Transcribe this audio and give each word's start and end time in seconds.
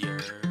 Yeah. 0.00 0.47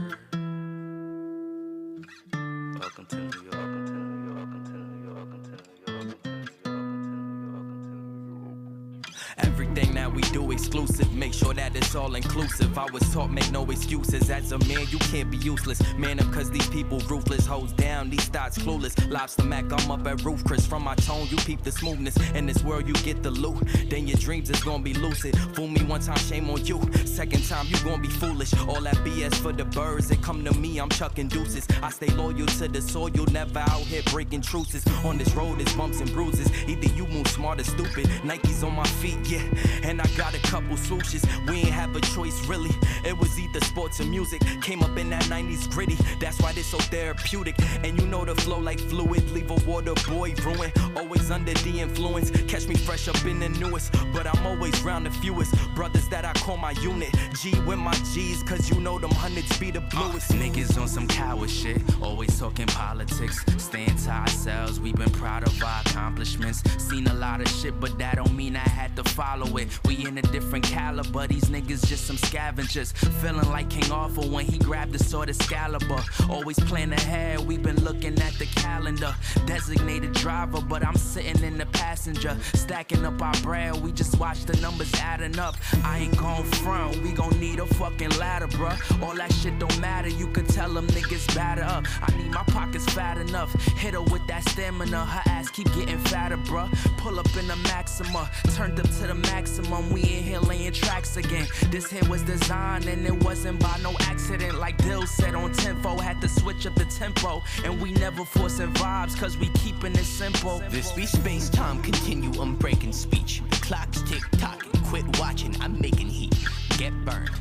Do 10.38 10.52
exclusive. 10.52 11.12
Make 11.14 11.34
sure 11.34 11.54
that 11.56 11.76
it's 11.76 11.96
all 11.96 12.14
inclusive. 12.14 12.78
I 12.78 12.86
was 12.92 13.02
taught 13.12 13.32
make 13.32 13.50
no 13.52 13.64
excuses. 13.72 14.30
As 14.30 14.52
a 14.52 14.60
man, 14.70 14.86
you 14.90 15.00
can't 15.12 15.32
be 15.32 15.38
useless. 15.38 15.80
Man 15.96 16.20
up 16.20 16.32
cause 16.32 16.52
these 16.52 16.68
people 16.70 17.00
ruthless. 17.12 17.46
Hoes 17.48 17.72
down, 17.74 18.12
these 18.12 18.26
thoughts 18.26 18.58
clueless. 18.60 18.94
Lobster 19.10 19.44
Mac, 19.44 19.66
I'm 19.72 19.90
up 19.90 20.06
at 20.06 20.24
roof. 20.24 20.44
Chris 20.44 20.66
from 20.66 20.84
my 20.84 20.96
tone, 20.96 21.28
you 21.32 21.38
peep 21.38 21.64
the 21.64 21.72
smoothness. 21.72 22.16
In 22.36 22.46
this 22.46 22.64
world, 22.64 22.88
you 22.88 22.94
get 23.10 23.24
the 23.24 23.32
loot. 23.32 23.58
Then 23.90 24.08
your 24.08 24.18
dreams 24.18 24.50
is 24.52 24.62
gonna 24.64 24.84
be 24.84 24.94
lucid. 24.94 25.36
Fool 25.56 25.70
me 25.70 25.82
one 25.84 26.02
time, 26.02 26.18
shame 26.18 26.50
on 26.52 26.64
you. 26.66 26.80
Second 27.06 27.44
time, 27.48 27.66
you 27.70 27.78
gonna 27.84 28.02
be 28.02 28.10
foolish. 28.22 28.54
All 28.68 28.82
that 28.82 28.98
BS 28.98 29.36
for 29.36 29.54
the 29.54 29.66
birds. 29.66 30.10
that 30.10 30.22
come 30.22 30.44
to 30.46 30.54
me, 30.60 30.78
I'm 30.78 30.90
chucking 30.90 31.30
deuces. 31.30 31.66
I 31.82 31.90
stay 31.90 32.10
loyal 32.22 32.46
to 32.60 32.68
the 32.68 32.82
soil, 32.82 33.26
never 33.32 33.60
out 33.60 33.86
here 33.92 34.04
breaking 34.12 34.42
truces. 34.42 34.84
On 35.04 35.18
this 35.18 35.34
road, 35.34 35.60
it's 35.62 35.74
bumps 35.74 36.00
and 36.00 36.12
bruises. 36.14 36.50
Either 36.68 36.90
you 36.94 37.08
move 37.08 37.28
smart 37.28 37.60
or 37.60 37.64
stupid. 37.64 38.06
Nikes 38.30 38.64
on 38.64 38.76
my 38.76 38.88
feet, 39.02 39.20
yeah. 39.28 39.42
And 39.84 40.00
I 40.00 40.08
got 40.16 40.27
a 40.36 40.40
couple 40.40 40.76
swooshes. 40.76 41.24
We 41.50 41.58
ain't 41.58 41.70
have 41.70 41.96
a 41.96 42.02
choice, 42.02 42.46
really. 42.48 42.72
It 43.04 43.18
was 43.18 43.40
either 43.40 43.60
sports 43.62 44.00
or 44.00 44.06
music. 44.06 44.42
Came 44.62 44.84
up 44.84 44.98
in 44.98 45.10
that 45.10 45.24
90s 45.24 45.70
gritty. 45.70 45.98
That's 46.20 46.40
why 46.42 46.54
this 46.54 46.68
so 46.68 46.78
therapeutic. 46.78 47.56
And 47.84 48.00
you 48.00 48.08
know 48.08 48.26
the 48.26 48.36
flow 48.36 48.60
like 48.60 48.80
fluid. 48.80 49.30
Leave 49.32 49.52
a 49.52 49.56
water 49.70 49.94
boy 50.08 50.34
ruin. 50.44 50.72
Always 50.96 51.32
under 51.32 51.54
the 51.54 51.80
influence. 51.80 52.32
Catch 52.48 52.68
me 52.68 52.76
fresh 52.76 53.08
up 53.08 53.24
in 53.26 53.40
the 53.40 53.50
newest. 53.50 53.94
But 54.14 54.28
I'm 54.28 54.46
always 54.46 54.82
round 54.82 55.06
the 55.06 55.12
fewest. 55.12 55.54
Brothers 55.76 56.08
that 56.10 56.26
I 56.26 56.34
call 56.34 56.58
my 56.58 56.72
unit. 56.72 57.14
G 57.40 57.58
with 57.62 57.80
my 57.80 57.94
G's, 58.14 58.44
cause 58.44 58.70
you 58.70 58.80
know 58.80 59.00
them 59.00 59.12
hundreds 59.12 59.58
be 59.58 59.72
the 59.72 59.82
bluest. 59.98 60.32
Uh, 60.32 60.36
niggas 60.36 60.80
on 60.80 60.88
some 60.88 61.08
coward 61.08 61.50
shit. 61.50 61.82
Always 62.02 62.38
talking 62.40 62.68
politics. 62.68 63.44
Staying 63.58 63.96
to 63.98 64.10
ourselves. 64.10 64.80
We've 64.80 64.96
been 64.96 65.12
proud 65.12 65.48
of 65.48 65.64
our 65.64 65.82
accomplishments. 65.82 66.64
Seen 66.78 67.08
a 67.08 67.14
lot 67.14 67.42
of 67.42 67.48
shit, 67.48 67.80
but 67.80 67.98
that 68.00 68.16
don't 68.16 68.36
mean 68.36 68.56
I 68.56 68.60
had 68.60 68.96
to 68.98 69.04
follow 69.04 69.58
it. 69.58 69.68
We 69.86 70.06
in 70.06 70.18
a 70.18 70.22
different 70.22 70.66
caliber. 70.66 71.28
These 71.28 71.46
niggas 71.46 71.86
just 71.88 72.06
some 72.06 72.18
scavengers. 72.18 72.92
Feeling 73.22 73.50
like 73.50 73.70
King 73.70 73.92
Arthur 73.92 74.22
when 74.22 74.46
he 74.46 74.58
grabbed 74.58 74.94
the 74.94 75.04
sword 75.04 75.30
Excalibur. 75.30 76.04
Always 76.30 76.60
plan 76.60 76.94
ahead. 76.94 77.40
We've 77.40 77.64
been 77.64 77.84
looking 77.84 78.20
at 78.22 78.34
the 78.34 78.46
calendar. 78.56 79.14
Designated 79.46 80.14
driver, 80.14 80.62
but 80.62 80.86
I'm 80.86 80.96
sitting 80.96 81.44
in 81.44 81.58
the 81.58 81.66
passenger. 81.68 82.38
Stacking 82.54 83.06
up 83.06 83.22
our 83.22 83.36
bread. 83.42 83.76
We 83.82 83.92
just 83.92 84.20
watch 84.20 84.46
the 84.46 84.60
numbers 84.62 84.94
adding 84.96 85.40
up. 85.40 85.56
I 85.84 86.00
ain't 86.00 86.18
gon' 86.18 86.44
front. 86.44 87.02
We 87.02 87.12
gon' 87.12 87.40
need 87.40 87.60
a 87.60 87.66
fucking 87.66 88.12
ladder, 88.18 88.48
bruh. 88.48 88.78
All 89.02 89.16
that 89.16 89.32
shit 89.34 89.58
don't 89.60 89.80
matter. 89.80 89.87
You 89.88 90.28
can 90.28 90.46
tell 90.46 90.74
them 90.74 90.86
niggas 90.88 91.34
batter 91.34 91.64
up. 91.64 91.86
I 92.02 92.16
need 92.18 92.32
my 92.32 92.44
pockets 92.44 92.86
fat 92.94 93.18
enough. 93.18 93.52
Hit 93.78 93.94
her 93.94 94.02
with 94.02 94.26
that 94.28 94.48
stamina. 94.50 95.06
Her 95.06 95.22
ass 95.30 95.50
keep 95.50 95.74
getting 95.74 95.98
fatter, 95.98 96.38
bruh. 96.38 96.70
Pull 96.98 97.20
up 97.20 97.36
in 97.38 97.48
the 97.48 97.56
Maxima. 97.56 98.30
Turned 98.54 98.80
up 98.80 98.86
to 98.86 99.08
the 99.08 99.16
maximum. 99.16 99.90
We 99.90 100.02
in 100.02 100.24
here 100.24 100.40
laying 100.40 100.74
tracks 100.74 101.18
again. 101.18 101.48
This 101.72 101.90
hit 101.90 102.08
was 102.10 102.22
designed 102.24 102.86
and 102.86 103.06
it 103.06 103.24
wasn't 103.24 103.60
by 103.60 103.80
no 103.82 103.96
accident. 104.02 104.60
Like 104.60 104.78
Dill 104.78 105.08
said 105.08 105.36
on 105.36 105.52
Tempo. 105.54 105.98
Had 105.98 106.22
to 106.22 106.28
switch 106.28 106.66
up 106.66 106.76
the 106.76 106.86
tempo. 106.86 107.42
And 107.64 107.82
we 107.82 107.92
never 107.94 108.26
forcing 108.26 108.74
vibes 108.74 109.18
cause 109.18 109.38
we 109.38 109.50
keeping 109.50 109.94
it 109.94 110.06
simple. 110.06 110.60
This 110.70 110.92
be 110.92 111.06
space 111.06 111.50
time 111.50 111.82
continuum 111.82 112.56
breaking 112.56 112.94
speech. 112.94 113.42
The 113.50 113.56
clock's 113.58 114.02
tick 114.04 114.24
tocking, 114.34 114.72
quit 114.84 115.20
watching, 115.20 115.56
I'm 115.62 115.80
making 115.80 116.08
heat. 116.08 116.36
Get 116.78 116.94
burned, 117.06 117.32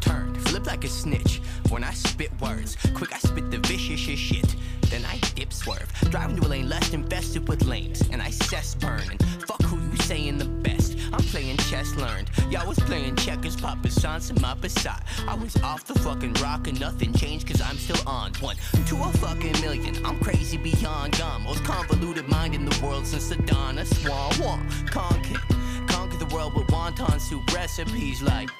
turned, 0.00 0.33
flip 0.54 0.66
like 0.66 0.84
a 0.84 0.88
snitch. 0.88 1.40
When 1.68 1.82
I 1.82 1.92
spit 1.92 2.30
words, 2.40 2.76
quick 2.94 3.12
I 3.12 3.18
spit 3.18 3.50
the 3.50 3.58
vicious 3.58 3.98
shit. 3.98 4.54
Then 4.82 5.04
I 5.04 5.18
dip 5.34 5.52
swerve, 5.52 5.90
driving 6.10 6.36
to 6.36 6.46
a 6.46 6.48
lane 6.48 6.68
less 6.68 6.92
infested 6.92 7.48
with 7.48 7.64
lanes. 7.64 8.02
And 8.12 8.22
I 8.22 8.30
cess 8.30 8.76
burn, 8.76 9.02
and 9.10 9.20
fuck 9.48 9.60
who 9.62 9.80
you 9.90 9.96
saying 10.02 10.38
the 10.38 10.44
best. 10.44 10.96
I'm 11.12 11.24
playing 11.32 11.56
chess 11.56 11.96
learned. 11.96 12.30
Y'all 12.50 12.68
was 12.68 12.78
playing 12.78 13.16
checkers, 13.16 13.56
Papa 13.56 13.90
Sans 13.90 14.30
and 14.30 14.40
my 14.40 14.54
beside. 14.54 15.02
I 15.26 15.34
was 15.34 15.56
off 15.62 15.86
the 15.86 15.98
fucking 15.98 16.34
rock 16.34 16.68
and 16.68 16.78
nothing 16.78 17.12
changed 17.14 17.48
cause 17.48 17.60
I'm 17.60 17.76
still 17.76 18.08
on 18.08 18.32
one 18.34 18.56
to 18.86 18.94
a 19.02 19.08
fucking 19.24 19.60
million. 19.60 20.06
I'm 20.06 20.20
crazy 20.20 20.56
beyond 20.56 21.18
gone. 21.18 21.42
Most 21.42 21.64
convoluted 21.64 22.28
mind 22.28 22.54
in 22.54 22.64
the 22.64 22.78
world 22.80 23.08
since 23.08 23.28
the 23.28 23.36
dawn 23.42 23.78
of 23.78 23.88
Swan. 23.88 24.68
Conquer, 24.86 25.40
conquer 25.88 26.16
the 26.16 26.32
world 26.32 26.54
with 26.54 26.68
wonton 26.68 27.20
soup 27.20 27.52
recipes 27.52 28.22
like. 28.22 28.50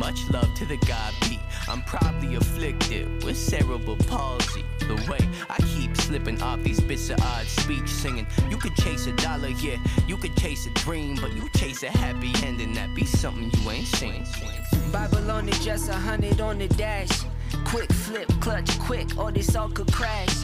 Much 0.00 0.30
love 0.30 0.48
to 0.54 0.64
the 0.64 0.78
God 0.78 1.12
beat. 1.20 1.40
I'm 1.68 1.82
probably 1.82 2.34
afflicted 2.36 3.22
with 3.22 3.36
cerebral 3.36 3.98
palsy. 4.08 4.64
The 4.78 4.94
way 5.10 5.18
I 5.50 5.58
keep 5.58 5.94
slipping 5.94 6.40
off 6.40 6.62
these 6.62 6.80
bits 6.80 7.10
of 7.10 7.20
odd 7.20 7.44
speech, 7.44 7.86
singing, 7.86 8.26
You 8.48 8.56
could 8.56 8.74
chase 8.76 9.06
a 9.06 9.12
dollar, 9.12 9.48
yeah, 9.48 9.76
you 10.08 10.16
could 10.16 10.34
chase 10.38 10.66
a 10.66 10.70
dream, 10.70 11.16
but 11.20 11.34
you 11.34 11.50
chase 11.50 11.82
a 11.82 11.90
happy 11.90 12.32
ending 12.46 12.72
that 12.72 12.94
be 12.94 13.04
something 13.04 13.50
you 13.60 13.70
ain't 13.70 13.88
seen. 13.88 14.24
Bible 14.90 15.30
on 15.30 15.46
it, 15.50 15.60
just 15.60 15.90
a 15.90 15.94
hundred 15.94 16.40
on 16.40 16.56
the 16.56 16.68
dash. 16.68 17.10
Quick 17.66 17.92
flip, 17.92 18.28
clutch, 18.40 18.78
quick, 18.78 19.18
or 19.18 19.30
this 19.30 19.54
all 19.54 19.68
could 19.68 19.92
crash. 19.92 20.34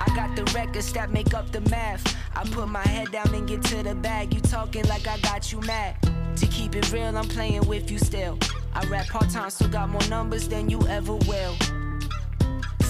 I 0.00 0.14
got 0.16 0.34
the 0.34 0.44
records 0.54 0.92
that 0.94 1.10
make 1.10 1.34
up 1.34 1.50
the 1.52 1.60
math. 1.62 2.16
I 2.34 2.44
put 2.44 2.68
my 2.68 2.86
head 2.86 3.12
down 3.12 3.34
and 3.34 3.46
get 3.46 3.62
to 3.64 3.82
the 3.82 3.94
bag. 3.94 4.32
You 4.34 4.40
talking 4.40 4.84
like 4.86 5.06
I 5.06 5.18
got 5.18 5.52
you 5.52 5.60
mad. 5.60 5.96
To 6.36 6.46
keep 6.46 6.74
it 6.74 6.90
real, 6.92 7.16
I'm 7.16 7.28
playing 7.28 7.66
with 7.66 7.90
you 7.90 7.98
still. 7.98 8.38
I 8.72 8.84
rap 8.86 9.08
part 9.08 9.28
time, 9.30 9.50
still 9.50 9.68
got 9.68 9.90
more 9.90 10.06
numbers 10.08 10.48
than 10.48 10.70
you 10.70 10.80
ever 10.88 11.14
will. 11.14 11.54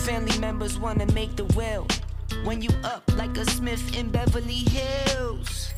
Family 0.04 0.38
members 0.38 0.78
wanna 0.78 1.06
make 1.12 1.36
the 1.36 1.44
will. 1.56 1.86
When 2.44 2.62
you 2.62 2.70
up 2.84 3.02
like 3.16 3.36
a 3.36 3.44
Smith 3.44 3.96
in 3.96 4.10
Beverly 4.10 4.64
Hills. 4.70 5.70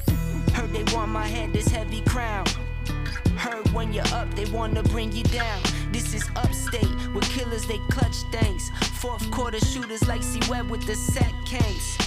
Heard 0.52 0.72
they 0.72 0.84
want 0.94 1.10
my 1.10 1.26
head, 1.26 1.52
this 1.52 1.68
heavy 1.68 2.02
crown. 2.02 2.44
Heard 3.36 3.68
when 3.72 3.92
you're 3.92 4.06
up, 4.12 4.32
they 4.34 4.44
wanna 4.46 4.82
bring 4.82 5.12
you 5.12 5.24
down. 5.24 5.60
This 5.90 6.14
is 6.14 6.28
upstate 6.36 6.88
with 7.14 7.24
killers, 7.30 7.66
they 7.66 7.78
clutch 7.90 8.16
things. 8.30 8.70
Fourth 9.00 9.30
quarter 9.30 9.58
shooters 9.60 10.06
like 10.06 10.22
C 10.22 10.40
Webb 10.48 10.70
with 10.70 10.86
the 10.86 10.94
sack 10.94 11.34
case. 11.44 11.98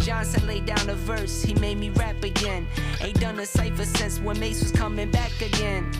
Johnson 0.00 0.46
laid 0.46 0.66
down 0.66 0.88
a 0.88 0.94
verse, 0.94 1.42
he 1.42 1.54
made 1.54 1.78
me 1.78 1.90
rap 1.90 2.22
again. 2.22 2.66
Ain't 3.00 3.20
done 3.20 3.38
a 3.38 3.46
cipher 3.46 3.84
since 3.84 4.18
when 4.18 4.38
Mase 4.40 4.62
was 4.62 4.72
coming 4.72 5.10
back 5.10 5.32
again. 5.40 5.90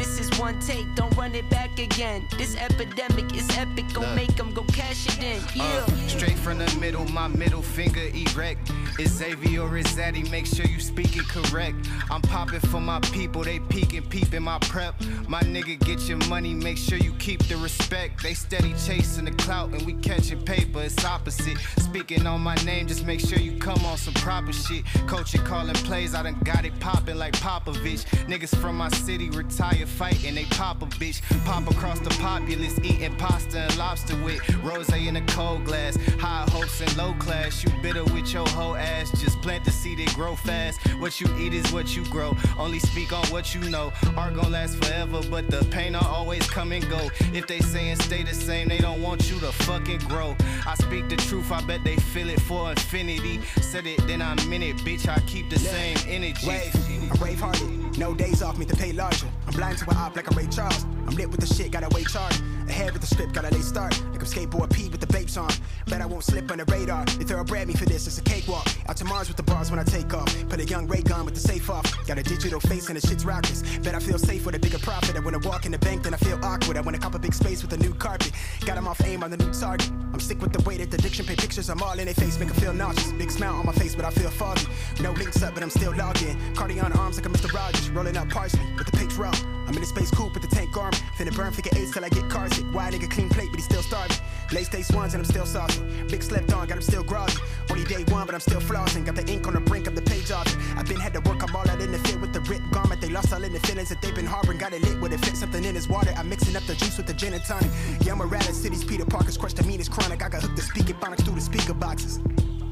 This 0.00 0.18
is 0.18 0.40
one 0.40 0.58
take, 0.60 0.86
don't 0.94 1.14
run 1.14 1.34
it 1.34 1.50
back 1.50 1.78
again. 1.78 2.26
This 2.38 2.56
epidemic 2.56 3.36
is 3.36 3.46
epic, 3.58 3.84
gon' 3.92 4.14
make 4.14 4.34
them 4.34 4.54
go 4.54 4.62
cash 4.62 5.06
it 5.06 5.22
in. 5.22 5.42
Yeah. 5.54 5.84
Uh, 5.86 6.08
straight 6.08 6.38
from 6.38 6.56
the 6.56 6.74
middle, 6.80 7.04
my 7.10 7.28
middle 7.28 7.60
finger 7.60 8.08
erect. 8.14 8.72
Is 8.98 9.12
Xavier 9.12 9.60
or 9.60 9.76
is 9.76 9.86
Zaddy? 9.88 10.28
Make 10.30 10.46
sure 10.46 10.64
you 10.64 10.80
speak 10.80 11.18
it 11.18 11.28
correct. 11.28 11.76
I'm 12.10 12.22
popping 12.22 12.60
for 12.60 12.80
my 12.80 13.00
people, 13.00 13.42
they 13.42 13.60
peeking, 13.60 14.04
peeping 14.08 14.42
my 14.42 14.58
prep. 14.60 14.94
My 15.28 15.42
nigga, 15.42 15.78
get 15.80 16.00
your 16.08 16.18
money, 16.28 16.54
make 16.54 16.78
sure 16.78 16.96
you 16.96 17.12
keep 17.18 17.42
the 17.44 17.58
respect. 17.58 18.22
They 18.22 18.32
steady 18.32 18.72
chasing 18.86 19.26
the 19.26 19.32
clout 19.32 19.68
and 19.74 19.82
we 19.82 19.92
catching 19.92 20.42
paper, 20.46 20.80
it's 20.80 21.04
opposite. 21.04 21.58
Speaking 21.76 22.26
on 22.26 22.40
my 22.40 22.54
name, 22.64 22.86
just 22.86 23.04
make 23.04 23.20
sure 23.20 23.38
you 23.38 23.58
come 23.58 23.84
on 23.84 23.98
some 23.98 24.14
proper 24.14 24.54
shit. 24.54 24.82
Coaching, 25.06 25.44
calling 25.44 25.74
plays, 25.74 26.14
I 26.14 26.22
done 26.22 26.38
got 26.42 26.64
it 26.64 26.78
popping 26.80 27.16
like 27.16 27.34
Popovich. 27.34 28.06
Niggas 28.26 28.56
from 28.62 28.78
my 28.78 28.88
city 28.88 29.28
retire 29.28 29.86
fighting, 29.90 30.34
they 30.34 30.44
pop 30.44 30.82
a 30.82 30.86
bitch. 30.86 31.20
Pop 31.44 31.70
across 31.70 32.00
the 32.00 32.10
populace, 32.20 32.78
eating 32.82 33.14
pasta 33.16 33.60
and 33.60 33.76
lobster 33.76 34.16
with 34.24 34.40
rose 34.62 34.88
in 34.92 35.16
a 35.16 35.26
cold 35.26 35.64
glass. 35.64 35.96
High 36.18 36.46
hopes 36.50 36.80
and 36.80 36.96
low 36.96 37.12
class, 37.14 37.64
you 37.64 37.70
bitter 37.82 38.04
with 38.04 38.32
your 38.32 38.48
whole 38.48 38.76
ass. 38.76 39.10
Just 39.20 39.40
plant 39.42 39.64
the 39.64 39.70
seed, 39.70 40.00
it 40.00 40.14
grow 40.14 40.34
fast. 40.34 40.80
What 41.00 41.20
you 41.20 41.26
eat 41.38 41.54
is 41.54 41.70
what 41.72 41.96
you 41.96 42.04
grow. 42.06 42.36
Only 42.58 42.78
speak 42.78 43.12
on 43.12 43.24
what 43.26 43.54
you 43.54 43.60
know. 43.70 43.92
Art 44.16 44.34
gon' 44.34 44.52
last 44.52 44.82
forever, 44.82 45.20
but 45.30 45.50
the 45.50 45.64
pain 45.66 45.92
will 45.94 46.06
always 46.06 46.48
come 46.48 46.72
and 46.72 46.88
go. 46.88 47.10
If 47.32 47.46
they 47.46 47.60
saying 47.60 47.96
stay 47.96 48.22
the 48.22 48.34
same, 48.34 48.68
they 48.68 48.78
don't 48.78 49.02
want 49.02 49.30
you 49.30 49.38
to 49.40 49.52
fucking 49.52 50.00
grow. 50.00 50.36
I 50.66 50.74
speak 50.74 51.08
the 51.08 51.16
truth, 51.16 51.50
I 51.50 51.60
bet 51.62 51.84
they 51.84 51.96
feel 51.96 52.28
it 52.28 52.40
for 52.40 52.70
infinity. 52.70 53.40
Said 53.60 53.86
it, 53.86 54.06
then 54.06 54.22
I 54.22 54.34
meant 54.46 54.64
it, 54.64 54.76
bitch. 54.78 55.08
I 55.08 55.18
keep 55.20 55.50
the 55.50 55.58
same 55.58 55.96
energy. 56.06 56.46
Wave, 56.46 56.74
I'm 57.10 57.18
brave 57.18 57.40
hearted. 57.40 57.98
No 57.98 58.14
days 58.14 58.42
off, 58.42 58.58
me 58.58 58.64
to 58.66 58.76
pay 58.76 58.92
larger. 58.92 59.26
I'm 59.46 59.54
blind 59.54 59.78
to 59.80 59.90
an 59.90 59.96
op 59.96 60.14
like 60.16 60.30
I'm 60.30 60.36
Ray 60.36 60.46
Charles. 60.46 60.99
I'm 61.10 61.16
lit 61.16 61.28
with 61.28 61.40
the 61.40 61.52
shit, 61.52 61.72
gotta 61.72 61.88
wait 61.92 62.06
charge. 62.06 62.38
Ahead 62.68 62.92
with 62.92 63.00
the 63.00 63.08
script, 63.08 63.32
gotta 63.32 63.52
lay 63.52 63.62
start. 63.62 64.00
Like 64.12 64.20
I'm 64.20 64.26
skateboard 64.26 64.72
P 64.72 64.88
with 64.88 65.00
the 65.00 65.08
babes 65.08 65.36
on. 65.36 65.50
Bet 65.88 66.00
I 66.00 66.06
won't 66.06 66.22
slip 66.22 66.48
on 66.52 66.58
the 66.58 66.64
radar. 66.66 67.04
They 67.04 67.24
thoroughbred 67.24 67.66
me 67.66 67.74
for 67.74 67.84
this, 67.84 68.06
it's 68.06 68.18
a 68.18 68.22
cakewalk. 68.22 68.64
Out 68.88 68.96
to 68.98 69.04
Mars 69.04 69.26
with 69.26 69.36
the 69.36 69.42
bars 69.42 69.72
when 69.72 69.80
I 69.80 69.82
take 69.82 70.14
off. 70.14 70.32
Put 70.48 70.60
a 70.60 70.64
young 70.64 70.86
ray 70.86 71.02
gun 71.02 71.24
with 71.24 71.34
the 71.34 71.40
safe 71.40 71.68
off. 71.68 71.84
Got 72.06 72.18
a 72.18 72.22
digital 72.22 72.60
face 72.60 72.88
and 72.88 72.96
the 72.96 73.04
shit's 73.04 73.24
raucous. 73.24 73.62
Bet 73.78 73.96
I 73.96 73.98
feel 73.98 74.18
safe 74.18 74.46
with 74.46 74.54
a 74.54 74.60
bigger 74.60 74.78
profit. 74.78 75.16
I 75.16 75.18
wanna 75.18 75.40
walk 75.40 75.66
in 75.66 75.72
the 75.72 75.78
bank, 75.78 76.04
then 76.04 76.14
I 76.14 76.16
feel 76.16 76.38
awkward. 76.44 76.76
I 76.76 76.80
wanna 76.80 76.98
cop 76.98 77.16
a 77.16 77.18
big 77.18 77.34
space 77.34 77.60
with 77.62 77.72
a 77.72 77.76
new 77.78 77.92
carpet. 77.94 78.30
Got 78.64 78.76
'em 78.76 78.86
off 78.86 79.00
aim 79.04 79.24
on 79.24 79.32
the 79.32 79.36
new 79.36 79.52
target. 79.52 79.90
I'm 80.12 80.20
sick 80.20 80.40
with 80.40 80.52
the 80.52 80.62
way 80.62 80.76
that 80.76 80.92
the 80.92 80.96
addiction 80.96 81.26
paint 81.26 81.40
pictures. 81.40 81.68
I'm 81.70 81.82
all 81.82 81.98
in 81.98 82.04
their 82.04 82.14
face, 82.14 82.38
make 82.38 82.50
them 82.50 82.58
feel 82.58 82.72
nauseous. 82.72 83.10
Big 83.18 83.32
smile 83.32 83.56
on 83.56 83.66
my 83.66 83.72
face, 83.72 83.96
but 83.96 84.04
I 84.04 84.10
feel 84.10 84.30
foggy. 84.30 84.68
No 85.00 85.10
links 85.10 85.42
up, 85.42 85.54
but 85.54 85.64
I'm 85.64 85.70
still 85.70 85.92
logged 85.96 86.22
in. 86.22 86.36
Cardi 86.54 86.78
on 86.78 86.92
arms 86.92 87.16
like 87.16 87.26
a 87.26 87.30
Mr. 87.30 87.52
Rogers. 87.52 87.90
Rolling 87.90 88.16
up 88.16 88.28
parsley 88.28 88.62
with 88.78 88.86
the 88.86 88.96
page 88.96 89.14
raw. 89.14 89.34
I'm 89.66 89.76
in 89.76 89.82
a 89.82 89.86
space 89.86 90.10
coupe 90.10 90.34
with 90.34 90.42
the 90.42 90.54
tank 90.54 90.76
arm. 90.76 90.92
Finna 91.16 91.34
burn 91.36 91.52
figure 91.52 91.72
eights 91.76 91.92
till 91.92 92.04
I 92.04 92.08
get 92.08 92.28
car 92.30 92.48
sick. 92.50 92.64
Why 92.72 92.90
nigga 92.90 93.10
clean 93.10 93.28
plate, 93.28 93.48
but 93.50 93.56
he 93.56 93.62
still 93.62 93.82
starving. 93.82 94.16
Late 94.52 94.66
stage 94.66 94.90
ones 94.90 95.14
and 95.14 95.22
I'm 95.22 95.30
still 95.30 95.46
saucy. 95.46 95.80
Big 96.08 96.22
slept 96.22 96.52
on, 96.52 96.66
got 96.66 96.76
him 96.76 96.82
still 96.82 97.04
groggy. 97.04 97.36
Only 97.70 97.84
day 97.84 98.04
one, 98.12 98.26
but 98.26 98.34
I'm 98.34 98.40
still 98.40 98.60
flossing. 98.60 99.04
Got 99.04 99.16
the 99.16 99.26
ink 99.30 99.46
on 99.46 99.54
the 99.54 99.60
brink 99.60 99.86
of 99.86 99.94
the 99.94 100.02
page 100.02 100.30
off. 100.30 100.46
I've 100.76 100.88
been 100.88 100.98
had 100.98 101.12
to 101.14 101.20
work, 101.20 101.42
I'm 101.42 101.54
all 101.54 101.68
out 101.68 101.80
in 101.80 101.92
the 101.92 101.98
fit 101.98 102.20
with 102.20 102.32
the 102.32 102.40
ripped 102.40 102.70
garment. 102.70 103.00
They 103.00 103.08
lost 103.08 103.32
all 103.32 103.42
in 103.42 103.52
the 103.52 103.60
feelings 103.60 103.88
that 103.90 104.02
they've 104.02 104.14
been 104.14 104.26
harboring. 104.26 104.58
Got 104.58 104.72
it 104.72 104.82
lit 104.82 105.00
with 105.00 105.12
it, 105.12 105.24
fit 105.24 105.36
something 105.36 105.64
in 105.64 105.74
his 105.74 105.88
water. 105.88 106.12
I'm 106.16 106.28
mixing 106.28 106.56
up 106.56 106.64
the 106.64 106.74
juice 106.74 106.96
with 106.96 107.06
the 107.06 107.14
gin 107.14 107.34
and 107.34 107.44
tonic. 107.44 107.70
Yeah, 108.00 108.12
I'm 108.12 108.20
a 108.20 108.26
rat 108.26 108.42
cities. 108.44 108.84
Peter 108.84 109.04
Parker's 109.04 109.36
crushed 109.36 109.56
the 109.56 109.64
meanest 109.64 109.92
chronic. 109.92 110.22
I 110.24 110.28
got 110.28 110.42
hooked 110.42 110.56
the 110.56 110.62
speaker 110.62 110.94
phonics 110.94 111.24
through 111.24 111.34
the 111.34 111.40
speaker 111.40 111.74
boxes. 111.74 112.18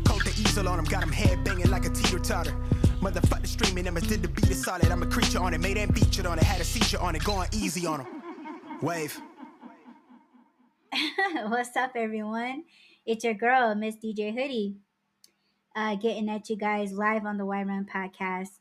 Coat 0.05 0.25
the 0.25 0.35
easel 0.39 0.69
on 0.69 0.79
him, 0.79 0.85
got 0.87 1.03
him 1.03 1.13
head 1.13 1.45
banging 1.45 1.71
like 1.71 1.85
a 1.85 1.91
teeter 1.91 2.19
totter. 2.19 2.55
Motherfucker 3.01 3.47
streaming, 3.47 3.87
Emma 3.87 4.01
did 4.01 4.23
the 4.23 4.29
beat 4.29 4.51
is 4.51 4.65
solid. 4.65 4.91
I'm 4.91 5.03
a 5.03 5.07
creature 5.07 5.39
on 5.39 5.55
it, 5.55 5.61
made 5.61 5.77
and 5.77 5.95
featured 5.97 6.27
on 6.27 6.39
it, 6.39 6.45
had 6.45 6.61
a 6.61 6.65
seizure 6.65 6.99
on 6.99 7.15
it, 7.15 7.23
going 7.23 7.49
easy 7.53 7.87
on 7.87 8.01
him. 8.01 8.18
Wave. 8.81 9.21
What's 11.49 11.77
up, 11.77 11.93
everyone? 11.97 12.63
It's 13.05 13.25
your 13.25 13.35
girl, 13.35 13.75
Miss 13.75 13.97
DJ 13.97 14.33
Hoodie, 14.33 14.77
uh, 15.75 15.97
getting 15.97 16.29
at 16.29 16.49
you 16.49 16.55
guys 16.55 16.93
live 16.93 17.27
on 17.27 17.39
the 17.39 17.45
Why 17.45 17.65
Run 17.65 17.89
podcast. 17.93 18.61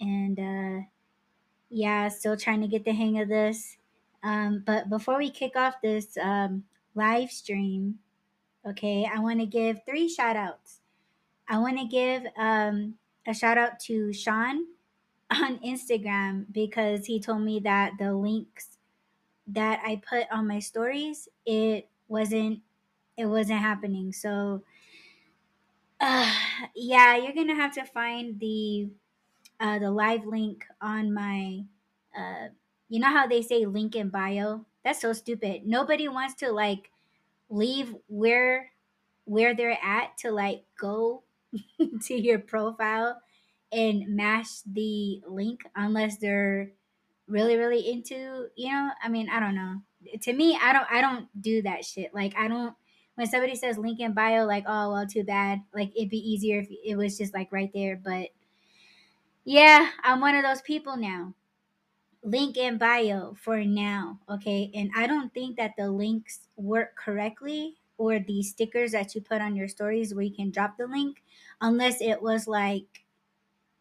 And 0.00 0.38
uh, 0.38 0.86
yeah, 1.68 2.08
still 2.08 2.38
trying 2.38 2.62
to 2.62 2.68
get 2.68 2.86
the 2.86 2.92
hang 2.92 3.20
of 3.20 3.28
this. 3.28 3.76
Um, 4.22 4.62
but 4.64 4.88
before 4.88 5.18
we 5.18 5.30
kick 5.30 5.56
off 5.56 5.74
this 5.82 6.16
um, 6.16 6.64
live 6.94 7.30
stream, 7.30 7.98
okay, 8.66 9.06
I 9.14 9.18
want 9.18 9.40
to 9.40 9.46
give 9.46 9.80
three 9.84 10.08
shout 10.08 10.36
outs. 10.36 10.78
I 11.46 11.58
want 11.58 11.78
to 11.78 11.84
give 11.84 12.22
um, 12.38 12.94
a 13.26 13.34
shout 13.34 13.58
out 13.58 13.78
to 13.80 14.10
Sean 14.14 14.64
on 15.30 15.58
Instagram 15.58 16.46
because 16.50 17.04
he 17.04 17.20
told 17.20 17.42
me 17.42 17.60
that 17.60 17.92
the 17.98 18.14
links 18.14 18.78
that 19.54 19.80
I 19.84 19.96
put 20.08 20.26
on 20.30 20.46
my 20.48 20.58
stories, 20.60 21.28
it 21.46 21.88
wasn't 22.08 22.60
it 23.16 23.26
wasn't 23.26 23.60
happening. 23.60 24.12
So 24.12 24.62
uh, 26.00 26.32
yeah, 26.74 27.16
you're 27.16 27.34
gonna 27.34 27.54
have 27.54 27.74
to 27.74 27.84
find 27.84 28.38
the 28.40 28.90
uh, 29.60 29.78
the 29.78 29.90
live 29.90 30.26
link 30.26 30.66
on 30.80 31.12
my 31.12 31.64
uh, 32.16 32.48
you 32.88 33.00
know 33.00 33.08
how 33.08 33.26
they 33.26 33.42
say 33.42 33.66
link 33.66 33.96
in 33.96 34.10
bio? 34.10 34.66
That's 34.84 35.00
so 35.00 35.12
stupid. 35.12 35.66
Nobody 35.66 36.08
wants 36.08 36.34
to 36.36 36.52
like 36.52 36.90
leave 37.50 37.94
where 38.08 38.72
where 39.24 39.54
they're 39.54 39.78
at 39.82 40.18
to 40.18 40.32
like 40.32 40.64
go 40.80 41.24
to 42.02 42.14
your 42.14 42.38
profile 42.38 43.20
and 43.72 44.16
mash 44.16 44.62
the 44.62 45.22
link 45.28 45.62
unless 45.76 46.18
they're 46.18 46.72
really 47.30 47.56
really 47.56 47.90
into 47.90 48.46
you 48.56 48.70
know 48.70 48.90
i 49.02 49.08
mean 49.08 49.28
i 49.30 49.40
don't 49.40 49.54
know. 49.54 49.76
To 50.22 50.32
me 50.32 50.58
i 50.60 50.72
don't 50.72 50.86
i 50.90 51.00
don't 51.00 51.28
do 51.40 51.62
that 51.62 51.84
shit. 51.84 52.14
Like 52.14 52.34
i 52.36 52.48
don't 52.48 52.74
when 53.14 53.26
somebody 53.26 53.54
says 53.54 53.78
link 53.78 54.00
in 54.00 54.12
bio 54.14 54.44
like 54.44 54.64
oh 54.66 54.92
well 54.92 55.06
too 55.06 55.24
bad. 55.24 55.60
Like 55.74 55.92
it'd 55.96 56.10
be 56.10 56.18
easier 56.18 56.60
if 56.60 56.68
it 56.84 56.96
was 56.96 57.18
just 57.18 57.34
like 57.34 57.52
right 57.52 57.70
there. 57.74 58.00
But 58.02 58.28
yeah 59.44 59.90
i'm 60.04 60.20
one 60.20 60.34
of 60.34 60.42
those 60.44 60.62
people 60.62 60.96
now. 60.96 61.34
Link 62.22 62.58
in 62.58 62.76
bio 62.76 63.34
for 63.40 63.64
now 63.64 64.18
okay? 64.28 64.70
And 64.74 64.90
i 64.96 65.06
don't 65.06 65.32
think 65.32 65.56
that 65.56 65.72
the 65.78 65.90
links 65.90 66.40
work 66.56 66.96
correctly 66.96 67.76
or 68.00 68.18
the 68.18 68.42
stickers 68.42 68.92
that 68.92 69.14
you 69.14 69.20
put 69.20 69.42
on 69.42 69.54
your 69.54 69.68
stories 69.68 70.14
where 70.14 70.24
you 70.24 70.34
can 70.34 70.50
drop 70.50 70.78
the 70.78 70.86
link 70.86 71.22
unless 71.60 72.00
it 72.00 72.20
was 72.20 72.48
like 72.48 73.04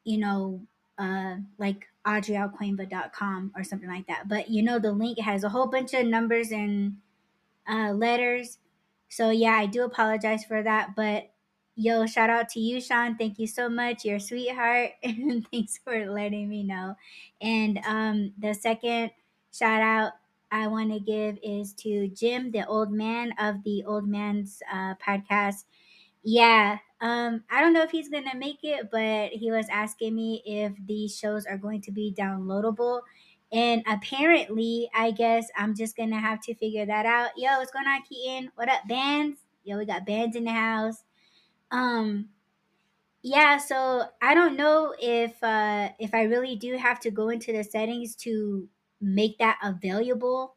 you 0.04 0.18
know 0.18 0.62
uh 0.98 1.36
like 1.58 1.89
audreyalkoinva.com 2.08 3.52
or 3.56 3.64
something 3.64 3.90
like 3.90 4.08
that. 4.08 4.28
But 4.28 4.50
you 4.50 4.64
know 4.64 4.80
the 4.80 4.92
link 4.92 5.20
has 5.20 5.44
a 5.44 5.50
whole 5.50 5.68
bunch 5.68 5.94
of 5.94 6.06
numbers 6.06 6.52
and 6.52 6.98
uh 7.70 7.92
letters. 7.94 8.58
So 9.10 9.30
yeah 9.32 9.54
i 9.54 9.66
do 9.66 9.84
apologize 9.84 10.44
for 10.46 10.62
that 10.64 10.96
but 10.96 11.32
yo 11.76 12.06
shout 12.06 12.30
out 12.30 12.50
to 12.50 12.60
you 12.60 12.82
sean. 12.82 13.18
Thank 13.18 13.40
you 13.40 13.48
so 13.48 13.70
much 13.70 14.06
you're 14.06 14.20
sweetheart 14.20 14.92
and 15.04 15.48
thanks 15.52 15.80
for 15.84 16.10
letting 16.12 16.50
me 16.50 16.64
know. 16.64 16.96
And 17.42 17.80
um 17.86 18.34
the 18.38 18.54
second 18.54 19.12
shout 19.52 19.82
out 19.82 20.14
I 20.52 20.68
want 20.68 20.92
to 20.92 21.00
give 21.00 21.38
is 21.44 21.74
to 21.74 22.08
Jim, 22.08 22.52
the 22.52 22.66
old 22.66 22.92
man 22.92 23.34
of 23.38 23.64
the 23.64 23.84
Old 23.86 24.08
Man's 24.08 24.62
uh, 24.72 24.96
podcast. 24.96 25.66
Yeah, 26.24 26.80
um, 27.02 27.44
I 27.50 27.62
don't 27.62 27.74
know 27.74 27.84
if 27.84 27.92
he's 27.92 28.10
gonna 28.10 28.36
make 28.36 28.60
it, 28.64 28.90
but 28.92 29.30
he 29.30 29.52
was 29.52 29.68
asking 29.70 30.16
me 30.16 30.42
if 30.46 30.74
these 30.86 31.18
shows 31.18 31.46
are 31.46 31.58
going 31.58 31.82
to 31.82 31.92
be 31.92 32.14
downloadable. 32.18 33.02
And 33.52 33.84
apparently, 33.88 34.90
I 34.94 35.12
guess 35.12 35.48
I'm 35.58 35.76
just 35.76 35.96
gonna 35.96 36.20
have 36.20 36.42
to 36.42 36.56
figure 36.56 36.86
that 36.86 37.06
out. 37.06 37.32
Yo, 37.38 37.58
what's 37.58 37.72
going 37.72 37.88
on, 37.88 38.02
Keaton? 38.04 38.52
What 38.56 38.70
up, 38.70 38.82
Bandz? 38.90 39.38
Yo, 39.64 39.78
we 39.78 39.86
got 39.86 40.06
Bandz 40.06 40.36
in 40.36 40.44
the 40.44 40.52
house. 40.52 41.04
Um, 41.72 42.30
yeah, 43.22 43.58
so 43.58 44.04
I 44.22 44.34
don't 44.34 44.56
know 44.56 44.94
if 45.00 45.42
uh 45.44 45.90
if 46.00 46.14
I 46.14 46.24
really 46.24 46.56
do 46.56 46.78
have 46.78 47.00
to 47.02 47.12
go 47.12 47.30
into 47.30 47.52
the 47.52 47.64
settings 47.64 48.16
to 48.18 48.68
make 49.02 49.38
that 49.40 49.58
available 49.64 50.56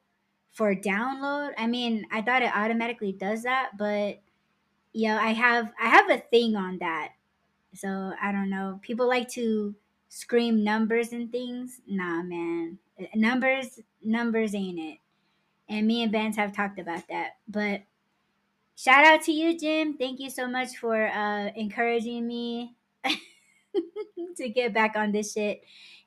for 0.53 0.75
download. 0.75 1.53
I 1.57 1.67
mean, 1.67 2.07
I 2.13 2.23
thought 2.23 2.43
it 2.43 2.55
automatically 2.55 3.13
does 3.13 3.43
that, 3.45 3.71
but 3.79 4.21
know, 4.95 5.17
I 5.17 5.33
have 5.33 5.73
I 5.81 5.89
have 5.89 6.11
a 6.11 6.19
thing 6.19 6.57
on 6.57 6.79
that. 6.79 7.13
So 7.75 8.13
I 8.21 8.33
don't 8.33 8.51
know. 8.51 8.79
People 8.83 9.09
like 9.09 9.29
to 9.31 9.75
scream 10.09 10.63
numbers 10.63 11.13
and 11.13 11.33
things. 11.33 11.81
Nah, 11.87 12.23
man. 12.23 12.79
Numbers 13.15 13.81
numbers 14.03 14.55
ain't 14.55 14.79
it. 14.79 14.99
And 15.69 15.87
me 15.87 16.03
and 16.03 16.13
Bandz 16.13 16.37
have 16.37 16.55
talked 16.55 16.79
about 16.79 17.09
that. 17.09 17.37
But 17.49 17.83
shout 18.77 19.05
out 19.05 19.23
to 19.23 19.33
you, 19.33 19.59
Jim. 19.59 19.97
Thank 19.97 20.21
you 20.21 20.31
so 20.31 20.47
much 20.47 20.77
for 20.77 21.07
uh 21.09 21.51
encouraging 21.57 22.27
me 22.27 22.75
to 24.37 24.49
get 24.49 24.75
back 24.75 24.97
on 24.97 25.13
this 25.13 25.33
shit. 25.33 25.63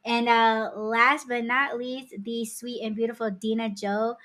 And 0.05 0.29
uh, 0.29 0.71
last 0.75 1.27
but 1.27 1.43
not 1.45 1.77
least, 1.77 2.13
the 2.19 2.45
sweet 2.45 2.81
and 2.83 2.95
beautiful 2.95 3.31
Dena 3.31 3.69
Jo. 3.69 4.15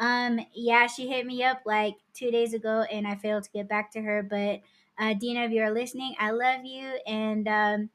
Um, 0.00 0.40
yeah, 0.54 0.86
she 0.88 1.08
hit 1.08 1.26
me 1.26 1.44
up 1.44 1.60
like 1.66 1.96
two 2.14 2.30
days 2.30 2.54
ago, 2.54 2.84
and 2.90 3.06
I 3.06 3.16
failed 3.16 3.44
to 3.44 3.50
get 3.50 3.68
back 3.68 3.92
to 3.92 4.02
her. 4.02 4.22
But 4.22 4.62
uh, 4.98 5.14
Dena, 5.14 5.42
if 5.44 5.52
you're 5.52 5.70
listening, 5.72 6.14
I 6.18 6.32
love 6.32 6.64
you, 6.64 6.98
and 7.06 7.46
um, 7.46 7.90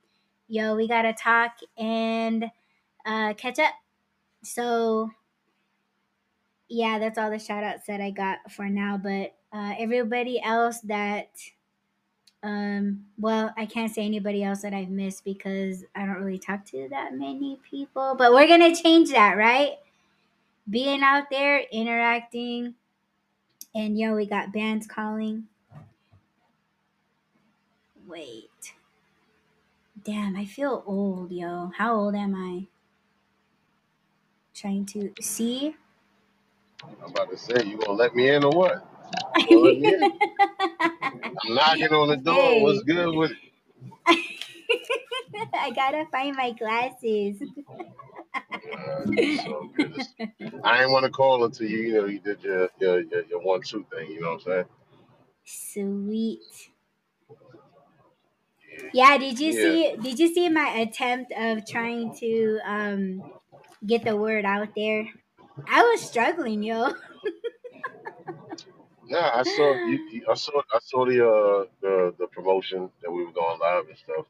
yo, 0.48 0.76
we 0.76 0.88
gotta 0.88 1.14
talk 1.14 1.58
and 1.78 2.46
uh, 3.06 3.34
catch 3.34 3.60
up. 3.60 3.74
So 4.44 5.12
yeah, 6.70 7.00
that's 7.00 7.18
all 7.18 7.32
the 7.32 7.40
shout 7.40 7.64
outs 7.64 7.88
that 7.88 8.02
I 8.02 8.12
got 8.12 8.52
for 8.52 8.70
now. 8.70 9.00
But 9.02 9.36
uh, 9.52 9.74
everybody 9.80 10.42
else 10.42 10.80
that 10.82 11.30
um, 12.44 13.06
well, 13.18 13.52
I 13.58 13.66
can't 13.66 13.92
say 13.94 14.06
anybody 14.06 14.44
else 14.44 14.62
that 14.62 14.74
I've 14.74 14.90
missed 14.90 15.26
because 15.26 15.84
I 15.96 16.06
don't 16.06 16.22
really 16.24 16.38
talk 16.38 16.64
to 16.68 16.88
that 16.92 17.16
many 17.16 17.60
people. 17.68 18.16
But 18.18 18.34
we're 18.34 18.48
gonna 18.48 18.76
change 18.76 19.10
that, 19.12 19.36
right? 19.36 19.78
Being 20.70 21.04
out 21.04 21.26
there, 21.30 21.60
interacting, 21.72 22.74
and 23.76 24.00
yo, 24.00 24.16
we 24.16 24.26
got 24.26 24.52
Bandz 24.52 24.88
calling. 24.88 25.46
Wait. 28.08 28.74
Damn, 30.04 30.36
I 30.36 30.46
feel 30.46 30.84
old, 30.86 31.32
yo. 31.32 31.72
How 31.78 31.96
old 31.96 32.16
am 32.16 32.36
I? 32.36 32.68
Trying 34.56 34.86
to 34.88 35.14
see. 35.22 35.76
I'm 36.84 37.12
about 37.12 37.30
to 37.30 37.38
say, 37.38 37.64
you 37.64 37.78
gonna 37.78 37.94
let 37.94 38.16
me 38.16 38.30
in 38.30 38.44
or 38.44 38.52
what? 38.52 38.88
You 39.38 39.48
gonna 39.48 39.60
let 39.60 39.78
me 39.78 39.94
in? 39.94 40.04
I'm 41.46 41.56
knocking 41.56 41.94
on 41.94 42.08
the 42.08 42.18
door. 42.18 42.36
Hey. 42.36 42.62
What's 42.62 42.82
good 42.84 43.16
with 43.16 43.32
it? 43.32 43.38
I 45.54 45.72
gotta 45.72 46.06
find 46.12 46.36
my 46.36 46.52
glasses. 46.52 47.42
So 49.32 49.72
I 50.64 50.84
ain't 50.84 50.92
want 50.92 51.06
to 51.06 51.12
call 51.12 51.46
until 51.46 51.68
you, 51.70 51.80
you 51.80 51.94
know, 51.96 52.06
you 52.08 52.20
did 52.20 52.44
your 52.44 52.70
your, 52.80 53.02
your, 53.02 53.26
your 53.26 53.42
one 53.42 53.62
two 53.64 53.86
thing. 53.94 54.12
You 54.12 54.22
know 54.22 54.32
what 54.34 54.36
I'm 54.36 54.42
saying? 54.42 54.66
Sweet. 55.46 56.72
Yeah, 58.94 59.18
did 59.18 59.40
you 59.40 59.54
Yeah. 59.54 59.54
see 59.54 59.96
did 60.02 60.20
you 60.20 60.34
see 60.34 60.50
my 60.50 60.70
attempt 60.70 61.34
of 61.38 61.66
trying 61.68 62.14
to 62.20 62.60
um 62.66 63.26
get 63.86 64.06
the 64.06 64.18
word 64.18 64.46
out 64.46 64.70
there? 64.76 65.08
I 65.68 65.84
was 65.84 66.02
struggling, 66.04 66.64
yo. 66.64 66.92
Nah, 69.08 69.32
I 69.40 69.44
saw 69.44 69.76
you, 69.86 70.00
you- 70.12 70.28
I 70.30 70.36
saw 70.36 70.62
I 70.74 70.80
saw 70.82 71.06
the 71.06 71.20
uh 71.28 71.66
the 71.82 72.16
the 72.20 72.28
promotion 72.28 72.90
that 73.02 73.12
we 73.12 73.26
were 73.26 73.32
going 73.34 73.60
live 73.60 73.88
and 73.90 73.98
stuff, 73.98 74.28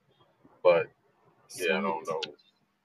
but 0.63 0.87
yeah, 1.55 1.77
I 1.77 1.81
don't 1.81 2.07
know 2.07 2.21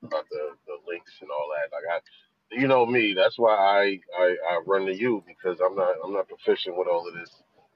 about 0.05 0.27
the 0.31 0.51
the 0.67 0.77
links 0.89 1.13
and 1.23 1.31
all 1.31 1.49
that. 1.57 1.73
Like 1.75 1.85
I, 2.03 2.61
you 2.61 2.69
know 2.69 2.87
me, 2.87 3.15
that's 3.15 3.39
why 3.39 3.55
I 3.55 4.01
I, 4.19 4.37
I 4.53 4.63
run 4.67 4.87
to 4.87 4.97
you 4.97 5.25
because 5.27 5.59
I'm 5.65 5.77
not 5.77 5.95
I'm 6.05 6.13
not 6.15 6.29
proficient 6.29 6.77
with 6.79 6.89
all 6.89 7.09
of 7.09 7.15
this 7.15 7.31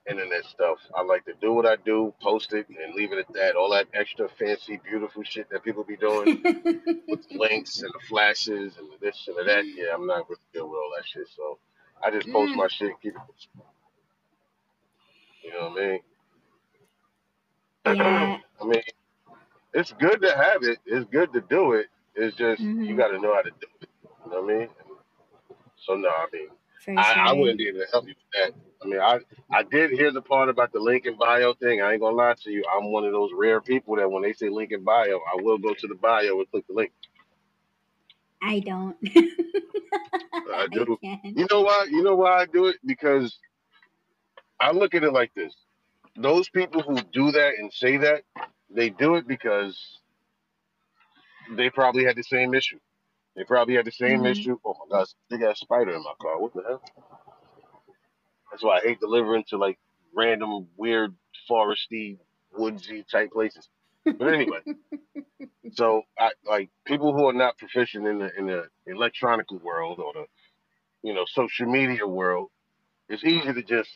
internet 0.09 0.45
stuff. 0.45 0.79
I 0.95 1.03
like 1.03 1.25
to 1.25 1.33
do 1.41 1.53
what 1.53 1.65
I 1.67 1.77
do, 1.85 2.13
post 2.21 2.53
it, 2.53 2.67
and 2.69 2.95
leave 2.95 3.13
it 3.13 3.19
at 3.19 3.33
that. 3.35 3.55
All 3.55 3.71
that 3.71 3.87
extra 3.93 4.29
fancy, 4.39 4.79
beautiful 4.89 5.23
shit 5.23 5.49
that 5.51 5.63
people 5.63 5.83
be 5.83 5.97
doing 5.97 6.29
with 7.09 7.21
the 7.29 7.35
links 7.39 7.81
and 7.81 7.91
the 7.93 7.99
flashes 8.09 8.77
and 8.77 8.89
this 9.01 9.27
and 9.27 9.37
that. 9.47 9.65
Yeah, 9.75 9.93
I'm 9.95 10.07
not 10.07 10.29
really 10.29 10.41
good 10.53 10.63
with 10.65 10.77
all 10.79 10.93
that 10.97 11.05
shit. 11.07 11.27
So 11.35 11.59
I 12.03 12.11
just 12.11 12.29
post 12.31 12.53
Mm. 12.53 12.57
my 12.57 12.67
shit, 12.69 12.93
keep 13.01 13.15
it. 13.15 13.21
You 15.43 15.53
know 15.53 15.69
what 15.69 15.83
I 15.83 15.87
mean? 15.87 15.99
yeah. 17.85 18.37
I 18.61 18.65
mean, 18.65 18.81
it's 19.73 19.93
good 19.93 20.21
to 20.21 20.35
have 20.35 20.63
it. 20.63 20.79
It's 20.85 21.09
good 21.11 21.33
to 21.33 21.41
do 21.41 21.73
it. 21.73 21.87
It's 22.15 22.37
just 22.37 22.63
you 22.85 22.95
Mhm. 22.95 22.97
got 22.97 23.09
to 23.09 23.19
know 23.19 23.33
how 23.35 23.43
to 23.43 23.51
do 23.51 23.67
it. 23.81 23.89
You 24.25 24.31
know 24.31 24.41
what 24.43 24.53
I 24.55 24.59
mean? 24.59 24.69
So 25.77 25.95
no, 25.95 26.09
I 26.09 26.27
mean, 26.33 26.49
I, 26.97 27.15
I 27.29 27.33
wouldn't 27.33 27.59
be 27.59 27.69
able 27.69 27.79
to 27.79 27.87
help 27.91 28.07
you 28.07 28.15
with 28.15 28.33
that. 28.33 28.53
I 28.83 28.87
mean, 28.87 29.01
I 29.01 29.19
I 29.57 29.63
did 29.63 29.91
hear 29.91 30.11
the 30.11 30.21
part 30.21 30.49
about 30.49 30.73
the 30.73 30.79
link 30.79 31.05
in 31.07 31.17
bio 31.17 31.53
thing. 31.55 31.81
I 31.81 31.93
ain't 31.93 32.01
gonna 32.01 32.15
lie 32.17 32.35
to 32.43 32.51
you. 32.51 32.63
I'm 32.75 32.91
one 32.91 33.05
of 33.05 33.13
those 33.13 33.31
rare 33.37 33.61
people 33.61 33.97
that 33.97 34.11
when 34.11 34.23
they 34.23 34.33
say 34.33 34.49
link 34.49 34.71
in 34.71 34.83
bio, 34.83 35.19
I 35.19 35.41
will 35.41 35.57
go 35.59 35.73
to 35.73 35.87
the 35.87 35.95
bio 35.95 36.39
and 36.39 36.51
click 36.51 36.65
the 36.67 36.75
link. 36.75 36.91
I 38.41 38.59
don't. 38.61 38.97
I 40.53 40.67
I 40.71 40.79
do. 40.85 40.97
can. 41.01 41.21
You 41.35 41.47
know 41.51 41.61
why? 41.61 41.87
You 41.89 42.03
know 42.03 42.15
why 42.15 42.41
I 42.41 42.45
do 42.47 42.67
it? 42.67 42.77
Because 42.85 43.39
I 44.59 44.71
look 44.71 44.95
at 44.95 45.03
it 45.03 45.13
like 45.13 45.33
this. 45.35 45.55
Those 46.17 46.49
people 46.49 46.81
who 46.83 47.01
do 47.13 47.31
that 47.31 47.53
and 47.59 47.73
say 47.73 47.97
that, 47.97 48.23
they 48.69 48.89
do 48.89 49.15
it 49.15 49.27
because 49.27 49.79
they 51.51 51.69
probably 51.69 52.05
had 52.05 52.15
the 52.15 52.23
same 52.23 52.53
issue. 52.53 52.79
They 53.35 53.43
probably 53.43 53.75
had 53.75 53.85
the 53.85 53.91
same 53.91 54.21
Mhm. 54.21 54.31
issue. 54.31 54.59
Oh 54.65 54.75
my 54.89 54.97
gosh, 54.99 55.09
big 55.29 55.41
ass 55.43 55.59
spider 55.59 55.91
in 55.95 56.03
my 56.03 56.13
car. 56.21 56.39
What 56.39 56.53
the 56.53 56.63
hell? 56.63 56.81
That's 58.51 58.63
why 58.63 58.77
I 58.79 58.81
hate 58.81 58.99
delivering 58.99 59.43
to 59.49 59.57
like 59.57 59.79
random, 60.13 60.67
weird, 60.77 61.15
foresty, 61.49 62.19
woodsy 62.57 63.03
type 63.03 63.31
places. 63.31 63.69
But 64.05 64.33
anyway, 64.33 64.59
so 65.73 66.03
I 66.17 66.31
like 66.45 66.69
people 66.85 67.13
who 67.13 67.27
are 67.27 67.33
not 67.33 67.57
proficient 67.57 68.07
in 68.07 68.19
the 68.19 68.31
in 68.37 68.47
the 68.47 68.69
electronic 68.87 69.51
world 69.51 69.99
or 69.99 70.13
the 70.13 70.25
you 71.03 71.13
know 71.13 71.25
social 71.27 71.67
media 71.67 72.07
world. 72.07 72.49
It's 73.09 73.23
easy 73.23 73.53
to 73.53 73.63
just 73.63 73.89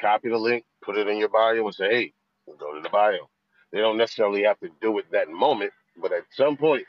copy 0.00 0.28
the 0.28 0.38
link, 0.38 0.64
put 0.82 0.98
it 0.98 1.08
in 1.08 1.18
your 1.18 1.28
bio, 1.28 1.64
and 1.66 1.74
say, 1.74 1.90
"Hey, 1.90 2.12
go 2.58 2.74
to 2.74 2.80
the 2.82 2.90
bio." 2.90 3.28
They 3.72 3.78
don't 3.80 3.96
necessarily 3.98 4.42
have 4.44 4.60
to 4.60 4.68
do 4.80 4.98
it 4.98 5.10
that 5.12 5.28
moment, 5.30 5.72
but 6.00 6.12
at 6.12 6.24
some 6.32 6.56
point, 6.56 6.84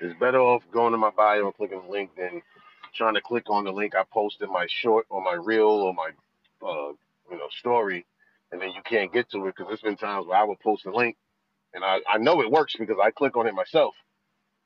it's 0.00 0.18
better 0.20 0.38
off 0.40 0.62
going 0.72 0.92
to 0.92 0.98
my 0.98 1.10
bio 1.10 1.46
and 1.46 1.54
clicking 1.56 1.82
the 1.82 1.90
link 1.92 2.10
than 2.16 2.42
trying 2.94 3.14
to 3.14 3.20
click 3.22 3.48
on 3.50 3.64
the 3.64 3.72
link 3.72 3.94
I 3.96 4.04
posted 4.12 4.48
my 4.50 4.66
short 4.68 5.06
or 5.10 5.20
my 5.22 5.34
reel 5.34 5.66
or 5.68 5.92
my 5.94 6.10
uh, 6.66 6.92
you 7.30 7.38
know 7.38 7.48
story, 7.58 8.06
and 8.52 8.60
then 8.62 8.70
you 8.70 8.80
can't 8.84 9.12
get 9.12 9.28
to 9.30 9.46
it 9.46 9.54
because 9.56 9.66
there's 9.68 9.80
been 9.82 9.96
times 9.96 10.26
where 10.26 10.38
I 10.38 10.44
would 10.44 10.60
post 10.60 10.86
a 10.86 10.94
link 10.96 11.12
and 11.74 11.84
I, 11.84 12.00
I 12.08 12.18
know 12.18 12.42
it 12.42 12.52
works 12.52 12.76
because 12.78 12.98
I 13.02 13.12
click 13.12 13.38
on 13.38 13.48
it 13.48 13.54
myself, 13.54 13.94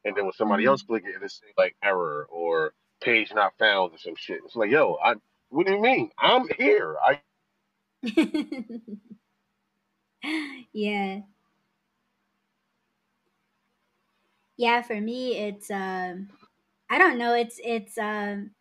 and 0.04 0.16
then 0.16 0.24
when 0.24 0.32
somebody 0.34 0.64
Mhm. 0.64 0.66
else 0.66 0.82
click 0.82 1.04
it, 1.06 1.22
it's 1.22 1.40
like 1.58 1.76
error 1.82 2.26
or 2.30 2.72
page 3.02 3.32
not 3.34 3.52
found 3.58 3.92
or 3.92 3.98
some 3.98 4.16
shit. 4.16 4.40
It's 4.44 4.56
like, 4.56 4.70
yo, 4.70 4.96
I 5.04 5.14
what 5.50 5.66
do 5.66 5.72
you 5.74 5.80
mean? 5.82 6.10
I'm 6.18 6.46
here. 6.58 6.96
I 7.04 7.20
yeah. 10.72 11.20
Yeah, 14.60 14.82
for 14.82 15.00
me 15.00 15.36
it's 15.38 15.70
um 15.70 16.28
I 16.90 16.98
don't 16.98 17.18
know, 17.18 17.34
it's 17.34 17.60
it's 17.64 17.96
um 17.98 18.52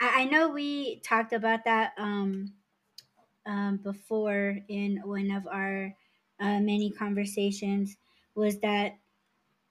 I, 0.00 0.22
I 0.22 0.24
know 0.26 0.50
we 0.50 1.00
talked 1.00 1.32
about 1.34 1.64
that 1.64 1.92
um 1.98 2.54
um 3.46 3.78
before 3.78 4.58
in 4.68 4.98
one 5.04 5.30
of 5.32 5.46
our 5.48 5.94
uh, 6.40 6.60
many 6.60 6.90
conversations 6.92 7.96
was 8.34 8.60
that 8.60 8.98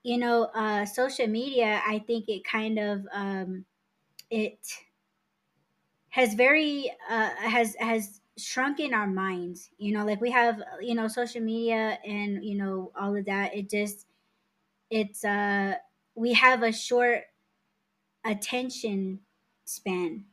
you 0.04 0.18
know 0.18 0.44
uh 0.54 0.86
social 0.86 1.28
media 1.28 1.82
I 1.86 2.00
think 2.00 2.28
it 2.28 2.44
kind 2.44 2.78
of 2.78 3.06
um 3.12 3.66
it 4.30 4.60
has 6.10 6.34
very 6.34 6.90
uh 7.08 7.30
has 7.36 7.76
has 7.76 8.20
shrunken 8.36 8.94
our 8.94 9.06
minds 9.06 9.70
you 9.78 9.92
know 9.92 10.04
like 10.04 10.20
we 10.20 10.30
have 10.30 10.62
you 10.80 10.94
know 10.94 11.08
social 11.08 11.40
media 11.40 11.98
and 12.06 12.44
you 12.44 12.56
know 12.56 12.90
all 12.98 13.14
of 13.16 13.24
that 13.26 13.54
it 13.54 13.68
just 13.70 14.06
it's 14.90 15.24
uh 15.24 15.74
we 16.14 16.34
have 16.34 16.62
a 16.62 16.72
short 16.72 17.24
attention 18.24 19.20
span. 19.64 20.24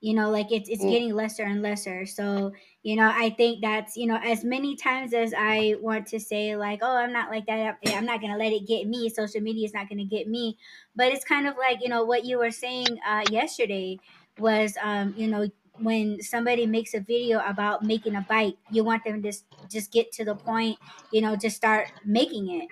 You 0.00 0.14
know 0.14 0.30
like 0.30 0.52
it's 0.52 0.68
it's 0.68 0.84
Mm. 0.84 0.90
getting 0.90 1.14
lesser 1.14 1.44
and 1.44 1.62
lesser. 1.62 2.06
So 2.06 2.52
you 2.84 2.96
know 2.96 3.10
i 3.14 3.30
think 3.30 3.62
that's 3.62 3.96
you 3.96 4.06
know 4.06 4.16
as 4.16 4.44
many 4.44 4.76
times 4.76 5.12
as 5.14 5.34
i 5.36 5.74
want 5.80 6.06
to 6.08 6.20
say 6.20 6.56
like 6.56 6.80
oh 6.82 6.96
i'm 6.96 7.12
not 7.12 7.30
like 7.30 7.46
that 7.46 7.78
i'm 7.88 8.06
not 8.06 8.20
gonna 8.20 8.36
let 8.38 8.52
it 8.52 8.66
get 8.66 8.86
me. 8.88 9.08
Social 9.10 9.40
media 9.40 9.66
is 9.66 9.74
not 9.74 9.88
gonna 9.88 10.04
get 10.06 10.28
me. 10.28 10.58
But 10.96 11.12
it's 11.12 11.24
kind 11.24 11.48
of 11.48 11.56
like 11.56 11.82
you 11.82 11.88
know 11.88 12.04
what 12.04 12.24
you 12.24 12.38
were 12.38 12.52
saying 12.52 12.98
uh 13.06 13.24
yesterday 13.30 14.00
was 14.38 14.76
um 14.82 15.14
you 15.16 15.28
know 15.28 15.48
when 15.78 16.22
somebody 16.22 16.66
makes 16.66 16.94
a 16.94 17.00
video 17.00 17.40
about 17.40 17.84
making 17.84 18.14
a 18.16 18.22
bike 18.22 18.56
you 18.70 18.84
want 18.84 19.04
them 19.04 19.22
to 19.22 19.28
just 19.28 19.46
just 19.68 19.92
get 19.92 20.12
to 20.12 20.24
the 20.24 20.34
point 20.36 20.78
you 21.10 21.20
know 21.20 21.36
just 21.36 21.56
start 21.56 21.88
making 22.04 22.50
it. 22.50 22.68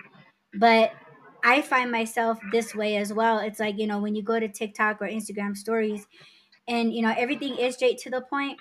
But 0.53 0.91
i 1.47 1.61
find 1.61 1.91
myself 1.91 2.37
this 2.51 2.75
way 2.75 2.97
as 2.97 3.13
well. 3.13 3.39
It's 3.39 3.59
like 3.59 3.77
you 3.79 3.87
know 3.87 3.99
when 3.99 4.15
you 4.15 4.23
go 4.23 4.39
to 4.39 4.47
tiktok 4.49 5.01
or 5.01 5.07
instagram 5.07 5.55
stories 5.55 6.05
and 6.67 6.93
you 6.93 7.01
know 7.01 7.13
everything 7.17 7.57
is 7.57 7.75
straight 7.75 7.97
to 7.99 8.09
the 8.09 8.21
point 8.21 8.59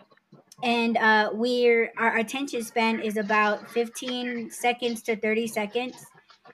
and 0.63 0.97
uh 0.97 1.31
we're 1.33 1.93
our 1.99 2.17
attention 2.19 2.63
span 2.63 3.01
is 3.01 3.17
about 3.17 3.71
15 3.71 4.51
seconds 4.51 5.03
to 5.03 5.17
30 5.17 5.47
seconds 5.49 5.97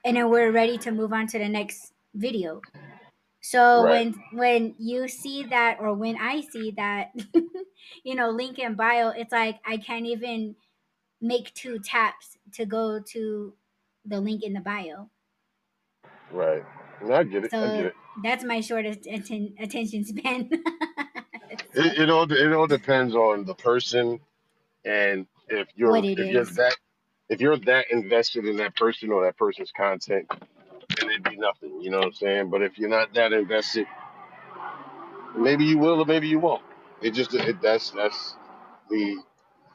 and 0.03 0.17
then 0.17 0.29
we're 0.29 0.51
ready 0.51 0.77
to 0.79 0.91
move 0.91 1.13
on 1.13 1.27
to 1.27 1.39
the 1.39 1.47
next 1.47 1.93
video. 2.15 2.61
So 3.41 3.83
right, 3.83 3.91
when 3.91 4.13
when 4.33 4.75
you 4.79 5.07
see 5.07 5.43
that 5.43 5.77
or 5.79 5.93
when 5.93 6.17
i 6.17 6.41
see 6.41 6.71
that 6.71 7.11
you 8.03 8.15
know 8.15 8.29
link 8.29 8.57
in 8.57 8.75
bio 8.75 9.09
it's 9.09 9.31
like 9.31 9.59
i 9.65 9.77
can't 9.77 10.05
even 10.05 10.55
make 11.21 11.53
two 11.53 11.79
taps 11.79 12.37
to 12.53 12.65
go 12.65 12.99
to 13.13 13.53
the 14.05 14.19
link 14.19 14.43
in 14.43 14.53
the 14.53 14.61
bio 14.61 15.09
right. 16.33 16.63
No, 17.03 17.15
I 17.15 17.23
get 17.23 17.45
it. 17.45 17.53
I 17.53 17.67
get 17.67 17.85
it. 17.85 17.95
that's 18.23 18.43
my 18.43 18.61
shortest 18.61 19.07
atten- 19.07 19.55
attention 19.59 20.05
span 20.05 20.49
So, 21.73 21.81
It, 21.81 21.99
it 21.99 22.09
all 22.09 22.31
it 22.31 22.53
all 22.53 22.67
depends 22.67 23.15
on 23.15 23.45
the 23.45 23.55
person 23.55 24.19
and 24.85 25.27
if 25.47 25.67
you're 25.75 25.97
if 25.97 26.17
you're 26.17 26.45
that 26.45 26.75
if 27.29 27.41
you're 27.41 27.57
that 27.57 27.85
invested 27.91 28.45
in 28.45 28.57
that 28.57 28.75
person 28.75 29.11
or 29.11 29.25
that 29.25 29.37
person's 29.37 29.71
content, 29.71 30.27
then 30.99 31.09
it'd 31.09 31.23
be 31.23 31.37
nothing. 31.37 31.81
You 31.81 31.89
know 31.89 31.99
what 31.99 32.07
I'm 32.07 32.13
saying? 32.13 32.49
But 32.49 32.61
if 32.61 32.77
you're 32.77 32.89
not 32.89 33.13
that 33.13 33.33
invested, 33.33 33.87
maybe 35.35 35.65
you 35.65 35.77
will 35.77 36.01
or 36.01 36.05
maybe 36.05 36.27
you 36.27 36.39
won't. 36.39 36.63
It 37.01 37.11
just 37.11 37.33
it, 37.33 37.61
that's 37.61 37.91
that's 37.91 38.35
the 38.89 39.17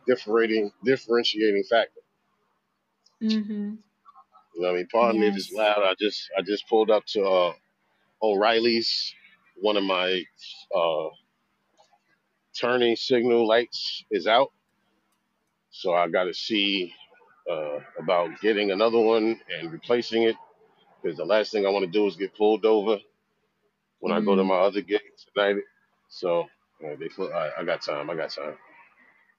differentiating 0.07 0.73
differentiating 0.85 1.65
factor. 1.69 2.01
mm-hmm 3.23 3.75
You 4.59 4.65
know 4.65 4.71
what 4.71 4.75
I 4.75 4.79
mean? 4.79 4.89
Pardon 4.93 5.23
me 5.23 5.29
if 5.29 5.37
it's 5.37 5.53
loud. 5.53 5.79
I 5.85 5.95
just 6.01 6.31
I 6.39 6.43
just 6.43 6.69
pulled 6.69 6.91
up 6.91 7.05
to 7.15 7.25
uh, 7.25 7.55
O'Reilly's. 8.23 9.15
One 9.57 9.77
of 9.77 9.85
my 9.85 10.25
uh, 10.77 11.09
turning 12.61 12.97
signal 12.97 13.47
lights 13.47 14.05
is 14.11 14.27
out, 14.27 14.53
so 15.71 15.95
I 15.95 16.09
got 16.09 16.25
to 16.25 16.35
see 16.35 16.95
uh, 17.51 17.81
about 17.99 18.41
getting 18.43 18.73
another 18.73 19.01
one 19.01 19.41
and 19.59 19.73
replacing 19.73 20.25
it. 20.25 20.37
Because 21.03 21.19
the 21.19 21.25
last 21.27 21.53
thing 21.53 21.67
I 21.67 21.71
want 21.71 21.87
to 21.87 21.93
do 21.93 22.07
is 22.07 22.17
get 22.17 22.37
pulled 22.37 22.67
over 22.67 22.99
when 24.01 24.13
I 24.13 24.21
go 24.21 24.37
to 24.37 24.43
Mm. 24.43 24.49
my 24.49 24.57
other 24.57 24.83
gig 24.83 25.03
tonight. 25.35 25.63
So 26.09 26.43
uh, 26.85 26.97
they 26.99 27.09
right, 27.19 27.53
I 27.59 27.65
got 27.65 27.83
time. 27.83 28.11
I 28.11 28.17
got 28.17 28.31
time. 28.31 28.57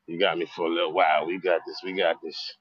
You 0.07 0.19
got 0.19 0.37
me 0.37 0.47
for 0.55 0.67
a 0.67 0.69
little 0.69 0.93
while. 0.93 1.27
We 1.27 1.39
got 1.39 1.61
this. 1.67 1.81
We 1.83 1.93
got 1.93 2.17
this. 2.23 2.55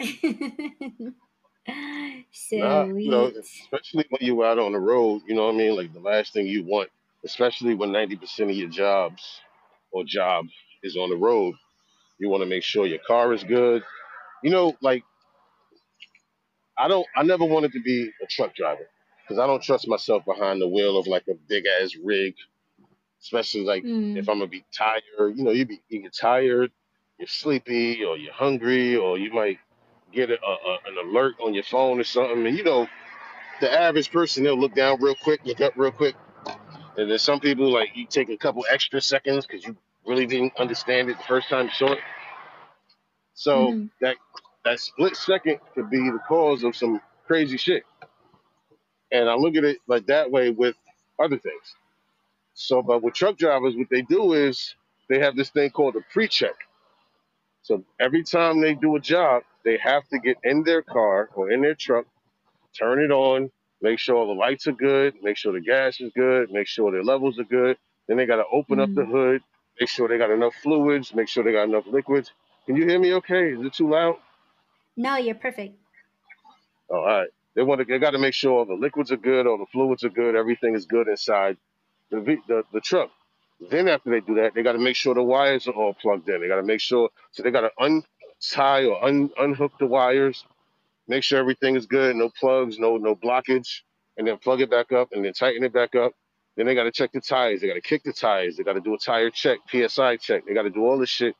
Nah, 2.52 2.84
you 3.02 3.10
know, 3.10 3.30
Sweet. 3.30 3.36
especially 3.72 4.06
when 4.10 4.20
you 4.22 4.44
out 4.44 4.58
on 4.58 4.72
the 4.72 4.78
road, 4.78 5.22
you 5.26 5.34
know 5.34 5.46
what 5.46 5.54
I 5.54 5.58
mean? 5.58 5.76
Like 5.76 5.92
the 5.92 6.00
last 6.00 6.32
thing 6.32 6.46
you 6.46 6.64
want, 6.64 6.90
especially 7.24 7.74
when 7.74 7.90
90% 7.92 8.50
of 8.50 8.56
your 8.56 8.68
jobs 8.68 9.40
or 9.92 10.04
job 10.04 10.46
is 10.82 10.96
on 10.96 11.10
the 11.10 11.16
road, 11.16 11.54
you 12.18 12.28
want 12.28 12.42
to 12.42 12.48
make 12.48 12.62
sure 12.62 12.86
your 12.86 12.98
car 13.06 13.32
is 13.32 13.44
good. 13.44 13.82
You 14.42 14.50
know, 14.50 14.76
like 14.80 15.04
I 16.78 16.88
don't, 16.88 17.06
I 17.16 17.22
never 17.22 17.44
wanted 17.44 17.72
to 17.72 17.82
be 17.82 18.10
a 18.22 18.26
truck 18.26 18.54
driver 18.54 18.88
because 19.22 19.38
I 19.38 19.46
don't 19.46 19.62
trust 19.62 19.88
myself 19.88 20.24
behind 20.24 20.60
the 20.60 20.68
wheel 20.68 20.98
of 20.98 21.06
like 21.06 21.24
a 21.28 21.34
big 21.48 21.64
ass 21.66 21.94
rig, 22.02 22.34
especially 23.22 23.64
like 23.64 23.84
Mm. 23.84 24.16
if 24.16 24.28
I'm 24.28 24.38
gonna 24.38 24.48
be 24.48 24.64
tired. 24.76 25.02
You 25.36 25.44
know, 25.44 25.50
you 25.52 25.66
be 25.66 25.80
you 25.88 26.02
get 26.02 26.14
tired, 26.14 26.72
you're 27.18 27.28
sleepy, 27.28 28.04
or 28.04 28.16
you're 28.16 28.32
hungry, 28.32 28.96
or 28.96 29.18
you 29.18 29.32
might 29.32 29.58
get 30.12 30.30
a, 30.30 30.34
a, 30.34 30.78
an 30.86 31.08
alert 31.08 31.36
on 31.44 31.54
your 31.54 31.64
phone 31.64 32.00
or 32.00 32.04
something, 32.04 32.46
and 32.46 32.56
you 32.58 32.64
know 32.64 32.88
the 33.60 33.72
average 33.72 34.10
person 34.12 34.44
they'll 34.44 34.58
look 34.58 34.74
down 34.74 34.98
real 35.02 35.16
quick, 35.16 35.40
look 35.44 35.60
up 35.60 35.74
real 35.76 35.92
quick, 35.92 36.16
and 36.96 37.10
then 37.10 37.18
some 37.18 37.40
people 37.40 37.72
like 37.72 37.90
you 37.96 38.06
take 38.06 38.30
a 38.30 38.38
couple 38.38 38.64
extra 38.70 39.00
seconds 39.00 39.46
because 39.46 39.64
you 39.64 39.76
really 40.06 40.26
didn't 40.26 40.54
understand 40.58 41.10
it 41.10 41.18
the 41.18 41.24
first 41.24 41.48
time 41.50 41.66
you 41.66 41.72
saw 41.72 41.92
it. 41.92 42.00
So 43.34 43.74
hmm 43.74 43.86
that 44.00 44.16
that 44.64 44.80
split 44.80 45.16
second 45.16 45.58
could 45.74 45.90
be 45.90 45.98
the 46.10 46.20
cause 46.28 46.64
of 46.64 46.76
some 46.76 47.00
crazy 47.26 47.58
shit. 47.58 47.84
And 49.12 49.28
I 49.30 49.34
look 49.36 49.56
at 49.56 49.64
it 49.64 49.78
like 49.88 50.06
that 50.06 50.30
way 50.30 50.50
with 50.50 50.76
other 51.22 51.38
things. 51.38 51.62
So, 52.54 52.82
but 52.82 53.02
with 53.02 53.14
truck 53.14 53.38
drivers, 53.38 53.76
what 53.76 53.88
they 53.90 54.02
do 54.02 54.34
is 54.34 54.74
they 55.08 55.20
have 55.20 55.36
this 55.36 55.50
thing 55.50 55.70
called 55.70 55.96
a 55.96 56.00
pre-check. 56.12 56.54
So 57.62 57.84
every 58.00 58.24
time 58.24 58.60
they 58.60 58.74
do 58.74 58.96
a 58.96 59.00
job, 59.00 59.42
they 59.64 59.78
have 59.78 60.08
to 60.08 60.18
get 60.18 60.38
in 60.44 60.64
their 60.64 60.82
car 60.82 61.30
or 61.34 61.50
in 61.50 61.62
their 61.62 61.74
truck, 61.74 62.06
turn 62.78 63.02
it 63.02 63.10
on, 63.12 63.50
make 63.82 63.98
sure 63.98 64.16
all 64.16 64.28
the 64.28 64.40
lights 64.40 64.66
are 64.66 64.72
good, 64.72 65.14
make 65.22 65.36
sure 65.36 65.52
the 65.52 65.60
gas 65.60 66.00
is 66.00 66.12
good, 66.16 66.50
make 66.52 66.68
sure 66.68 66.92
their 66.92 67.04
levels 67.04 67.38
are 67.38 67.44
good. 67.44 67.78
Then 68.08 68.16
they 68.18 68.26
got 68.26 68.36
to 68.36 68.44
open 68.52 68.80
up 68.80 68.90
the 68.94 69.04
hmm 69.04 69.06
hood, 69.06 69.42
make 69.80 69.88
sure 69.90 70.08
they 70.08 70.18
got 70.18 70.30
enough 70.30 70.54
fluids, 70.62 71.14
make 71.14 71.28
sure 71.28 71.44
they 71.44 71.52
got 71.52 71.64
enough 71.68 71.86
liquids. 71.86 72.32
Can 72.66 72.76
you 72.76 72.86
hear 72.86 72.98
me 73.00 73.14
okay? 73.14 73.52
Is 73.52 73.64
it 73.64 73.74
too 73.74 73.90
loud? 73.90 74.16
No, 74.96 75.16
you're 75.16 75.34
perfect. 75.34 75.78
Oh, 76.90 76.96
all 76.98 77.06
right. 77.06 77.28
They 77.56 77.62
want 77.62 77.80
to. 77.80 77.84
They 77.84 77.98
got 77.98 78.12
to 78.12 78.18
make 78.18 78.34
sure 78.34 78.52
all 78.52 78.66
the 78.66 78.74
liquids 78.74 79.12
are 79.12 79.16
good, 79.16 79.46
all 79.46 79.58
the 79.58 79.66
fluids 79.72 80.04
are 80.04 80.10
good, 80.10 80.36
everything 80.36 80.74
is 80.74 80.86
good 80.86 81.08
inside 81.08 81.56
the 82.10 82.20
ve- 82.20 82.42
the, 82.48 82.64
the 82.72 82.80
truck. 82.80 83.10
Then 83.68 83.88
after 83.88 84.10
they 84.10 84.20
do 84.20 84.34
that, 84.36 84.54
they 84.54 84.62
got 84.62 84.72
to 84.72 84.78
make 84.78 84.96
sure 84.96 85.14
the 85.14 85.22
wires 85.22 85.68
are 85.68 85.72
all 85.72 85.94
plugged 85.94 86.28
in. 86.28 86.40
They 86.40 86.48
got 86.48 86.56
to 86.56 86.62
make 86.62 86.80
sure. 86.80 87.10
So 87.32 87.42
they 87.42 87.50
got 87.50 87.62
to 87.62 87.70
untie 87.78 88.86
or 88.86 89.04
un, 89.04 89.30
unhook 89.38 89.72
the 89.78 89.86
wires, 89.86 90.44
make 91.08 91.22
sure 91.22 91.38
everything 91.38 91.76
is 91.76 91.86
good, 91.86 92.16
no 92.16 92.30
plugs, 92.30 92.78
no 92.78 92.96
no 92.96 93.14
blockage, 93.14 93.80
and 94.16 94.26
then 94.26 94.38
plug 94.38 94.60
it 94.60 94.70
back 94.70 94.92
up 94.92 95.08
and 95.12 95.24
then 95.24 95.32
tighten 95.32 95.62
it 95.64 95.72
back 95.72 95.94
up. 95.94 96.12
Then 96.56 96.66
they 96.66 96.74
got 96.74 96.84
to 96.84 96.90
check 96.92 97.12
the 97.12 97.20
tires. 97.20 97.60
They 97.60 97.68
got 97.68 97.74
to 97.74 97.80
kick 97.80 98.02
the 98.02 98.12
tires. 98.12 98.56
They 98.56 98.64
got 98.64 98.74
to 98.74 98.80
do 98.80 98.94
a 98.94 98.98
tire 98.98 99.30
check, 99.30 99.58
PSI 99.70 100.16
check. 100.16 100.46
They 100.46 100.54
got 100.54 100.62
to 100.62 100.70
do 100.70 100.84
all 100.84 100.98
this 100.98 101.10
shit. 101.10 101.34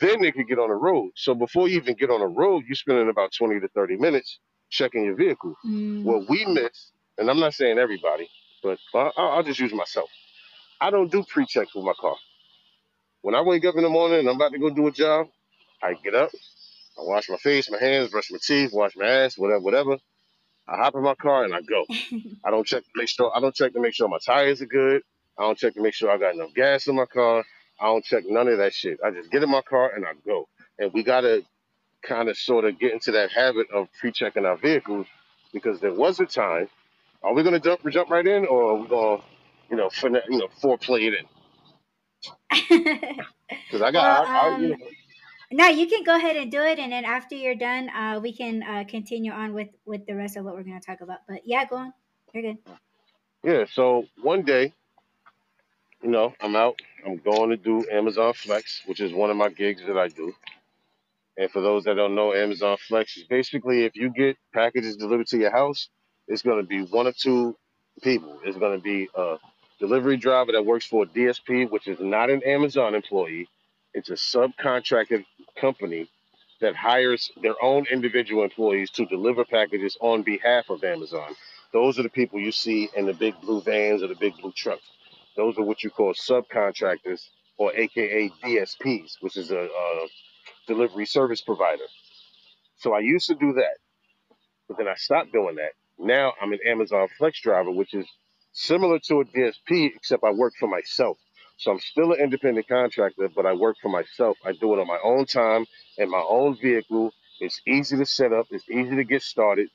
Then 0.00 0.22
they 0.22 0.32
could 0.32 0.46
get 0.46 0.58
on 0.58 0.68
the 0.68 0.74
road. 0.74 1.12
So 1.16 1.34
before 1.34 1.68
you 1.68 1.76
even 1.76 1.94
get 1.94 2.10
on 2.10 2.20
the 2.20 2.26
road, 2.26 2.64
you're 2.66 2.76
spending 2.76 3.08
about 3.08 3.32
20 3.36 3.60
to 3.60 3.68
30 3.68 3.96
minutes 3.96 4.38
checking 4.70 5.04
your 5.04 5.16
vehicle. 5.16 5.54
Mm. 5.66 6.04
What 6.04 6.28
we 6.28 6.44
miss, 6.46 6.92
and 7.16 7.30
I'm 7.30 7.40
not 7.40 7.54
saying 7.54 7.78
everybody, 7.78 8.28
but 8.62 8.78
I'll, 8.94 9.12
I'll 9.16 9.42
just 9.42 9.58
use 9.58 9.72
myself. 9.72 10.08
I 10.80 10.90
don't 10.90 11.10
do 11.10 11.24
pre-checks 11.24 11.74
with 11.74 11.84
my 11.84 11.94
car. 12.00 12.16
When 13.22 13.34
I 13.34 13.42
wake 13.42 13.64
up 13.64 13.76
in 13.76 13.82
the 13.82 13.88
morning 13.88 14.20
and 14.20 14.28
I'm 14.28 14.36
about 14.36 14.52
to 14.52 14.58
go 14.58 14.70
do 14.70 14.86
a 14.86 14.92
job, 14.92 15.28
I 15.82 15.94
get 15.94 16.14
up, 16.14 16.30
I 16.98 17.02
wash 17.02 17.28
my 17.28 17.36
face, 17.36 17.70
my 17.70 17.78
hands, 17.78 18.10
brush 18.10 18.30
my 18.30 18.38
teeth, 18.42 18.72
wash 18.72 18.96
my 18.96 19.06
ass, 19.06 19.38
whatever, 19.38 19.60
whatever. 19.60 19.96
I 20.68 20.76
hop 20.76 20.94
in 20.94 21.02
my 21.02 21.14
car 21.14 21.44
and 21.44 21.54
I 21.54 21.60
go. 21.62 21.84
I 22.44 22.50
don't 22.50 22.66
check 22.66 22.84
to 22.84 22.90
make 22.96 23.08
sure 23.08 23.32
I 23.34 23.40
don't 23.40 23.54
check 23.54 23.72
to 23.74 23.80
make 23.80 23.94
sure 23.94 24.08
my 24.08 24.18
tires 24.24 24.62
are 24.62 24.66
good. 24.66 25.02
I 25.38 25.42
don't 25.42 25.58
check 25.58 25.74
to 25.74 25.82
make 25.82 25.94
sure 25.94 26.10
I 26.10 26.18
got 26.18 26.34
enough 26.34 26.54
gas 26.54 26.86
in 26.88 26.96
my 26.96 27.06
car. 27.06 27.44
I 27.80 27.86
don't 27.86 28.04
check 28.04 28.24
none 28.26 28.48
of 28.48 28.58
that 28.58 28.74
shit. 28.74 28.98
I 29.04 29.10
just 29.10 29.30
get 29.30 29.42
in 29.42 29.50
my 29.50 29.62
car 29.62 29.92
and 29.94 30.04
I 30.04 30.12
go. 30.26 30.48
And 30.78 30.92
we 30.92 31.02
gotta 31.02 31.42
kind 32.02 32.28
of 32.28 32.36
sort 32.36 32.64
of 32.64 32.78
get 32.78 32.92
into 32.92 33.12
that 33.12 33.30
habit 33.32 33.68
of 33.72 33.88
pre-checking 34.00 34.44
our 34.44 34.56
vehicles 34.56 35.06
because 35.52 35.80
there 35.80 35.94
was 35.94 36.20
a 36.20 36.26
time. 36.26 36.68
Are 37.22 37.34
we 37.34 37.42
gonna 37.42 37.60
jump 37.60 37.80
jump 37.90 38.10
right 38.10 38.26
in, 38.26 38.46
or 38.46 38.72
are 38.72 38.76
we 38.76 38.88
gonna, 38.88 39.22
you 39.70 39.76
know, 39.76 39.90
for 39.90 40.08
you 40.08 40.38
know, 40.38 40.48
foreplay 40.62 41.08
it 41.08 41.14
in? 42.70 43.24
Because 43.48 43.82
I 43.82 43.90
got, 43.90 43.94
well, 43.94 44.24
I, 44.26 44.38
I, 44.38 44.58
you 44.58 44.64
um, 44.64 44.70
know, 44.70 44.76
no, 45.50 45.66
you 45.68 45.86
can 45.86 46.04
go 46.04 46.14
ahead 46.14 46.36
and 46.36 46.50
do 46.50 46.62
it, 46.62 46.78
and 46.78 46.92
then 46.92 47.04
after 47.04 47.34
you're 47.34 47.54
done, 47.54 47.88
uh, 47.88 48.20
we 48.22 48.34
can 48.34 48.62
uh, 48.62 48.84
continue 48.88 49.32
on 49.32 49.54
with 49.54 49.68
with 49.86 50.06
the 50.06 50.14
rest 50.14 50.36
of 50.36 50.44
what 50.44 50.54
we're 50.54 50.62
gonna 50.62 50.80
talk 50.80 51.00
about. 51.00 51.20
But 51.26 51.42
yeah, 51.44 51.64
go 51.64 51.76
on. 51.76 51.92
You're 52.34 52.42
good. 52.42 52.58
yeah. 53.42 53.64
So 53.72 54.04
one 54.22 54.42
day, 54.42 54.74
you 56.02 56.10
know, 56.10 56.34
I'm 56.40 56.54
out. 56.54 56.80
I'm 57.06 57.16
going 57.16 57.50
to 57.50 57.56
do 57.56 57.86
Amazon 57.90 58.34
Flex, 58.34 58.82
which 58.86 59.00
is 59.00 59.12
one 59.12 59.30
of 59.30 59.36
my 59.36 59.48
gigs 59.48 59.82
that 59.86 59.96
I 59.96 60.08
do. 60.08 60.34
And 61.36 61.50
for 61.50 61.62
those 61.62 61.84
that 61.84 61.94
don't 61.94 62.14
know, 62.14 62.34
Amazon 62.34 62.76
Flex 62.88 63.16
is 63.16 63.24
basically 63.24 63.84
if 63.84 63.94
you 63.94 64.10
get 64.10 64.36
packages 64.52 64.96
delivered 64.96 65.28
to 65.28 65.38
your 65.38 65.52
house, 65.52 65.88
it's 66.26 66.42
going 66.42 66.60
to 66.60 66.66
be 66.66 66.82
one 66.82 67.06
of 67.06 67.16
two 67.16 67.56
people. 68.02 68.38
It's 68.44 68.58
going 68.58 68.76
to 68.76 68.82
be 68.82 69.08
a 69.14 69.36
delivery 69.78 70.16
driver 70.16 70.52
that 70.52 70.64
works 70.66 70.86
for 70.86 71.04
a 71.04 71.06
DSP, 71.06 71.70
which 71.70 71.88
is 71.88 71.98
not 72.00 72.30
an 72.30 72.42
Amazon 72.44 72.94
employee. 72.94 73.48
It's 73.94 74.10
a 74.10 74.14
subcontracted 74.14 75.24
company 75.60 76.08
that 76.60 76.74
hires 76.74 77.30
their 77.40 77.54
own 77.62 77.86
individual 77.90 78.42
employees 78.42 78.90
to 78.90 79.06
deliver 79.06 79.44
packages 79.44 79.96
on 80.00 80.22
behalf 80.22 80.70
of 80.70 80.82
Amazon. 80.84 81.34
Those 81.72 81.98
are 81.98 82.02
the 82.02 82.08
people 82.08 82.40
you 82.40 82.52
see 82.52 82.88
in 82.96 83.06
the 83.06 83.14
big 83.14 83.40
blue 83.40 83.60
vans 83.60 84.02
or 84.02 84.08
the 84.08 84.16
big 84.16 84.36
blue 84.38 84.52
trucks. 84.52 84.82
Those 85.36 85.56
are 85.58 85.64
what 85.64 85.84
you 85.84 85.90
call 85.90 86.14
subcontractors 86.14 87.28
or 87.58 87.72
AKA 87.74 88.30
DSPs, 88.42 89.16
which 89.20 89.36
is 89.36 89.50
a, 89.50 89.60
a 89.60 90.06
delivery 90.66 91.06
service 91.06 91.40
provider. 91.40 91.84
So 92.78 92.94
I 92.94 93.00
used 93.00 93.28
to 93.28 93.34
do 93.34 93.52
that, 93.54 93.76
but 94.66 94.78
then 94.78 94.88
I 94.88 94.94
stopped 94.94 95.32
doing 95.32 95.56
that. 95.56 95.72
Now 95.98 96.32
I'm 96.40 96.52
an 96.52 96.60
Amazon 96.66 97.08
Flex 97.18 97.40
driver, 97.40 97.70
which 97.70 97.94
is 97.94 98.06
similar 98.58 98.98
to 98.98 99.20
a 99.20 99.24
DSP, 99.24 99.94
except 99.94 100.24
I 100.24 100.30
work 100.30 100.54
for 100.58 100.68
myself. 100.68 101.16
So 101.58 101.70
I'm 101.72 101.80
still 101.80 102.12
an 102.12 102.20
independent 102.20 102.68
contractor, 102.68 103.28
but 103.34 103.46
I 103.46 103.52
work 103.52 103.76
for 103.80 103.88
myself. 103.88 104.36
I 104.44 104.52
do 104.52 104.74
it 104.74 104.80
on 104.80 104.86
my 104.86 104.98
own 105.02 105.26
time 105.26 105.66
in 105.96 106.10
my 106.10 106.24
own 106.28 106.56
vehicle. 106.56 107.12
It's 107.40 107.60
easy 107.66 107.96
to 107.96 108.06
set 108.06 108.32
up, 108.32 108.46
it's 108.50 108.68
easy 108.68 108.96
to 108.96 109.04
get 109.04 109.22
started, 109.22 109.68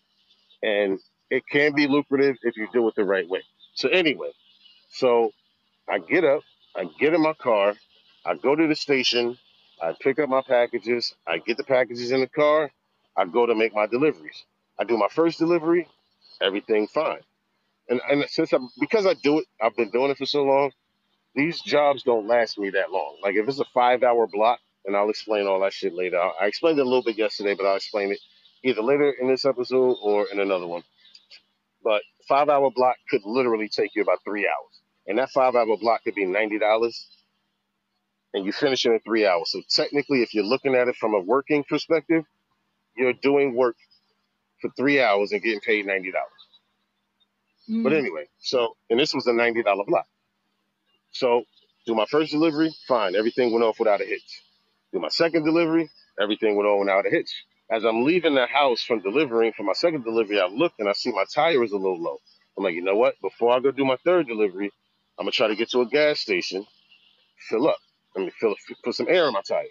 and 0.61 0.99
it 1.29 1.43
can 1.49 1.73
be 1.73 1.87
lucrative 1.87 2.37
if 2.43 2.57
you 2.57 2.67
do 2.73 2.87
it 2.87 2.95
the 2.95 3.05
right 3.05 3.27
way. 3.27 3.41
So 3.73 3.89
anyway, 3.89 4.31
so 4.91 5.31
I 5.87 5.99
get 5.99 6.25
up, 6.25 6.41
I 6.75 6.85
get 6.99 7.13
in 7.13 7.21
my 7.21 7.33
car, 7.33 7.75
I 8.25 8.35
go 8.35 8.55
to 8.55 8.67
the 8.67 8.75
station, 8.75 9.37
I 9.81 9.93
pick 9.99 10.19
up 10.19 10.29
my 10.29 10.41
packages, 10.41 11.15
I 11.25 11.37
get 11.37 11.57
the 11.57 11.63
packages 11.63 12.11
in 12.11 12.19
the 12.19 12.27
car, 12.27 12.69
I 13.15 13.25
go 13.25 13.45
to 13.45 13.55
make 13.55 13.73
my 13.73 13.87
deliveries. 13.87 14.43
I 14.77 14.83
do 14.83 14.97
my 14.97 15.07
first 15.09 15.39
delivery, 15.39 15.87
everything 16.41 16.87
fine. 16.87 17.21
And 17.89 18.01
and 18.09 18.25
since 18.29 18.53
I'm 18.53 18.69
because 18.79 19.05
I 19.05 19.15
do 19.15 19.39
it, 19.39 19.45
I've 19.61 19.75
been 19.77 19.91
doing 19.91 20.11
it 20.11 20.17
for 20.17 20.25
so 20.27 20.43
long. 20.43 20.71
These 21.35 21.61
jobs 21.61 22.03
don't 22.03 22.27
last 22.27 22.57
me 22.59 22.71
that 22.71 22.91
long. 22.91 23.17
Like 23.23 23.35
if 23.35 23.47
it's 23.47 23.59
a 23.59 23.65
five 23.73 24.03
hour 24.03 24.27
block, 24.27 24.59
and 24.85 24.95
I'll 24.97 25.09
explain 25.09 25.47
all 25.47 25.61
that 25.61 25.73
shit 25.73 25.93
later. 25.95 26.19
I 26.19 26.47
explained 26.47 26.79
it 26.79 26.83
a 26.83 26.89
little 26.89 27.03
bit 27.03 27.17
yesterday, 27.17 27.55
but 27.55 27.65
I'll 27.65 27.77
explain 27.77 28.11
it 28.11 28.19
either 28.63 28.81
later 28.83 29.11
in 29.21 29.27
this 29.29 29.45
episode 29.45 29.97
or 30.03 30.27
in 30.31 30.39
another 30.39 30.67
one. 30.67 30.83
But 31.83 32.03
five 32.27 32.49
hour 32.49 32.71
block 32.71 32.97
could 33.09 33.21
literally 33.25 33.69
take 33.69 33.95
you 33.95 34.03
about 34.03 34.19
three 34.25 34.47
hours, 34.47 34.81
and 35.07 35.17
that 35.19 35.31
five 35.31 35.55
hour 35.55 35.77
block 35.77 36.03
could 36.03 36.15
be 36.15 36.25
ninety 36.25 36.59
dollars, 36.59 37.07
and 38.33 38.45
you 38.45 38.53
finish 38.53 38.85
it 38.85 38.91
in 38.93 38.99
three 39.01 39.27
hours. 39.27 39.51
So 39.51 39.61
technically, 39.69 40.23
if 40.23 40.33
you're 40.33 40.45
looking 40.45 40.75
at 40.75 40.87
it 40.89 40.95
from 40.97 41.15
a 41.15 41.19
working 41.21 41.63
perspective, 41.69 42.25
you're 42.97 43.13
doing 43.13 43.55
work 43.55 43.77
for 44.61 44.71
three 44.77 45.01
hours 45.01 45.31
and 45.33 45.41
getting 45.43 45.61
paid 45.61 45.85
ninety 45.87 46.11
dollars. 46.11 46.42
But 47.83 47.93
Mm. 47.93 47.93
anyway, 47.93 48.27
so 48.39 48.75
and 48.89 48.99
this 48.99 49.13
was 49.13 49.27
a 49.27 49.33
ninety 49.33 49.63
dollar 49.63 49.85
block. 49.85 50.07
So 51.11 51.43
do 51.87 51.95
my 51.95 52.05
first 52.11 52.31
delivery, 52.31 52.73
fine, 52.87 53.15
everything 53.15 53.53
went 53.53 53.65
off 53.65 53.79
without 53.79 54.01
a 54.01 54.05
hitch. 54.05 54.43
Do 54.93 54.99
my 54.99 55.09
second 55.09 55.45
delivery, 55.45 55.89
everything 56.21 56.55
went 56.57 56.69
on 56.69 56.79
without 56.81 57.07
a 57.07 57.11
hitch. 57.11 57.31
As 57.71 57.85
I'm 57.85 58.03
leaving 58.05 58.35
the 58.35 58.47
house 58.47 58.83
from 58.83 59.01
delivering 59.01 59.53
for 59.53 59.63
my 59.63 59.73
second 59.73 60.03
delivery, 60.05 60.41
I 60.41 60.47
look 60.47 60.73
and 60.79 60.89
I 60.89 60.93
see 60.93 61.11
my 61.11 61.25
tire 61.33 61.63
is 61.63 61.73
a 61.73 61.77
little 61.77 62.01
low. 62.01 62.17
I'm 62.57 62.63
like, 62.65 62.75
you 62.75 62.83
know 62.83 62.97
what? 62.97 63.15
Before 63.21 63.53
I 63.53 63.61
go 63.61 63.71
do 63.71 63.85
my 63.85 63.97
third 64.05 64.27
delivery, 64.27 64.71
I'm 65.19 65.25
gonna 65.25 65.31
try 65.31 65.47
to 65.49 65.55
get 65.55 65.71
to 65.71 65.81
a 65.81 65.87
gas 65.87 66.19
station, 66.19 66.65
fill 67.49 67.67
up. 67.69 67.77
Let 68.15 68.25
me 68.25 68.31
fill 68.39 68.55
put 68.83 68.95
some 68.95 69.07
air 69.09 69.27
in 69.27 69.33
my 69.33 69.41
tire. 69.47 69.65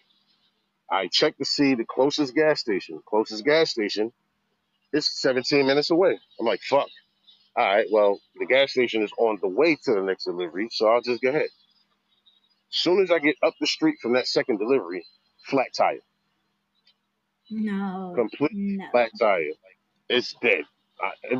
I 0.90 1.08
check 1.08 1.36
to 1.38 1.44
see 1.44 1.74
the 1.74 1.84
closest 1.84 2.34
gas 2.34 2.60
station. 2.60 3.00
Closest 3.08 3.44
gas 3.44 3.70
station 3.70 4.12
is 4.92 5.08
17 5.20 5.66
minutes 5.66 5.90
away. 5.90 6.18
I'm 6.40 6.46
like, 6.46 6.62
fuck. 6.62 6.88
All 7.56 7.64
right, 7.66 7.86
well, 7.92 8.20
the 8.38 8.46
gas 8.46 8.72
station 8.72 9.02
is 9.02 9.12
on 9.18 9.38
the 9.42 9.48
way 9.48 9.76
to 9.84 9.94
the 9.94 10.02
next 10.02 10.24
delivery, 10.24 10.68
so 10.72 10.88
I'll 10.88 11.02
just 11.02 11.22
go 11.22 11.30
ahead. 11.30 11.42
As 11.42 11.50
soon 12.70 13.02
as 13.02 13.10
I 13.10 13.18
get 13.20 13.36
up 13.42 13.54
the 13.60 13.66
street 13.68 13.96
from 14.02 14.14
that 14.14 14.28
second 14.28 14.58
delivery, 14.58 15.06
flat 15.46 15.68
tire, 15.76 16.00
No. 17.50 18.14
complete 18.14 18.52
No. 18.52 18.86
flat 18.92 19.10
tire. 19.20 19.52
It's 20.08 20.34
dead. 20.42 20.64
I, 21.00 21.36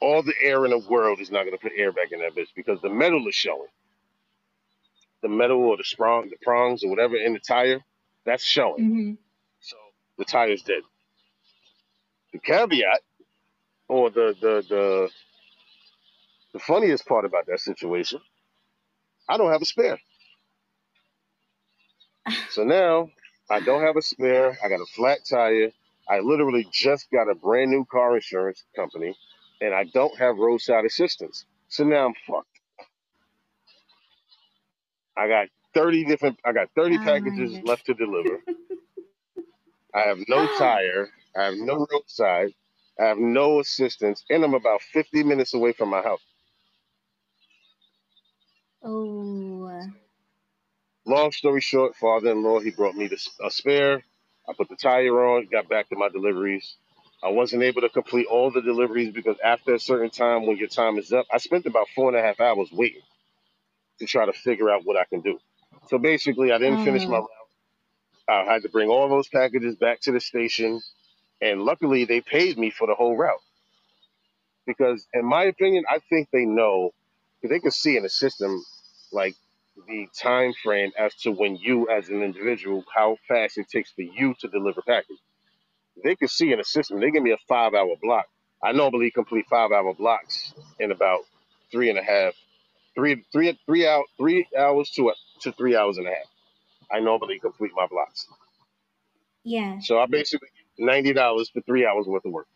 all 0.00 0.22
the 0.22 0.34
air 0.42 0.64
in 0.66 0.72
the 0.72 0.78
world 0.78 1.20
is 1.20 1.32
not 1.32 1.44
going 1.44 1.52
to 1.56 1.62
put 1.62 1.72
air 1.76 1.92
back 1.92 2.12
in 2.12 2.20
that 2.20 2.36
bitch 2.36 2.50
because 2.56 2.80
the 2.82 2.90
metal 2.90 3.26
is 3.28 3.36
showing. 3.36 3.68
The 5.22 5.28
metal 5.30 5.58
or 5.64 5.76
the 5.78 5.84
sprung, 5.84 6.30
the 6.30 6.36
prongs 6.42 6.84
or 6.84 6.90
whatever 6.90 7.16
in 7.16 7.34
the 7.34 7.40
tire, 7.40 7.80
that's 8.26 8.44
showing. 8.44 8.84
hmm 8.84 9.12
So 9.60 9.76
the 10.18 10.24
tire's 10.26 10.62
dead. 10.62 10.82
The 12.32 12.40
caveat 12.40 13.00
or 13.88 14.10
the 14.10 14.36
the 14.40 14.64
the 14.68 15.10
the 16.52 16.58
funniest 16.58 17.06
part 17.06 17.24
about 17.24 17.46
that 17.46 17.60
situation, 17.60 18.20
I 19.28 19.36
don't 19.36 19.52
have 19.52 19.62
a 19.62 19.66
spare. 19.66 19.98
So 22.50 22.64
now 22.64 23.08
I 23.50 23.60
don't 23.60 23.82
have 23.82 23.96
a 23.96 24.02
spare. 24.02 24.56
I 24.62 24.68
got 24.68 24.80
a 24.80 24.86
flat 24.94 25.20
tire. 25.28 25.72
I 26.08 26.20
literally 26.20 26.66
just 26.72 27.10
got 27.10 27.30
a 27.30 27.34
brand 27.34 27.70
new 27.70 27.84
car 27.84 28.14
insurance 28.16 28.62
company, 28.76 29.16
and 29.60 29.74
I 29.74 29.84
don't 29.84 30.16
have 30.18 30.36
roadside 30.36 30.84
assistance. 30.84 31.44
So 31.68 31.84
now 31.84 32.06
I'm 32.06 32.14
fucked. 32.26 32.48
I 35.16 35.28
got 35.28 35.48
30 35.74 36.04
different. 36.04 36.38
I 36.44 36.52
got 36.52 36.68
30 36.74 36.98
Oh 36.98 37.04
packages 37.04 37.58
left 37.64 37.86
to 37.86 37.94
deliver. 37.94 38.40
I 39.94 40.00
have 40.00 40.18
no 40.28 40.48
oh. 40.48 40.58
tire. 40.58 41.08
I 41.36 41.44
have 41.44 41.54
no 41.56 41.86
roadside. 41.90 42.52
I 43.00 43.04
have 43.04 43.18
no 43.18 43.60
assistance, 43.60 44.24
and 44.30 44.44
I'm 44.44 44.54
about 44.54 44.82
50 44.82 45.24
minutes 45.24 45.54
away 45.54 45.72
from 45.72 45.88
my 45.88 46.02
house. 46.02 46.20
Oh. 48.84 49.82
Long 51.06 51.32
story 51.32 51.60
short, 51.60 51.96
father-in-law, 51.96 52.60
he 52.60 52.70
brought 52.70 52.94
me 52.94 53.08
this, 53.08 53.28
a 53.44 53.50
spare. 53.50 54.04
I 54.48 54.52
put 54.56 54.68
the 54.68 54.76
tire 54.76 55.24
on, 55.26 55.48
got 55.50 55.68
back 55.68 55.88
to 55.90 55.96
my 55.96 56.08
deliveries. 56.08 56.76
I 57.24 57.30
wasn't 57.30 57.64
able 57.64 57.82
to 57.82 57.88
complete 57.88 58.26
all 58.28 58.52
the 58.52 58.62
deliveries 58.62 59.12
because 59.12 59.36
after 59.44 59.74
a 59.74 59.80
certain 59.80 60.10
time, 60.10 60.46
when 60.46 60.58
your 60.58 60.68
time 60.68 60.98
is 60.98 61.12
up, 61.12 61.26
I 61.32 61.38
spent 61.38 61.66
about 61.66 61.88
four 61.94 62.08
and 62.10 62.16
a 62.18 62.22
half 62.22 62.40
hours 62.40 62.70
waiting 62.72 63.02
to 64.00 64.06
try 64.06 64.26
to 64.26 64.32
figure 64.34 64.70
out 64.70 64.82
what 64.84 64.96
I 64.96 65.04
can 65.04 65.22
do. 65.22 65.40
So 65.88 65.98
basically, 65.98 66.52
I 66.52 66.58
didn't 66.58 66.80
finish 66.80 67.08
my 67.08 67.18
Oh. 67.18 67.20
route. 67.20 67.28
I 68.28 68.44
had 68.52 68.62
to 68.62 68.70
bring 68.70 68.88
all 68.90 69.08
those 69.08 69.28
packages 69.28 69.76
back 69.76 70.00
to 70.02 70.12
the 70.12 70.20
station, 70.20 70.80
and 71.42 71.62
luckily, 71.62 72.04
they 72.06 72.20
paid 72.22 72.58
me 72.58 72.70
for 72.70 72.86
the 72.86 72.94
whole 72.94 73.16
route. 73.16 73.40
Because, 74.66 75.06
in 75.14 75.26
my 75.26 75.44
opinion, 75.44 75.84
I 75.90 76.00
think 76.10 76.28
they 76.32 76.46
know, 76.46 76.92
because 77.42 77.54
they 77.54 77.60
can 77.60 77.72
see 77.72 77.98
in 77.98 78.04
the 78.04 78.10
system, 78.10 78.64
like 79.12 79.36
the 79.88 80.08
time 80.22 80.54
frame 80.64 80.92
as 80.98 81.14
to 81.22 81.32
when 81.32 81.56
you, 81.56 81.90
as 81.90 82.10
an 82.10 82.22
individual, 82.22 82.84
how 82.94 83.18
fast 83.28 83.58
it 83.58 83.68
takes 83.70 83.92
for 83.92 84.02
you 84.02 84.34
to 84.40 84.48
deliver 84.48 84.82
package 84.82 85.16
They 86.02 86.16
can 86.16 86.28
see 86.28 86.52
in 86.52 86.58
the 86.58 86.64
system. 86.64 87.00
They 87.00 87.12
give 87.12 87.22
me 87.22 87.32
a 87.32 87.38
five-hour 87.48 87.96
block. 88.02 88.26
I 88.62 88.72
normally 88.72 89.10
complete 89.10 89.46
five-hour 89.50 89.94
blocks 89.94 90.54
in 90.80 90.92
about 90.92 91.20
three 91.72 91.90
and 91.90 91.98
a 91.98 92.02
half, 92.02 92.34
three, 92.94 93.24
three, 93.32 93.58
three 93.66 93.86
out, 93.86 94.04
three 94.18 94.46
hours 94.58 94.90
to 94.92 95.10
a, 95.10 95.14
to 95.42 95.52
three 95.52 95.76
hours 95.76 95.98
and 95.98 96.08
a 96.08 96.10
half. 96.10 96.26
I 96.92 97.00
normally 97.00 97.40
complete 97.40 97.72
my 97.76 97.86
blocks. 97.88 98.26
Yeah. 99.44 99.80
So 99.80 100.00
I 100.00 100.06
basically 100.06 100.48
get 100.78 100.86
ninety 100.86 101.12
dollars 101.14 101.50
for 101.50 101.62
three 101.62 101.86
hours 101.86 102.06
worth 102.06 102.24
of 102.26 102.32
work, 102.32 102.48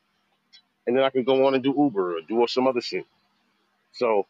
and 0.86 0.96
then 0.96 1.04
I 1.04 1.10
can 1.10 1.24
go 1.24 1.46
on 1.46 1.54
and 1.54 1.62
do 1.64 1.74
Uber 1.76 2.18
or 2.18 2.20
do 2.28 2.46
some 2.48 2.66
other 2.68 2.80
shit. 2.82 3.06
So, 3.92 4.26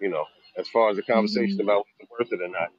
you 0.00 0.08
know, 0.08 0.24
as 0.58 0.68
far 0.68 0.90
as 0.90 0.96
the 0.96 1.02
conversation 1.02 1.58
Mhm. 1.58 1.64
about 1.64 1.86
whether 1.86 1.88
it's 2.00 2.10
worth 2.10 2.32
it 2.32 2.42
or 2.42 2.48
not, 2.48 2.70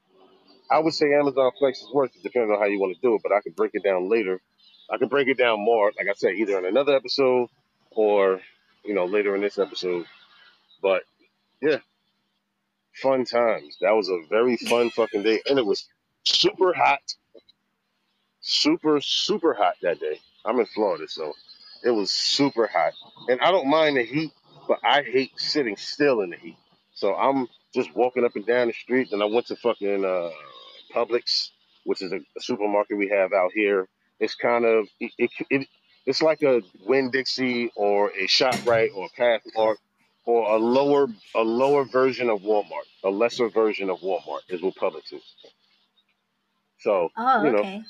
I 0.71 0.79
would 0.79 0.93
say 0.93 1.13
Amazon 1.13 1.51
Flex 1.59 1.81
is 1.81 1.91
worth 1.93 2.15
it, 2.15 2.23
depending 2.23 2.51
on 2.51 2.59
how 2.59 2.65
you 2.65 2.79
want 2.79 2.95
to 2.95 3.01
do 3.01 3.15
it. 3.15 3.21
But 3.23 3.31
I 3.33 3.41
could 3.41 3.55
break 3.55 3.71
it 3.73 3.83
down 3.83 4.09
later. 4.09 4.41
I 4.89 4.97
could 4.97 5.09
break 5.09 5.27
it 5.27 5.37
down 5.37 5.59
more, 5.61 5.91
like 5.97 6.07
I 6.09 6.13
said, 6.13 6.35
either 6.35 6.57
in 6.59 6.65
another 6.65 6.95
episode 6.95 7.49
or 7.91 8.41
you 8.83 8.93
know 8.93 9.05
later 9.05 9.35
in 9.35 9.41
this 9.41 9.59
episode. 9.59 10.05
But 10.81 11.03
yeah, 11.61 11.79
fun 13.01 13.25
times. 13.25 13.77
That 13.81 13.91
was 13.95 14.09
a 14.09 14.21
very 14.29 14.57
fun 14.57 14.89
fucking 14.91 15.23
day, 15.23 15.41
and 15.49 15.59
it 15.59 15.65
was 15.65 15.87
super 16.25 16.73
hot, 16.73 17.01
super 18.41 19.01
super 19.01 19.53
hot 19.53 19.75
that 19.81 19.99
day. 19.99 20.19
I'm 20.45 20.59
in 20.59 20.65
Florida, 20.67 21.07
so 21.07 21.33
it 21.83 21.91
was 21.91 22.11
super 22.11 22.67
hot, 22.67 22.93
and 23.29 23.39
I 23.41 23.51
don't 23.51 23.69
mind 23.69 23.97
the 23.97 24.03
heat, 24.03 24.31
but 24.67 24.79
I 24.83 25.03
hate 25.03 25.31
sitting 25.39 25.77
still 25.77 26.21
in 26.21 26.31
the 26.31 26.37
heat. 26.37 26.57
So 26.97 27.15
I'm 27.15 27.47
just 27.75 27.95
walking 27.95 28.25
up 28.25 28.37
and 28.37 28.47
down 28.47 28.69
the 28.69 28.73
street, 28.73 29.13
and 29.13 29.23
I 29.23 29.27
went 29.27 29.47
to 29.47 29.57
fucking 29.57 30.05
uh, 30.05 30.31
Publix, 30.95 31.51
which 31.85 32.03
is 32.03 32.13
a, 32.13 32.17
a 32.17 32.41
supermarket 32.41 32.97
we 32.99 33.09
have 33.09 33.33
out 33.33 33.51
here. 33.55 33.89
It's 34.21 34.35
kind 34.35 34.65
of 34.65 34.87
it, 35.01 35.13
it, 35.19 35.31
it 35.51 35.69
it's 36.07 36.23
like 36.23 36.43
a 36.43 36.63
Winn 36.87 37.11
Dixie 37.11 37.71
or 37.77 38.09
a 38.11 38.27
Shoprite 38.27 38.89
or 38.95 39.07
a 39.07 39.21
Pathmark 39.21 39.77
or 40.25 40.55
a 40.55 40.59
lower 40.59 41.07
a 41.35 41.41
lower 41.43 41.85
version 41.85 42.29
of 42.29 42.41
Walmart, 42.41 42.87
a 43.05 43.11
lesser 43.11 43.49
version 43.49 43.89
of 43.91 44.01
Walmart 44.01 44.41
is 44.49 44.63
what 44.63 44.75
Publix 44.77 45.13
is. 45.13 45.23
So 46.81 47.09
Oh, 47.17 47.43
you 47.43 47.51
know, 47.51 47.65
okay. 47.65 47.83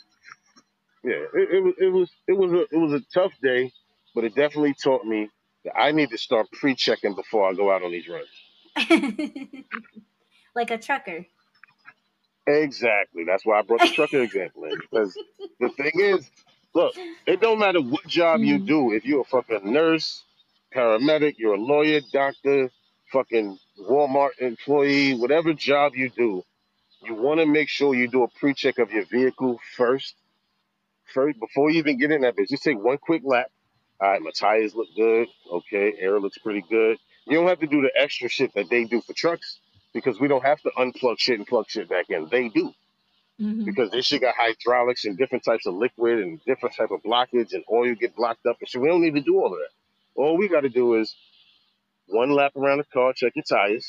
yeah, 1.03 1.25
it, 1.33 1.49
it 1.53 1.63
was 1.63 1.75
it 1.79 1.89
was 1.93 2.09
it 2.27 2.33
was 2.37 2.53
a 2.53 2.75
it 2.75 2.79
was 2.79 2.93
a 2.93 3.05
tough 3.13 3.33
day, 3.43 3.71
but 4.15 4.25
it 4.25 4.35
definitely 4.35 4.75
taught 4.83 5.05
me 5.05 5.29
that 5.65 5.77
I 5.77 5.93
need 5.93 6.11
to 6.11 6.19
start 6.19 6.47
pre-checking 6.53 7.15
before 7.15 7.49
I 7.49 7.53
go 7.55 7.71
out 7.71 7.83
on 7.83 7.91
these 7.91 8.09
runs. 8.09 8.37
like 10.55 10.71
a 10.71 10.77
trucker. 10.79 11.25
Exactly. 12.47 13.23
That's 13.25 13.45
why 13.45 13.59
I 13.59 13.61
brought 13.61 13.83
the 13.83 13.89
trucker 13.89 14.21
example 14.21 14.65
in 14.65 14.77
because 14.79 15.17
the 15.59 15.69
thing 15.69 15.91
is, 15.95 16.29
look, 16.73 16.93
it 17.25 17.39
don't 17.39 17.59
matter 17.59 17.81
what 17.81 18.05
job 18.05 18.43
you 18.43 18.59
Mm. 18.59 18.65
do. 18.65 18.91
If 18.93 19.05
you're 19.05 19.21
a 19.21 19.25
fucking 19.25 19.71
nurse, 19.71 20.23
paramedic, 20.75 21.35
you're 21.37 21.55
a 21.55 21.59
lawyer, 21.61 22.01
doctor, 22.11 22.69
fucking 23.11 23.57
Walmart 23.79 24.39
employee, 24.39 25.13
whatever 25.15 25.53
job 25.53 25.93
you 25.95 26.09
do, 26.09 26.43
you 27.03 27.15
want 27.15 27.39
to 27.41 27.45
make 27.47 27.69
sure 27.69 27.95
you 27.95 28.07
do 28.09 28.23
a 28.23 28.27
pre-check 28.29 28.79
of 28.79 28.91
your 28.91 29.05
vehicle 29.05 29.59
first. 29.77 30.15
First, 31.13 31.39
before 31.39 31.71
you 31.71 31.79
even 31.79 31.99
get 31.99 32.11
in 32.11 32.21
that 32.21 32.35
bitch, 32.37 32.49
just 32.49 32.63
take 32.63 32.79
one 32.79 32.97
quick 32.99 33.23
lap. 33.25 33.47
All 34.01 34.09
right, 34.11 34.21
my 34.21 34.31
tires 34.31 34.75
look 34.75 34.89
good. 34.95 35.27
Okay, 35.51 35.93
air 35.99 36.19
looks 36.19 36.37
pretty 36.39 36.63
good. 36.69 36.97
You 37.29 37.37
don't 37.39 37.47
have 37.49 37.61
to 37.61 37.67
do 37.67 37.81
the 37.83 37.91
extra 37.95 38.29
shit 38.29 38.53
that 38.55 38.69
they 38.69 38.85
do 38.85 39.01
for 39.01 39.13
trucks 39.13 39.59
because 39.93 40.19
we 40.19 40.29
don't 40.29 40.45
have 40.45 40.61
to 40.63 40.71
unplug 40.77 41.19
shit 41.19 41.39
and 41.39 41.47
plug 41.47 41.67
shit 41.69 41.89
back 41.89 42.07
in. 42.09 42.27
They 42.31 42.49
do 42.49 42.73
hmm 43.39 43.63
because 43.65 43.91
this 43.91 44.05
shit 44.07 44.21
got 44.21 44.35
hydraulics 44.37 45.05
and 45.05 45.17
different 45.17 45.43
types 45.45 45.67
of 45.67 45.75
liquid 45.75 46.19
and 46.19 46.41
different 46.45 46.75
type 46.75 46.91
of 46.91 47.03
blockage 47.03 47.53
and 47.53 47.63
oil 47.71 47.95
get 47.95 48.15
blocked 48.15 48.45
up 48.47 48.57
and 48.61 48.69
shit. 48.69 48.81
We 48.81 48.89
don't 48.89 49.01
need 49.01 49.15
to 49.15 49.21
do 49.21 49.37
all 49.39 49.53
of 49.53 49.59
that. 49.59 49.69
All 50.15 50.37
we 50.37 50.49
got 50.49 50.61
to 50.61 50.69
do 50.69 50.95
is 50.95 51.15
one 52.07 52.31
lap 52.31 52.53
around 52.57 52.79
the 52.79 52.85
car, 52.85 53.13
check 53.13 53.33
your 53.35 53.43
tires, 53.43 53.87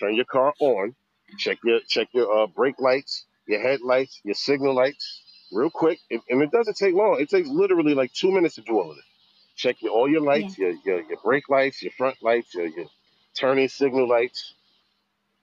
turn 0.00 0.16
your 0.16 0.26
car 0.26 0.54
on, 0.60 0.94
check 1.38 1.58
your 1.64 1.80
check 1.88 2.08
your 2.12 2.32
uh, 2.44 2.46
brake 2.48 2.80
lights, 2.80 3.26
your 3.46 3.60
headlights, 3.62 4.20
your 4.24 4.34
signal 4.34 4.74
lights, 4.74 5.22
real 5.52 5.70
quick. 5.70 6.00
And, 6.10 6.20
and 6.30 6.42
it 6.42 6.52
doesn't 6.52 6.76
take 6.76 6.94
long. 6.94 7.18
It 7.20 7.30
takes 7.30 7.48
literally 7.48 7.94
like 7.94 8.12
two 8.12 8.32
minutes 8.32 8.56
to 8.56 8.62
do 8.62 8.78
all 8.78 8.92
of 8.92 8.98
it. 8.98 9.04
Check 9.58 9.82
your, 9.82 9.92
all 9.92 10.10
your 10.10 10.22
Yeah. 10.32 10.34
lights, 10.34 10.58
your, 10.58 10.72
your 10.86 11.02
your 11.02 11.18
brake 11.24 11.50
lights, 11.50 11.82
your 11.82 11.92
front 11.98 12.18
lights, 12.22 12.54
your, 12.54 12.66
your 12.68 12.86
turning 13.38 13.68
signal 13.68 14.08
lights, 14.08 14.54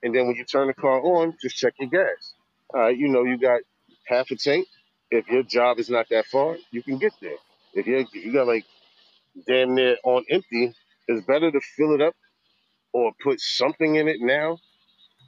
and 0.04 0.15
then 0.15 0.28
when 0.28 0.36
you 0.36 0.45
turn 0.45 0.67
the 0.67 0.73
car 0.75 1.01
on, 1.01 1.36
just 1.41 1.58
check 1.58 1.73
your 1.80 1.89
gas. 1.89 2.34
All 2.73 2.82
right, 2.82 2.97
you 2.97 3.10
know 3.10 3.23
you 3.23 3.38
got 3.38 3.62
half 4.08 4.32
a 4.32 4.36
tank. 4.38 4.67
If 5.12 5.28
your 5.30 5.43
job 5.43 5.80
is 5.80 5.89
not 5.89 6.08
that 6.10 6.25
far, 6.28 6.58
you 6.71 6.84
can 6.84 6.97
get 6.99 7.13
there. 7.21 7.38
If 7.73 7.88
you 7.88 7.97
if 7.99 8.13
you 8.15 8.34
got 8.34 8.47
like 8.47 8.65
damn 9.47 9.75
near 9.75 9.97
on 10.06 10.25
empty, 10.32 10.73
it's 11.08 11.25
better 11.25 11.51
to 11.51 11.62
fill 11.78 11.93
it 11.95 12.01
up 12.01 12.15
or 12.93 13.12
put 13.23 13.39
something 13.41 13.95
in 13.95 14.08
it 14.08 14.17
now 14.21 14.60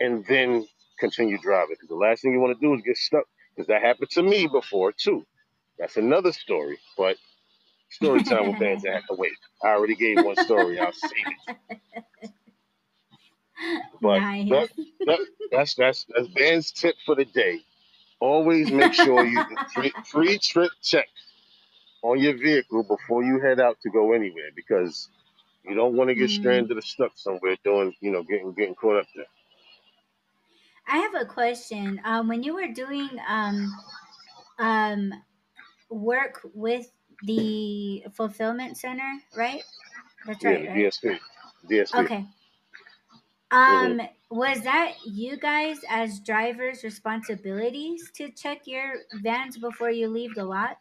and 0.01 0.25
then 0.27 0.67
continue 0.99 1.39
driving. 1.39 1.75
Because 1.75 1.89
the 1.89 1.95
last 1.95 2.23
thing 2.23 2.33
you 2.33 2.41
want 2.41 2.59
to 2.59 2.65
do 2.67 2.75
is 2.75 2.83
get 2.85 2.97
stuck. 2.97 3.25
Because 3.55 3.67
that 3.69 3.83
happened 3.83 4.11
to 4.11 4.23
me 4.23 4.47
before 4.47 4.93
too. 4.93 5.25
That's 5.79 5.97
another 5.97 6.33
story. 6.33 6.79
But 6.97 7.17
story 7.89 8.23
time 8.23 8.47
with 8.47 8.57
Bandz 8.57 8.81
that 8.81 8.93
have 8.93 9.07
to 9.07 9.15
wait. 9.15 9.33
I 9.63 9.69
already 9.69 9.95
gave 9.95 10.21
one 10.23 10.35
story. 10.35 10.79
I'll 10.79 10.93
save 10.93 11.11
it. 11.11 11.37
But 14.01 14.21
nice. 14.21 14.49
that, 14.49 14.69
that, 15.05 15.19
that's 15.51 15.75
that's 15.75 16.05
that's 16.15 16.27
band's 16.29 16.71
tip 16.71 16.95
for 17.05 17.15
the 17.15 17.25
day. 17.25 17.59
Always 18.19 18.71
make 18.71 18.93
sure 18.93 19.25
you 19.25 19.43
do 19.43 19.57
pre, 19.73 19.93
pre-trip 20.11 20.71
check 20.81 21.07
on 22.03 22.19
your 22.19 22.37
vehicle 22.37 22.83
before 22.83 23.23
you 23.23 23.39
head 23.41 23.59
out 23.59 23.77
to 23.81 23.89
go 23.89 24.13
anywhere 24.13 24.49
because 24.55 25.09
you 25.65 25.75
don't 25.75 25.95
want 25.95 26.09
to 26.09 26.15
get 26.15 26.29
Mm. 26.29 26.31
stranded 26.31 26.77
or 26.77 26.81
stuck 26.81 27.11
somewhere 27.15 27.57
doing, 27.63 27.93
you 28.01 28.11
know, 28.11 28.23
getting 28.23 28.53
getting 28.53 28.75
caught 28.75 28.99
up 29.01 29.07
there. 29.15 29.25
I 30.87 30.97
have 30.99 31.15
a 31.15 31.25
question. 31.25 32.01
Um, 32.05 32.27
when 32.27 32.43
you 32.43 32.53
were 32.55 32.67
doing 32.67 33.09
um, 33.27 33.77
um, 34.59 35.13
work 35.89 36.41
with 36.53 36.91
the 37.23 38.05
fulfillment 38.13 38.77
center, 38.77 39.19
right? 39.35 39.63
That's 40.25 40.43
Yeah, 40.43 40.51
right, 40.51 40.61
the 40.61 40.67
right? 40.67 40.83
DSP. 40.85 41.19
DSP. 41.69 42.05
Okay. 42.05 42.27
Um, 43.51 44.01
was 44.29 44.63
that 44.63 44.95
you 45.05 45.37
guys 45.37 45.79
as 45.89 46.19
drivers' 46.19 46.83
responsibilities 46.83 48.11
to 48.15 48.29
check 48.31 48.67
your 48.67 48.95
vans 49.13 49.57
before 49.57 49.91
you 49.91 50.09
leave 50.09 50.35
the 50.35 50.43
lot? 50.45 50.77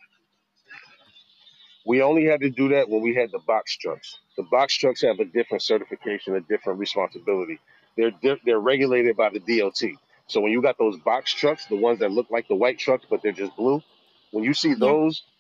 We 1.87 2.03
only 2.03 2.25
had 2.27 2.41
to 2.43 2.51
do 2.51 2.69
that 2.71 2.89
when 2.89 3.03
we 3.03 3.15
had 3.15 3.33
the 3.33 3.41
box 3.41 3.77
trucks. 3.77 4.19
The 4.37 4.45
box 4.45 4.77
trucks 4.77 5.03
have 5.03 5.21
a 5.21 5.25
different 5.25 5.63
certification, 5.63 6.37
a 6.37 6.41
different 6.43 6.79
responsibility. 6.81 7.61
They're 7.97 8.13
di- 8.13 8.41
they're 8.45 8.61
regulated 8.61 9.17
by 9.17 9.31
the 9.31 9.41
DOT. 9.41 9.83
So 10.29 10.41
when 10.41 10.53
you 10.53 10.63
got 10.63 10.79
those 10.79 10.99
box 10.99 11.33
trucks, 11.33 11.67
the 11.67 11.77
ones 11.77 12.01
that 12.01 12.13
look 12.13 12.31
like 12.31 12.49
the 12.49 12.57
white 12.57 12.79
trucks 12.79 13.07
but 13.11 13.23
they're 13.23 13.33
just 13.33 13.57
blue, 13.57 13.83
when 14.33 14.45
you 14.45 14.55
see 14.55 14.75
Yeah. 14.77 14.97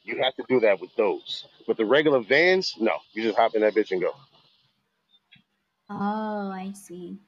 You 0.06 0.22
have 0.22 0.34
to 0.36 0.44
do 0.48 0.60
that 0.60 0.80
with 0.80 0.94
those. 0.96 1.46
But 1.66 1.76
the 1.76 1.84
regular 1.84 2.20
vans, 2.20 2.74
no, 2.78 2.92
you 3.12 3.22
just 3.24 3.36
hop 3.36 3.54
in 3.54 3.62
that 3.62 3.74
bitch 3.74 3.90
and 3.90 4.00
go. 4.00 4.12
Oh, 5.90 6.50
I 6.50 6.72
see. 6.72 7.18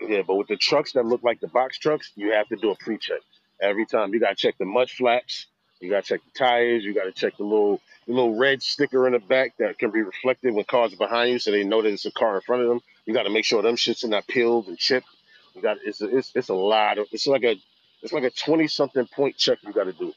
Yeah, 0.00 0.22
but 0.26 0.34
with 0.34 0.48
the 0.48 0.56
trucks 0.56 0.92
that 0.92 1.06
look 1.06 1.22
like 1.22 1.40
the 1.40 1.48
box 1.48 1.78
trucks, 1.78 2.12
you 2.16 2.32
have 2.32 2.48
to 2.48 2.56
do 2.56 2.70
a 2.70 2.76
pre-check 2.76 3.20
every 3.60 3.86
time. 3.86 4.12
You 4.12 4.20
gotta 4.20 4.34
check 4.34 4.56
the 4.58 4.64
mud 4.64 4.90
flaps, 4.90 5.46
you 5.80 5.90
gotta 5.90 6.06
check 6.06 6.20
the 6.24 6.38
tires, 6.38 6.84
you 6.84 6.94
gotta 6.94 7.12
check 7.12 7.36
the 7.36 7.44
little 7.44 7.80
the 8.06 8.12
little 8.12 8.36
red 8.36 8.62
sticker 8.62 9.06
in 9.06 9.12
the 9.12 9.18
back 9.18 9.56
that 9.58 9.78
can 9.78 9.90
be 9.90 10.02
reflected 10.02 10.54
when 10.54 10.64
cars 10.64 10.92
are 10.92 10.98
behind 10.98 11.30
you, 11.30 11.38
so 11.38 11.50
they 11.50 11.64
know 11.64 11.80
that 11.80 11.92
it's 11.92 12.04
a 12.04 12.12
car 12.12 12.36
in 12.36 12.42
front 12.42 12.62
of 12.62 12.68
them. 12.68 12.80
You 13.06 13.14
gotta 13.14 13.30
make 13.30 13.44
sure 13.44 13.62
them 13.62 13.76
shits 13.76 14.04
are 14.04 14.08
not 14.08 14.26
peeled 14.26 14.66
and 14.66 14.76
chipped. 14.76 15.06
You 15.54 15.62
got 15.62 15.78
it's 15.84 16.00
a, 16.02 16.16
it's 16.16 16.32
it's 16.34 16.48
a 16.48 16.54
lot 16.54 16.98
of 16.98 17.06
it's 17.12 17.26
like 17.26 17.44
a 17.44 17.54
it's 18.02 18.12
like 18.12 18.24
a 18.24 18.30
twenty 18.30 18.66
something 18.66 19.06
point 19.06 19.36
check 19.36 19.58
you 19.62 19.72
gotta 19.72 19.92
do. 19.92 20.12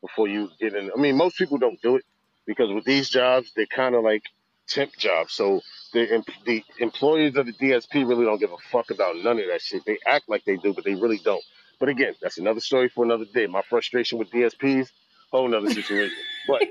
Before 0.00 0.28
you 0.28 0.50
get 0.60 0.74
in. 0.74 0.90
I 0.96 1.00
mean, 1.00 1.16
most 1.16 1.36
people 1.36 1.58
don't 1.58 1.80
do 1.82 1.96
it 1.96 2.04
because 2.46 2.72
with 2.72 2.84
these 2.84 3.08
jobs, 3.08 3.52
they're 3.56 3.66
kind 3.66 3.94
of 3.94 4.04
like 4.04 4.22
temp 4.68 4.96
jobs. 4.96 5.32
So 5.34 5.60
the 5.92 6.12
em- 6.12 6.24
the 6.46 6.64
employees 6.78 7.36
of 7.36 7.46
the 7.46 7.52
DSP 7.52 8.08
really 8.08 8.24
don't 8.24 8.38
give 8.38 8.52
a 8.52 8.58
fuck 8.70 8.90
about 8.90 9.16
none 9.16 9.38
of 9.38 9.46
that 9.48 9.62
shit. 9.62 9.84
They 9.84 9.98
act 10.06 10.28
like 10.28 10.44
they 10.44 10.56
do, 10.56 10.72
but 10.74 10.84
they 10.84 10.94
really 10.94 11.18
don't. 11.18 11.42
But 11.80 11.88
again, 11.88 12.14
that's 12.20 12.38
another 12.38 12.60
story 12.60 12.88
for 12.88 13.04
another 13.04 13.24
day. 13.24 13.46
My 13.46 13.62
frustration 13.62 14.18
with 14.18 14.30
DSPs, 14.30 14.90
whole 15.30 15.48
nother 15.48 15.70
situation. 15.70 16.18
But 16.46 16.62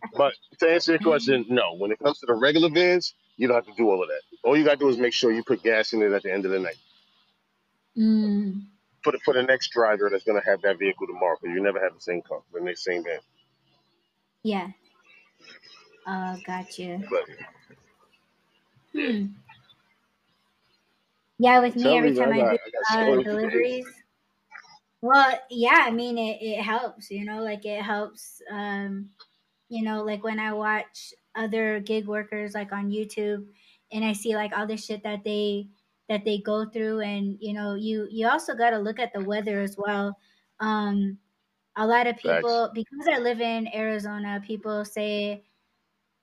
but 0.16 0.34
to 0.60 0.68
answer 0.70 0.92
your 0.92 1.00
question, 1.00 1.46
no. 1.48 1.74
When 1.76 1.92
it 1.92 1.98
comes 1.98 2.18
to 2.20 2.26
the 2.26 2.34
regular 2.34 2.70
vans, 2.70 3.14
you 3.36 3.48
don't 3.48 3.56
have 3.56 3.66
to 3.66 3.74
do 3.76 3.88
all 3.90 4.02
of 4.02 4.08
that. 4.08 4.22
All 4.44 4.56
you 4.56 4.64
gotta 4.64 4.76
do 4.78 4.88
is 4.88 4.98
make 4.98 5.12
sure 5.14 5.32
you 5.32 5.44
put 5.44 5.62
gas 5.62 5.92
in 5.92 6.02
it 6.02 6.12
at 6.12 6.22
the 6.22 6.32
end 6.32 6.44
of 6.44 6.52
the 6.52 6.60
night 6.60 6.76
Mm, 7.98 8.62
for 9.04 9.12
the 9.12 9.18
for 9.24 9.34
the 9.34 9.42
next 9.42 9.70
driver 9.72 10.08
that's 10.10 10.24
gonna 10.24 10.44
have 10.44 10.62
that 10.62 10.78
vehicle 10.78 11.06
tomorrow. 11.06 11.36
Because 11.40 11.54
you 11.54 11.62
never 11.62 11.80
have 11.80 11.94
the 11.94 12.00
same 12.00 12.22
car, 12.22 12.42
the 12.52 12.60
next 12.60 12.84
same 12.84 13.04
van. 13.04 13.20
yeah. 14.42 14.70
Oh, 16.06 16.38
gotcha. 16.46 17.02
But 17.10 17.24
Hmm. 18.94 19.26
Yeah, 21.38 21.60
with 21.60 21.76
me, 21.76 21.94
tell 21.94 21.96
every 21.96 22.12
me, 22.12 22.12
time 22.12 22.32
I 22.32 22.42
do 22.42 22.58
uh, 22.90 22.94
stories 23.02 23.26
for 23.28 23.36
days. 23.38 23.74
deliveries, 23.76 23.86
well, 25.00 25.38
yeah, 25.50 25.84
I 25.86 25.90
mean, 25.90 26.18
it, 26.18 26.38
it 26.42 26.62
helps, 26.62 27.10
you 27.10 27.24
know, 27.24 27.42
like 27.42 27.64
it 27.64 27.82
helps, 27.82 28.42
um, 28.50 29.10
you 29.68 29.82
know, 29.84 30.02
like 30.02 30.24
when 30.24 30.40
I 30.40 30.52
watch 30.52 31.14
other 31.36 31.80
gig 31.80 32.06
workers 32.06 32.54
like 32.54 32.72
on 32.72 32.90
YouTube 32.90 33.46
and 33.92 34.04
I 34.04 34.12
see 34.12 34.34
like 34.34 34.52
all 34.56 34.66
the 34.66 34.76
shit 34.76 35.04
that 35.04 35.22
they 35.24 35.68
that 36.08 36.24
they 36.24 36.38
go 36.38 36.64
through 36.66 37.00
and 37.00 37.38
you 37.40 37.52
know, 37.54 37.74
you 37.74 38.06
you 38.10 38.28
also 38.28 38.54
got 38.54 38.70
to 38.70 38.78
look 38.78 38.98
at 38.98 39.12
the 39.12 39.24
weather 39.24 39.60
as 39.60 39.76
well. 39.78 40.18
Um 40.60 41.18
a 41.76 41.86
lot 41.86 42.06
of 42.06 42.16
people 42.16 42.70
because 42.74 43.08
I 43.10 43.18
live 43.18 43.40
in 43.40 43.68
Arizona, 43.74 44.42
people 44.46 44.84
say 44.84 45.44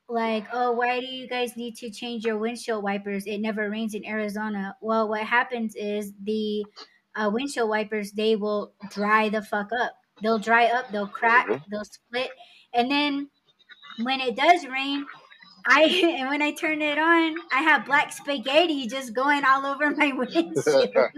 like, 0.08 0.46
oh, 0.54 0.72
why 0.74 1.00
do 1.00 1.06
you 1.08 1.28
guys 1.28 1.58
need 1.58 1.76
to 1.78 1.90
change 1.90 2.26
your 2.26 2.38
windshield 2.38 2.84
wipers? 2.84 3.26
It 3.26 3.40
never 3.40 3.70
rains 3.70 3.96
in 3.96 4.06
Arizona. 4.06 4.76
Well, 4.82 5.08
what 5.10 5.24
happens 5.24 5.76
is 5.76 6.14
the 6.24 6.66
uh, 7.16 7.30
windshield 7.34 7.70
wipers 7.70 8.12
they 8.12 8.36
will 8.36 8.74
dry 8.92 9.30
the 9.30 9.42
fuck 9.42 9.70
up. 9.80 9.94
They'll 10.22 10.40
dry 10.40 10.68
up, 10.68 10.90
they'll 10.92 11.08
crack, 11.08 11.48
Mhm. 11.48 11.64
they'll 11.70 11.84
split, 11.86 12.30
and 12.74 12.90
then 12.90 13.30
when 14.04 14.22
it 14.22 14.36
does 14.36 14.66
rain, 14.68 15.06
I 15.68 15.84
and 16.20 16.30
when 16.30 16.42
I 16.42 16.52
turn 16.52 16.82
it 16.82 16.98
on, 16.98 17.36
I 17.52 17.62
have 17.62 17.86
black 17.86 18.12
spaghetti 18.12 18.88
just 18.88 19.14
going 19.14 19.44
all 19.46 19.66
over 19.66 19.92
my 19.92 20.12
windshield. 20.16 21.12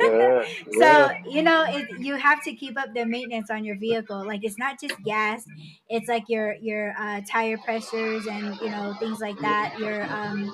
yeah, 0.00 0.44
so 0.72 0.80
yeah. 0.80 1.12
you 1.28 1.42
know 1.42 1.64
it, 1.68 1.88
you 1.98 2.16
have 2.16 2.42
to 2.44 2.54
keep 2.54 2.78
up 2.78 2.94
the 2.94 3.04
maintenance 3.04 3.50
on 3.50 3.64
your 3.64 3.76
vehicle 3.78 4.24
like 4.26 4.44
it's 4.44 4.58
not 4.58 4.80
just 4.80 5.02
gas 5.02 5.44
it's 5.88 6.08
like 6.08 6.24
your 6.28 6.54
your 6.56 6.94
uh, 6.98 7.20
tire 7.30 7.58
pressures 7.58 8.26
and 8.26 8.56
you 8.60 8.70
know 8.70 8.94
things 8.98 9.20
like 9.20 9.38
that 9.40 9.78
your 9.78 10.04
um 10.12 10.52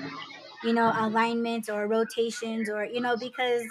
you 0.64 0.72
know 0.72 0.92
alignments 0.96 1.68
or 1.68 1.86
rotations 1.88 2.68
or 2.68 2.84
you 2.84 3.00
know 3.00 3.16
because 3.16 3.62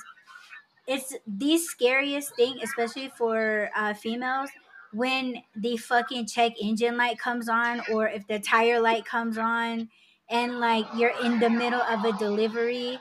it's 0.88 1.16
the 1.28 1.58
scariest 1.58 2.36
thing 2.36 2.60
especially 2.64 3.10
for 3.18 3.70
uh, 3.76 3.94
females 3.94 4.50
when 4.92 5.44
the 5.56 5.78
fucking 5.78 6.28
check 6.28 6.54
engine 6.62 6.98
light 6.98 7.20
comes 7.20 7.48
on 7.50 7.82
or 7.82 8.08
if 8.08 8.28
the 8.28 8.40
tire 8.40 8.80
light 8.82 9.06
comes 9.06 9.38
on 9.38 9.90
and 10.30 10.60
like 10.60 10.88
you're 10.94 11.14
in 11.22 11.40
the 11.40 11.50
middle 11.50 11.82
of 11.82 12.04
a 12.06 12.14
delivery 12.14 13.00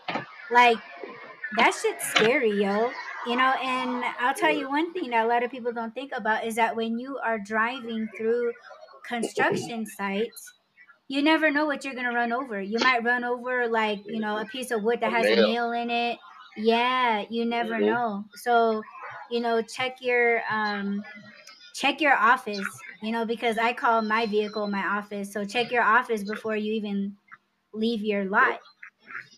like 0.49 0.81
that 1.53 1.73
shit's 1.75 2.07
scary, 2.07 2.53
yo. 2.53 2.93
You 3.23 3.37
know, 3.37 3.53
and 3.63 4.05
I'll 4.19 4.35
tell 4.35 4.53
you 4.55 4.69
one 4.69 4.93
thing 4.93 5.11
that 5.11 5.25
a 5.25 5.29
lot 5.29 5.43
of 5.43 5.51
people 5.51 5.73
don't 5.73 5.95
think 5.95 6.13
about 6.13 6.47
is 6.47 6.57
that 6.57 6.77
when 6.77 6.99
you 6.99 7.19
are 7.19 7.39
driving 7.39 8.09
through 8.17 8.55
construction 9.03 9.85
sites, 9.87 10.55
you 11.09 11.23
never 11.23 11.51
know 11.51 11.67
what 11.67 11.85
you're 11.85 11.95
gonna 11.95 12.13
run 12.13 12.33
over. 12.33 12.61
You 12.61 12.79
might 12.81 13.05
run 13.05 13.25
over 13.25 13.69
like, 13.69 14.01
you 14.07 14.21
know, 14.21 14.39
a 14.39 14.47
piece 14.47 14.71
of 14.71 14.83
wood 14.83 15.01
that 15.01 15.11
has 15.11 15.31
a 15.31 15.37
nail. 15.37 15.73
in 15.73 15.91
it. 15.91 16.19
Yeah, 16.57 17.25
you 17.31 17.45
never 17.47 17.81
Mhm. 17.81 17.83
know. 17.83 18.25
So, 18.35 18.83
you 19.31 19.41
know, 19.41 19.63
check 19.63 20.01
your 20.01 20.43
um 20.51 21.05
check 21.81 22.01
your 22.03 22.15
office, 22.17 22.83
you 23.03 23.11
know, 23.11 23.25
because 23.25 23.57
I 23.57 23.73
call 23.73 24.03
my 24.03 24.27
vehicle 24.27 24.69
my 24.69 24.87
office. 24.87 25.33
So 25.33 25.45
check 25.47 25.73
your 25.73 25.83
office 25.83 26.23
before 26.23 26.55
you 26.57 26.75
even 26.75 27.15
leave 27.73 28.03
your 28.03 28.27
lot. 28.27 28.61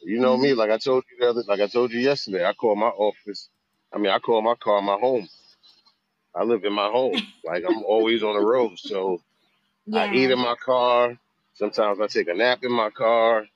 You 0.05 0.19
know 0.19 0.37
me, 0.37 0.53
like 0.53 0.71
I 0.71 0.79
told 0.79 1.05
you 1.11 1.19
the 1.21 1.31
other, 1.31 1.43
like 1.47 1.61
I 1.61 1.69
told 1.69 1.93
you 1.93 2.01
yesterday. 2.01 2.45
I 2.45 2.53
call 2.53 2.75
my 2.75 2.89
office. 2.89 3.49
I 3.95 3.99
mean, 3.99 4.11
I 4.11 4.19
call 4.19 4.43
my 4.43 4.57
car 4.57 4.83
my 4.83 4.97
home. 4.99 5.29
I 6.35 6.43
live 6.45 6.65
in 6.65 6.73
my 6.73 6.89
home. 6.89 7.21
Like 7.45 7.65
I'm 7.69 7.83
always 7.85 8.23
on 8.23 8.35
the 8.35 8.41
road, 8.41 8.79
so 8.79 9.21
I 9.93 10.09
eat 10.15 10.31
in 10.31 10.39
my 10.39 10.55
car. 10.65 11.19
Sometimes 11.55 12.01
I 12.01 12.07
take 12.07 12.29
a 12.29 12.35
nap 12.35 12.61
in 12.63 12.71
my 12.73 12.91
car. 12.91 13.47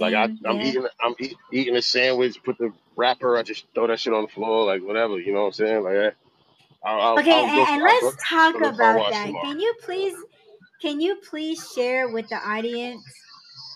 Like 0.00 0.14
I, 0.14 0.24
I'm 0.46 0.56
Yeah. 0.56 0.62
eating, 0.62 0.86
I'm 1.02 1.14
eat, 1.20 1.36
eating 1.52 1.76
a 1.76 1.82
sandwich. 1.82 2.42
Put 2.42 2.58
the 2.58 2.72
wrapper. 2.96 3.36
I 3.36 3.42
just 3.42 3.66
throw 3.74 3.86
that 3.88 4.00
shit 4.00 4.14
on 4.14 4.22
the 4.22 4.28
floor, 4.28 4.64
like 4.66 4.82
whatever. 4.82 5.20
You 5.20 5.34
know 5.34 5.40
what 5.42 5.46
I'm 5.48 5.52
saying? 5.52 5.82
Like 5.84 5.94
that. 5.94 6.14
I'll, 6.84 7.00
Okay, 7.18 7.30
I'll 7.30 7.46
and, 7.46 7.68
and 7.76 7.82
let's 7.82 8.16
talk 8.28 8.54
to 8.54 8.60
the 8.60 8.72
car 8.80 9.00
about 9.00 9.08
that. 9.10 9.32
tomorrow. 9.32 9.40
Can 9.40 9.60
you 9.60 9.74
please, 9.84 10.14
can 10.82 11.00
you 11.00 11.16
please 11.30 11.70
share 11.74 12.08
with 12.08 12.28
the 12.30 12.36
audience 12.36 13.04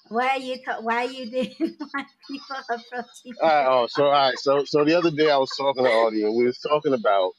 why 0.08 0.36
you 0.36 0.58
why 0.82 1.04
you 1.04 1.30
didn't 1.30 1.76
want 1.80 2.08
people 2.30 2.56
approaching 2.70 3.38
All 3.42 3.48
right, 3.48 3.66
oh, 3.68 3.86
so 3.88 4.06
all 4.06 4.12
right, 4.12 4.38
so 4.38 4.64
so 4.66 4.84
the 4.84 4.96
other 4.96 5.12
day 5.12 5.30
I 5.30 5.38
was 5.38 5.54
talking 5.56 5.84
to 5.84 5.90
Audie 5.90 6.24
and 6.24 6.36
we 6.36 6.46
was 6.46 6.58
talking 6.58 6.94
about 6.94 7.32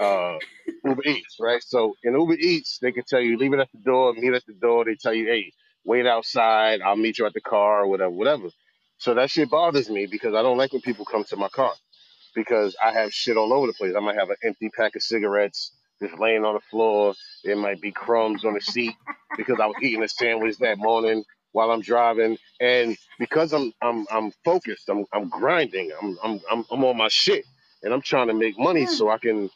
uh 0.00 0.38
Uber 0.84 1.02
Eats, 1.06 1.36
right? 1.40 1.62
So 1.62 1.94
in 2.04 2.14
Uber 2.18 2.34
Eats, 2.34 2.78
they 2.82 2.92
can 2.92 3.04
tell 3.08 3.20
you 3.20 3.38
leave 3.38 3.54
it 3.54 3.60
at 3.60 3.70
the 3.72 3.80
door, 3.80 4.14
meet 4.14 4.34
at 4.34 4.46
the 4.46 4.54
door. 4.54 4.84
They 4.84 4.96
tell 4.96 5.14
you, 5.14 5.26
hey, 5.26 5.52
wait 5.84 6.06
outside. 6.06 6.80
I'll 6.82 6.96
meet 6.96 7.18
you 7.18 7.26
at 7.26 7.34
the 7.34 7.40
car 7.42 7.82
or 7.84 7.88
whatever, 7.88 8.10
whatever. 8.10 8.48
So 8.98 9.14
that 9.14 9.30
shit 9.30 9.50
bothers 9.50 9.90
me 9.90 10.06
because 10.06 10.34
I 10.34 10.42
don't 10.42 10.58
like 10.58 10.72
when 10.72 10.82
people 10.82 11.04
come 11.06 11.24
to 11.24 11.36
my 11.36 11.48
car 11.50 11.72
because 12.38 12.76
I 12.84 12.92
have 12.92 13.12
shit 13.12 13.36
all 13.36 13.52
over 13.52 13.68
the 13.68 13.74
place. 13.74 13.94
I 13.96 14.00
might 14.00 14.16
have 14.16 14.30
an 14.30 14.36
empty 14.44 14.70
pack 14.70 14.96
of 14.96 15.02
cigarettes 15.02 15.72
just 16.02 16.18
laying 16.20 16.46
on 16.46 16.54
the 16.54 16.60
floor. 16.70 17.14
There 17.44 17.56
might 17.56 17.82
be 17.82 17.92
crumbs 17.92 18.46
on 18.46 18.54
the 18.54 18.62
seat 18.62 18.94
because 19.36 19.60
I 19.60 19.66
was 19.66 19.76
eating 19.82 20.04
a 20.04 20.08
sandwich 20.08 20.58
that 20.60 20.78
morning 20.78 21.24
while 21.52 21.72
I'm 21.72 21.82
driving. 21.82 22.38
And 22.60 22.96
because 23.18 23.52
I'm 23.54 23.72
I'm 23.82 24.06
I'm 24.12 24.32
focused, 24.44 24.88
I'm 24.90 25.06
I'm 25.12 25.28
grinding, 25.30 25.92
I'm 26.02 26.18
I'm 26.24 26.40
I'm, 26.50 26.64
I'm 26.72 26.84
on 26.84 26.96
my 26.98 27.08
shit, 27.08 27.46
and 27.84 27.94
I'm 27.94 28.02
trying 28.02 28.28
to 28.28 28.34
make 28.34 28.58
money 28.58 28.86
Hmm. 28.86 28.94
so 28.94 29.10
I 29.10 29.18
can, 29.18 29.50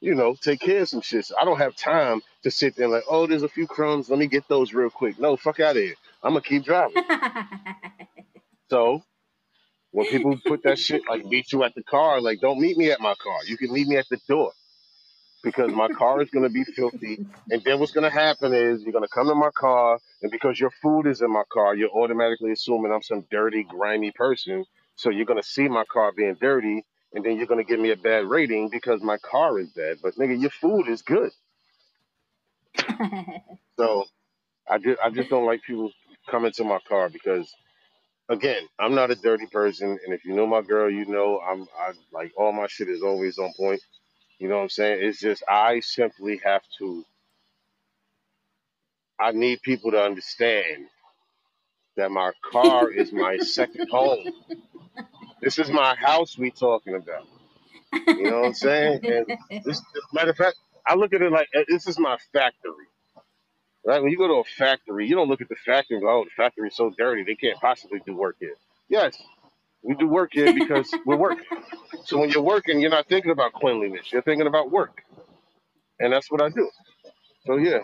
you 0.00 0.14
know, 0.16 0.36
take 0.40 0.60
care 0.60 0.82
of 0.82 0.90
some 0.90 1.02
shit. 1.02 1.26
So 1.26 1.36
I 1.40 1.44
don't 1.44 1.58
have 1.58 1.76
time 1.76 2.22
to 2.44 2.52
sit 2.52 2.76
there 2.76 2.86
and 2.86 2.94
like, 2.94 3.04
oh, 3.10 3.26
there's 3.26 3.44
a 3.44 3.50
few 3.50 3.66
crumbs. 3.68 4.10
Let 4.10 4.20
me 4.20 4.28
get 4.28 4.48
those 4.48 4.74
real 4.74 4.90
quick. 4.90 5.18
No, 5.20 5.36
fuck 5.36 5.60
out 5.60 5.76
of 5.76 5.82
here. 5.82 5.96
I'm 6.22 6.32
gonna 6.32 6.42
keep 6.42 6.64
driving. 6.64 6.96
So 8.70 9.02
when 9.92 10.06
people 10.06 10.38
put 10.46 10.62
that 10.64 10.78
shit 10.78 11.02
like 11.08 11.24
meet 11.26 11.52
you 11.52 11.64
at 11.64 11.74
the 11.74 11.82
car, 11.84 12.20
like 12.20 12.40
don't 12.40 12.60
meet 12.60 12.76
me 12.76 12.90
at 12.90 13.00
my 13.00 13.14
car. 13.22 13.38
You 13.46 13.56
can 13.56 13.72
meet 13.72 13.88
me 13.88 13.96
at 13.96 14.08
the 14.10 14.18
door 14.28 14.52
because 15.42 15.72
my 15.72 15.88
car 15.88 16.22
is 16.22 16.30
gonna 16.30 16.50
be 16.50 16.64
filthy. 16.64 17.20
And 17.50 17.62
then 17.64 17.80
what's 17.80 17.92
gonna 17.92 18.10
happen 18.10 18.54
is 18.54 18.82
you're 18.82 18.92
gonna 18.92 19.08
come 19.08 19.28
to 19.28 19.34
my 19.34 19.50
car, 19.56 19.98
and 20.22 20.30
because 20.30 20.60
your 20.60 20.70
food 20.82 21.06
is 21.06 21.22
in 21.22 21.32
my 21.32 21.44
car, 21.52 21.74
you're 21.74 21.90
automatically 21.90 22.52
assuming 22.52 22.92
I'm 22.92 23.02
some 23.02 23.26
dirty, 23.30 23.64
grimy 23.64 24.12
person. 24.12 24.66
So 24.96 25.10
you're 25.10 25.26
gonna 25.26 25.42
see 25.42 25.68
my 25.68 25.84
car 25.92 26.12
being 26.12 26.36
dirty, 26.40 26.84
and 27.14 27.24
then 27.24 27.36
you're 27.38 27.46
gonna 27.46 27.64
give 27.64 27.80
me 27.80 27.90
a 27.92 27.96
bad 27.96 28.26
rating 28.26 28.70
because 28.70 29.02
my 29.02 29.18
car 29.18 29.58
is 29.58 29.70
bad. 29.70 29.98
But 30.02 30.16
nigga, 30.16 30.40
your 30.40 30.50
food 30.50 30.88
is 30.88 31.02
good. 31.02 31.32
So 33.78 34.04
I 34.68 34.78
just 34.78 35.00
I 35.04 35.10
just 35.10 35.30
don't 35.30 35.46
like 35.46 35.62
people 35.62 35.90
coming 36.30 36.52
to 36.52 36.64
my 36.64 36.78
car 36.88 37.08
because 37.10 37.52
again, 38.30 38.62
I'm 38.80 38.94
not 38.96 39.12
a 39.12 39.16
dirty 39.16 39.46
person, 39.46 39.98
and 40.04 40.14
if 40.14 40.24
you 40.26 40.34
know 40.34 40.46
my 40.46 40.62
girl, 40.62 40.90
you 40.90 41.06
know 41.06 41.40
I'm 41.40 41.66
I 41.78 41.92
like 42.12 42.32
all 42.36 42.52
my 42.52 42.68
shit 42.68 42.90
is 42.90 43.02
always 43.02 43.38
on 43.38 43.52
point. 43.58 43.82
You 44.38 44.48
know 44.48 44.56
what 44.58 44.64
I'm 44.64 44.70
saying? 44.70 45.00
It's 45.02 45.20
just 45.20 45.42
I 45.48 45.80
simply 45.80 46.40
have 46.44 46.62
to. 46.80 47.04
I 49.20 49.32
need 49.32 49.62
people 49.62 49.92
to 49.92 50.02
understand 50.02 50.86
that 51.96 52.10
my 52.10 52.32
car 52.52 52.90
is 52.90 53.12
my 53.12 53.38
second 53.38 53.82
home. 53.90 54.26
This 55.42 55.58
is 55.58 55.70
my 55.70 55.94
house 55.96 56.38
we 56.38 56.50
talking 56.50 56.94
about. 56.96 57.26
You 58.16 58.28
know 58.28 58.40
what 58.40 58.48
I'm 58.48 58.54
saying? 58.54 59.00
And 59.08 59.26
this, 59.64 59.82
matter 60.12 60.30
of 60.30 60.36
fact, 60.36 60.56
I 60.86 60.94
look 60.94 61.14
at 61.14 61.22
it 61.22 61.32
like 61.32 61.48
uh, 61.56 61.62
this 61.68 61.88
is 61.88 61.98
my 61.98 62.18
factory. 62.32 62.86
Right? 63.88 64.02
When 64.02 64.12
you 64.12 64.18
go 64.18 64.28
to 64.28 64.34
a 64.36 64.44
factory, 64.44 65.08
you 65.08 65.16
don't 65.16 65.28
look 65.30 65.42
at 65.42 65.50
the 65.50 65.56
factory 65.56 65.98
and 65.98 66.04
go, 66.06 66.10
"Oh, 66.20 66.24
the 66.24 66.30
factory's 66.36 66.76
so 66.76 66.90
dirty; 66.98 67.24
they 67.24 67.36
can't 67.36 67.60
possibly 67.60 68.00
do 68.06 68.16
work 68.16 68.36
here." 68.40 68.56
Yes, 68.90 69.16
we 69.82 69.94
do 69.96 70.08
work 70.08 70.30
here 70.32 70.50
because 70.50 70.98
we're 71.04 71.16
working. 71.18 71.46
So 72.04 72.18
when 72.18 72.30
you're 72.30 72.42
working, 72.42 72.80
you're 72.80 72.90
not 72.90 73.08
thinking 73.08 73.32
about 73.32 73.54
cleanliness; 73.54 74.12
you're 74.12 74.22
thinking 74.22 74.48
about 74.48 74.70
work, 74.72 75.02
and 76.00 76.12
that's 76.12 76.30
what 76.30 76.42
I 76.42 76.50
do. 76.50 76.70
So 77.46 77.56
yeah, 77.58 77.80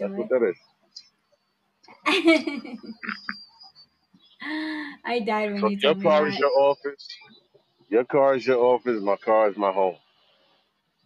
that's 0.00 0.16
what 0.16 0.28
that 0.30 0.42
is. 0.48 0.56
I 5.04 5.20
died 5.26 5.52
when 5.52 5.66
So 5.66 5.70
you 5.70 5.78
your 5.82 5.94
told 5.94 5.98
me 5.98 6.10
car 6.10 6.28
is 6.28 6.38
that. 6.38 6.40
your 6.40 6.50
office. 6.58 7.08
Your 7.90 8.04
car 8.04 8.36
is 8.36 8.46
your 8.46 8.58
office. 8.58 9.02
My 9.02 9.16
car 9.16 9.50
is 9.50 9.56
my 9.58 9.72
home. 9.72 9.96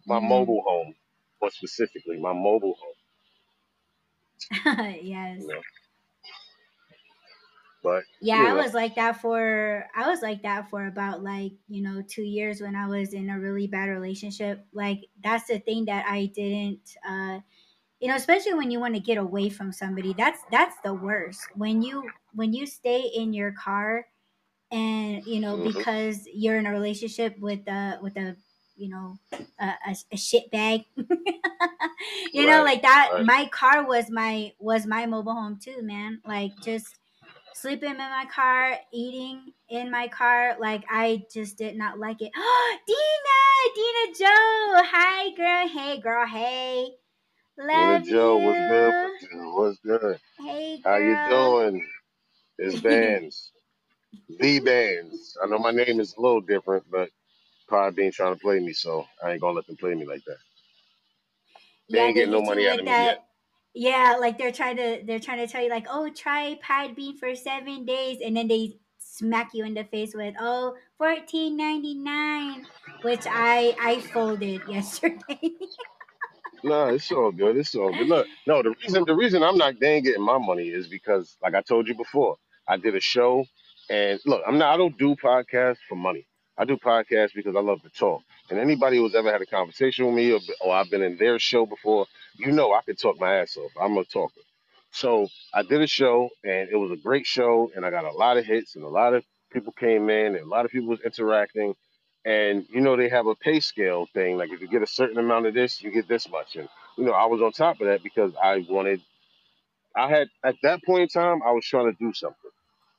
my 0.07 0.19
Mm. 0.21 0.21
mobile 0.21 0.63
home, 0.67 0.95
more 1.41 1.51
specifically, 1.51 2.19
my 2.19 2.33
mobile 2.33 2.75
home. 2.81 2.96
yes. 5.01 5.39
You 5.39 5.47
know. 5.47 5.61
But 7.83 8.03
Yeah, 8.19 8.51
I 8.51 8.55
was 8.55 8.73
like 8.73 8.95
that 8.95 9.21
for 9.21 9.87
I 9.95 10.07
was 10.09 10.23
like 10.23 10.41
that 10.41 10.69
for 10.71 10.87
about 10.87 11.21
like, 11.23 11.53
you 11.67 11.83
know, 11.83 12.01
2 12.01 12.23
years 12.23 12.61
when 12.61 12.75
I 12.75 12.87
was 12.87 13.13
in 13.13 13.29
a 13.29 13.39
really 13.39 13.67
bad 13.67 13.89
relationship. 13.89 14.65
Like 14.73 15.05
that's 15.23 15.47
the 15.47 15.59
thing 15.59 15.85
that 15.85 16.05
I 16.07 16.25
didn't 16.27 16.97
uh 17.07 17.39
you 17.99 18.09
know, 18.09 18.15
especially 18.15 18.53
when 18.55 18.71
you 18.71 18.79
want 18.79 18.95
to 18.95 19.01
get 19.01 19.17
away 19.17 19.49
from 19.49 19.71
somebody. 19.73 20.13
That's 20.13 20.39
that's 20.51 20.75
the 20.83 20.93
worst. 20.93 21.49
When 21.55 21.81
you 21.83 22.13
when 22.33 22.53
you 22.53 22.67
stay 22.67 23.01
in 23.03 23.33
your 23.33 23.53
car 23.53 24.07
and, 24.71 25.25
you 25.25 25.39
know, 25.39 25.57
mhm, 25.57 25.83
because 25.83 26.27
you're 26.33 26.57
in 26.57 26.65
a 26.65 26.71
relationship 26.71 27.39
with 27.39 27.67
a 27.67 27.99
with 28.01 28.17
a 28.17 28.37
you 28.77 28.89
know, 28.89 29.17
a, 29.59 29.65
a, 29.65 29.95
a 30.13 30.17
shit 30.17 30.49
bag. 30.51 30.81
you 32.33 32.45
know, 32.45 32.63
like 32.63 32.83
that 32.83 33.09
right. 33.11 33.25
my 33.25 33.49
car 33.51 33.85
was 33.85 34.09
my 34.09 34.53
was 34.59 34.85
my 34.85 35.05
mobile 35.05 35.33
home 35.33 35.59
too, 35.61 35.81
man. 35.81 36.21
Like 36.25 36.51
just 36.61 36.97
sleeping 37.53 37.89
in 37.89 37.97
my 37.97 38.25
car, 38.33 38.77
eating 38.93 39.53
in 39.69 39.89
my 39.91 40.07
car. 40.07 40.55
Like 40.59 40.85
I 40.89 41.23
just 41.33 41.57
did 41.57 41.75
not 41.75 41.99
like 41.99 42.21
it. 42.21 42.31
Dena, 42.87 43.75
Dena 43.75 44.15
Jo. 44.17 44.83
Hi 44.91 45.35
girl. 45.35 45.67
Hey 45.67 45.99
girl. 45.99 46.27
Hey. 46.27 46.89
Love 47.59 48.03
Joe, 48.03 48.37
what's 48.37 48.59
good? 48.59 49.31
you. 49.31 49.47
What's 49.55 49.79
good? 49.79 49.89
What's 49.89 50.01
good? 50.03 50.19
Hey 50.39 50.81
How 50.85 50.97
you 50.97 51.17
doing? 51.29 51.87
It's 52.59 52.75
Bandz, 52.81 53.49
the 54.29 54.59
Bandz. 54.59 55.35
I 55.43 55.47
know 55.47 55.57
my 55.57 55.71
name 55.71 55.99
is 55.99 56.15
a 56.15 56.21
little 56.21 56.41
different, 56.41 56.85
but 56.91 57.09
Podbean 57.69 58.13
trying 58.13 58.33
to 58.35 58.39
play 58.39 58.59
me, 58.59 58.73
so 58.73 59.05
I 59.23 59.31
ain't 59.31 59.41
gonna 59.41 59.55
let 59.55 59.67
them 59.67 59.77
play 59.77 59.95
me 59.95 60.05
like 60.05 60.23
that. 60.25 60.37
They 61.91 61.99
yeah, 61.99 62.05
ain't 62.05 62.15
getting 62.15 62.31
no 62.31 62.41
money 62.41 62.67
out 62.67 62.77
with 62.77 62.81
of 62.81 62.85
me 62.85 63.01
yet. 63.01 63.19
Yeah, 63.73 64.17
like 64.19 64.37
they're 64.37 64.51
trying 64.51 64.77
to 64.77 65.01
they're 65.05 65.19
trying 65.19 65.39
to 65.45 65.47
tell 65.51 65.63
you 65.63 65.69
like, 65.69 65.87
oh, 65.89 66.09
try 66.09 66.59
Podbean 66.67 67.17
for 67.19 67.35
seven 67.35 67.85
days, 67.85 68.19
and 68.25 68.35
then 68.35 68.47
they 68.47 68.77
smack 68.99 69.51
you 69.53 69.65
in 69.65 69.73
the 69.75 69.85
face 69.85 70.13
with 70.15 70.35
oh 70.39 70.75
fourteen 70.97 71.57
ninety 71.57 71.95
nine, 71.95 72.67
which 73.01 73.25
I 73.29 73.75
I 73.79 74.01
folded 74.13 74.63
yesterday. 74.67 75.51
No, 76.63 76.87
it's 76.87 77.11
all 77.11 77.31
good. 77.31 77.57
It's 77.57 77.75
all 77.75 77.93
good. 77.93 78.07
Look, 78.07 78.27
no, 78.47 78.63
the 78.63 78.75
reason 78.83 79.05
the 79.05 79.15
reason 79.15 79.43
I'm 79.43 79.57
not 79.57 79.79
they 79.79 79.95
ain't 79.95 80.05
getting 80.05 80.23
my 80.25 80.37
money 80.37 80.69
is 80.69 80.87
because, 80.87 81.37
like 81.41 81.55
I 81.55 81.61
told 81.61 81.87
you 81.87 81.95
before, 81.95 82.37
I 82.67 82.77
did 82.77 82.95
a 82.95 82.99
show, 82.99 83.45
and 83.89 84.19
look, 84.25 84.43
I'm 84.47 84.57
not. 84.57 84.73
I 84.73 84.77
don't 84.77 84.97
do 84.97 85.15
podcasts 85.15 85.79
for 85.87 85.95
money. 85.95 86.27
I 86.57 86.65
do 86.65 86.77
podcasts 86.77 87.33
because 87.35 87.55
I 87.55 87.61
love 87.61 87.81
to 87.83 87.89
talk. 87.89 88.23
And 88.49 88.59
anybody 88.59 88.97
who's 88.97 89.15
ever 89.15 89.31
had 89.31 89.41
a 89.41 89.45
conversation 89.45 90.05
with 90.07 90.15
me, 90.15 90.31
or, 90.31 90.39
or 90.61 90.75
I've 90.75 90.89
been 90.89 91.03
in 91.03 91.17
their 91.17 91.39
show 91.39 91.65
before, 91.65 92.07
you 92.37 92.51
know 92.51 92.73
I 92.73 92.81
can 92.83 92.95
talk 92.95 93.19
my 93.19 93.37
ass 93.37 93.57
off. 93.57 93.71
I'm 93.79 93.97
a 93.97 94.05
talker. 94.05 94.41
So 94.91 95.27
I 95.53 95.63
did 95.63 95.81
a 95.81 95.87
show, 95.87 96.29
and 96.43 96.69
it 96.69 96.75
was 96.77 96.91
a 96.91 96.97
great 96.97 97.25
show, 97.25 97.71
and 97.75 97.85
I 97.85 97.91
got 97.91 98.05
a 98.05 98.11
lot 98.11 98.37
of 98.37 98.45
hits, 98.45 98.75
and 98.75 98.83
a 98.83 98.89
lot 98.89 99.13
of 99.13 99.23
people 99.51 99.73
came 99.73 100.09
in, 100.09 100.35
and 100.35 100.45
a 100.45 100.49
lot 100.49 100.65
of 100.65 100.71
people 100.71 100.89
was 100.89 101.01
interacting. 101.01 101.75
And 102.25 102.65
you 102.69 102.81
know 102.81 102.97
they 102.97 103.09
have 103.09 103.27
a 103.27 103.35
pay 103.35 103.59
scale 103.61 104.07
thing. 104.13 104.37
Like 104.37 104.51
if 104.51 104.61
you 104.61 104.67
get 104.67 104.81
a 104.83 104.87
certain 104.87 105.17
amount 105.17 105.45
of 105.47 105.53
this, 105.53 105.81
you 105.81 105.91
get 105.91 106.07
this 106.07 106.29
much. 106.29 106.55
And 106.57 106.67
you 106.97 107.05
know 107.05 107.13
I 107.13 107.25
was 107.25 107.41
on 107.41 107.51
top 107.53 107.79
of 107.81 107.87
that 107.87 108.03
because 108.03 108.33
I 108.41 108.65
wanted. 108.69 109.01
I 109.95 110.09
had 110.09 110.29
at 110.43 110.55
that 110.63 110.83
point 110.85 111.03
in 111.03 111.07
time 111.09 111.41
I 111.43 111.51
was 111.51 111.65
trying 111.65 111.91
to 111.91 111.97
do 111.99 112.13
something. 112.13 112.51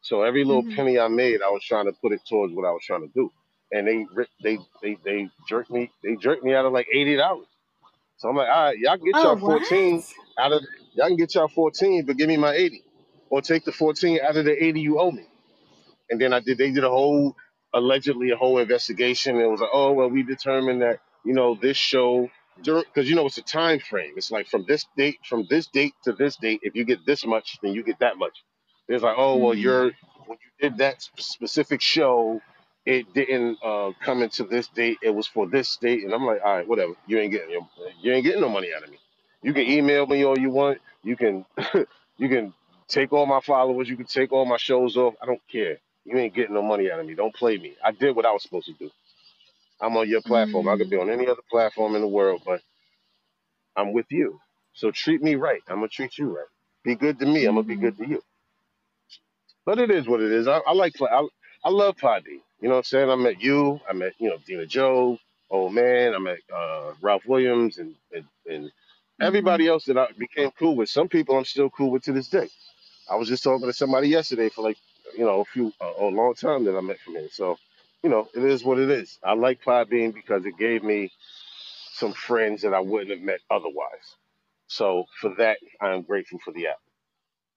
So 0.02 0.22
every 0.22 0.44
little 0.44 0.64
hmm 0.64 0.70
penny 0.74 0.98
I 0.98 1.08
made, 1.08 1.42
I 1.42 1.50
was 1.50 1.64
trying 1.64 1.86
to 1.86 1.92
put 1.92 2.12
it 2.12 2.20
towards 2.28 2.54
what 2.54 2.66
I 2.66 2.70
was 2.72 2.82
trying 2.86 3.02
to 3.06 3.12
do. 3.14 3.32
And 3.72 3.86
they 3.86 4.06
they 4.42 4.58
they 4.82 4.98
they 5.04 5.30
jerked 5.48 5.70
me. 5.70 5.90
They 6.04 6.16
jerked 6.16 6.44
me 6.44 6.54
out 6.54 6.66
of 6.66 6.72
like 6.72 6.88
eighty 6.92 7.16
dollars. 7.16 7.46
So 8.18 8.30
I'm 8.30 8.36
like, 8.36 8.48
all 8.48 8.64
right, 8.66 8.78
y'all 8.78 8.96
can 8.96 9.06
get 9.06 9.22
Oh 9.22 9.24
y'all 9.24 9.36
what? 9.36 9.62
14 9.62 10.04
out 10.38 10.52
of 10.52 10.62
y'all 10.94 11.08
can 11.08 11.16
get 11.16 11.34
y'all 11.34 11.48
14, 11.48 12.06
but 12.06 12.16
give 12.18 12.28
me 12.28 12.38
my 12.38 12.54
80. 12.54 12.84
Or 13.30 13.42
take 13.42 13.64
the 13.64 13.72
14 13.72 14.20
out 14.22 14.36
of 14.36 14.46
the 14.46 14.64
80 14.64 14.80
you 14.80 15.00
owe 15.00 15.10
me. 15.12 15.26
And 16.10 16.20
then 16.20 16.32
I 16.34 16.40
did 16.40 16.58
they 16.58 16.72
did 16.72 16.84
a 16.84 16.90
whole 16.90 17.36
allegedly 17.74 18.30
a 18.30 18.36
whole 18.36 18.58
investigation. 18.58 19.36
It 19.40 19.46
was 19.50 19.60
like, 19.60 19.70
oh 19.72 19.92
well, 19.92 20.10
we 20.10 20.22
determined 20.24 20.82
that, 20.82 21.00
you 21.24 21.34
know, 21.34 21.56
this 21.60 21.76
show 21.78 22.30
because 22.62 23.08
you 23.10 23.16
know 23.16 23.26
it's 23.26 23.38
a 23.38 23.42
time 23.42 23.80
frame. 23.80 24.14
It's 24.16 24.30
like 24.32 24.48
from 24.48 24.64
this 24.68 24.86
date, 24.96 25.18
from 25.28 25.46
this 25.50 25.68
date 25.68 25.94
to 26.04 26.12
this 26.14 26.36
date, 26.36 26.60
if 26.62 26.74
you 26.76 26.84
get 26.84 27.06
this 27.06 27.26
much, 27.26 27.58
then 27.62 27.74
you 27.74 27.84
get 27.84 28.00
that 28.00 28.18
much. 28.18 28.44
It's 28.88 29.02
like, 29.04 29.16
oh 29.18 29.38
well, 29.38 29.54
hmm 29.54 29.54
you're 29.54 29.92
when 30.26 30.38
you 30.42 30.70
did 30.70 30.78
that 30.78 31.02
specific 31.18 31.82
show, 31.82 32.40
it 32.88 33.14
didn't 33.14 33.58
uh, 33.64 33.92
come 34.02 34.22
into 34.24 34.44
this 34.44 34.68
date. 34.70 34.98
It 35.02 35.12
was 35.14 35.28
for 35.28 35.48
this 35.48 35.76
date, 35.78 36.04
and 36.04 36.14
I'm 36.14 36.26
like, 36.26 36.40
all 36.44 36.56
right, 36.56 36.68
whatever. 36.68 36.94
You 37.08 37.20
ain't 37.20 37.32
getting 37.32 37.52
your, 37.52 37.68
you 38.02 38.12
ain't 38.14 38.24
getting 38.26 38.42
no 38.42 38.50
money 38.50 38.70
out 38.76 38.84
of 38.84 38.90
me. 38.90 38.98
You 39.44 39.54
can 39.54 39.64
email 39.64 40.06
me 40.08 40.24
all 40.26 40.38
you 40.38 40.50
want. 40.50 40.80
You 41.04 41.16
can 41.16 41.46
you 42.18 42.30
can 42.30 42.54
take 42.88 43.14
all 43.14 43.26
my 43.26 43.40
followers. 43.42 43.90
You 43.90 43.98
can 43.98 44.06
take 44.06 44.32
all 44.32 44.46
my 44.46 44.58
shows 44.58 44.98
off. 44.98 45.14
I 45.22 45.26
don't 45.26 45.42
care. 45.52 45.78
You 46.06 46.18
ain't 46.18 46.34
getting 46.34 46.56
no 46.56 46.62
money 46.62 46.90
out 46.92 47.00
of 47.00 47.06
me. 47.06 47.14
Don't 47.14 47.34
play 47.36 47.58
me. 47.58 47.74
I 47.84 47.92
did 47.92 48.16
what 48.16 48.26
I 48.26 48.32
was 48.32 48.44
supposed 48.44 48.66
to 48.68 48.74
do. 48.74 48.90
I'm 49.80 49.96
on 49.96 50.08
your 50.08 50.22
platform. 50.22 50.68
I 50.68 50.78
could 50.78 50.90
be 50.90 50.98
on 50.98 51.10
any 51.10 51.28
other 51.28 51.42
platform 51.50 51.96
in 51.96 52.02
the 52.02 52.08
world, 52.08 52.42
but 52.46 52.62
I'm 53.76 53.92
with 53.94 54.06
you. 54.10 54.40
So 54.74 54.90
treat 54.92 55.22
me 55.22 55.36
right. 55.36 55.62
I'm 55.68 55.76
gonna 55.76 55.88
treat 55.88 56.18
you 56.18 56.36
right. 56.36 56.46
Be 56.84 56.96
good 56.96 57.18
to 57.20 57.26
me. 57.26 57.46
I'm 57.46 57.56
gonna 57.56 57.66
be 57.66 57.76
good 57.76 57.98
to 57.98 58.08
you. 58.08 58.22
But 59.66 59.78
it 59.80 59.90
is 59.90 60.08
what 60.08 60.22
it 60.22 60.32
is. 60.32 60.48
I, 60.48 60.58
I 60.66 60.72
like 60.74 60.94
I, 61.02 61.26
I 61.64 61.70
love 61.70 61.96
Poddy. 61.98 62.42
You 62.60 62.68
know 62.68 62.74
what 62.76 62.80
I'm 62.80 62.84
saying? 62.84 63.10
I 63.10 63.16
met 63.16 63.42
you. 63.42 63.80
I 63.88 63.92
met 63.92 64.14
you 64.18 64.30
know 64.30 64.38
Dena 64.46 64.66
Jo, 64.66 65.18
old 65.50 65.74
man. 65.74 66.14
I 66.14 66.18
met 66.18 66.38
uh, 66.54 66.92
Ralph 67.02 67.26
Williams 67.26 67.78
and, 67.78 67.94
and 68.14 68.24
and 68.50 68.72
everybody 69.20 69.68
else 69.68 69.84
that 69.86 69.98
I 69.98 70.08
became 70.18 70.50
cool 70.58 70.76
with. 70.76 70.88
Some 70.88 71.08
people 71.08 71.36
I'm 71.36 71.44
still 71.44 71.70
cool 71.70 71.90
with 71.90 72.04
to 72.04 72.12
this 72.12 72.28
day. 72.28 72.48
I 73.10 73.16
was 73.16 73.28
just 73.28 73.44
talking 73.44 73.66
to 73.66 73.72
somebody 73.74 74.08
yesterday 74.08 74.48
for 74.50 74.62
like 74.62 74.78
you 75.18 75.24
know 75.24 75.40
a 75.40 75.44
few 75.46 75.72
a, 75.80 75.92
a 76.00 76.08
long 76.10 76.34
time 76.34 76.64
that 76.66 76.76
I 76.76 76.80
met 76.82 77.00
from 77.00 77.14
here. 77.14 77.28
So 77.32 77.58
you 78.02 78.10
know 78.10 78.28
it 78.34 78.44
is 78.44 78.64
what 78.64 78.78
it 78.78 78.90
is. 78.90 79.18
I 79.24 79.34
like 79.34 79.62
Podbean 79.62 80.14
because 80.14 80.46
it 80.46 80.58
gave 80.58 80.84
me 80.84 81.12
some 81.92 82.12
friends 82.14 82.62
that 82.62 82.74
I 82.74 82.80
wouldn't 82.80 83.10
have 83.10 83.20
met 83.22 83.40
otherwise. 83.50 84.16
So 84.68 85.06
for 85.20 85.34
that, 85.38 85.58
I 85.80 85.92
am 85.94 86.02
grateful 86.02 86.40
for 86.44 86.52
the 86.52 86.68
app. 86.68 86.78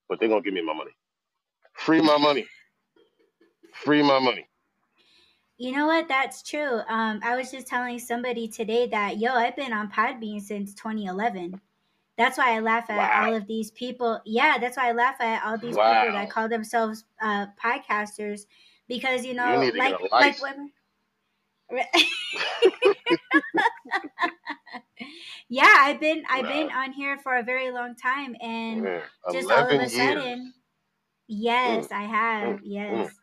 But 0.09 0.19
they're 0.19 0.29
gonna 0.29 0.41
give 0.41 0.53
me 0.55 0.65
my 0.65 0.73
money. 0.73 0.91
Free 1.75 2.01
my 2.01 2.17
money. 2.17 2.47
Free 3.73 4.03
my 4.03 4.19
money. 4.19 4.47
You 5.61 5.71
know 5.73 5.85
what? 5.85 6.07
That's 6.07 6.41
true. 6.41 6.81
Um, 6.89 7.19
I 7.23 7.35
was 7.35 7.51
just 7.51 7.67
telling 7.67 7.99
somebody 7.99 8.47
today 8.47 8.87
that 8.87 9.19
yo, 9.19 9.33
I've 9.35 9.55
been 9.55 9.73
on 9.73 9.91
Podbean 9.91 10.41
since 10.41 10.73
2011. 10.73 11.61
That's 12.17 12.37
why 12.39 12.55
I 12.55 12.59
laugh 12.61 12.89
at 12.89 13.23
all 13.23 13.35
of 13.35 13.45
these 13.47 13.69
people. 13.71 14.21
Yeah, 14.25 14.57
that's 14.59 14.77
why 14.77 14.89
I 14.89 14.93
laugh 14.93 15.21
at 15.21 15.43
all 15.45 15.59
these 15.59 15.77
people 15.77 16.11
that 16.13 16.31
call 16.31 16.49
themselves 16.49 17.05
uh, 17.21 17.47
podcasters 17.63 18.47
because 18.87 19.23
you 19.23 19.35
You 19.35 19.35
know, 19.35 19.61
to 19.71 19.77
like 19.77 19.95
like 20.19 20.41
when. 20.41 20.71
yeah, 25.49 25.75
I've 25.79 25.99
been 26.01 26.23
I've 26.29 26.47
been 26.47 26.71
on 26.71 26.93
here 26.93 27.17
for 27.19 27.37
a 27.37 27.43
very 27.43 27.71
long 27.71 27.95
time, 27.95 28.35
and 28.41 28.83
Man, 28.83 29.01
just 29.31 29.51
all 29.51 29.63
of 29.63 29.79
a 29.79 29.89
years. 29.91 30.25
sudden, 30.25 30.53
yes, 31.27 31.87
Mm, 31.87 31.91
I 31.91 32.03
mm, 32.41 32.55
have, 32.55 32.59
mm. 32.89 33.09
yes, 33.09 33.13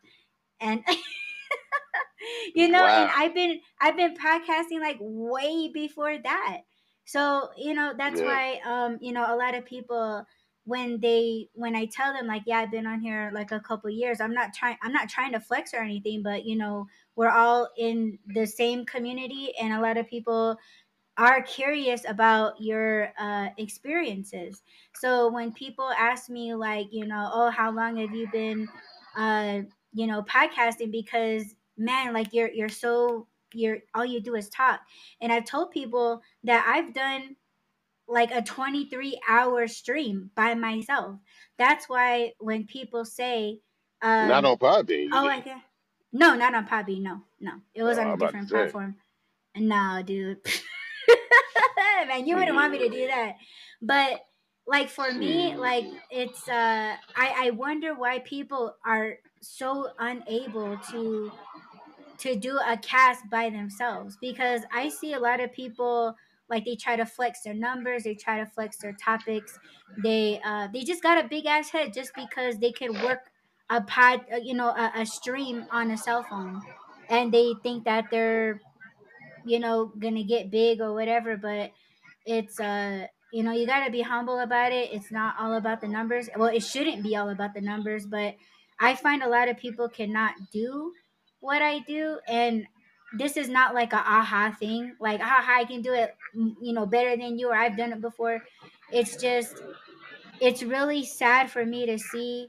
and 0.61 0.83
you 2.55 2.67
know, 2.69 2.85
and 2.85 3.09
I've 3.15 3.33
been 3.33 3.59
I've 3.79 3.95
been 3.97 4.15
podcasting 4.15 4.79
like 4.81 4.97
way 4.99 5.69
before 5.73 6.17
that. 6.17 6.61
So, 7.05 7.49
you 7.57 7.73
know, 7.73 7.93
that's 7.97 8.21
Yeah. 8.21 8.21
why 8.21 8.59
um, 8.65 8.97
you 9.01 9.11
know, 9.13 9.25
a 9.33 9.35
lot 9.35 9.55
of 9.55 9.65
people 9.65 10.25
when 10.65 10.99
they 10.99 11.47
when 11.53 11.75
I 11.75 11.85
tell 11.85 12.13
them 12.13 12.27
like, 12.27 12.43
yeah, 12.45 12.59
I've 12.59 12.71
been 12.71 12.85
on 12.85 13.01
here 13.01 13.31
like 13.33 13.51
a 13.51 13.59
couple 13.59 13.89
years, 13.89 14.21
I'm 14.21 14.33
not 14.33 14.53
trying 14.53 14.77
I'm 14.81 14.93
not 14.93 15.09
trying 15.09 15.31
to 15.33 15.39
flex 15.39 15.73
or 15.73 15.77
anything, 15.81 16.21
but 16.23 16.45
you 16.45 16.55
know, 16.57 16.87
we're 17.15 17.31
all 17.31 17.69
in 17.77 18.19
the 18.27 18.45
same 18.45 18.85
community 18.85 19.53
and 19.59 19.73
a 19.73 19.81
lot 19.81 19.97
of 19.97 20.07
people 20.07 20.57
are 21.17 21.41
curious 21.43 22.03
about 22.07 22.61
your 22.61 23.11
uh, 23.19 23.49
experiences. 23.57 24.61
So 24.93 25.29
when 25.31 25.51
people 25.53 25.89
ask 25.97 26.29
me 26.29 26.55
like, 26.55 26.87
you 26.91 27.05
know, 27.05 27.29
oh, 27.33 27.49
how 27.49 27.71
long 27.71 27.97
have 27.97 28.13
you 28.13 28.27
been, 28.31 28.69
uh, 29.17 29.61
you 29.93 30.07
know, 30.07 30.23
podcasting? 30.23 30.91
Because 30.91 31.55
man, 31.79 32.13
like 32.13 32.33
you're 32.33 32.51
you're 32.51 32.69
so 32.69 33.27
you're 33.53 33.79
all 33.95 34.05
you 34.05 34.21
do 34.21 34.35
is 34.35 34.49
talk. 34.49 34.81
And 35.21 35.31
I've 35.31 35.45
told 35.45 35.71
people 35.71 36.21
that 36.43 36.65
I've 36.67 36.93
done 36.93 37.35
like 38.07 38.31
a 38.31 38.41
23 38.41 39.19
hour 39.27 39.67
stream 39.67 40.31
by 40.35 40.55
myself. 40.55 41.15
That's 41.57 41.87
why 41.89 42.33
when 42.39 42.65
people 42.65 43.05
say, 43.05 43.59
Not 44.03 44.45
um, 44.45 44.51
on 44.51 44.57
Podbean, 44.57 45.09
oh, 45.11 45.27
I 45.27 45.41
can 45.41 45.61
no, 46.11 46.35
not 46.35 46.55
on 46.55 46.67
Podbean. 46.67 47.01
No, 47.01 47.21
no, 47.39 47.53
it 47.73 47.83
was 47.83 47.97
Oh, 47.97 48.01
on 48.01 48.07
a 48.11 48.17
different 48.17 48.49
platform. 48.49 48.95
No, 49.55 50.01
dude. 50.05 50.37
Man, 52.07 52.25
you 52.27 52.35
wouldn't 52.35 52.55
want 52.55 52.71
me 52.71 52.79
to 52.79 52.89
do 52.89 53.07
that. 53.07 53.35
But 53.81 54.21
like 54.65 54.89
for 54.89 55.11
me, 55.11 55.55
like 55.55 55.85
it's 56.09 56.47
uh 56.47 56.95
I 57.15 57.35
I 57.47 57.49
wonder 57.51 57.93
why 57.93 58.19
people 58.19 58.75
are 58.85 59.17
so 59.41 59.89
unable 59.99 60.77
to 60.91 61.31
to 62.19 62.35
do 62.35 62.57
a 62.57 62.77
cast 62.77 63.29
by 63.29 63.49
themselves 63.49 64.17
because 64.19 64.61
I 64.73 64.89
see 64.89 65.13
a 65.13 65.19
lot 65.19 65.39
of 65.39 65.51
people 65.53 66.15
like 66.49 66.65
they 66.65 66.75
try 66.75 66.95
to 66.95 67.05
flex 67.05 67.41
their 67.41 67.53
numbers, 67.53 68.03
they 68.03 68.15
try 68.15 68.39
to 68.39 68.45
flex 68.45 68.77
their 68.77 68.93
topics. 68.93 69.57
They 70.03 70.41
uh 70.43 70.67
they 70.73 70.83
just 70.83 71.03
got 71.03 71.23
a 71.23 71.27
big 71.27 71.45
ass 71.45 71.69
head 71.69 71.93
just 71.93 72.11
because 72.15 72.57
they 72.57 72.71
can 72.71 72.93
work 73.03 73.19
a 73.69 73.81
pod, 73.81 74.21
uh, 74.33 74.37
you 74.37 74.55
know, 74.55 74.69
a, 74.69 74.91
a 74.95 75.05
stream 75.05 75.65
on 75.71 75.91
a 75.91 75.97
cell 75.97 76.23
phone, 76.23 76.61
and 77.09 77.31
they 77.31 77.53
think 77.61 77.85
that 77.85 78.05
they're, 78.09 78.59
you 79.45 79.59
know, 79.59 79.91
gonna 79.99 80.23
get 80.23 80.49
big 80.49 80.81
or 80.81 80.93
whatever. 80.93 81.37
But 81.37 81.71
it's 82.25 82.59
uh 82.59 83.07
you 83.31 83.43
know 83.43 83.51
you 83.51 83.65
got 83.65 83.85
to 83.85 83.91
be 83.91 84.01
humble 84.01 84.39
about 84.39 84.71
it 84.71 84.91
it's 84.91 85.11
not 85.11 85.35
all 85.39 85.53
about 85.55 85.81
the 85.81 85.87
numbers 85.87 86.29
well 86.35 86.49
it 86.49 86.61
shouldn't 86.63 87.03
be 87.03 87.15
all 87.15 87.29
about 87.29 87.53
the 87.53 87.61
numbers 87.61 88.05
but 88.05 88.35
i 88.79 88.95
find 88.95 89.23
a 89.23 89.29
lot 89.29 89.47
of 89.47 89.57
people 89.57 89.87
cannot 89.87 90.33
do 90.51 90.91
what 91.39 91.61
i 91.61 91.79
do 91.79 92.19
and 92.27 92.65
this 93.13 93.37
is 93.37 93.49
not 93.49 93.73
like 93.73 93.93
a 93.93 93.97
aha 93.97 94.55
thing. 94.59 94.95
Like 94.99 95.19
aha 95.19 95.59
i 95.59 95.65
can 95.65 95.81
do 95.81 95.93
it 95.93 96.15
you 96.33 96.73
know 96.73 96.85
better 96.85 97.17
than 97.17 97.39
you 97.39 97.49
or 97.49 97.55
i've 97.55 97.77
done 97.77 97.91
it 97.91 98.01
before. 98.01 98.43
It's 98.91 99.15
just 99.15 99.61
it's 100.39 100.63
really 100.63 101.03
sad 101.03 101.49
for 101.49 101.65
me 101.65 101.85
to 101.87 101.97
see 101.97 102.47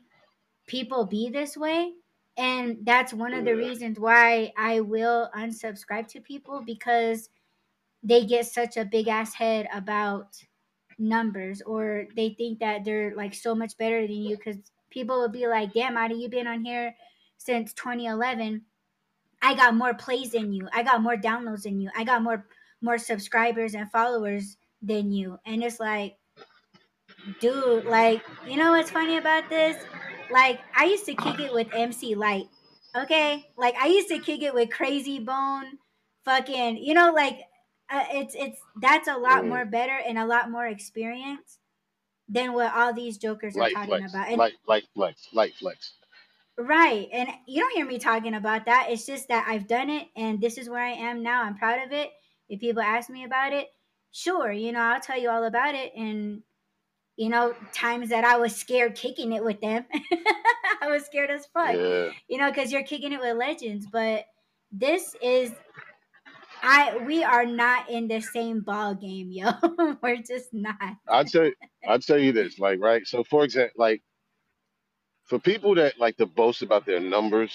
people 0.67 1.07
be 1.07 1.31
this 1.31 1.57
way 1.57 1.93
and 2.37 2.79
that's 2.85 3.13
one 3.13 3.35
of 3.35 3.45
the 3.45 3.57
reasons 3.57 3.99
why 3.99 4.53
i 4.57 4.81
will 4.81 5.29
unsubscribe 5.37 6.07
to 6.07 6.21
people 6.21 6.63
because 6.65 7.29
they 8.03 8.25
get 8.25 8.47
such 8.47 8.77
a 8.77 8.85
big 8.85 9.09
ass 9.09 9.35
head 9.35 9.67
about 9.75 10.37
numbers 10.99 11.63
or 11.63 12.07
they 12.15 12.31
think 12.31 12.61
that 12.61 12.85
they're 12.85 13.15
like 13.17 13.35
so 13.35 13.55
much 13.55 13.77
better 13.79 14.07
than 14.07 14.23
you 14.23 14.37
because 14.37 14.57
people 14.91 15.19
will 15.19 15.29
be 15.29 15.47
like 15.47 15.73
damn 15.73 15.97
Audie, 15.97 16.15
you've 16.17 16.31
been 16.31 16.47
on 16.47 16.65
here 16.65 16.95
since 17.39 17.73
2011 17.73 18.63
i 19.43 19.55
got 19.55 19.75
more 19.75 19.95
plays 19.95 20.33
than 20.33 20.53
you. 20.53 20.69
I 20.73 20.83
got 20.83 21.03
more 21.03 21.17
downloads 21.17 21.63
than 21.63 21.81
you. 21.81 21.91
I 21.97 22.05
got 22.05 22.23
more 22.23 22.47
more 22.83 22.99
subscribers 22.99 23.75
and 23.75 23.91
followers 23.91 24.57
than 24.83 25.13
you. 25.13 25.39
And 25.47 25.63
it's 25.63 25.81
like 25.81 26.17
dude 27.41 27.85
like 27.85 28.23
you 28.47 28.57
know 28.57 28.73
what's 28.73 28.91
funny 28.91 29.17
about 29.19 29.49
this? 29.51 29.77
Like 30.31 30.61
i 30.77 30.85
used 30.85 31.07
to 31.07 31.15
kick 31.15 31.41
it 31.41 31.53
with 31.53 31.69
MC 31.75 32.15
Lyte 32.15 32.49
okay? 32.97 33.47
Like 33.57 33.75
i 33.81 33.87
used 33.87 34.09
to 34.09 34.19
kick 34.19 34.43
it 34.43 34.55
with 34.55 34.69
Krayzie 34.71 35.25
Bone 35.25 35.79
fucking 36.25 36.77
you 36.79 36.95
know 36.95 37.13
like 37.13 37.41
uh, 37.91 38.05
it's 38.13 38.35
it's 38.37 38.61
that's 38.81 39.09
a 39.09 39.17
lot 39.17 39.43
Mm. 39.45 39.49
more 39.49 39.65
better 39.65 39.99
and 40.07 40.19
a 40.19 40.27
lot 40.27 40.51
more 40.51 40.67
experience 40.67 41.59
than 42.29 42.53
what 42.53 42.73
all 42.75 42.95
these 42.95 43.19
jokers 43.19 43.57
are 43.57 43.69
talking 43.71 43.89
flex, 43.99 44.13
about. 44.13 44.29
And 44.29 44.39
light, 44.39 44.55
light 44.69 44.85
flex, 44.95 45.29
light 45.33 45.55
flex. 45.57 45.95
Right, 46.61 47.09
and 47.13 47.29
you 47.47 47.61
don't 47.61 47.75
hear 47.75 47.87
me 47.87 47.99
talking 47.99 48.35
about 48.35 48.67
that. 48.67 48.89
It's 48.91 49.07
just 49.07 49.29
that 49.29 49.47
I've 49.49 49.67
done 49.67 49.91
it, 49.91 50.09
and 50.17 50.41
this 50.41 50.59
is 50.59 50.69
where 50.69 50.83
I 50.83 50.91
am 50.91 51.23
now. 51.23 51.43
I'm 51.43 51.57
proud 51.57 51.85
of 51.87 51.93
it. 51.93 52.11
If 52.49 52.61
people 52.61 52.83
ask 52.83 53.09
me 53.09 53.25
about 53.25 53.53
it, 53.53 53.69
sure, 54.13 54.53
you 54.53 54.73
know, 54.73 54.81
I'll 54.81 55.01
tell 55.01 55.19
you 55.19 55.31
all 55.31 55.45
about 55.45 55.75
it. 55.75 55.93
And 55.97 56.43
you 57.17 57.29
know, 57.29 57.55
times 57.73 58.09
that 58.09 58.25
I 58.25 58.37
was 58.39 58.57
scared 58.57 58.95
kicking 58.95 59.33
it 59.33 59.45
with 59.45 59.61
them, 59.61 59.85
I 60.83 60.89
was 60.89 61.05
scared 61.05 61.31
as 61.31 61.47
fuck. 61.47 61.75
Yeah, 61.75 62.11
you 62.29 62.39
know, 62.39 62.51
because 62.51 62.73
you're 62.73 62.83
kicking 62.83 63.13
it 63.13 63.21
with 63.21 63.37
legends. 63.37 63.87
But 63.91 64.25
this 64.73 65.15
is, 65.23 65.53
I 66.63 66.99
we 67.07 67.23
are 67.23 67.47
not 67.47 67.91
in 67.91 68.09
the 68.09 68.21
same 68.21 68.61
ball 68.61 68.95
game, 68.95 69.31
yo. 69.31 69.51
We're 70.03 70.23
just 70.23 70.53
not. 70.53 70.77
I'll 71.09 71.25
tell 71.25 71.51
I'll 71.87 71.99
tell 71.99 72.19
you 72.19 72.33
this, 72.33 72.59
like, 72.59 72.81
right? 72.81 73.07
So, 73.07 73.23
for 73.25 73.45
example, 73.45 73.75
like, 73.77 74.03
for 75.31 75.41
people 75.41 75.77
that 75.77 76.01
like 76.01 76.19
to 76.19 76.27
boast 76.27 76.63
about 76.63 76.87
their 76.87 77.01
numbers, 77.01 77.55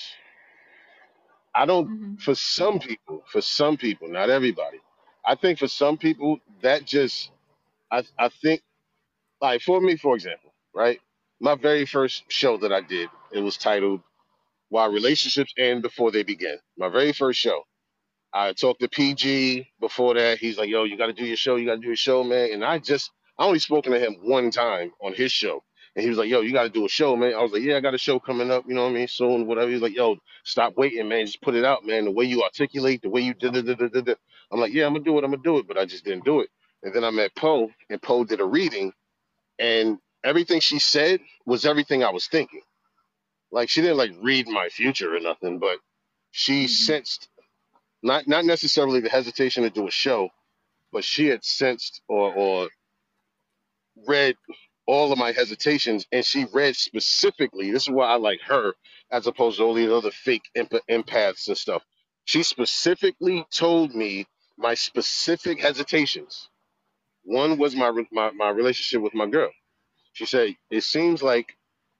I 1.56 1.66
don't. 1.66 1.90
Mhm. 1.90 2.22
For 2.22 2.36
some 2.36 2.80
people, 2.80 3.24
for 3.28 3.42
some 3.42 3.78
people, 3.78 4.08
not 4.10 4.30
everybody. 4.30 4.80
I 5.26 5.36
think 5.36 5.60
for 5.60 5.68
some 5.68 5.98
people 5.98 6.40
that 6.62 6.86
just, 6.86 7.32
I, 7.92 8.04
I 8.20 8.30
think, 8.30 8.62
like 9.42 9.62
for 9.62 9.82
me, 9.82 9.98
for 9.98 10.16
example, 10.16 10.54
right? 10.76 11.00
My 11.42 11.56
very 11.56 11.86
first 11.86 12.24
show 12.30 12.58
that 12.58 12.74
I 12.74 12.82
did, 12.82 13.10
it 13.34 13.42
was 13.42 13.58
titled 13.58 14.02
"Why 14.70 14.88
Relationships 14.88 15.54
End 15.58 15.82
Before 15.84 16.12
They 16.12 16.24
Begin." 16.24 16.60
My 16.78 16.90
very 16.90 17.14
first 17.14 17.40
show. 17.40 17.64
I 18.34 18.54
talked 18.54 18.82
to 18.82 18.90
PG 18.90 19.68
before 19.80 20.14
that. 20.16 20.40
He's 20.40 20.58
like, 20.58 20.70
"Yo, 20.70 20.84
you 20.86 20.98
got 20.98 21.08
to 21.08 21.14
do 21.14 21.26
your 21.26 21.38
show. 21.38 21.56
You 21.58 21.66
got 21.68 21.76
to 21.76 21.82
do 21.82 21.88
your 21.88 21.96
show, 21.96 22.24
man." 22.24 22.52
And 22.54 22.66
I 22.66 22.80
just, 22.80 23.12
I 23.40 23.46
only 23.46 23.60
spoken 23.60 23.94
to 23.94 24.00
him 24.00 24.16
one 24.24 24.52
time 24.52 24.92
on 25.02 25.14
his 25.14 25.32
show, 25.32 25.64
and 25.96 26.04
he 26.04 26.10
was 26.10 26.18
like, 26.18 26.30
"Yo, 26.30 26.42
you 26.42 26.54
got 26.54 26.64
to 26.64 26.70
do 26.70 26.86
a 26.86 26.90
show, 26.90 27.16
man." 27.16 27.36
I 27.36 27.42
was 27.44 27.54
like, 27.54 27.64
"Yeah, 27.64 27.78
I 27.78 27.82
got 27.82 27.96
a 27.96 28.00
show 28.00 28.20
coming 28.20 28.52
up. 28.52 28.66
You 28.68 28.76
know 28.76 28.84
what 28.84 28.92
I 28.92 28.94
mean? 28.96 29.10
Soon, 29.10 29.48
whatever." 29.48 29.72
He's 29.72 29.82
like, 29.82 29.96
"Yo, 29.96 30.18
stop 30.46 30.76
waiting, 30.78 31.08
man. 31.10 31.26
Just 31.28 31.42
put 31.42 31.56
it 31.56 31.66
out, 31.66 31.86
man. 31.86 32.06
The 32.06 32.12
way 32.12 32.26
you 32.26 32.44
articulate, 32.44 33.02
the 33.04 33.10
way 33.10 33.22
you 33.22 33.34
did 33.36 33.56
it." 33.58 34.20
I'm 34.52 34.60
like, 34.62 34.74
"Yeah, 34.74 34.88
I'm 34.88 34.94
gonna 34.94 35.06
do 35.06 35.18
it. 35.20 35.26
I'm 35.26 35.32
gonna 35.32 35.44
do 35.44 35.60
it," 35.60 35.68
but 35.68 35.78
I 35.78 35.86
just 35.86 36.06
didn't 36.06 36.26
do 36.26 36.42
it. 36.42 36.50
And 36.84 36.94
then 36.96 37.04
I 37.06 37.12
met 37.12 37.36
Poe, 37.36 37.72
and 37.90 38.02
Poe 38.02 38.26
did 38.26 38.42
a 38.42 38.46
reading, 38.46 38.94
and 39.60 40.00
everything 40.24 40.60
she 40.62 40.80
said 40.80 41.22
was 41.46 41.66
everything 41.66 42.04
I 42.04 42.12
was 42.12 42.28
thinking. 42.28 42.62
Like 43.52 43.70
she 43.70 43.82
didn't 43.82 43.98
like 43.98 44.12
read 44.22 44.48
my 44.48 44.70
future 44.70 45.16
or 45.16 45.20
nothing, 45.20 45.60
but 45.60 45.80
she 46.32 46.68
Mhm. 46.68 46.68
sensed 46.68 47.30
not 48.04 48.28
not 48.28 48.46
necessarily 48.46 49.02
the 49.02 49.10
hesitation 49.10 49.64
to 49.64 49.72
do 49.72 49.88
a 49.88 49.92
show, 49.92 50.30
but 50.94 51.04
she 51.06 51.28
had 51.28 51.44
sensed 51.46 52.02
or 52.10 52.34
or 52.34 52.70
read 54.08 54.36
all 54.88 55.12
of 55.12 55.20
my 55.20 55.32
hesitations, 55.34 56.06
and 56.12 56.26
she 56.26 56.46
read 56.54 56.76
specifically. 56.76 57.72
This 57.72 57.84
is 57.84 57.92
why 57.92 58.08
I 58.08 58.16
like 58.18 58.42
her 58.48 58.74
as 59.12 59.28
opposed 59.28 59.58
to 59.58 59.64
all 59.64 59.74
the 59.76 59.96
other 59.96 60.12
fake 60.12 60.50
emp- 60.56 60.74
empaths 60.90 61.48
and 61.48 61.58
stuff. 61.58 61.84
She 62.26 62.44
specifically 62.44 63.46
told 63.52 63.96
me 63.96 64.28
my 64.58 64.74
specific 64.76 65.62
hesitations. 65.62 66.50
One 67.26 67.58
was 67.58 67.76
my 67.76 67.92
my, 68.12 68.32
my 68.32 68.50
relationship 68.50 69.02
with 69.04 69.16
my 69.16 69.28
girl. 69.28 69.52
She 70.14 70.26
said 70.26 70.56
it 70.72 70.84
seems 70.84 71.24
like 71.24 71.56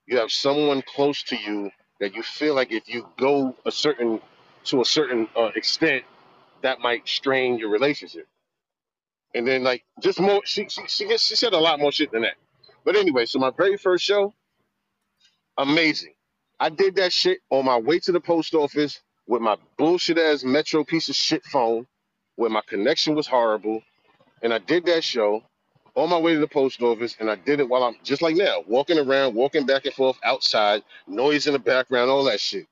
you 0.06 0.18
have 0.18 0.32
someone 0.32 0.82
close 0.82 1.22
to 1.24 1.36
you 1.36 1.70
that 2.00 2.14
you 2.14 2.22
feel 2.22 2.54
like 2.54 2.72
if 2.72 2.88
you 2.88 3.08
go 3.18 3.56
a 3.66 3.72
certain 3.72 4.20
to 4.66 4.80
a 4.82 4.84
certain 4.84 5.28
uh, 5.36 5.50
extent 5.56 6.04
that 6.62 6.80
might 6.80 7.08
strain 7.08 7.58
your 7.58 7.70
relationship. 7.70 8.26
And 9.34 9.46
then 9.46 9.64
like 9.64 9.84
just 10.02 10.20
more, 10.20 10.42
she 10.44 10.68
she 10.68 10.82
she, 10.88 11.18
she 11.18 11.36
said 11.36 11.54
a 11.54 11.58
lot 11.58 11.80
more 11.80 11.92
shit 11.92 12.12
than 12.12 12.22
that. 12.22 12.36
But 12.86 12.96
anyway, 12.96 13.26
so 13.26 13.40
my 13.40 13.50
very 13.50 13.76
first 13.76 14.04
show, 14.04 14.32
amazing. 15.58 16.14
I 16.60 16.70
did 16.70 16.96
that 16.96 17.12
shit 17.12 17.40
on 17.50 17.66
my 17.66 17.78
way 17.78 17.98
to 18.00 18.12
the 18.12 18.20
post 18.20 18.54
office 18.54 19.02
with 19.26 19.42
my 19.42 19.56
bullshit 19.76 20.18
ass 20.18 20.44
Metro 20.44 20.84
piece 20.84 21.08
of 21.08 21.16
shit 21.16 21.44
phone, 21.44 21.88
where 22.36 22.48
my 22.50 22.62
connection 22.68 23.16
was 23.16 23.26
horrible, 23.26 23.82
and 24.42 24.54
I 24.54 24.58
did 24.58 24.86
that 24.86 25.04
show 25.04 25.42
on 25.96 26.10
my 26.10 26.18
way 26.18 26.34
to 26.34 26.40
the 26.40 26.48
post 26.48 26.80
office, 26.80 27.16
and 27.18 27.30
I 27.30 27.34
did 27.34 27.60
it 27.60 27.68
while 27.68 27.82
I'm 27.82 27.96
just 28.04 28.22
like 28.22 28.36
now, 28.36 28.62
walking 28.68 28.98
around, 28.98 29.34
walking 29.34 29.66
back 29.66 29.86
and 29.86 29.94
forth 29.94 30.18
outside, 30.24 30.84
noise 31.08 31.48
in 31.48 31.54
the 31.54 31.58
background, 31.58 32.10
all 32.10 32.24
that 32.24 32.40
shit. 32.40 32.66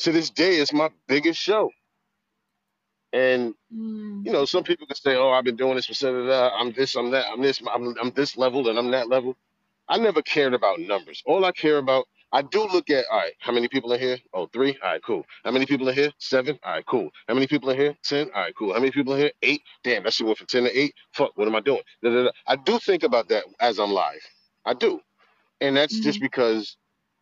To 0.00 0.12
this 0.12 0.30
day, 0.30 0.56
it's 0.56 0.72
my 0.72 0.90
biggest 1.08 1.40
show. 1.40 1.70
And 3.14 3.54
Mm. 3.74 4.26
you 4.26 4.32
know, 4.32 4.46
some 4.46 4.64
people 4.64 4.86
can 4.88 4.96
say, 4.96 5.16
"Oh, 5.16 5.30
I've 5.30 5.44
been 5.44 5.56
doing 5.56 5.76
this 5.76 5.86
for 5.86 5.94
so 5.94 6.26
da, 6.26 6.50
I'm 6.56 6.72
this, 6.72 6.96
I'm 6.96 7.10
that, 7.12 7.26
I'm 7.32 7.42
this, 7.42 7.62
I'm, 7.74 7.94
I'm 8.00 8.12
this 8.12 8.36
level, 8.38 8.68
and 8.70 8.78
I'm 8.78 8.92
that 8.92 9.08
level." 9.08 9.30
I 9.88 9.98
never 9.98 10.22
cared 10.22 10.54
about 10.54 10.80
numbers. 10.80 11.22
All 11.26 11.46
I 11.46 11.52
care 11.52 11.78
about, 11.78 12.06
I 12.32 12.42
do 12.42 12.66
look 12.66 12.90
at, 12.90 13.06
all 13.12 13.20
right, 13.20 13.34
how 13.40 13.52
many 13.52 13.68
people 13.68 13.94
are 13.94 13.98
here? 13.98 14.18
Oh, 14.34 14.48
three. 14.48 14.78
All 14.84 14.92
right, 14.92 15.02
cool. 15.06 15.24
How 15.44 15.52
many 15.52 15.66
people 15.66 15.88
are 15.90 15.94
here? 15.94 16.12
Seven. 16.18 16.58
All 16.64 16.74
right, 16.74 16.86
cool. 16.86 17.10
How 17.28 17.34
many 17.36 17.48
people 17.48 17.70
are 17.70 17.76
here? 17.76 17.96
Ten. 18.04 18.30
All 18.34 18.42
right, 18.42 18.54
cool. 18.58 18.74
How 18.74 18.80
many 18.80 18.92
people 18.92 19.14
are 19.14 19.18
here? 19.18 19.32
Eight. 19.44 19.62
Damn, 19.84 20.04
that 20.04 20.14
shit 20.14 20.26
went 20.26 20.38
from 20.40 20.48
ten 20.48 20.64
to 20.64 20.78
eight. 20.78 20.94
Fuck, 21.14 21.32
what 21.36 21.48
am 21.48 21.56
I 21.56 21.60
doing? 21.60 21.82
Da, 22.02 22.10
da, 22.10 22.24
da. 22.24 22.30
I 22.48 22.56
do 22.56 22.80
think 22.80 23.04
about 23.04 23.30
that 23.30 23.44
as 23.60 23.80
I'm 23.80 23.92
live. 23.92 24.22
I 24.66 24.74
do, 24.74 25.00
and 25.60 25.76
that's 25.76 26.00
just 26.00 26.20
Mhm. 26.20 26.22
because 26.22 26.76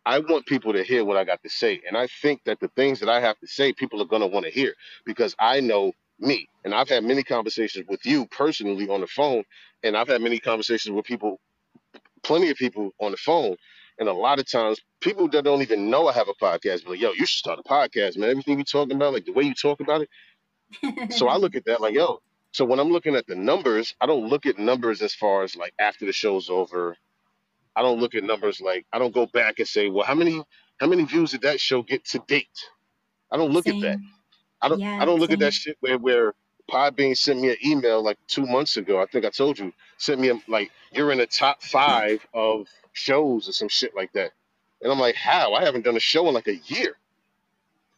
I 0.05 0.19
want 0.19 0.45
people 0.47 0.73
to 0.73 0.83
hear 0.83 1.05
what 1.05 1.17
I 1.17 1.23
got 1.23 1.43
to 1.43 1.49
say, 1.49 1.81
and 1.87 1.97
I 1.97 2.07
think 2.21 2.43
that 2.45 2.59
the 2.59 2.69
things 2.69 2.99
that 3.01 3.09
I 3.09 3.21
have 3.21 3.39
to 3.39 3.47
say, 3.47 3.73
people 3.73 4.01
are 4.01 4.07
gonna 4.07 4.27
want 4.27 4.45
to 4.45 4.51
hear 4.51 4.73
because 5.05 5.35
I 5.39 5.61
know 5.61 5.93
me, 6.19 6.49
and 6.65 6.73
I've 6.75 6.89
had 6.89 7.03
many 7.05 7.23
conversations 7.23 7.87
with 7.87 8.05
you 8.05 8.27
personally 8.27 8.89
on 8.89 9.01
the 9.01 9.07
phone, 9.07 9.43
and 9.83 9.97
I've 9.97 10.09
had 10.09 10.21
many 10.21 10.39
conversations 10.39 10.93
with 10.93 11.05
people, 11.05 11.39
plenty 12.23 12.49
of 12.51 12.57
people 12.57 12.91
on 12.99 13.11
the 13.11 13.17
phone, 13.17 13.55
and 13.99 14.09
a 14.09 14.13
lot 14.13 14.39
of 14.39 14.51
times 14.51 14.79
people 15.01 15.29
that 15.29 15.43
don't 15.45 15.61
even 15.61 15.89
know 15.89 16.07
I 16.07 16.13
have 16.13 16.29
a 16.29 16.35
podcast 16.35 16.85
be 16.85 16.91
like, 16.91 17.01
"Yo, 17.01 17.11
you 17.13 17.25
should 17.25 17.39
start 17.39 17.59
a 17.59 17.63
podcast, 17.63 18.17
man. 18.17 18.29
Everything 18.31 18.59
you 18.59 18.65
talking 18.65 18.95
about, 18.97 19.13
like 19.13 19.25
the 19.25 19.33
way 19.33 19.43
you 19.43 19.55
talk 19.55 19.79
about 19.81 20.01
it." 20.01 20.09
So 21.13 21.27
I 21.29 21.37
look 21.37 21.55
at 21.55 21.65
that 21.65 21.81
like, 21.81 21.95
"Yo." 21.95 22.21
So 22.51 22.65
when 22.65 22.79
I'm 22.79 22.91
looking 22.91 23.15
at 23.15 23.27
the 23.27 23.35
numbers, 23.35 23.95
I 24.01 24.05
don't 24.07 24.27
look 24.29 24.45
at 24.45 24.59
numbers 24.59 25.01
as 25.01 25.13
far 25.15 25.43
as 25.43 25.55
like 25.55 25.73
after 25.79 26.05
the 26.05 26.13
show's 26.13 26.49
over. 26.49 26.97
I 27.75 27.81
don't 27.81 27.99
look 27.99 28.15
at 28.15 28.23
numbers 28.23 28.61
like 28.61 28.85
I 28.93 28.99
don't 28.99 29.13
go 29.13 29.25
back 29.25 29.59
and 29.59 29.67
say, 29.67 29.89
"Well, 29.89 30.05
how 30.05 30.15
many 30.15 30.43
how 30.79 30.87
many 30.87 31.03
views 31.05 31.31
did 31.31 31.41
that 31.41 31.59
show 31.59 31.83
get 31.83 32.05
to 32.07 32.19
date?" 32.19 32.47
I 33.31 33.37
don't 33.37 33.51
look 33.51 33.67
at 33.67 33.79
that. 33.81 33.99
I 34.61 34.69
don't 34.69 34.79
Yeah, 34.79 34.99
I 35.01 35.05
don't 35.05 35.19
look 35.19 35.31
at 35.31 35.39
that 35.39 35.53
shit 35.53 35.77
where 35.81 35.97
where 35.97 36.33
Podbean 36.69 37.17
sent 37.17 37.41
me 37.41 37.49
an 37.49 37.57
email 37.65 38.03
like 38.03 38.17
two 38.27 38.45
months 38.45 38.77
ago. 38.77 39.01
I 39.01 39.05
think 39.07 39.25
I 39.25 39.29
told 39.29 39.59
you 39.59 39.73
sent 39.97 40.21
me 40.21 40.29
a, 40.29 40.39
like 40.47 40.71
you're 40.91 41.11
in 41.11 41.17
the 41.17 41.27
top 41.27 41.63
five 41.63 42.25
of 42.33 42.67
shows 42.93 43.49
or 43.49 43.53
some 43.53 43.69
shit 43.69 43.95
like 43.95 44.13
that, 44.13 44.31
and 44.81 44.91
I'm 44.91 44.99
like, 44.99 45.15
how? 45.15 45.53
I 45.53 45.63
haven't 45.63 45.83
done 45.83 45.97
a 45.97 46.01
show 46.01 46.27
in 46.27 46.33
like 46.33 46.47
a 46.47 46.57
year. 46.67 46.95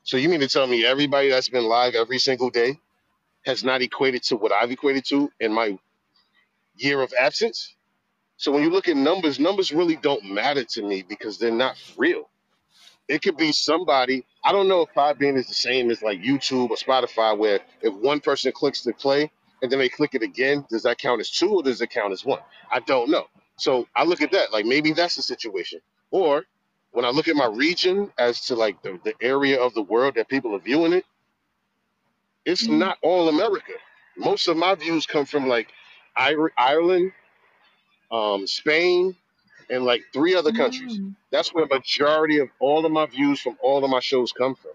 So 0.04 0.18
you 0.18 0.30
mean 0.30 0.40
to 0.42 0.48
tell 0.48 0.68
me 0.68 0.86
everybody 0.86 1.30
that's 1.30 1.50
been 1.50 1.66
live 1.66 1.96
every 1.96 2.20
single 2.20 2.50
day 2.50 2.80
has 3.46 3.64
not 3.64 3.82
equated 3.82 4.24
to 4.24 4.36
what 4.38 4.52
I've 4.52 4.72
equated 4.72 5.06
to 5.06 5.32
in 5.40 5.54
my 5.54 5.78
year 6.76 7.02
of 7.02 7.14
absence? 7.20 7.75
So 8.38 8.52
when 8.52 8.64
you 8.64 8.70
look 8.72 8.88
at 8.90 8.98
numbers, 8.98 9.40
numbers 9.40 9.72
really 9.72 9.96
don't 9.98 10.26
matter 10.26 10.64
to 10.64 10.84
me 10.84 11.04
because 11.08 11.38
they're 11.40 11.52
not 11.52 11.78
real. 11.98 12.30
It 13.08 13.22
could 13.22 13.38
be 13.38 13.52
somebody. 13.52 14.26
I 14.44 14.52
don't 14.52 14.68
know 14.68 14.82
if 14.82 14.90
Podbean 14.96 15.38
is 15.38 15.48
the 15.48 15.54
same 15.54 15.92
as 15.92 16.02
like 16.02 16.22
YouTube 16.22 16.72
or 16.72 16.78
Spotify, 16.78 17.38
where 17.38 17.60
if 17.82 17.94
one 17.96 18.20
person 18.20 18.52
clicks 18.52 18.82
to 18.84 18.94
play 18.94 19.32
and 19.62 19.72
then 19.72 19.80
they 19.80 19.90
click 19.90 20.16
it 20.16 20.24
again, 20.24 20.66
does 20.70 20.84
that 20.84 20.98
count 20.98 21.22
as 21.22 21.30
two 21.30 21.50
or 21.52 21.64
does 21.64 21.82
it 21.82 21.92
count 21.92 22.14
as 22.14 22.26
one? 22.26 22.40
I 22.72 22.80
don't 22.82 23.12
know. 23.12 23.28
So 23.58 23.88
I 23.96 24.06
look 24.06 24.22
at 24.22 24.32
that 24.32 24.52
like 24.52 24.66
maybe 24.66 24.94
that's 24.94 25.16
the 25.16 25.22
situation. 25.24 25.82
Or 26.12 26.46
when 26.94 27.06
I 27.06 27.10
look 27.12 27.28
at 27.28 27.36
my 27.36 27.48
region 27.48 28.12
as 28.18 28.42
to 28.48 28.56
like 28.56 28.82
the, 28.82 29.00
the 29.04 29.14
area 29.22 29.62
of 29.62 29.74
the 29.76 29.84
world 29.84 30.16
that 30.16 30.28
people 30.30 30.56
are 30.56 30.60
viewing 30.60 30.94
it, 30.94 31.06
it's 32.46 32.68
Mm. 32.68 32.80
not 32.80 32.98
all 33.04 33.30
America. 33.30 33.74
Most 34.18 34.48
of 34.48 34.58
my 34.58 34.76
views 34.76 35.06
come 35.06 35.26
from 35.26 35.48
like 35.48 35.70
Ir- 36.20 36.54
Ireland, 36.58 37.14
um, 38.12 38.48
Spain, 38.48 39.16
and 39.70 39.84
like 39.84 40.04
three 40.14 40.36
other 40.36 40.52
countries. 40.52 41.00
Mm. 41.00 41.16
That's 41.32 41.54
where 41.54 41.66
majority 41.66 42.40
of 42.40 42.50
all 42.60 42.86
of 42.86 42.92
my 42.92 43.06
views 43.06 43.40
from 43.42 43.58
all 43.62 43.84
of 43.84 43.90
my 43.90 44.00
shows 44.00 44.32
come 44.32 44.56
from. 44.56 44.72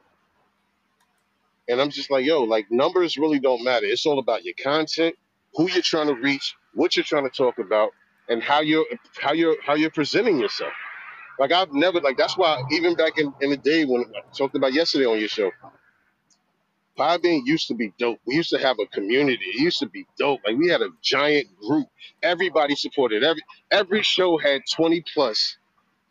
And 1.68 1.80
I'm 1.80 1.90
just 1.90 2.10
like, 2.10 2.24
yo, 2.24 2.42
like 2.42 2.70
numbers 2.70 3.16
really 3.16 3.38
don't 3.38 3.62
matter. 3.62 3.86
It's 3.86 4.06
all 4.06 4.18
about 4.18 4.44
your 4.44 4.54
content, 4.62 5.14
who 5.54 5.70
you're 5.70 5.82
trying 5.82 6.08
to 6.08 6.14
reach, 6.14 6.56
what 6.74 6.96
you're 6.96 7.04
trying 7.04 7.24
to 7.24 7.36
talk 7.36 7.58
about, 7.58 7.92
and 8.28 8.42
how 8.42 8.60
you're 8.60 8.86
how 9.20 9.32
you're 9.32 9.56
how 9.64 9.74
you're 9.74 9.90
presenting 9.90 10.40
yourself. 10.40 10.72
Like 11.38 11.52
I've 11.52 11.72
never 11.72 12.00
like 12.00 12.16
that's 12.16 12.36
why 12.36 12.62
even 12.72 12.94
back 12.96 13.18
in, 13.18 13.32
in 13.40 13.50
the 13.50 13.56
day 13.56 13.84
when 13.84 14.04
I 14.16 14.36
talked 14.36 14.56
about 14.56 14.72
yesterday 14.72 15.06
on 15.06 15.18
your 15.18 15.28
show, 15.28 15.50
Podbean 17.01 17.42
used 17.46 17.68
to 17.68 17.74
be 17.74 17.94
dope. 17.98 18.20
We 18.26 18.34
used 18.34 18.51
to 18.51 18.59
have 18.59 18.76
a 18.78 18.86
community. 18.86 19.44
It 19.55 19.61
used 19.61 19.78
to 19.78 19.86
be 19.88 20.07
dope. 20.18 20.40
Like 20.46 20.59
we 20.59 20.68
had 20.68 20.82
a 20.82 20.90
giant 21.03 21.48
group. 21.59 21.88
Everybody 22.22 22.76
supported. 22.76 23.24
Every 23.24 23.42
every 23.70 24.03
show 24.03 24.36
had 24.36 24.62
20 24.70 25.03
plus 25.14 25.57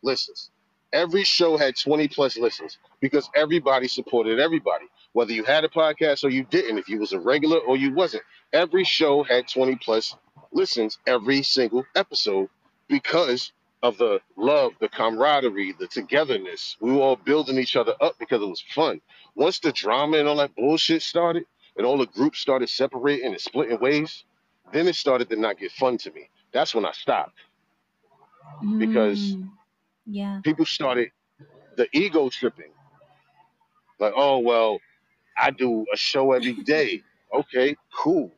listens. 0.02 0.50
Every 0.92 1.22
show 1.22 1.56
had 1.56 1.76
20 1.78 2.08
plus 2.08 2.36
listens 2.36 2.78
because 3.00 3.30
everybody 3.36 3.86
supported 3.86 4.40
everybody. 4.40 4.86
Whether 5.12 5.32
you 5.32 5.44
had 5.44 5.64
a 5.64 5.68
podcast 5.68 6.24
or 6.24 6.30
you 6.30 6.44
didn't, 6.44 6.78
if 6.78 6.88
you 6.88 6.98
was 6.98 7.12
a 7.12 7.20
regular 7.20 7.58
or 7.58 7.76
you 7.76 7.94
wasn't. 7.94 8.24
Every 8.52 8.82
show 8.82 9.22
had 9.22 9.46
20 9.48 9.76
plus 9.76 10.16
listens 10.52 10.98
every 11.06 11.42
single 11.44 11.84
episode 11.94 12.48
because 12.88 13.52
of 13.82 13.96
the 13.98 14.20
love, 14.36 14.72
the 14.80 14.88
camaraderie, 14.88 15.74
the 15.78 15.86
togetherness. 15.86 16.76
We 16.80 16.92
were 16.92 17.00
all 17.00 17.16
building 17.16 17.58
each 17.58 17.76
other 17.76 17.94
up 18.00 18.16
because 18.18 18.42
it 18.42 18.48
was 18.48 18.62
fun. 18.74 19.00
Once 19.36 19.60
the 19.60 19.72
drama 19.72 20.18
and 20.18 20.28
all 20.28 20.36
that 20.36 20.54
bullshit 20.56 21.02
started 21.02 21.44
and 21.76 21.86
all 21.86 21.98
the 21.98 22.06
groups 22.06 22.40
started 22.40 22.68
separating 22.70 23.26
and 23.32 23.40
splitting 23.40 23.78
ways, 23.80 24.24
then 24.72 24.88
it 24.88 24.96
started 24.96 25.30
to 25.30 25.36
not 25.36 25.58
get 25.58 25.72
fun 25.72 25.98
to 25.98 26.12
me. 26.12 26.28
That's 26.52 26.74
when 26.74 26.86
I 26.86 26.92
stopped 26.92 27.36
because 28.78 29.36
Mm. 29.36 29.50
Yeah. 30.06 30.40
people 30.44 30.66
started 30.66 31.10
the 31.76 31.88
ego 31.92 32.28
tripping. 32.30 32.72
Like, 34.00 34.14
oh 34.16 34.38
well, 34.40 34.80
I 35.38 35.50
do 35.50 35.86
a 35.92 35.96
show 35.96 36.32
every 36.32 36.54
day. 36.54 37.02
Okay, 37.34 37.76
cool. 37.94 38.32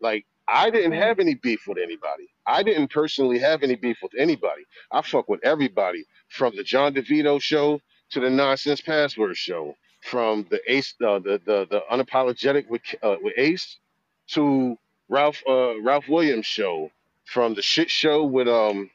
Like 0.00 0.26
I 0.48 0.70
didn't 0.70 0.92
Right. 0.92 1.02
have 1.02 1.18
any 1.20 1.34
beef 1.34 1.66
with 1.66 1.78
anybody. 1.78 2.28
I 2.46 2.62
didn't 2.62 2.88
personally 2.90 3.38
have 3.40 3.62
any 3.62 3.74
beef 3.76 3.98
with 4.02 4.12
anybody. 4.18 4.64
I 4.92 5.02
fuck 5.02 5.28
with 5.28 5.40
everybody 5.44 6.04
from 6.28 6.54
the 6.56 6.62
John 6.64 6.94
DeVito 6.94 7.40
show 7.40 7.80
to 8.14 8.20
the 8.20 8.30
Nonsense 8.30 8.80
Password 8.80 9.36
show, 9.36 9.76
from 10.02 10.46
the 10.50 10.60
Ace, 10.72 10.94
uh, 11.04 11.18
the 11.20 11.40
the 11.46 11.66
the 11.70 11.82
unapologetic 11.92 12.68
with 12.70 12.82
uh, 13.02 13.16
with 13.22 13.34
Ace, 13.38 13.78
to 14.28 14.78
Ralph 15.10 15.42
uh, 15.48 15.80
Ralph 15.82 16.08
Williams 16.08 16.46
show, 16.46 16.90
from 17.26 17.54
the 17.54 17.62
shit 17.62 17.90
show 17.90 18.24
with 18.24 18.48
um 18.48 18.90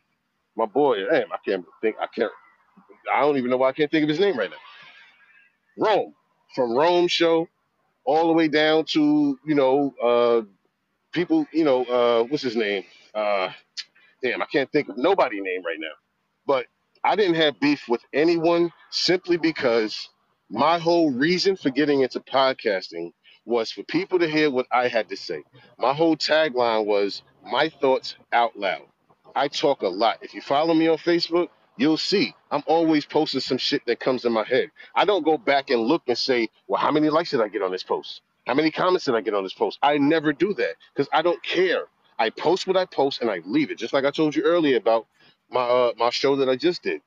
my 0.58 0.66
boy. 0.66 1.06
Damn, 1.12 1.32
I 1.34 1.38
can't 1.46 1.66
think. 1.82 1.98
I 2.02 2.08
can't. 2.08 2.32
I 3.14 3.22
don't 3.22 3.38
even 3.38 3.52
know 3.52 3.58
why 3.58 3.70
I 3.70 3.74
can't 3.74 3.92
think 3.92 4.04
of 4.04 4.10
his 4.10 4.20
name 4.20 4.38
right 4.38 4.50
now. 4.52 4.58
Rome, 5.86 6.14
from 6.56 6.74
Rome 6.74 7.08
show 7.08 7.50
all 8.06 8.28
the 8.28 8.34
way 8.34 8.48
down 8.48 8.86
to 8.86 9.40
you 9.46 9.56
know 9.56 9.94
uh 10.04 10.42
people. 11.14 11.48
You 11.54 11.66
know 11.66 11.84
uh 11.86 12.24
what's 12.26 12.44
his 12.44 12.56
name? 12.56 12.86
Uh, 13.16 13.52
damn, 14.24 14.42
I 14.42 14.46
can't 14.48 14.72
think 14.72 14.90
of 14.90 14.98
nobody 14.98 15.42
name 15.42 15.64
right 15.66 15.80
now. 15.80 15.88
But 16.48 16.68
I 17.04 17.18
didn't 17.18 17.36
have 17.36 17.60
beef 17.62 17.84
with 17.90 18.02
anyone 18.14 18.72
simply 18.92 19.38
because 19.38 20.10
my 20.52 20.80
whole 20.80 21.12
reason 21.12 21.58
for 21.58 21.72
getting 21.72 22.02
into 22.02 22.22
podcasting 22.22 23.14
was 23.46 23.72
for 23.72 23.84
people 23.86 24.20
to 24.20 24.30
hear 24.30 24.52
what 24.52 24.68
I 24.72 24.90
had 24.90 25.10
to 25.10 25.18
say. 25.18 25.44
My 25.80 25.94
whole 25.94 26.18
tagline 26.18 26.86
was 26.86 27.24
my 27.46 27.70
thoughts 27.70 28.16
out 28.34 28.58
loud. 28.60 28.84
I 29.36 29.50
talk 29.50 29.84
a 29.84 29.90
lot. 29.90 30.20
If 30.22 30.36
you 30.36 30.42
follow 30.42 30.76
me 30.76 30.90
on 30.90 31.00
Facebook, 31.00 31.50
you'll 31.78 31.98
see 31.98 32.36
I'm 32.52 32.64
always 32.68 33.06
posting 33.08 33.42
some 33.42 33.58
shit 33.60 33.84
that 33.88 34.00
comes 34.02 34.26
in 34.26 34.34
my 34.34 34.46
head. 34.46 34.72
I 34.96 35.06
don't 35.06 35.26
go 35.26 35.40
back 35.40 35.72
and 35.72 35.82
look 35.82 36.04
and 36.08 36.18
say, 36.18 36.50
well, 36.68 36.82
how 36.82 36.92
many 36.92 37.10
likes 37.10 37.32
did 37.32 37.42
I 37.42 37.50
get 37.50 37.64
on 37.64 37.72
this 37.72 37.84
post? 37.84 38.22
How 38.48 38.56
many 38.56 38.72
comments 38.72 39.06
did 39.06 39.16
I 39.16 39.22
get 39.22 39.36
on 39.36 39.44
this 39.44 39.56
post? 39.56 39.80
I 39.84 39.98
never 40.00 40.34
do 40.34 40.54
that 40.56 40.76
because 40.94 41.10
I 41.14 41.24
don't 41.24 41.44
care. 41.44 41.86
I 42.20 42.32
post 42.32 42.68
what 42.68 42.78
I 42.78 42.86
post 42.86 43.22
and 43.22 43.32
I 43.32 43.42
leave 43.46 43.72
it. 43.72 43.80
Just 43.80 43.94
like 43.94 44.06
I 44.06 44.12
told 44.12 44.36
you 44.36 44.44
earlier 44.44 44.78
about 44.78 45.08
my 45.52 45.62
uh, 45.62 45.94
my 45.98 46.12
show 46.12 46.38
that 46.38 46.50
I 46.50 46.56
just 46.58 46.84
did, 46.84 47.02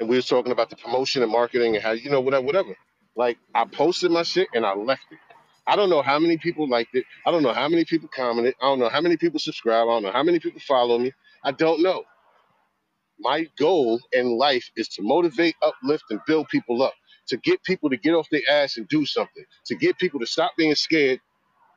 and 0.00 0.08
we 0.08 0.16
were 0.16 0.22
talking 0.22 0.52
about 0.52 0.70
the 0.70 0.76
promotion 0.76 1.22
and 1.22 1.32
marketing 1.32 1.76
and 1.76 1.84
how 1.84 1.92
you 1.92 2.10
know 2.10 2.20
whatever 2.20 2.46
whatever. 2.46 2.76
Like 3.16 3.38
I 3.54 3.66
posted 3.66 4.10
my 4.12 4.24
shit 4.24 4.48
and 4.54 4.66
I 4.66 4.74
left 4.74 5.02
it. 5.12 5.18
I 5.66 5.76
don't 5.76 5.90
know 5.90 6.02
how 6.02 6.18
many 6.20 6.38
people 6.38 6.68
liked 6.68 6.94
it. 6.96 7.06
I 7.26 7.32
don't 7.32 7.44
know 7.44 7.54
how 7.54 7.68
many 7.68 7.84
people 7.86 8.08
commented. 8.14 8.54
I 8.62 8.66
don't 8.66 8.80
know 8.80 8.90
how 8.90 9.02
many 9.02 9.16
people 9.18 9.40
subscribe. 9.40 9.84
I 9.88 9.92
don't 9.92 10.04
know 10.04 10.12
how 10.12 10.24
many 10.24 10.40
people 10.40 10.60
follow 10.60 10.98
me. 10.98 11.12
I 11.44 11.52
don't 11.52 11.82
know. 11.82 12.04
My 13.20 13.48
goal 13.58 14.00
in 14.12 14.38
life 14.38 14.70
is 14.76 14.88
to 14.90 15.02
motivate, 15.02 15.56
uplift, 15.62 16.04
and 16.10 16.20
build 16.26 16.48
people 16.48 16.82
up. 16.82 16.94
To 17.28 17.38
get 17.38 17.62
people 17.64 17.90
to 17.90 17.96
get 17.98 18.14
off 18.14 18.28
their 18.30 18.42
ass 18.50 18.76
and 18.78 18.88
do 18.88 19.06
something. 19.06 19.44
To 19.66 19.76
get 19.76 19.98
people 19.98 20.20
to 20.20 20.26
stop 20.26 20.52
being 20.58 20.74
scared 20.76 21.20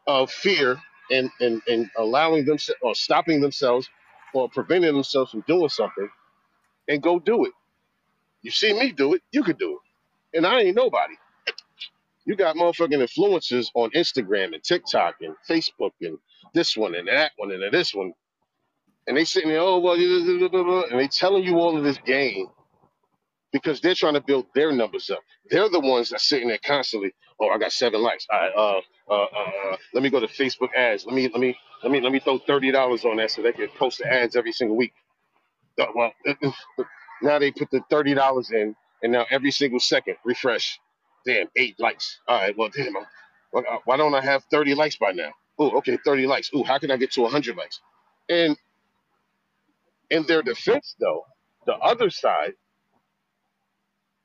of 0.08 0.32
fear 0.32 0.80
and 1.12 1.30
and 1.40 1.62
and 1.68 1.90
allowing 1.98 2.46
them 2.46 2.58
or 2.82 2.96
stopping 2.96 3.42
themselves 3.42 3.90
or 4.34 4.50
preventing 4.50 4.94
themselves 4.94 5.32
from 5.32 5.44
doing 5.48 5.70
something 5.70 6.10
and 6.90 7.04
go 7.04 7.20
do 7.20 7.46
it. 7.46 7.54
You 8.44 8.52
see 8.52 8.74
me 8.74 8.92
do 8.94 9.16
it, 9.16 9.22
you 9.32 9.44
could 9.44 9.60
do 9.60 9.74
it. 10.34 10.38
And 10.38 10.48
I 10.48 10.62
ain't 10.62 10.76
nobody. 10.76 11.16
You 12.26 12.36
got 12.36 12.56
motherfucking 12.56 12.92
influencers 13.04 13.68
on 13.76 13.92
Instagram 13.92 14.54
and 14.54 14.64
TikTok 14.64 15.16
and 15.22 15.36
Facebook 15.50 15.92
and 16.02 16.18
this 16.54 16.78
one 16.78 16.96
and 16.96 17.08
that 17.08 17.32
one 17.38 17.52
and 17.52 17.64
this 17.74 17.94
one. 17.94 18.14
And 19.08 19.18
they 19.18 19.26
sitting 19.26 19.50
there, 19.50 19.62
oh 19.62 19.80
well, 19.80 19.96
and 19.96 21.00
they 21.00 21.08
telling 21.10 21.44
you 21.44 21.58
all 21.60 21.78
of 21.78 21.84
this 21.84 22.00
game 22.00 22.48
because 23.54 23.82
they're 23.82 23.96
trying 23.96 24.16
to 24.16 24.22
build 24.22 24.48
their 24.56 24.74
numbers 24.74 25.12
up. 25.12 25.22
They're 25.52 25.70
the 25.70 25.82
ones 25.82 26.12
that's 26.12 26.30
sitting 26.30 26.50
there 26.50 26.60
constantly. 26.66 27.14
Oh, 27.42 27.50
I 27.50 27.60
got 27.60 27.74
seven 27.74 28.04
likes. 28.04 28.28
All 28.32 28.40
right, 28.40 28.54
uh, 28.58 28.82
uh, 29.14 29.16
uh, 29.26 29.74
uh, 29.74 29.78
let 29.96 30.04
me 30.04 30.12
go 30.12 30.22
to 30.22 30.28
Facebook 30.28 30.70
ads. 30.78 31.08
Let 31.08 31.16
me, 31.16 31.30
let 31.30 31.42
me, 31.42 31.58
let 31.84 31.92
me, 31.92 32.02
let 32.02 32.12
me 32.14 32.20
throw 32.20 32.40
thirty 32.40 32.72
dollars 32.72 33.06
on 33.06 33.18
that 33.18 33.32
so 33.32 33.42
they 33.44 33.54
can 33.54 33.70
post 33.78 34.00
the 34.00 34.12
ads 34.12 34.36
every 34.36 34.54
single 34.54 34.78
week. 34.78 34.94
Uh, 35.80 35.88
Well, 35.96 36.14
uh, 36.28 36.36
uh, 36.44 36.52
uh, 36.80 36.84
now 37.24 37.40
they 37.40 37.52
put 37.52 37.72
the 37.72 37.82
thirty 37.90 38.14
dollars 38.16 38.52
in, 38.52 38.76
and 39.04 39.12
now 39.14 39.26
every 39.32 39.52
single 39.52 39.80
second 39.82 40.18
refresh. 40.26 40.80
Damn, 41.26 41.48
eight 41.58 41.80
likes. 41.80 42.20
All 42.28 42.40
right, 42.40 42.58
well, 42.58 42.70
damn, 42.70 42.94
why 43.86 43.98
don't 43.98 44.16
I 44.16 44.22
have 44.22 44.44
thirty 44.52 44.76
likes 44.76 44.98
by 44.98 45.12
now? 45.14 45.32
Oh, 45.60 45.72
okay, 45.80 45.98
thirty 46.06 46.28
likes. 46.28 46.52
Oh, 46.54 46.64
how 46.64 46.80
can 46.80 46.92
I 46.92 46.98
get 46.98 47.12
to 47.14 47.28
hundred 47.28 47.58
likes? 47.58 47.82
And 48.30 48.58
in 50.10 50.24
their 50.28 50.44
defense, 50.44 50.96
though, 51.00 51.26
the 51.68 51.76
other 51.76 52.10
side 52.10 52.54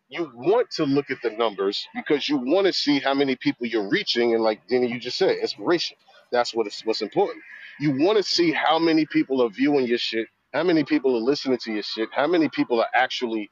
you 0.09 0.31
want 0.35 0.71
to 0.73 0.85
look 0.85 1.11
at 1.11 1.19
the 1.23 1.31
numbers 1.31 1.87
because 1.95 2.29
you 2.29 2.39
want 2.39 2.67
to 2.67 2.73
see 2.75 3.01
how 3.01 3.15
many 3.15 3.37
people 3.37 3.67
you're 3.67 3.89
reaching, 3.91 4.35
and 4.35 4.43
like 4.45 4.67
Danny, 4.69 4.89
you 4.89 5.01
just 5.01 5.19
said, 5.19 5.39
inspiration. 5.39 5.97
That's 6.35 6.55
what 6.55 6.67
is 6.67 6.83
what's 6.85 7.03
important. 7.03 7.43
You 7.81 7.93
want 8.05 8.19
to 8.19 8.25
see 8.25 8.53
how 8.53 8.79
many 8.79 9.07
people 9.07 9.43
are 9.43 9.51
viewing 9.51 9.87
your 9.87 9.99
shit, 9.99 10.29
how 10.53 10.65
many 10.65 10.85
people 10.85 11.17
are 11.17 11.21
listening 11.21 11.59
to 11.65 11.73
your 11.73 11.85
shit, 11.85 12.11
how 12.13 12.27
many 12.27 12.49
people 12.51 12.81
are 12.81 12.89
actually 12.95 13.51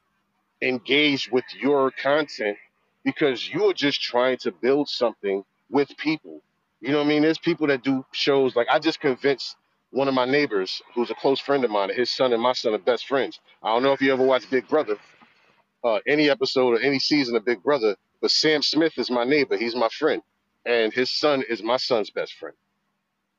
engaged 0.62 1.30
with 1.32 1.44
your 1.60 1.92
content 1.92 2.58
because 3.04 3.48
you're 3.48 3.74
just 3.74 4.02
trying 4.02 4.38
to 4.38 4.52
build 4.52 4.88
something 4.88 5.44
with 5.70 5.96
people. 5.98 6.42
You 6.80 6.90
know 6.92 6.98
what 6.98 7.06
I 7.06 7.10
mean? 7.10 7.22
There's 7.22 7.38
people 7.38 7.68
that 7.68 7.84
do 7.84 8.04
shows 8.12 8.56
like 8.56 8.68
I 8.70 8.80
just 8.80 9.00
convinced 9.00 9.56
one 9.90 10.08
of 10.08 10.14
my 10.14 10.26
neighbors 10.26 10.82
who's 10.94 11.10
a 11.10 11.14
close 11.14 11.40
friend 11.40 11.64
of 11.64 11.70
mine, 11.70 11.90
his 11.94 12.10
son 12.10 12.32
and 12.32 12.42
my 12.42 12.52
son 12.52 12.74
are 12.74 12.78
best 12.78 13.06
friends. 13.06 13.40
I 13.62 13.68
don't 13.74 13.84
know 13.84 13.92
if 13.92 14.02
you 14.02 14.12
ever 14.12 14.24
watched 14.24 14.50
Big 14.50 14.68
Brother, 14.68 14.96
uh, 15.84 16.00
any 16.06 16.30
episode 16.30 16.78
or 16.78 16.80
any 16.80 16.98
season 16.98 17.36
of 17.36 17.44
Big 17.44 17.62
Brother, 17.62 17.96
but 18.20 18.30
Sam 18.30 18.62
Smith 18.62 18.94
is 18.98 19.10
my 19.10 19.24
neighbor. 19.24 19.56
He's 19.56 19.76
my 19.76 19.88
friend. 19.90 20.22
And 20.66 20.92
his 20.92 21.10
son 21.10 21.44
is 21.48 21.62
my 21.62 21.76
son's 21.76 22.10
best 22.10 22.34
friend. 22.34 22.56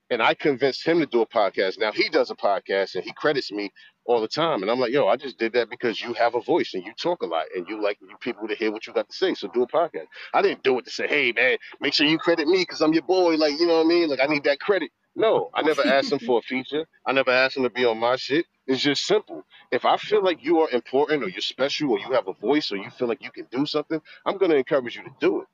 And 0.10 0.22
I 0.22 0.34
convinced 0.34 0.86
him 0.86 1.00
to 1.00 1.06
do 1.06 1.22
a 1.22 1.28
podcast. 1.28 1.80
Now 1.80 1.92
he 1.92 2.10
does 2.10 2.30
a 2.30 2.36
podcast 2.36 2.96
and 2.96 3.04
he 3.04 3.12
credits 3.14 3.52
me 3.52 3.72
all 4.06 4.22
the 4.22 4.28
time. 4.28 4.62
And 4.62 4.70
I'm 4.70 4.80
like, 4.80 4.92
yo, 4.92 5.08
I 5.08 5.16
just 5.16 5.38
did 5.38 5.54
that 5.54 5.70
because 5.70 6.02
you 6.02 6.14
have 6.14 6.36
a 6.36 6.42
voice 6.42 6.74
and 6.74 6.84
you 6.84 6.94
talk 7.00 7.22
a 7.24 7.26
lot 7.26 7.46
and 7.56 7.68
you 7.68 7.82
like 7.82 7.98
you 8.02 8.16
people 8.20 8.48
to 8.48 8.56
hear 8.56 8.72
what 8.72 8.86
you 8.86 8.94
got 8.94 9.10
to 9.10 9.16
say. 9.16 9.34
So 9.34 9.48
do 9.48 9.64
a 9.64 9.68
podcast. 9.68 10.08
I 10.34 10.42
didn't 10.42 10.64
do 10.64 10.78
it 10.80 10.86
to 10.86 10.92
say, 10.92 11.08
hey 11.08 11.32
man, 11.32 11.58
make 11.80 11.94
sure 11.94 12.06
you 12.06 12.18
credit 12.18 12.48
me 12.48 12.60
because 12.60 12.82
I'm 12.82 12.94
your 12.94 13.04
boy. 13.04 13.36
Like, 13.36 13.60
you 13.60 13.68
know 13.68 13.78
what 13.78 13.86
I 13.86 13.90
mean? 13.90 14.10
Like 14.10 14.20
I 14.20 14.26
need 14.26 14.44
that 14.44 14.60
credit. 14.60 14.92
No, 15.16 15.52
I 15.54 15.62
never 15.62 15.86
asked 15.86 16.12
him 16.12 16.20
for 16.20 16.40
a 16.40 16.42
feature. 16.42 16.86
I 17.06 17.12
never 17.12 17.30
asked 17.30 17.58
him 17.58 17.64
to 17.64 17.70
be 17.70 17.86
on 17.86 18.00
my 18.00 18.16
shit. 18.16 18.48
It's 18.66 18.82
just 18.82 19.06
simple. 19.06 19.44
If 19.72 19.86
I 19.86 19.98
feel 19.98 20.24
like 20.24 20.44
you 20.44 20.60
are 20.62 20.70
important 20.72 21.24
or 21.24 21.30
you're 21.30 21.42
special 21.42 21.92
or 21.92 22.00
you 22.00 22.12
have 22.14 22.28
a 22.28 22.34
voice 22.34 22.72
or 22.72 22.78
you 22.78 22.90
feel 22.90 23.08
like 23.08 23.22
you 23.24 23.30
can 23.32 23.46
do 23.52 23.66
something, 23.66 24.02
I'm 24.26 24.38
gonna 24.38 24.56
encourage 24.56 24.96
you 24.96 25.04
to 25.04 25.12
do 25.20 25.42
it. 25.42 25.48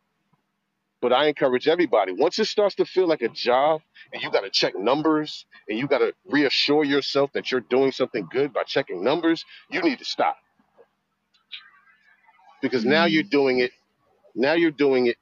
But 1.01 1.13
I 1.13 1.27
encourage 1.27 1.67
everybody. 1.67 2.13
Once 2.13 2.39
it 2.39 2.45
starts 2.45 2.75
to 2.75 2.85
feel 2.85 3.07
like 3.07 3.21
a 3.21 3.29
job 3.29 3.81
and 4.13 4.21
you 4.23 4.31
got 4.31 4.41
to 4.41 4.49
check 4.51 4.77
numbers 4.77 5.45
and 5.69 5.77
you 5.79 5.87
got 5.87 5.99
to 5.99 6.13
reassure 6.27 6.83
yourself 6.83 7.31
that 7.33 7.51
you're 7.51 7.61
doing 7.61 7.91
something 7.91 8.27
good 8.31 8.53
by 8.53 8.63
checking 8.63 9.03
numbers, 9.03 9.45
you 9.69 9.81
need 9.81 9.99
to 9.99 10.05
stop. 10.05 10.37
Because 12.61 12.85
now 12.85 13.05
you're 13.05 13.23
Mm. 13.23 13.31
doing 13.31 13.59
it, 13.59 13.71
now 14.35 14.53
you're 14.53 14.71
doing 14.71 15.07
it 15.07 15.17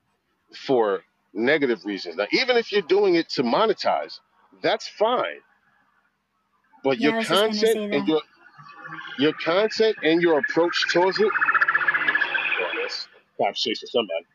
for 0.55 1.01
negative 1.33 1.85
reasons. 1.85 2.17
Now, 2.17 2.27
even 2.31 2.57
if 2.57 2.71
you're 2.71 2.81
doing 2.83 3.15
it 3.15 3.29
to 3.31 3.43
monetize, 3.43 4.19
that's 4.63 4.87
fine. 4.87 5.41
But 6.83 6.99
Yeah, 6.99 7.11
your 7.11 7.13
I 7.15 7.19
was 7.19 7.29
just 7.29 7.45
gonna 7.45 7.55
content 7.55 7.81
and 7.91 8.07
your 8.07 8.21
your 9.19 9.33
content 9.33 9.97
and 10.03 10.21
your 10.21 10.39
approach 10.39 10.87
towards 10.93 11.19
it, 11.19 11.31
well, 12.41 12.69
that's 12.81 13.07
conversation 13.39 13.87
somebody. 13.89 14.25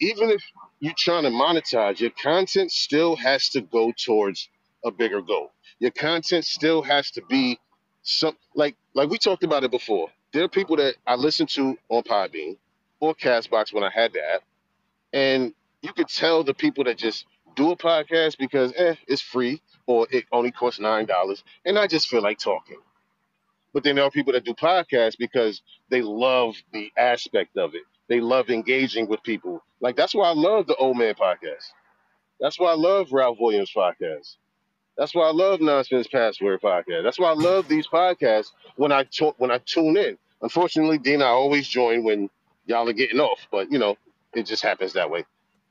Even 0.00 0.30
if 0.30 0.42
you're 0.80 0.94
trying 0.98 1.24
to 1.24 1.30
monetize, 1.30 2.00
your 2.00 2.10
content 2.10 2.72
still 2.72 3.16
has 3.16 3.48
to 3.50 3.62
go 3.62 3.92
towards 3.92 4.48
a 4.84 4.90
bigger 4.90 5.22
goal. 5.22 5.52
Your 5.80 5.92
content 5.92 6.44
still 6.44 6.82
has 6.82 7.10
to 7.12 7.22
be 7.28 7.58
some 8.02 8.36
like 8.54 8.76
like 8.94 9.10
we 9.10 9.18
talked 9.18 9.44
about 9.44 9.64
it 9.64 9.70
before. 9.70 10.08
There 10.32 10.44
are 10.44 10.48
people 10.48 10.76
that 10.76 10.96
I 11.06 11.16
listen 11.16 11.46
to 11.48 11.78
on 11.88 12.02
Podbean 12.04 12.56
or 13.00 13.14
Castbox 13.14 13.72
when 13.72 13.84
I 13.84 13.90
had 13.90 14.12
the 14.12 14.20
app, 14.34 14.42
and 15.12 15.54
you 15.82 15.92
could 15.92 16.08
tell 16.08 16.44
the 16.44 16.54
people 16.54 16.84
that 16.84 16.98
just 16.98 17.26
do 17.56 17.72
a 17.72 17.76
podcast 17.76 18.38
because 18.38 18.72
eh, 18.76 18.96
it's 19.08 19.22
free 19.22 19.62
or 19.86 20.06
it 20.10 20.24
only 20.32 20.52
costs 20.52 20.80
nine 20.80 21.06
dollars, 21.06 21.44
and 21.66 21.78
I 21.78 21.86
just 21.86 22.08
feel 22.08 22.22
like 22.22 22.38
talking. 22.38 22.78
But 23.74 23.84
then 23.84 23.96
there 23.96 24.04
are 24.04 24.10
people 24.12 24.34
that 24.34 24.44
do 24.44 24.54
podcasts 24.54 25.18
because 25.18 25.62
they 25.90 26.02
love 26.02 26.56
the 26.72 26.92
aspect 26.98 27.56
of 27.58 27.74
it. 27.76 27.82
They 28.10 28.20
love 28.20 28.50
engaging 28.50 29.08
with 29.08 29.22
people. 29.24 29.64
Like 29.80 29.96
that's 29.96 30.14
why 30.14 30.28
I 30.28 30.34
love 30.34 30.68
the 30.68 30.76
Old 30.76 30.98
Man 30.98 31.14
podcast. 31.14 31.72
That's 32.40 32.58
why 32.60 32.72
I 32.72 32.76
love 32.76 33.12
Ralph 33.12 33.38
Williams 33.40 33.72
podcast. 33.74 34.36
That's 34.98 35.14
why 35.14 35.28
I 35.28 35.32
love 35.32 35.62
Nonsense 35.62 36.08
Password 36.08 36.60
podcast. 36.60 37.04
That's 37.04 37.18
why 37.18 37.30
I 37.30 37.34
love 37.34 37.68
these 37.68 37.86
podcasts 37.86 38.52
when 38.76 38.92
I 38.92 39.06
when 39.38 39.52
I 39.52 39.58
tune 39.64 39.96
in. 39.96 40.18
Unfortunately, 40.42 40.98
Dean, 40.98 41.22
I 41.22 41.28
always 41.28 41.68
join 41.68 42.04
when 42.04 42.30
y'all 42.66 42.88
are 42.88 42.94
getting 42.94 43.20
off, 43.20 43.46
but 43.52 43.72
you 43.72 43.78
know 43.78 43.96
it 44.34 44.44
just 44.44 44.62
happens 44.62 44.94
that 44.94 45.10
way. 45.10 45.24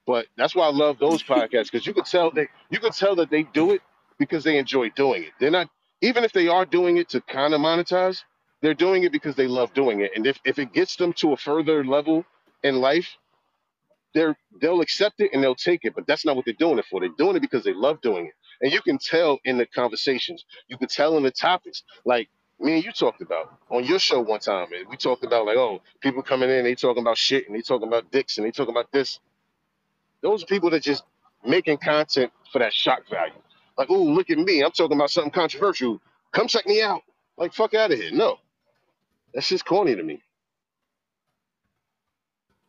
But 0.08 0.28
that's 0.38 0.56
why 0.56 0.66
I 0.66 0.72
love 0.72 0.98
those 1.00 1.22
podcasts 1.24 1.72
because 1.72 1.86
you 1.86 1.94
could 1.94 2.06
tell 2.06 2.32
they 2.32 2.48
you 2.72 2.80
could 2.80 2.94
tell 2.94 3.16
that 3.18 3.30
they 3.30 3.44
do 3.44 3.72
it 3.74 3.82
because 4.18 4.44
they 4.44 4.58
enjoy 4.58 4.90
doing 4.92 5.24
it. 5.24 5.32
They're 5.40 5.52
not 5.52 5.70
even 6.02 6.24
if 6.24 6.32
they 6.34 6.48
are 6.48 6.66
doing 6.66 6.98
it 6.98 7.10
to 7.10 7.22
kind 7.22 7.54
of 7.54 7.62
monetize, 7.62 8.24
they're 8.62 8.74
doing 8.76 9.04
it 9.04 9.12
because 9.12 9.36
they 9.36 9.48
love 9.48 9.74
doing 9.74 10.02
it. 10.02 10.12
And 10.16 10.28
if, 10.28 10.40
if 10.46 10.60
it 10.60 10.74
gets 10.74 10.96
them 10.98 11.14
to 11.14 11.34
a 11.34 11.38
further 11.38 11.84
level 11.86 12.26
in 12.64 12.78
life, 12.82 13.10
they're 14.14 14.38
they'll 14.62 14.82
accept 14.82 15.22
it 15.22 15.32
and 15.34 15.44
they'll 15.44 15.56
take 15.56 15.82
it. 15.86 15.96
But 15.96 16.08
that's 16.08 16.26
not 16.26 16.36
what 16.36 16.46
they're 16.46 16.56
doing 16.56 16.80
it 16.80 16.86
for. 16.92 17.00
They're 17.02 17.10
doing 17.18 17.38
it 17.38 17.42
because 17.42 17.64
they 17.64 17.74
love 17.74 18.02
doing 18.02 18.28
it. 18.28 18.34
And 18.62 18.74
you 18.74 18.82
can 18.82 19.00
tell 19.00 19.40
in 19.46 19.58
the 19.58 19.68
conversations, 19.68 20.46
you 20.68 20.78
can 20.78 20.88
tell 20.90 21.18
in 21.18 21.24
the 21.24 21.32
topics. 21.32 21.84
Like 22.06 22.30
me 22.60 22.76
and 22.76 22.86
you 22.86 22.92
talked 22.92 23.22
about 23.22 23.58
on 23.70 23.86
your 23.86 24.00
show 24.00 24.22
one 24.22 24.42
time, 24.42 24.68
and 24.74 24.88
we 24.90 24.98
talked 24.98 25.24
about 25.24 25.46
like, 25.46 25.58
oh, 25.58 25.82
people 26.02 26.24
coming 26.24 26.50
in, 26.50 26.66
they 26.66 26.76
talking 26.76 27.04
about 27.04 27.18
shit 27.18 27.48
and 27.48 27.56
they 27.58 27.62
talking 27.62 27.88
about 27.88 28.12
dicks 28.12 28.38
and 28.38 28.48
they 28.48 28.52
talking 28.52 28.74
about 28.76 28.92
this. 28.92 29.20
Those 30.22 30.44
are 30.44 30.48
people 30.48 30.72
that 30.72 30.84
just 30.84 31.04
making 31.46 31.78
content 31.78 32.32
for 32.52 32.60
that 32.60 32.74
shock 32.74 33.02
value. 33.10 33.34
Like, 33.78 33.90
oh, 33.92 34.04
look 34.04 34.30
at 34.30 34.38
me. 34.40 34.64
I'm 34.64 34.72
talking 34.72 34.98
about 34.98 35.12
something 35.12 35.32
controversial. 35.32 36.02
Come 36.34 36.48
check 36.48 36.68
me 36.68 36.82
out. 36.82 37.02
Like, 37.38 37.54
fuck 37.54 37.74
out 37.76 37.92
of 37.92 38.00
here. 38.00 38.12
No. 38.12 38.38
That's 39.34 39.50
just 39.50 39.66
corny 39.66 39.96
to 39.96 40.04
me. 40.04 40.22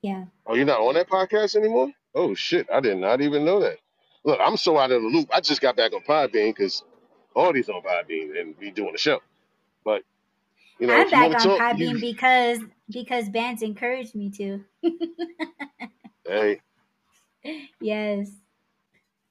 Yeah. 0.02 0.26
Oh, 0.46 0.54
you're 0.54 0.64
not 0.66 0.80
on 0.80 0.94
that 0.94 1.08
podcast 1.08 1.56
anymore? 1.56 1.90
Oh 2.14 2.34
shit. 2.34 2.66
I 2.72 2.80
did 2.80 2.98
not 2.98 3.20
even 3.20 3.44
know 3.44 3.60
that. 3.60 3.78
Look, 4.24 4.38
I'm 4.42 4.56
so 4.56 4.78
out 4.78 4.90
of 4.92 5.02
the 5.02 5.08
loop. 5.08 5.28
I 5.32 5.40
just 5.40 5.60
got 5.60 5.76
back 5.76 5.92
on 5.92 6.02
Podbean 6.02 6.54
because 6.56 6.82
Audie's 7.34 7.68
on 7.68 7.82
Podbean 7.82 8.38
and 8.40 8.54
we 8.60 8.70
doing 8.70 8.92
the 8.92 8.98
show. 8.98 9.20
But 9.84 10.02
you 10.78 10.86
know, 10.86 10.94
I'm 10.94 11.10
you 11.10 11.10
back 11.10 11.30
on 11.34 11.58
talk, 11.58 11.78
you, 11.78 11.94
Podbean 11.94 12.00
because 12.00 12.60
because 12.90 13.28
Bandz 13.28 13.62
encouraged 13.62 14.14
me 14.14 14.30
to. 14.30 14.64
hey. 16.26 16.60
Yes. 17.80 18.30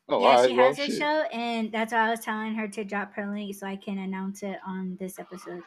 Oh, 0.10 0.22
yeah, 0.22 0.36
right. 0.36 0.50
she 0.50 0.56
Well, 0.56 0.68
has 0.68 0.78
her 0.78 0.86
shit. 0.86 0.98
show, 0.98 1.22
and 1.34 1.72
that's 1.72 1.94
why 1.94 2.08
I 2.08 2.10
was 2.12 2.20
telling 2.22 2.56
her 2.56 2.68
to 2.70 2.84
drop 2.84 3.14
her 3.14 3.32
link 3.32 3.56
so 3.56 3.68
I 3.68 3.76
can 3.76 3.98
announce 4.00 4.44
it 4.44 4.58
on 4.66 4.98
this 5.00 5.20
episode. 5.20 5.64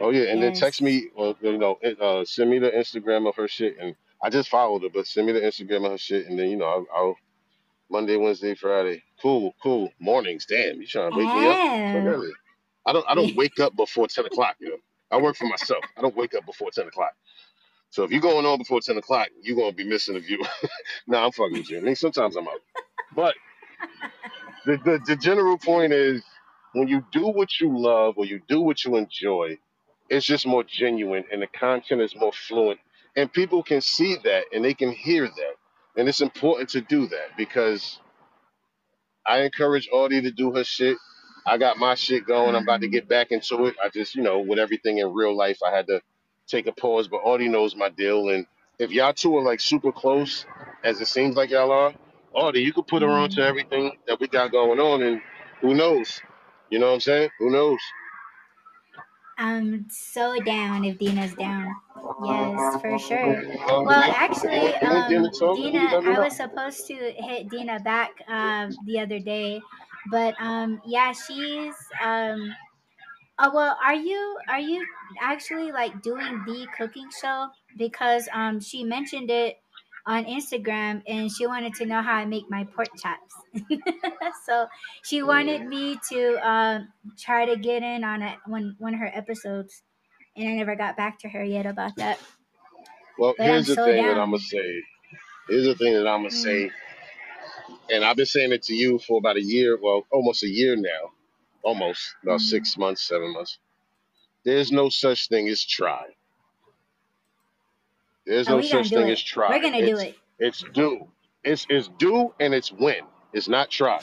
Oh 0.00 0.10
yeah, 0.10 0.32
and 0.32 0.42
then 0.42 0.52
text 0.54 0.82
me 0.82 1.08
or 1.14 1.36
you 1.42 1.58
know, 1.58 1.78
uh, 2.00 2.24
send 2.24 2.50
me 2.50 2.58
the 2.58 2.70
Instagram 2.70 3.28
of 3.28 3.36
her 3.36 3.48
shit, 3.48 3.76
and 3.80 3.94
I 4.22 4.30
just 4.30 4.48
followed 4.48 4.82
her, 4.82 4.90
but 4.92 5.06
send 5.06 5.26
me 5.26 5.32
the 5.34 5.40
Instagram 5.40 5.86
of 5.86 5.92
her 5.92 5.98
shit, 5.98 6.26
and 6.26 6.38
then 6.38 6.50
you 6.50 6.56
know, 6.56 6.66
I'll, 6.66 6.86
I'll 6.94 7.16
Monday, 7.90 8.16
Wednesday, 8.16 8.54
Friday. 8.54 9.02
Cool, 9.22 9.54
cool. 9.62 9.90
Mornings. 10.00 10.46
Damn, 10.46 10.80
you 10.80 10.86
trying 10.86 11.12
to 11.12 11.18
wake 11.18 11.26
me 11.28 11.46
up? 11.48 11.58
Fuck 11.92 12.04
early. 12.04 12.32
I 12.86 12.92
don't. 12.92 13.06
I 13.08 13.14
don't 13.14 13.36
wake 13.36 13.60
up 13.60 13.76
before 13.76 14.08
ten 14.08 14.26
o'clock. 14.26 14.56
You 14.60 14.70
know, 14.70 14.76
I 15.12 15.18
work 15.18 15.36
for 15.36 15.46
myself. 15.46 15.84
I 15.96 16.02
don't 16.02 16.16
wake 16.16 16.34
up 16.34 16.46
before 16.46 16.70
ten 16.72 16.86
o'clock. 16.88 17.12
So 17.90 18.04
if 18.04 18.10
you're 18.10 18.20
going 18.20 18.46
on 18.46 18.58
before 18.58 18.80
ten 18.80 18.98
o'clock, 18.98 19.28
you're 19.42 19.56
gonna 19.56 19.72
be 19.72 19.84
missing 19.84 20.16
a 20.16 20.20
view. 20.20 20.42
nah, 21.06 21.26
I'm 21.26 21.32
fucking 21.32 21.54
with 21.58 21.70
you. 21.70 21.78
I 21.78 21.82
mean, 21.82 21.96
sometimes 21.96 22.36
I'm 22.36 22.48
out, 22.48 22.60
but 23.14 23.34
the, 24.66 24.78
the 24.78 25.00
the 25.06 25.16
general 25.16 25.58
point 25.58 25.92
is 25.92 26.22
when 26.74 26.88
you 26.88 27.04
do 27.12 27.28
what 27.28 27.60
you 27.60 27.76
love 27.78 28.14
or 28.18 28.26
you 28.26 28.40
do 28.48 28.60
what 28.62 28.84
you 28.84 28.96
enjoy, 28.96 29.58
it's 30.10 30.26
just 30.26 30.46
more 30.46 30.64
genuine 30.64 31.24
and 31.32 31.42
the 31.42 31.48
content 31.48 32.02
is 32.02 32.16
more 32.16 32.32
fluent, 32.32 32.80
and 33.16 33.32
people 33.32 33.62
can 33.64 33.82
see 33.82 34.16
that 34.24 34.44
and 34.54 34.64
they 34.64 34.74
can 34.74 34.92
hear 34.92 35.26
that, 35.28 35.54
and 35.98 36.08
it's 36.08 36.22
important 36.22 36.70
to 36.70 36.82
do 36.82 37.08
that 37.08 37.36
because 37.38 37.96
I 39.26 39.42
encourage 39.42 39.88
Audie 39.92 40.22
to 40.22 40.30
do 40.30 40.52
her 40.54 40.64
shit. 40.64 40.96
I 41.46 41.58
got 41.58 41.78
my 41.78 41.94
shit 41.94 42.26
going. 42.26 42.54
I'm 42.54 42.62
about 42.62 42.80
to 42.82 42.88
get 42.88 43.08
back 43.08 43.30
into 43.30 43.66
it. 43.66 43.76
I 43.84 43.88
just, 43.88 44.14
you 44.14 44.22
know, 44.22 44.40
with 44.40 44.58
everything 44.58 44.98
in 44.98 45.12
real 45.12 45.36
life, 45.36 45.58
I 45.66 45.74
had 45.74 45.86
to 45.88 46.00
take 46.48 46.66
a 46.66 46.72
pause. 46.72 47.08
But 47.08 47.18
Audie 47.18 47.48
knows 47.48 47.74
my 47.76 47.88
deal. 47.88 48.28
And 48.30 48.46
if 48.78 48.90
y'all 48.90 49.12
two 49.12 49.36
are 49.36 49.42
like 49.42 49.60
super 49.60 49.92
close, 49.92 50.46
as 50.84 51.00
it 51.00 51.06
seems 51.08 51.36
like 51.36 51.50
y'all 51.50 51.70
are, 51.72 51.94
Audie, 52.34 52.62
you 52.62 52.72
could 52.72 52.86
put 52.86 53.02
her 53.02 53.08
on 53.10 53.28
to 53.30 53.40
Mm. 53.40 53.46
everything 53.46 53.92
that 54.06 54.20
we 54.20 54.28
got 54.28 54.52
going 54.52 54.78
on. 54.80 55.02
And 55.02 55.20
who 55.60 55.74
knows? 55.74 56.20
You 56.70 56.78
know 56.78 56.88
what 56.88 56.94
I'm 56.94 57.00
saying? 57.00 57.30
Who 57.38 57.50
knows? 57.50 57.80
I'm 59.40 59.86
so 59.88 60.38
down 60.44 60.84
if 60.84 60.98
Dena's 60.98 61.32
down. 61.34 61.74
Yes, 62.22 62.80
for 62.82 62.98
sure. 62.98 63.38
Um, 63.70 63.86
Well, 63.86 64.12
actually, 64.14 64.74
Dena 64.78 64.92
um, 64.92 65.08
to 65.08 65.30
talk? 65.30 65.56
You 65.56 65.72
Dena, 65.72 66.02
I 66.04 66.18
was 66.20 66.36
supposed 66.36 66.86
to 66.88 66.94
hit 66.94 67.48
Dena 67.48 67.80
back 67.80 68.10
um, 68.28 68.76
the 68.84 69.00
other 69.00 69.18
day, 69.18 69.62
but 70.10 70.34
um, 70.38 70.82
yeah, 70.84 71.12
she's 71.12 71.74
um. 72.04 72.54
Oh 73.38 73.50
well, 73.54 73.78
are 73.82 73.94
you 73.94 74.36
are 74.50 74.60
you 74.60 74.84
actually 75.22 75.72
like 75.72 76.02
doing 76.02 76.44
the 76.44 76.66
cooking 76.76 77.08
show? 77.08 77.48
Because 77.78 78.28
um, 78.34 78.60
she 78.60 78.84
mentioned 78.84 79.30
it 79.30 79.59
on 80.06 80.24
Instagram, 80.24 81.02
and 81.06 81.30
she 81.30 81.46
wanted 81.46 81.74
to 81.76 81.86
know 81.86 82.02
how 82.02 82.14
I 82.14 82.24
make 82.26 82.44
my 82.50 82.66
pork 82.74 82.90
chops. 82.96 83.34
so 84.46 84.66
she 85.02 85.22
wanted 85.22 85.66
me 85.66 85.98
to 86.10 86.48
um 86.48 86.88
try 87.18 87.46
to 87.46 87.56
get 87.56 87.82
in 87.82 88.04
on 88.04 88.22
it 88.22 88.38
one 88.46 88.76
one 88.78 88.94
of 88.94 89.00
her 89.00 89.10
episodes, 89.12 89.82
and 90.36 90.48
I 90.48 90.52
never 90.54 90.76
got 90.76 90.96
back 90.96 91.20
to 91.20 91.28
her 91.28 91.44
yet 91.44 91.66
about 91.66 91.98
that. 91.98 92.20
Well, 93.18 93.34
But 93.38 93.50
I'm 93.50 93.52
here's 93.52 93.66
the 93.66 93.76
so 93.76 93.84
thing 93.84 94.06
that 94.06 94.18
I'm 94.18 94.30
going 94.30 94.40
to 94.40 94.46
say. 94.46 94.82
Here's 95.48 95.66
the 95.66 95.74
thing 95.76 95.94
that 95.94 96.08
I'm 96.08 96.20
going 96.22 96.30
to 96.30 96.36
Mm. 96.36 96.36
say. 96.36 96.70
And 97.90 98.04
I've 98.04 98.16
been 98.16 98.26
saying 98.26 98.52
it 98.52 98.64
to 98.64 98.74
you 98.74 98.98
for 99.00 99.18
about 99.18 99.36
a 99.36 99.42
year, 99.42 99.78
well, 99.82 100.06
almost 100.12 100.42
a 100.44 100.48
year 100.48 100.76
now. 100.76 101.12
Almost, 101.64 102.02
about 102.24 102.40
Mm. 102.40 102.50
six 102.50 102.76
months, 102.78 103.02
seven 103.08 103.32
months. 103.34 103.58
There's 104.44 104.72
no 104.72 104.88
such 104.90 105.28
thing 105.28 105.48
as 105.48 105.64
try. 105.64 106.04
There's 108.30 108.48
no 108.48 108.62
such 108.62 108.90
thing 108.90 109.10
as 109.10 109.22
try. 109.22 109.50
We're 109.50 109.62
gonna 109.62 109.86
do 109.86 109.98
it. 109.98 110.16
it's 110.38 110.64
do. 110.74 111.08
It's 111.44 111.66
it's 111.70 111.90
do 111.98 112.34
and 112.40 112.54
it's 112.54 112.72
win. 112.72 113.02
It's 113.34 113.48
not 113.48 113.70
try. 113.70 114.00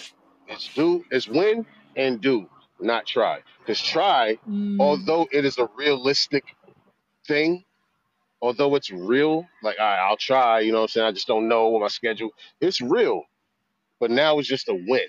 It's 0.49 0.73
do, 0.75 1.05
it's 1.11 1.27
win 1.27 1.65
and 1.97 2.21
do, 2.21 2.49
not 2.81 3.05
try. 3.07 3.41
Because 3.61 3.81
try, 3.81 4.37
Mm. 4.49 4.79
although 4.81 5.27
it 5.31 5.45
is 5.45 5.57
a 5.59 5.69
realistic 5.77 6.45
thing, 7.27 7.65
although 8.41 8.75
it's 8.75 8.91
real, 8.91 9.47
like 9.63 9.77
all 9.79 9.85
right, 9.85 9.99
I'll 10.09 10.17
try, 10.17 10.61
you 10.61 10.71
know 10.73 10.79
what 10.79 10.83
I'm 10.85 10.89
saying? 10.89 11.07
I 11.07 11.13
just 11.13 11.27
don't 11.27 11.49
know 11.49 11.69
what 11.69 11.81
my 11.81 11.89
schedule. 11.89 12.31
It's 12.61 12.81
real. 12.81 13.23
But 13.99 14.11
now 14.11 14.39
it's 14.39 14.49
just 14.49 14.69
a 14.69 14.75
win. 14.75 15.07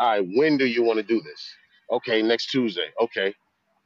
All 0.00 0.08
right, 0.10 0.28
when 0.36 0.58
do 0.58 0.66
you 0.66 0.82
want 0.84 0.98
to 0.98 1.02
do 1.04 1.20
this? 1.22 1.50
Okay, 1.92 2.22
next 2.22 2.48
Tuesday. 2.50 2.88
Okay, 3.02 3.34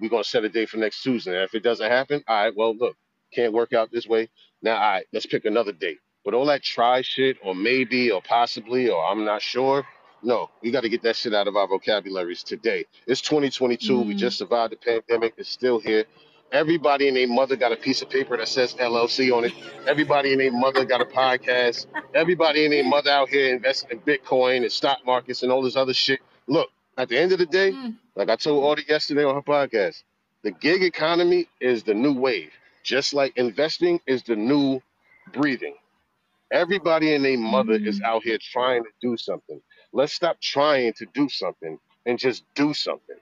we're 0.00 0.10
gonna 0.10 0.24
set 0.24 0.44
a 0.44 0.50
date 0.50 0.70
for 0.70 0.78
next 0.78 1.02
Tuesday. 1.02 1.34
And 1.36 1.44
if 1.44 1.54
it 1.54 1.62
doesn't 1.64 1.90
happen, 1.90 2.24
all 2.28 2.44
right, 2.44 2.54
well, 2.56 2.76
look, 2.76 2.96
can't 3.32 3.52
work 3.52 3.72
out 3.72 3.90
this 3.90 4.06
way. 4.06 4.28
Now, 4.62 4.74
all 4.76 4.92
right, 4.92 5.06
let's 5.12 5.26
pick 5.26 5.44
another 5.44 5.72
date. 5.72 5.98
But 6.24 6.34
all 6.34 6.46
that 6.46 6.62
try 6.62 7.02
shit 7.02 7.36
or 7.42 7.54
maybe 7.54 8.10
or 8.10 8.22
possibly 8.22 8.88
or 8.90 9.04
I'm 9.04 9.24
not 9.24 9.42
sure. 9.42 9.84
No, 10.22 10.50
we 10.62 10.70
got 10.70 10.82
to 10.82 10.88
get 10.88 11.02
that 11.02 11.16
shit 11.16 11.34
out 11.34 11.48
of 11.48 11.56
our 11.56 11.66
vocabularies 11.66 12.44
today. 12.44 12.84
It's 13.08 13.20
2022. 13.20 14.02
We 14.02 14.14
Mm. 14.14 14.18
just 14.18 14.38
survived 14.38 14.72
the 14.72 14.76
pandemic. 14.76 15.34
It's 15.36 15.48
still 15.48 15.80
here. 15.80 16.04
Everybody 16.52 17.08
and 17.08 17.16
their 17.16 17.26
mother 17.26 17.56
got 17.56 17.72
a 17.72 17.76
piece 17.76 18.02
of 18.02 18.10
paper 18.10 18.36
that 18.36 18.46
says 18.46 18.74
LLC 18.78 19.32
on 19.32 19.44
it. 19.44 19.52
Everybody 19.88 20.32
and 20.32 20.40
their 20.40 20.52
mother 20.52 20.84
got 20.84 21.00
a 21.00 21.06
podcast. 21.06 21.86
Everybody 22.14 22.64
and 22.66 22.72
their 22.72 22.84
mother 22.84 23.10
out 23.10 23.30
here 23.30 23.52
investing 23.54 23.90
in 23.90 23.98
Bitcoin 24.00 24.58
and 24.62 24.70
stock 24.70 24.98
markets 25.04 25.42
and 25.42 25.50
all 25.50 25.62
this 25.62 25.76
other 25.76 25.94
shit. 25.94 26.20
Look, 26.46 26.68
at 26.98 27.08
the 27.08 27.18
end 27.18 27.32
of 27.32 27.38
the 27.38 27.46
day, 27.46 27.72
Mm. 27.72 27.96
like 28.14 28.28
I 28.28 28.36
told 28.36 28.62
Audie 28.64 28.84
yesterday 28.88 29.24
on 29.24 29.34
her 29.34 29.42
podcast, 29.42 30.04
the 30.42 30.50
gig 30.52 30.82
economy 30.82 31.48
is 31.60 31.82
the 31.84 31.94
new 31.94 32.12
wave. 32.12 32.52
Just 32.84 33.14
like 33.14 33.36
investing 33.36 34.00
is 34.06 34.22
the 34.24 34.36
new 34.36 34.82
breathing. 35.32 35.76
Everybody 36.52 37.14
and 37.14 37.24
their 37.24 37.38
mother 37.38 37.74
is 37.74 38.00
Mm. 38.00 38.04
out 38.04 38.24
here 38.24 38.38
trying 38.40 38.84
to 38.84 38.90
do 39.02 39.16
something. 39.18 39.62
Let's 39.92 40.14
stop 40.14 40.40
trying 40.40 40.94
to 40.94 41.06
do 41.14 41.28
something 41.28 41.78
and 42.06 42.18
just 42.18 42.44
do 42.54 42.74
something. 42.74 43.16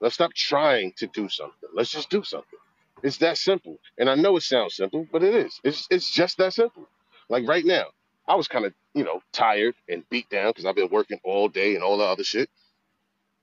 Let's 0.00 0.14
stop 0.16 0.34
trying 0.34 0.92
to 0.98 1.06
do 1.08 1.28
something. 1.28 1.70
Let's 1.74 1.90
just 1.90 2.10
do 2.10 2.22
something. 2.22 2.58
It's 3.02 3.18
that 3.18 3.38
simple. 3.38 3.78
And 3.98 4.10
I 4.10 4.14
know 4.14 4.36
it 4.36 4.42
sounds 4.42 4.76
simple, 4.76 5.06
but 5.12 5.22
it 5.22 5.34
is. 5.34 5.60
It's 5.64 5.86
it's 5.90 6.10
just 6.10 6.38
that 6.38 6.52
simple. 6.54 6.88
Like 7.28 7.48
right 7.48 7.64
now, 7.64 7.86
I 8.28 8.34
was 8.34 8.48
kind 8.48 8.64
of, 8.66 8.74
you 8.94 9.04
know, 9.04 9.22
tired 9.32 9.74
and 9.88 10.08
beat 10.10 10.28
down 10.30 10.50
because 10.50 10.66
I've 10.66 10.76
been 10.76 10.90
working 10.90 11.20
all 11.24 11.48
day 11.48 11.74
and 11.74 11.84
all 11.84 11.98
the 11.98 12.04
other 12.04 12.24
shit. 12.24 12.50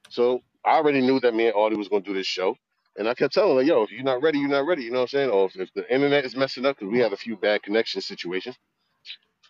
So 0.10 0.42
I 0.66 0.78
already 0.78 1.02
knew 1.02 1.20
that 1.22 1.36
me 1.36 1.48
and 1.48 1.56
Audie 1.56 1.78
was 1.78 1.90
gonna 1.90 2.04
do 2.04 2.14
this 2.14 2.28
show. 2.28 2.58
And 2.98 3.10
I 3.10 3.16
kept 3.16 3.34
telling 3.34 3.58
her, 3.58 3.64
yo, 3.64 3.84
if 3.84 3.92
you're 3.92 4.04
not 4.04 4.22
ready, 4.22 4.40
you're 4.40 4.50
not 4.50 4.68
ready. 4.68 4.84
You 4.84 4.92
know 4.92 5.00
what 5.00 5.04
I'm 5.04 5.08
saying? 5.10 5.30
Or 5.32 5.46
if, 5.48 5.56
if 5.58 5.74
the 5.76 5.92
internet 5.94 6.26
is 6.26 6.36
messing 6.36 6.66
up, 6.66 6.78
because 6.78 6.92
we 6.92 7.00
had 7.00 7.14
a 7.14 7.18
few 7.18 7.38
bad 7.38 7.64
connection 7.64 8.02
situations. 8.02 8.58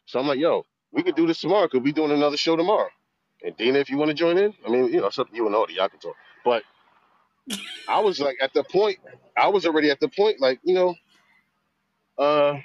So 0.05 0.19
I'm 0.19 0.27
like, 0.27 0.39
yo, 0.39 0.65
we 0.91 1.03
could 1.03 1.15
do 1.15 1.27
this 1.27 1.41
tomorrow 1.41 1.67
because 1.67 1.83
we're 1.83 1.93
doing 1.93 2.11
another 2.11 2.37
show 2.37 2.55
tomorrow. 2.57 2.89
And 3.43 3.57
Dena, 3.57 3.79
if 3.79 3.89
you 3.89 3.97
want 3.97 4.09
to 4.09 4.15
join 4.15 4.37
in, 4.37 4.53
I 4.65 4.69
mean, 4.69 4.93
you 4.93 5.01
know, 5.01 5.09
to 5.09 5.25
you 5.33 5.47
and 5.47 5.55
Audie. 5.55 5.75
Y'all 5.75 5.89
can 5.89 5.99
talk. 5.99 6.15
But 6.45 6.63
I 7.89 7.99
was 8.01 8.19
like 8.19 8.37
at 8.41 8.53
the 8.53 8.63
point, 8.65 8.99
I 9.37 9.49
was 9.49 9.65
already 9.65 9.91
at 9.91 9.99
the 9.99 10.09
point, 10.09 10.41
like, 10.41 10.59
you 10.63 10.75
know, 10.75 10.95
uh, 12.17 12.59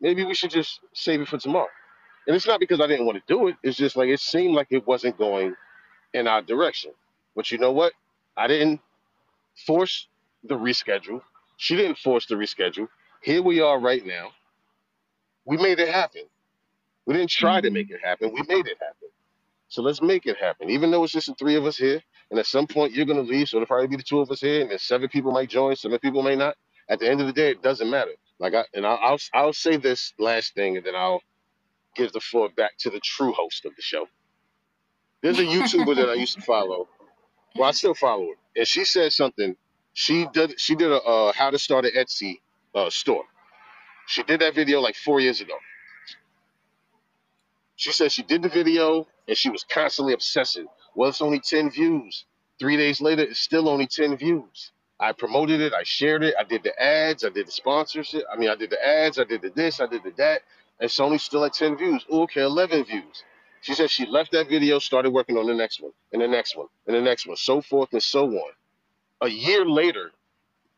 maybe 0.00 0.24
we 0.24 0.34
should 0.34 0.50
just 0.50 0.80
save 0.94 1.20
it 1.22 1.28
for 1.28 1.38
tomorrow. 1.38 1.68
And 2.26 2.36
it's 2.36 2.46
not 2.46 2.60
because 2.60 2.80
I 2.80 2.88
didn't 2.88 3.06
want 3.06 3.18
to 3.18 3.24
do 3.26 3.48
it. 3.48 3.56
It's 3.62 3.76
just 3.78 3.96
like 3.96 4.08
it 4.08 4.20
seemed 4.20 4.54
like 4.54 4.68
it 4.70 4.86
wasn't 4.86 5.18
going 5.18 5.54
in 6.14 6.28
our 6.28 6.42
direction. 6.42 6.92
But 7.36 7.50
you 7.50 7.58
know 7.58 7.72
what? 7.72 7.92
I 8.36 8.48
didn't 8.48 8.80
force 9.66 10.08
the 10.44 10.56
reschedule. 10.56 11.22
She 11.56 11.76
didn't 11.76 11.98
force 11.98 12.26
the 12.26 12.36
reschedule. 12.36 12.88
Here 13.22 13.42
we 13.42 13.60
are 13.60 13.78
right 13.80 14.04
now. 14.04 14.30
We 15.46 15.58
made 15.58 15.80
it 15.80 15.88
happen. 15.88 16.22
We 17.06 17.14
didn't 17.14 17.30
try 17.30 17.60
to 17.60 17.70
make 17.70 17.90
it 17.90 18.00
happen. 18.04 18.32
We 18.32 18.42
made 18.42 18.66
it 18.66 18.78
happen. 18.80 19.08
So 19.68 19.82
let's 19.82 20.02
make 20.02 20.26
it 20.26 20.36
happen. 20.38 20.70
Even 20.70 20.90
though 20.90 21.04
it's 21.04 21.12
just 21.12 21.28
the 21.28 21.34
three 21.34 21.56
of 21.56 21.66
us 21.66 21.76
here, 21.76 22.02
and 22.30 22.38
at 22.38 22.46
some 22.46 22.66
point 22.66 22.92
you're 22.92 23.06
gonna 23.06 23.22
leave, 23.22 23.48
so 23.48 23.58
it'll 23.58 23.66
probably 23.66 23.88
be 23.88 23.96
the 23.96 24.02
two 24.04 24.20
of 24.20 24.30
us 24.30 24.40
here, 24.40 24.62
and 24.62 24.70
then 24.70 24.78
seven 24.78 25.08
people 25.08 25.32
might 25.32 25.50
join, 25.50 25.76
seven 25.76 25.98
people 26.00 26.22
may 26.22 26.36
not. 26.36 26.56
At 26.88 27.00
the 27.00 27.08
end 27.10 27.20
of 27.20 27.26
the 27.28 27.32
day, 27.34 27.50
it 27.52 27.62
doesn't 27.62 27.90
matter. 27.90 28.12
Like 28.38 28.54
I 28.54 28.64
and 28.74 28.86
I'll, 28.86 29.18
I'll 29.34 29.52
say 29.52 29.76
this 29.78 30.14
last 30.18 30.54
thing, 30.54 30.76
and 30.76 30.86
then 30.86 30.96
I'll 30.96 31.22
give 31.96 32.12
the 32.12 32.20
floor 32.20 32.50
back 32.56 32.72
to 32.80 32.90
the 32.90 33.00
true 33.00 33.32
host 33.32 33.66
of 33.66 33.76
the 33.76 33.82
show. 33.82 34.06
There's 35.22 35.38
a 35.38 35.44
YouTuber 35.44 35.96
that 35.96 36.08
I 36.10 36.14
used 36.14 36.36
to 36.36 36.42
follow. 36.42 36.88
Well, 37.56 37.68
I 37.68 37.72
still 37.72 37.94
follow 37.94 38.26
her, 38.28 38.34
and 38.56 38.68
she 38.68 38.84
said 38.84 39.12
something. 39.12 39.56
She 39.92 40.26
did 40.32 40.60
she 40.60 40.74
did 40.74 40.90
a 40.90 41.00
uh, 41.02 41.32
how 41.32 41.50
to 41.50 41.58
start 41.58 41.84
an 41.84 41.92
Etsy 41.96 42.40
uh, 42.74 42.90
store. 42.90 43.24
She 44.06 44.22
did 44.22 44.40
that 44.40 44.54
video 44.54 44.80
like 44.80 44.96
four 44.96 45.20
years 45.20 45.40
ago. 45.40 45.54
She 47.76 47.92
said 47.92 48.12
she 48.12 48.22
did 48.22 48.42
the 48.42 48.48
video 48.48 49.06
and 49.26 49.36
she 49.36 49.50
was 49.50 49.64
constantly 49.64 50.12
obsessing. 50.12 50.66
Well, 50.94 51.08
it's 51.08 51.22
only 51.22 51.40
10 51.40 51.70
views. 51.70 52.24
Three 52.58 52.76
days 52.76 53.00
later, 53.00 53.22
it's 53.22 53.38
still 53.38 53.68
only 53.68 53.86
10 53.86 54.18
views. 54.18 54.72
I 54.98 55.12
promoted 55.12 55.62
it, 55.62 55.72
I 55.72 55.82
shared 55.84 56.22
it, 56.22 56.34
I 56.38 56.44
did 56.44 56.62
the 56.62 56.78
ads, 56.82 57.24
I 57.24 57.30
did 57.30 57.46
the 57.46 57.52
sponsorship. 57.52 58.24
I 58.30 58.36
mean, 58.36 58.50
I 58.50 58.54
did 58.54 58.68
the 58.68 58.86
ads, 58.86 59.18
I 59.18 59.24
did 59.24 59.40
the 59.40 59.48
this, 59.48 59.80
I 59.80 59.86
did 59.86 60.02
the 60.02 60.10
that. 60.18 60.42
And 60.78 60.86
it's 60.86 61.00
only 61.00 61.16
still 61.16 61.44
at 61.44 61.54
10 61.54 61.78
views. 61.78 62.04
Ooh, 62.12 62.22
okay, 62.22 62.42
11 62.42 62.84
views. 62.84 63.24
She 63.62 63.72
said 63.74 63.88
she 63.88 64.04
left 64.04 64.32
that 64.32 64.48
video, 64.48 64.78
started 64.78 65.10
working 65.10 65.38
on 65.38 65.46
the 65.46 65.54
next 65.54 65.80
one, 65.80 65.92
and 66.12 66.20
the 66.20 66.28
next 66.28 66.56
one, 66.56 66.66
and 66.86 66.96
the 66.96 67.00
next 67.00 67.26
one, 67.26 67.36
so 67.36 67.62
forth 67.62 67.92
and 67.92 68.02
so 68.02 68.26
on. 68.26 68.52
A 69.22 69.28
year 69.28 69.66
later, 69.66 70.12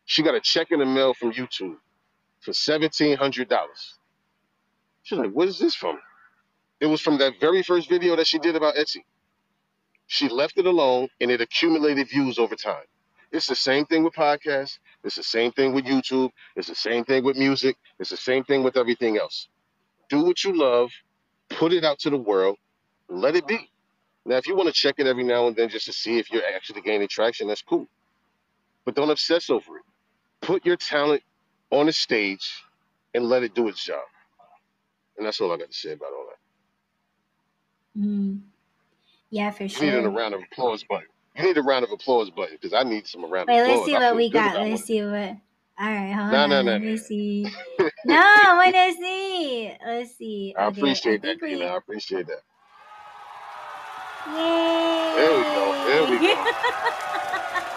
she 0.05 0.22
got 0.22 0.34
a 0.34 0.40
check 0.40 0.70
in 0.70 0.80
the 0.80 0.86
mail 0.86 1.14
from 1.14 1.32
YouTube 1.32 1.76
for 2.40 2.51
$1,700. 2.51 3.57
She's 5.05 5.18
like, 5.18 5.30
what 5.30 5.49
is 5.49 5.59
this 5.59 5.74
from? 5.74 5.99
It 6.80 6.86
was 6.86 7.01
from 7.01 7.18
that 7.18 7.34
very 7.40 7.62
first 7.62 7.88
video 7.88 8.16
that 8.16 8.26
she 8.26 8.38
did 8.38 8.57
about 8.57 8.74
Etsy. 8.74 9.05
She 10.09 10.28
left 10.28 10.59
it 10.59 10.66
alone 10.66 11.09
and 11.20 11.30
it 11.30 11.40
accumulated 11.40 12.09
views 12.09 12.38
over 12.38 12.57
time. 12.57 12.84
It's 13.30 13.47
the 13.47 13.55
same 13.55 13.86
thing 13.86 14.05
with 14.05 14.12
podcasts. 14.12 14.78
It's 15.05 15.16
the 15.16 15.22
same 15.22 15.53
thing 15.53 15.72
with 15.72 15.84
YouTube. 15.84 16.30
It's 16.57 16.68
the 16.68 16.74
same 16.74 17.05
thing 17.05 17.24
with 17.24 17.36
music. 17.36 17.76
It's 17.99 18.11
the 18.11 18.16
same 18.16 18.45
thing 18.45 18.62
with 18.62 18.76
everything 18.76 19.16
else. 19.16 19.49
Do 20.11 20.22
what 20.22 20.45
you 20.45 20.55
love, 20.55 20.90
put 21.49 21.72
it 21.72 21.84
out 21.84 22.01
to 22.01 22.11
the 22.11 22.18
world, 22.18 22.59
let 23.09 23.36
it 23.36 23.47
be. 23.47 23.70
Now, 24.26 24.36
if 24.36 24.47
you 24.47 24.55
want 24.55 24.68
to 24.68 24.72
check 24.72 24.97
it 24.99 25.07
every 25.07 25.24
now 25.24 25.47
and 25.47 25.57
then 25.57 25.68
just 25.68 25.86
to 25.86 25.93
see 25.93 26.18
if 26.18 26.30
you're 26.30 26.45
actually 26.45 26.82
gaining 26.82 27.09
traction, 27.09 27.49
that's 27.49 27.62
cool. 27.62 27.88
But 28.87 28.97
don't 28.97 29.11
obsess 29.11 29.51
over 29.51 29.78
it. 29.78 29.85
Put 30.43 30.66
your 30.66 30.76
talent 30.76 31.22
on 31.70 31.87
the 31.87 31.93
stage 31.95 32.64
and 33.14 33.24
let 33.26 33.43
it 33.45 33.55
do 33.55 33.68
its 33.68 33.85
job. 33.85 34.03
And 35.18 35.26
that's 35.26 35.41
all 35.41 35.53
I 35.53 35.59
got 35.59 35.70
to 35.70 35.74
say 35.76 35.93
about 35.93 36.12
all 36.12 36.26
that. 36.30 36.49
Mm. 37.99 38.41
Yeah, 39.30 39.51
for 39.53 39.68
sure. 39.68 39.89
You 39.89 39.93
need 39.93 40.05
a 40.07 40.11
round 40.11 40.35
of 40.35 40.43
applause 40.53 40.85
button. 40.85 41.07
You 41.37 41.45
need 41.45 41.59
a 41.59 41.62
round 41.62 41.85
of 41.85 41.93
applause 41.93 42.30
button 42.30 42.59
because 42.61 42.74
I 42.74 42.85
need 42.85 43.07
some 43.07 43.24
round 43.30 43.51
of 43.51 43.57
Wait, 43.57 43.57
applause. 43.57 43.80
let's 43.80 43.85
see 43.87 43.97
what 43.97 44.16
we 44.16 44.30
got. 44.30 44.57
Let's 44.61 44.83
one. 44.83 44.85
see 44.85 45.03
what. 45.03 45.37
All 45.80 45.91
right, 45.91 46.12
hold 46.12 46.28
No, 46.28 46.47
on. 46.47 46.49
no, 46.49 46.62
no, 46.62 46.78
Let 46.78 46.80
no. 46.80 46.83
me 46.83 46.97
see. 46.99 47.57
No, 48.05 48.16
I 48.18 48.55
want 48.57 48.74
to 48.76 49.03
see. 49.03 49.76
Let's 49.87 50.16
see. 50.16 50.55
I 50.57 50.66
Okay, 50.66 50.68
appreciate 50.68 51.22
that. 51.22 51.41
Dena. 51.43 51.66
I 51.66 51.76
appreciate 51.78 52.26
that. 52.28 52.43
Yay! 54.24 55.14
There 55.14 55.35
we 55.35 55.45
go. 55.47 55.76
There 55.85 56.07
we 56.07 56.20
go. 56.20 56.47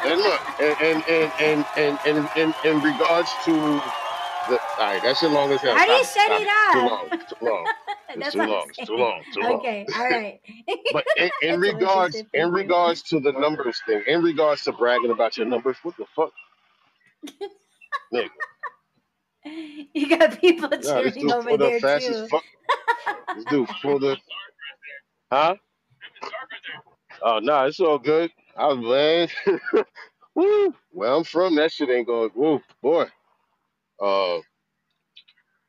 And 0.06 0.22
look, 0.22 0.42
and 0.62 0.78
and 0.82 1.04
and 1.10 1.66
and 1.78 2.00
and, 2.06 2.30
and, 2.38 2.56
in 2.66 2.82
regards 2.82 3.32
to 3.46 3.52
the 3.54 4.60
all 4.60 4.80
right, 4.80 5.02
that's 5.04 5.24
as 5.24 5.32
long 5.32 5.52
as 5.52 5.62
hell. 5.62 5.76
How 5.76 5.86
do 5.86 5.92
you 5.94 6.06
Stop 6.06 6.24
shut 6.28 6.42
it. 6.42 6.48
it. 6.48 6.74
Too 6.74 6.80
long. 6.88 7.10
Too 7.30 7.36
long. 7.46 7.68
It's 8.10 8.34
too 8.34 8.44
long. 8.46 8.68
It's 8.70 8.88
too 8.88 8.98
long. 8.98 9.24
Too 9.34 9.42
long. 9.42 9.56
Okay, 9.60 9.88
all 9.96 10.10
right. 10.10 10.40
But 10.94 11.06
in, 11.18 11.32
in 11.42 11.62
That's 11.62 11.68
what 11.68 11.68
you 11.68 11.80
regards 11.80 12.16
in 12.34 12.52
regards 12.52 13.02
to 13.04 13.20
the 13.20 13.32
numbers 13.34 13.82
thing, 13.88 14.04
in 14.08 14.24
regards 14.24 14.64
to 14.66 14.74
bragging 14.74 15.12
about 15.12 15.38
your 15.38 15.48
numbers, 15.48 15.78
what 15.84 15.96
the 15.98 16.06
fuck? 16.16 16.32
Nigga. 18.14 18.30
You 19.94 20.10
got 20.10 20.40
people 20.42 20.70
cheering 20.70 21.32
over 21.32 21.58
there 21.58 21.76
up 21.78 21.82
fast 21.82 22.08
too. 22.08 22.14
as 22.14 22.30
fuck. 22.30 22.44
This 23.36 23.46
dude 23.46 23.70
pulled 23.82 24.04
up. 24.04 24.20
Huh? 25.32 25.56
Oh 27.22 27.40
no, 27.40 27.54
nah, 27.54 27.66
it's 27.66 27.80
all 27.80 28.00
good. 28.00 28.32
I 28.56 28.68
was 28.68 28.80
man. 29.48 29.56
Woo. 30.36 30.76
Where 30.92 31.12
I'm 31.12 31.24
from, 31.26 31.56
that 31.58 31.72
shit 31.74 31.90
ain't 31.90 32.08
going. 32.08 32.32
Woo, 32.36 32.62
boy. 32.82 33.08
Uh, 34.02 34.40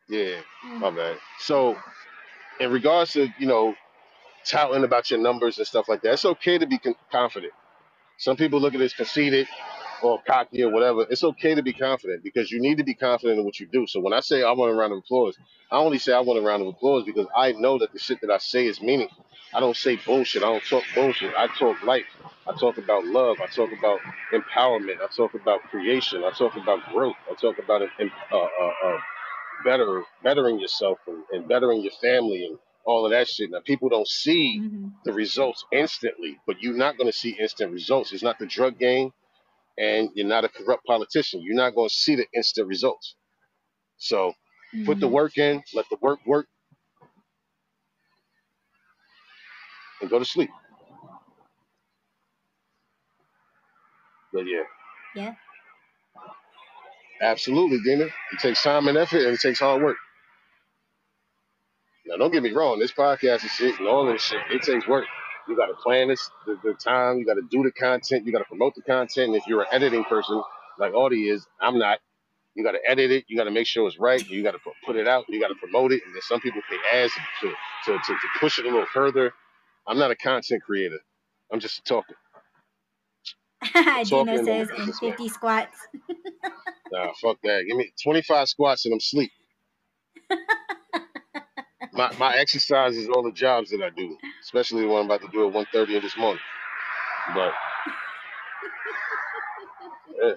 yeah, 0.09 0.41
my 0.65 0.91
bad. 0.91 1.19
So, 1.41 1.77
in 2.61 2.73
regards 2.73 3.15
to 3.15 3.29
you 3.39 3.47
know, 3.47 3.75
touting 4.47 4.85
about 4.85 5.11
your 5.11 5.21
numbers 5.21 5.59
and 5.59 5.67
stuff 5.67 5.89
like 5.89 6.03
that, 6.03 6.15
it's 6.15 6.25
okay 6.27 6.59
to 6.59 6.67
be 6.67 6.79
con- 6.79 6.97
confident. 7.13 7.53
Some 8.19 8.37
people 8.37 8.61
look 8.61 8.75
at 8.75 8.81
it 8.83 8.85
as 8.85 8.95
conceited 8.95 9.49
or 10.03 10.21
cocky 10.27 10.63
or 10.65 10.71
whatever. 10.71 11.07
It's 11.11 11.25
okay 11.25 11.55
to 11.55 11.63
be 11.63 11.73
confident 11.73 12.23
because 12.25 12.51
you 12.53 12.61
need 12.61 12.79
to 12.79 12.85
be 12.85 12.95
confident 12.95 13.41
in 13.41 13.45
what 13.45 13.61
you 13.61 13.67
do. 13.67 13.87
So 13.89 14.01
when 14.01 14.13
I 14.13 14.21
say 14.21 14.43
I 14.45 14.53
want 14.53 14.73
a 14.73 14.75
round 14.77 14.93
of 14.93 15.01
applause, 15.01 15.37
I 15.73 15.79
only 15.79 15.99
say 15.99 16.13
I 16.15 16.21
want 16.21 16.39
a 16.39 16.43
round 16.43 16.63
of 16.63 16.69
applause 16.69 17.05
because 17.05 17.27
I 17.37 17.53
know 17.53 17.79
that 17.79 17.93
the 17.93 17.99
shit 17.99 18.21
that 18.23 18.31
I 18.31 18.39
say 18.39 18.67
is 18.67 18.81
meaningful. 18.81 19.27
I 19.55 19.61
don't 19.61 19.77
say 19.77 19.99
bullshit. 20.07 20.43
I 20.43 20.47
don't 20.47 20.65
talk 20.65 20.85
bullshit. 20.95 21.33
I 21.37 21.49
talk 21.59 21.83
life. 21.85 22.07
I 22.49 22.53
talk 22.61 22.79
about 22.79 23.05
love. 23.05 23.39
I 23.43 23.47
talk 23.55 23.71
about 23.79 24.01
empowerment. 24.35 24.97
I 25.03 25.09
talk 25.17 25.33
about 25.35 25.61
creation. 25.71 26.23
I 26.25 26.31
talk 26.39 26.57
about 26.57 26.81
growth. 26.93 27.17
I 27.31 27.35
talk 27.41 27.57
about 27.59 27.83
uh, 27.83 28.37
uh, 28.37 28.39
uh, 28.87 28.99
better, 29.65 30.05
bettering 30.25 30.61
yourself 30.61 30.99
and, 31.09 31.25
and 31.33 31.49
bettering 31.49 31.83
your 31.83 31.93
family 32.03 32.45
and 32.47 32.59
all 32.87 33.05
of 33.07 33.13
that 33.13 33.29
shit. 33.29 33.51
Now 33.51 33.61
people 33.65 33.89
don't 33.91 34.09
see 34.09 34.63
Mhm. 34.63 34.93
the 35.05 35.13
results 35.13 35.65
instantly, 35.73 36.39
but 36.47 36.61
you're 36.63 36.75
not 36.77 36.99
going 36.99 37.11
to 37.11 37.17
see 37.17 37.37
instant 37.41 37.73
results. 37.73 38.13
It's 38.13 38.23
not 38.25 38.39
the 38.39 38.47
drug 38.47 38.79
game, 38.79 39.11
and 39.79 40.11
you're 40.15 40.27
not 40.29 40.45
a 40.45 40.51
corrupt 40.51 40.85
politician. 40.87 41.43
You're 41.43 41.57
not 41.57 41.75
going 41.75 41.89
to 41.91 41.95
see 41.95 42.17
the 42.17 42.27
instant 42.35 42.69
results. 42.69 43.17
So 43.99 44.35
put 44.87 45.01
the 45.01 45.09
Mhm. 45.09 45.11
work 45.11 45.39
in, 45.39 45.63
let 45.75 45.87
the 45.91 45.99
work 46.03 46.21
work, 46.27 46.47
and 50.01 50.11
go 50.11 50.19
to 50.19 50.25
sleep. 50.25 50.51
But 54.33 54.45
yeah. 54.47 54.63
Yeah. 55.15 55.35
Absolutely, 57.23 57.79
Dena. 57.85 58.07
It 58.07 58.41
takes 58.41 58.63
time 58.63 58.89
and 58.89 58.99
effort 58.99 59.19
and 59.25 59.35
it 59.35 59.41
takes 59.41 59.61
hard 59.61 59.83
work. 59.83 59.97
Now, 62.07 62.17
don't 62.17 62.33
get 62.33 62.43
me 62.43 62.53
wrong. 62.53 62.79
This 62.79 62.93
podcast 62.93 63.43
and 63.43 63.51
shit 63.51 63.79
and 63.79 63.89
all 63.89 64.07
this 64.07 64.23
shit, 64.23 64.41
it 64.51 64.63
takes 64.63 64.87
work. 64.89 65.07
You 65.49 65.57
got 65.57 65.67
to 65.67 65.75
plan 65.75 66.09
this, 66.09 66.31
the, 66.47 66.59
the 66.63 66.75
time. 66.75 67.19
You 67.19 67.27
got 67.27 67.35
to 67.35 67.43
do 67.51 67.63
the 67.63 67.73
content. 67.73 68.27
You 68.27 68.33
got 68.33 68.41
to 68.41 68.45
promote 68.47 68.75
the 68.75 68.83
content. 68.83 69.29
And 69.29 69.37
if 69.37 69.47
you're 69.47 69.63
an 69.63 69.69
editing 69.73 70.05
person 70.05 70.43
like 70.79 70.95
Audie 70.95 71.29
is, 71.29 71.47
I'm 71.61 71.79
not. 71.79 71.99
You 72.55 72.65
got 72.65 72.73
to 72.73 72.81
edit 72.89 73.11
it. 73.13 73.25
You 73.29 73.37
got 73.39 73.45
to 73.45 73.53
make 73.53 73.67
sure 73.67 73.89
it's 73.89 73.99
right. 73.99 74.27
You 74.29 74.43
got 74.43 74.53
to 74.53 74.59
put 74.87 74.97
it 74.97 75.09
out. 75.09 75.27
You 75.29 75.41
got 75.41 75.49
to 75.49 75.57
promote 75.57 75.93
it. 75.93 76.03
And 76.07 76.15
then 76.15 76.23
some 76.23 76.41
people 76.41 76.63
pay 76.71 76.79
ads 76.99 77.13
to, 77.43 77.49
to, 77.87 77.93
to, 77.93 77.99
to 78.15 78.29
push 78.41 78.59
it 78.59 78.67
a 78.67 78.71
little 78.71 78.87
further. 78.93 79.33
I'm 79.89 79.99
not 79.99 80.11
a 80.11 80.17
content 80.17 80.63
creator. 80.63 80.99
I'm 81.53 81.61
just 81.61 81.79
a 81.81 81.83
talker. 81.83 82.17
Dena 84.09 84.39
says 84.39 84.71
and 84.71 84.79
in 84.81 84.87
this 84.87 85.01
one. 85.03 85.13
50 85.13 85.29
squats. 85.29 85.77
Nah, 86.93 87.13
fuck 87.21 87.39
that. 87.45 87.65
Give 87.69 87.77
me 87.77 87.93
25 88.03 88.49
squats 88.49 88.85
and 88.87 88.95
I'm 88.95 89.01
sleep. 89.01 89.33
my 91.93 92.13
my 92.19 92.35
exercise 92.37 92.97
is 92.97 93.09
all 93.09 93.23
the 93.25 93.33
jobs 93.33 93.71
that 93.71 93.83
I 93.83 93.91
do, 93.91 94.17
especially 94.43 94.83
the 94.83 94.89
one 94.89 95.01
I'm 95.01 95.07
about 95.07 95.23
to 95.23 95.29
do 95.33 95.49
at 95.49 95.55
1.30 95.55 95.97
in 95.97 96.03
this 96.03 96.17
morning. 96.17 96.43
But 97.35 97.53
yeah, 100.23 100.33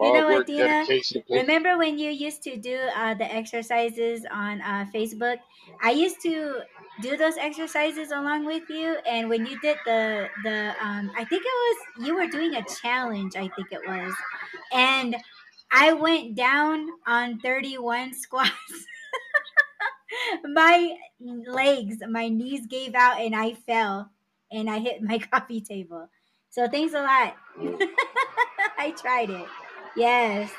You 0.00 0.12
know 0.12 0.26
what, 0.28 0.46
Dena? 0.46 0.86
Remember 1.30 1.78
when 1.78 1.98
you 1.98 2.10
used 2.10 2.42
to 2.44 2.56
do 2.56 2.76
uh, 2.96 3.14
the 3.14 3.32
exercises 3.32 4.26
on 4.30 4.60
uh, 4.62 4.86
Facebook? 4.94 5.38
I 5.82 5.92
used 5.92 6.20
to 6.22 6.62
do 7.00 7.16
those 7.16 7.36
exercises 7.36 8.10
along 8.10 8.44
with 8.44 8.68
you, 8.68 8.96
and 9.06 9.28
when 9.28 9.46
you 9.46 9.58
did 9.60 9.78
the 9.84 10.28
the 10.42 10.74
um, 10.80 11.10
I 11.16 11.24
think 11.24 11.42
it 11.44 11.46
was 11.46 12.06
you 12.06 12.14
were 12.14 12.26
doing 12.26 12.54
a 12.54 12.64
challenge. 12.82 13.36
I 13.36 13.48
think 13.48 13.72
it 13.72 13.80
was, 13.86 14.14
and 14.72 15.16
I 15.72 15.92
went 15.92 16.34
down 16.36 16.88
on 17.06 17.40
thirty 17.40 17.78
one 17.78 18.14
squats. 18.24 18.86
my 20.44 20.96
legs, 21.46 21.96
my 22.08 22.28
knees 22.28 22.66
gave 22.66 22.94
out, 22.94 23.20
and 23.20 23.34
I 23.34 23.54
fell, 23.54 24.10
and 24.50 24.70
I 24.70 24.78
hit 24.78 25.02
my 25.02 25.18
coffee 25.32 25.60
table. 25.60 26.08
So 26.50 26.68
thanks 26.68 26.94
a 26.94 27.02
lot. 27.02 27.34
I 28.78 28.92
tried 28.92 29.30
it. 29.30 29.46
Yes. 29.96 30.52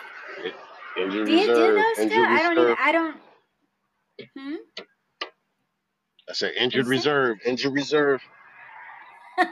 Do 0.96 1.02
you 1.04 1.46
do 1.46 1.74
those 1.74 1.96
still? 2.08 2.24
I 2.24 2.42
don't 2.42 2.58
even. 2.58 2.76
I 2.80 2.92
don't. 2.92 3.18
Hmm? 4.38 4.56
I 6.30 6.34
said 6.34 6.54
injured 6.54 6.88
reserve, 6.88 7.40
injured 7.46 7.74
reserve. 7.74 8.22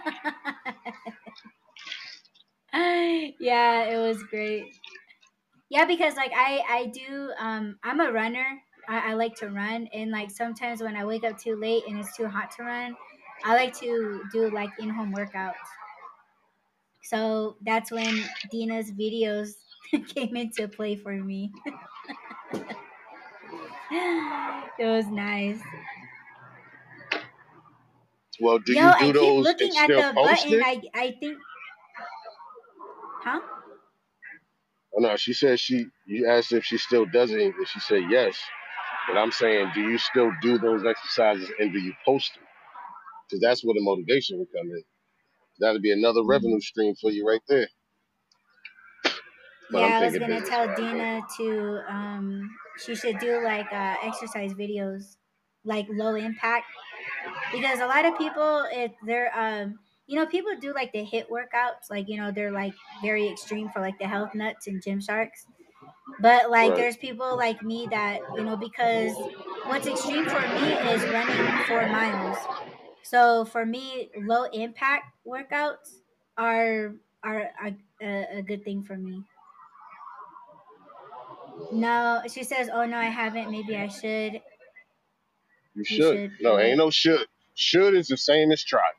yeah, 2.74 3.84
it 3.84 3.98
was 3.98 4.24
great. 4.24 4.76
Yeah, 5.70 5.86
because 5.86 6.16
like 6.16 6.32
I 6.36 6.62
I 6.70 6.86
do 6.88 7.32
um 7.40 7.78
I'm 7.84 8.00
a 8.00 8.12
runner. 8.12 8.60
I, 8.88 9.12
I 9.12 9.14
like 9.14 9.36
to 9.36 9.50
run 9.50 9.88
and 9.94 10.12
like 10.12 10.30
sometimes 10.30 10.82
when 10.82 10.96
I 10.96 11.06
wake 11.06 11.24
up 11.24 11.38
too 11.38 11.56
late 11.56 11.84
and 11.88 11.98
it's 12.00 12.16
too 12.18 12.28
hot 12.28 12.52
to 12.58 12.64
run, 12.64 12.96
I 13.46 13.56
like 13.56 13.74
to 13.80 14.22
do 14.32 14.50
like 14.52 14.70
in 14.80 14.90
home 14.90 15.14
workouts. 15.16 15.54
So 17.04 17.58
that's 17.66 17.92
when 17.92 18.24
Dena's 18.52 18.92
videos 18.92 19.54
came 20.16 20.36
into 20.36 20.68
play 20.68 20.96
for 20.96 21.14
me. 21.14 21.52
it 23.92 24.86
was 24.86 25.08
nice. 25.08 25.60
Well, 28.44 28.60
do 28.60 28.74
Yo, 28.74 28.84
you 28.84 28.94
I 28.94 29.12
do 29.12 29.14
keep 29.14 29.38
those 29.38 29.40
looking 29.40 29.78
at 29.78 29.96
the 29.96 30.20
button. 30.24 30.60
I 30.62 30.82
I 30.94 31.18
think, 31.20 31.40
huh? 33.24 33.42
Oh, 34.96 35.02
no, 35.02 35.16
she 35.18 35.34
said 35.34 35.60
she. 35.60 35.86
You 36.08 36.28
asked 36.28 36.52
if 36.52 36.66
she 36.66 36.78
still 36.78 37.06
does 37.06 37.32
it, 37.32 37.42
and 37.42 37.68
she 37.68 37.80
said 37.80 38.04
yes. 38.10 38.38
But 39.08 39.18
I'm 39.18 39.32
saying, 39.32 39.72
do 39.76 39.82
you 39.82 39.98
still 39.98 40.32
do 40.42 40.58
those 40.60 40.86
exercises 40.86 41.52
and 41.60 41.74
do 41.74 41.80
you 41.80 41.94
post 42.06 42.34
them? 42.36 42.46
Because 43.30 43.42
that's 43.42 43.64
where 43.66 43.76
the 43.76 43.82
motivation 43.84 44.40
would 44.40 44.52
come 44.54 44.68
in. 44.70 44.84
That'd 45.60 45.82
be 45.84 45.92
another 45.94 46.24
Mm. 46.30 46.30
revenue 46.30 46.62
stream 46.62 46.96
for 47.02 47.12
you 47.12 47.28
right 47.28 47.42
there. 47.48 47.70
But 49.72 49.80
Yeah, 49.80 49.98
I 49.98 50.02
was 50.02 50.18
gonna 50.18 50.42
tell 50.42 50.68
though. 50.68 50.76
Dena 50.76 51.24
to 51.38 51.82
um 51.88 52.60
she 52.76 52.96
should 52.96 53.20
do 53.20 53.42
like 53.42 53.72
uh 53.74 53.98
exercise 54.02 54.54
videos, 54.54 55.18
like 55.64 55.88
low 55.90 56.16
impact, 56.16 56.68
because 57.52 57.80
a 57.80 57.88
lot 57.88 58.06
of 58.06 58.18
people 58.18 58.66
it 58.72 58.94
they're 59.06 59.32
um 59.38 59.80
you 60.08 60.18
know 60.20 60.26
people 60.28 60.52
do 60.60 60.74
like 60.74 60.92
the 60.92 61.06
HIIT 61.06 61.30
workouts, 61.30 61.90
like 61.90 62.08
you 62.10 62.18
know 62.18 62.32
they're 62.32 62.52
like 62.52 62.74
very 63.02 63.28
extreme 63.30 63.70
for 63.70 63.80
like 63.82 63.98
the 64.00 64.08
health 64.08 64.36
nuts 64.36 64.68
and 64.68 64.82
gym 64.84 65.02
sharks. 65.02 65.46
But 66.20 66.50
like 66.52 66.76
Right. 66.76 66.76
there's 66.76 66.98
people 66.98 67.38
like 67.38 67.64
me 67.64 67.88
that 67.92 68.22
you 68.36 68.44
know 68.44 68.58
because 68.58 69.16
what's 69.66 69.88
extreme 69.88 70.28
for 70.28 70.48
me 70.48 70.80
is 70.94 71.08
running 71.08 71.58
four 71.68 71.88
miles. 71.88 72.38
So 73.04 73.46
for 73.46 73.66
me, 73.66 74.12
low 74.18 74.46
impact 74.46 75.06
workouts 75.28 76.02
are 76.38 76.96
are, 77.24 77.52
are 77.62 77.72
a, 78.02 78.38
a 78.40 78.42
good 78.44 78.64
thing 78.64 78.84
for 78.84 78.98
me. 78.98 79.24
No, 81.72 82.22
she 82.32 82.44
says, 82.44 82.70
"Oh 82.72 82.86
no, 82.86 82.98
I 82.98 83.06
haven't. 83.06 83.50
Maybe 83.52 83.76
I 83.76 83.88
should." 83.88 84.42
You 85.76 85.84
You 85.88 86.02
should. 86.02 86.24
should 86.40 86.40
No, 86.40 86.58
ain't 86.60 86.78
no 86.80 86.90
should. 86.90 87.28
Should 87.56 87.94
is 87.96 88.08
the 88.08 88.18
same 88.18 88.52
as 88.52 88.64
try. 88.64 88.92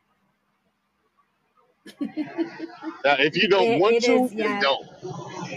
Now, 3.04 3.16
if 3.18 3.36
you 3.36 3.48
don't 3.48 3.74
It, 3.74 3.78
want 3.78 4.00
it 4.00 4.04
to, 4.04 4.24
is, 4.24 4.34
then 4.36 4.56
yeah. 4.56 4.60
don't. 4.60 4.88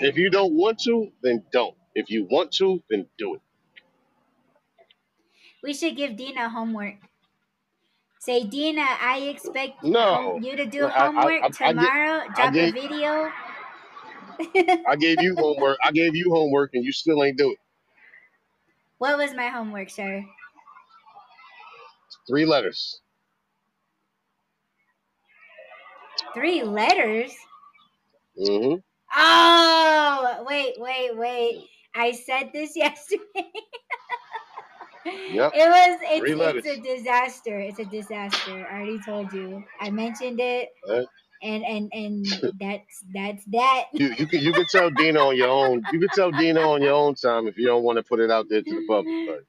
If 0.02 0.18
you 0.18 0.30
don't 0.30 0.54
want 0.54 0.80
to, 0.82 1.12
then 1.24 1.46
don't. 1.52 1.78
If 1.96 2.10
you 2.10 2.26
want 2.26 2.52
to, 2.54 2.84
then 2.90 3.08
do 3.18 3.36
it. 3.36 3.42
We 5.62 5.72
should 5.76 5.96
give 5.96 6.16
Dena 6.16 6.50
homework. 6.50 6.96
Say, 8.20 8.44
Dena, 8.44 8.86
I 9.02 9.22
expect 9.22 9.80
No, 9.82 10.40
you 10.40 10.56
to 10.56 10.68
do 10.68 10.88
I, 10.88 10.90
homework 10.90 11.52
I, 11.66 11.72
I, 11.72 11.74
tomorrow. 11.74 12.28
I 12.38 12.48
Drop 12.48 12.60
a 12.60 12.68
gave, 12.68 12.72
video. 12.72 13.32
I 14.88 14.96
gave 14.96 15.22
you 15.22 15.36
homework. 15.38 15.78
I 15.84 15.92
gave 15.92 16.16
you 16.16 16.32
homework, 16.32 16.72
and 16.74 16.84
you 16.84 16.92
still 16.92 17.24
ain't 17.24 17.38
do 17.38 17.52
it. 17.52 17.60
what 19.00 19.18
was 19.18 19.34
my 19.34 19.48
homework, 19.50 19.90
sir? 19.90 20.24
Three 22.28 22.46
letters. 22.46 23.02
Three 26.36 26.64
letters. 26.64 27.34
hmm 28.38 28.76
Oh, 29.16 30.46
wait, 30.48 30.76
wait, 30.80 31.18
wait. 31.18 31.70
I 31.96 32.12
said 32.14 32.52
this 32.54 32.74
yesterday. 32.78 33.24
Yep. 35.28 35.54
It 35.54 35.70
was 35.70 36.00
Three 36.18 36.36
it's 36.36 36.40
letters. 36.40 36.66
it's 36.66 36.80
a 36.80 36.82
disaster. 36.98 37.60
It's 37.60 37.80
a 37.80 37.86
disaster. 37.86 38.68
I 38.72 38.76
already 38.76 39.02
told 39.04 39.34
you. 39.34 39.66
I 39.80 39.92
mentioned 39.92 40.40
it 40.42 40.70
and 41.42 41.64
and 41.66 41.92
and 41.94 42.42
that's 42.60 43.04
that's 43.14 43.46
that. 43.48 43.86
you 43.98 44.08
you 44.10 44.28
can 44.28 44.42
you 44.42 44.54
can 44.54 44.68
tell 44.68 44.90
Dena 44.92 45.20
on 45.20 45.38
your 45.38 45.50
own. 45.50 45.88
You 45.90 46.00
can 46.00 46.10
tell 46.12 46.32
Dena 46.32 46.62
on 46.62 46.82
your 46.82 46.94
own 46.94 47.16
time 47.16 47.48
if 47.48 47.58
you 47.58 47.68
don't 47.68 47.84
want 47.84 47.98
to 47.98 48.04
put 48.04 48.20
it 48.22 48.32
out 48.32 48.48
there 48.50 48.64
to 48.64 48.76
the 48.76 48.82
public. 48.84 49.18
But 49.26 49.42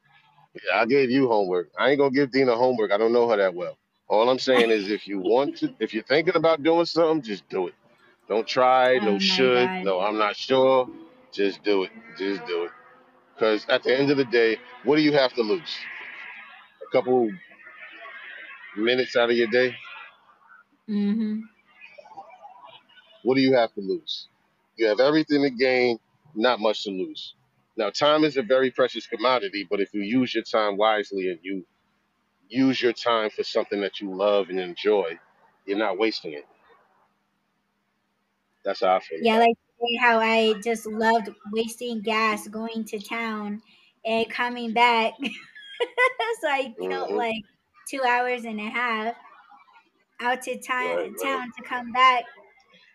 I 0.75 0.87
gave 0.87 1.11
you 1.11 1.29
homework. 1.29 1.71
I 1.79 1.91
ain't 1.91 1.99
gonna 1.99 2.11
give 2.15 2.33
Dena 2.33 2.57
homework. 2.57 2.93
I 2.93 2.99
don't 2.99 3.13
know 3.13 3.29
her 3.31 3.37
that 3.37 3.55
well. 3.55 3.79
All 4.09 4.29
I'm 4.31 4.39
saying 4.39 4.71
is, 4.71 4.91
if 4.91 5.07
you 5.09 5.21
want 5.21 5.57
to, 5.59 5.75
if 5.81 5.95
you're 5.95 6.03
thinking 6.05 6.37
about 6.37 6.63
doing 6.63 6.87
something, 6.87 7.23
just 7.23 7.49
do 7.49 7.69
it. 7.69 7.75
Don't 8.29 8.47
try. 8.47 8.99
Oh 8.99 9.01
No 9.01 9.19
my 9.19 9.19
should. 9.19 9.53
god. 9.53 9.83
No, 9.83 10.01
I'm 10.01 10.19
not 10.19 10.37
sure. 10.37 10.89
Just 11.33 11.63
do 11.65 11.85
it. 11.85 11.91
Just 12.19 12.47
do 12.47 12.65
it. 12.65 12.73
Because 13.35 13.67
at 13.69 13.83
the 13.85 13.97
end 13.99 14.11
of 14.11 14.19
the 14.19 14.25
day, 14.27 14.59
what 14.85 14.97
do 14.97 15.03
you 15.03 15.13
have 15.13 15.33
to 15.35 15.43
lose? 15.43 15.77
A 16.83 16.93
couple 16.93 17.31
minutes 18.77 19.17
out 19.17 19.31
of 19.31 19.37
your 19.37 19.49
day. 19.49 19.75
Mm-hmm. 20.89 21.41
What 23.23 23.37
do 23.37 23.43
you 23.43 23.55
have 23.55 23.73
to 23.75 23.81
lose? 23.81 24.29
You 24.77 24.87
have 24.89 25.01
everything 25.01 25.43
to 25.43 25.51
gain, 25.51 25.99
not 26.35 26.61
much 26.61 26.85
to 26.85 26.91
lose. 26.91 27.35
Now, 27.79 27.91
time 27.91 28.25
is 28.25 28.39
a 28.39 28.43
very 28.45 28.73
precious 28.73 29.09
commodity, 29.09 29.67
but 29.71 29.81
if 29.81 29.95
you 29.95 30.03
use 30.03 30.35
your 30.35 30.45
time 30.45 30.79
wisely 30.79 31.31
and 31.31 31.41
you 31.43 31.67
use 32.49 32.83
your 32.83 32.93
time 32.95 33.31
for 33.31 33.45
something 33.45 33.81
that 33.83 34.01
you 34.01 34.15
love 34.15 34.51
and 34.51 34.61
enjoy, 34.61 35.19
you're 35.67 35.79
not 35.79 35.99
wasting 35.99 36.35
it. 36.35 36.47
That's 38.65 38.81
how 38.81 38.97
I 38.97 39.01
feel. 39.01 39.21
Yeah, 39.21 39.39
like 39.39 39.57
how 40.01 40.19
I 40.21 40.55
just 40.63 40.87
loved 40.87 41.31
wasting 41.53 42.01
gas 42.03 42.47
going 42.49 42.85
to 42.87 42.99
town 42.99 43.63
and 44.05 44.29
coming 44.31 44.73
back. 44.73 45.15
so 46.41 46.49
I 46.49 46.77
it. 46.77 46.83
killed 46.89 47.09
hmm 47.09 47.17
like 47.17 47.43
two 47.89 48.03
hours 48.03 48.45
and 48.45 48.61
a 48.61 48.69
half 48.71 49.17
out 50.21 50.43
to 50.43 50.59
Right, 50.79 51.11
town 51.11 51.15
right. 51.19 51.19
town 51.23 51.51
to 51.57 51.63
come 51.63 51.93
back 51.93 52.25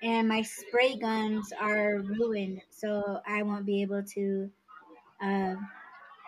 and 0.01 0.27
my 0.27 0.41
spray 0.43 0.97
guns 0.97 1.53
are 1.59 1.99
ruined 2.01 2.61
so 2.71 3.21
i 3.27 3.43
won't 3.43 3.65
be 3.65 3.81
able 3.81 4.03
to 4.03 4.51
uh, 5.23 5.55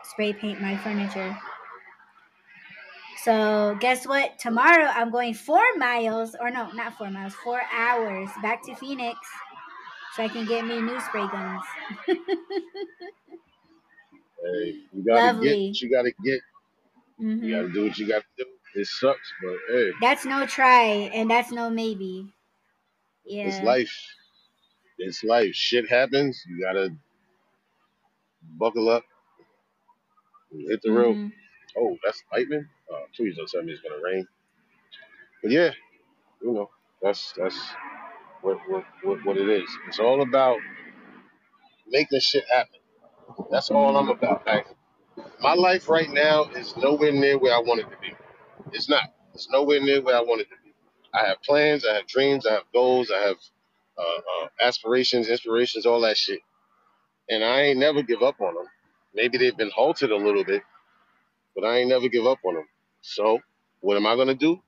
spray 0.04 0.34
paint 0.34 0.62
my 0.62 0.78
furniture 0.78 1.38
so 3.24 3.78
guess 3.80 4.08
what 4.08 4.38
tomorrow 4.40 4.86
i'm 4.86 5.12
going 5.12 5.34
four 5.34 5.64
miles 5.78 6.36
or 6.40 6.50
no 6.52 6.70
not 6.72 6.94
four 6.98 7.10
miles 7.12 7.34
four 7.36 7.62
hours 7.74 8.30
back 8.42 8.64
to 8.64 8.76
phoenix 8.76 9.18
so 10.16 10.24
I 10.24 10.30
can 10.30 10.46
get 10.46 10.66
me 10.66 10.82
new 10.82 11.00
spray 11.02 11.28
guns. 11.28 11.64
Hey, 14.44 14.76
you 14.94 15.06
gotta 15.06 15.28
Lovely. 15.28 15.40
get 15.42 15.60
what 15.60 15.82
you 15.82 15.90
gotta 15.92 16.12
get. 16.24 16.42
Mhm. 17.22 17.44
You 17.44 17.56
gotta 17.56 17.74
do 17.74 17.84
what 17.86 17.98
you 17.98 18.08
gotta 18.08 18.26
do. 18.38 18.46
It 18.76 18.88
sucks, 18.88 19.34
but 19.44 19.58
hey, 19.70 19.92
That's 20.02 20.26
no 20.26 20.46
try, 20.46 21.10
and 21.14 21.30
that's 21.30 21.52
no 21.52 21.70
maybe. 21.70 22.34
Yeah. 23.26 23.50
it's 23.50 23.62
life. 23.62 23.94
It's 24.98 25.24
life. 25.24 25.54
Shit 25.56 25.90
happens. 25.90 26.44
You 26.48 26.62
gotta 26.64 26.90
buckle 28.60 28.90
up. 28.90 29.04
and 30.52 30.70
Hit 30.70 30.82
the 30.84 30.92
road. 30.92 31.18
Mhm. 31.18 31.34
Oh, 31.78 31.98
that's 32.06 32.24
lightning. 32.34 32.68
Oh, 32.92 33.06
please 33.16 33.38
don't 33.38 33.50
tell 33.50 33.64
me 33.64 33.74
it's 33.74 33.82
gonna 33.82 34.02
rain. 34.04 34.28
But 35.44 35.52
yeah, 35.52 35.72
you 36.42 36.54
know, 36.54 36.70
that's 37.02 37.34
that's 37.38 37.60
what 38.42 38.58
what 38.70 38.86
what, 39.04 39.26
what 39.26 39.38
it 39.38 39.50
is. 39.50 39.70
It's 39.88 40.00
all 40.00 40.22
about 40.22 40.60
making 41.88 42.20
shit 42.22 42.46
happen. 42.54 42.80
That's 43.52 43.72
all 43.72 43.98
I'm 43.98 44.10
about. 44.10 44.46
Like, 44.48 44.68
my 45.42 45.54
life 45.56 45.90
right 45.90 46.10
now 46.12 46.46
is 46.46 46.76
nowhere 46.78 47.12
near 47.14 47.38
where 47.40 47.56
I 47.56 47.60
want 47.60 47.82
it 47.82 47.90
to 47.92 47.98
be. 48.02 48.14
It's 48.74 48.90
not. 48.90 49.14
It's 49.34 49.50
nowhere 49.52 49.82
near 49.82 50.02
where 50.02 50.18
I 50.18 50.22
want 50.22 50.42
it 50.42 50.50
to 50.50 50.56
be. 50.64 50.74
I 51.14 51.26
have 51.28 51.42
plans. 51.44 51.86
I 51.86 51.96
have 51.96 52.08
dreams. 52.08 52.46
I 52.48 52.54
have 52.54 52.64
goals. 52.74 53.12
I 53.16 53.20
have 53.20 53.38
uh, 53.98 54.02
uh, 54.46 54.48
aspirations, 54.62 55.30
inspirations, 55.30 55.86
all 55.86 56.02
that 56.02 56.18
shit. 56.18 56.40
And 57.30 57.44
I 57.44 57.62
ain't 57.64 57.80
never 57.80 58.04
give 58.04 58.24
up 58.24 58.42
on 58.42 58.56
them. 58.56 58.66
Maybe 59.14 59.38
they've 59.38 59.58
been 59.58 59.72
halted 59.72 60.12
a 60.12 60.16
little 60.18 60.44
bit, 60.44 60.64
but 61.56 61.66
I 61.66 61.78
ain't 61.80 61.90
never 61.90 62.10
give 62.10 62.26
up 62.28 62.40
on 62.46 62.56
them. 62.56 62.68
So, 63.02 63.40
what 63.82 63.98
am 63.98 64.08
I 64.08 64.16
gonna 64.16 64.36
do? 64.36 64.62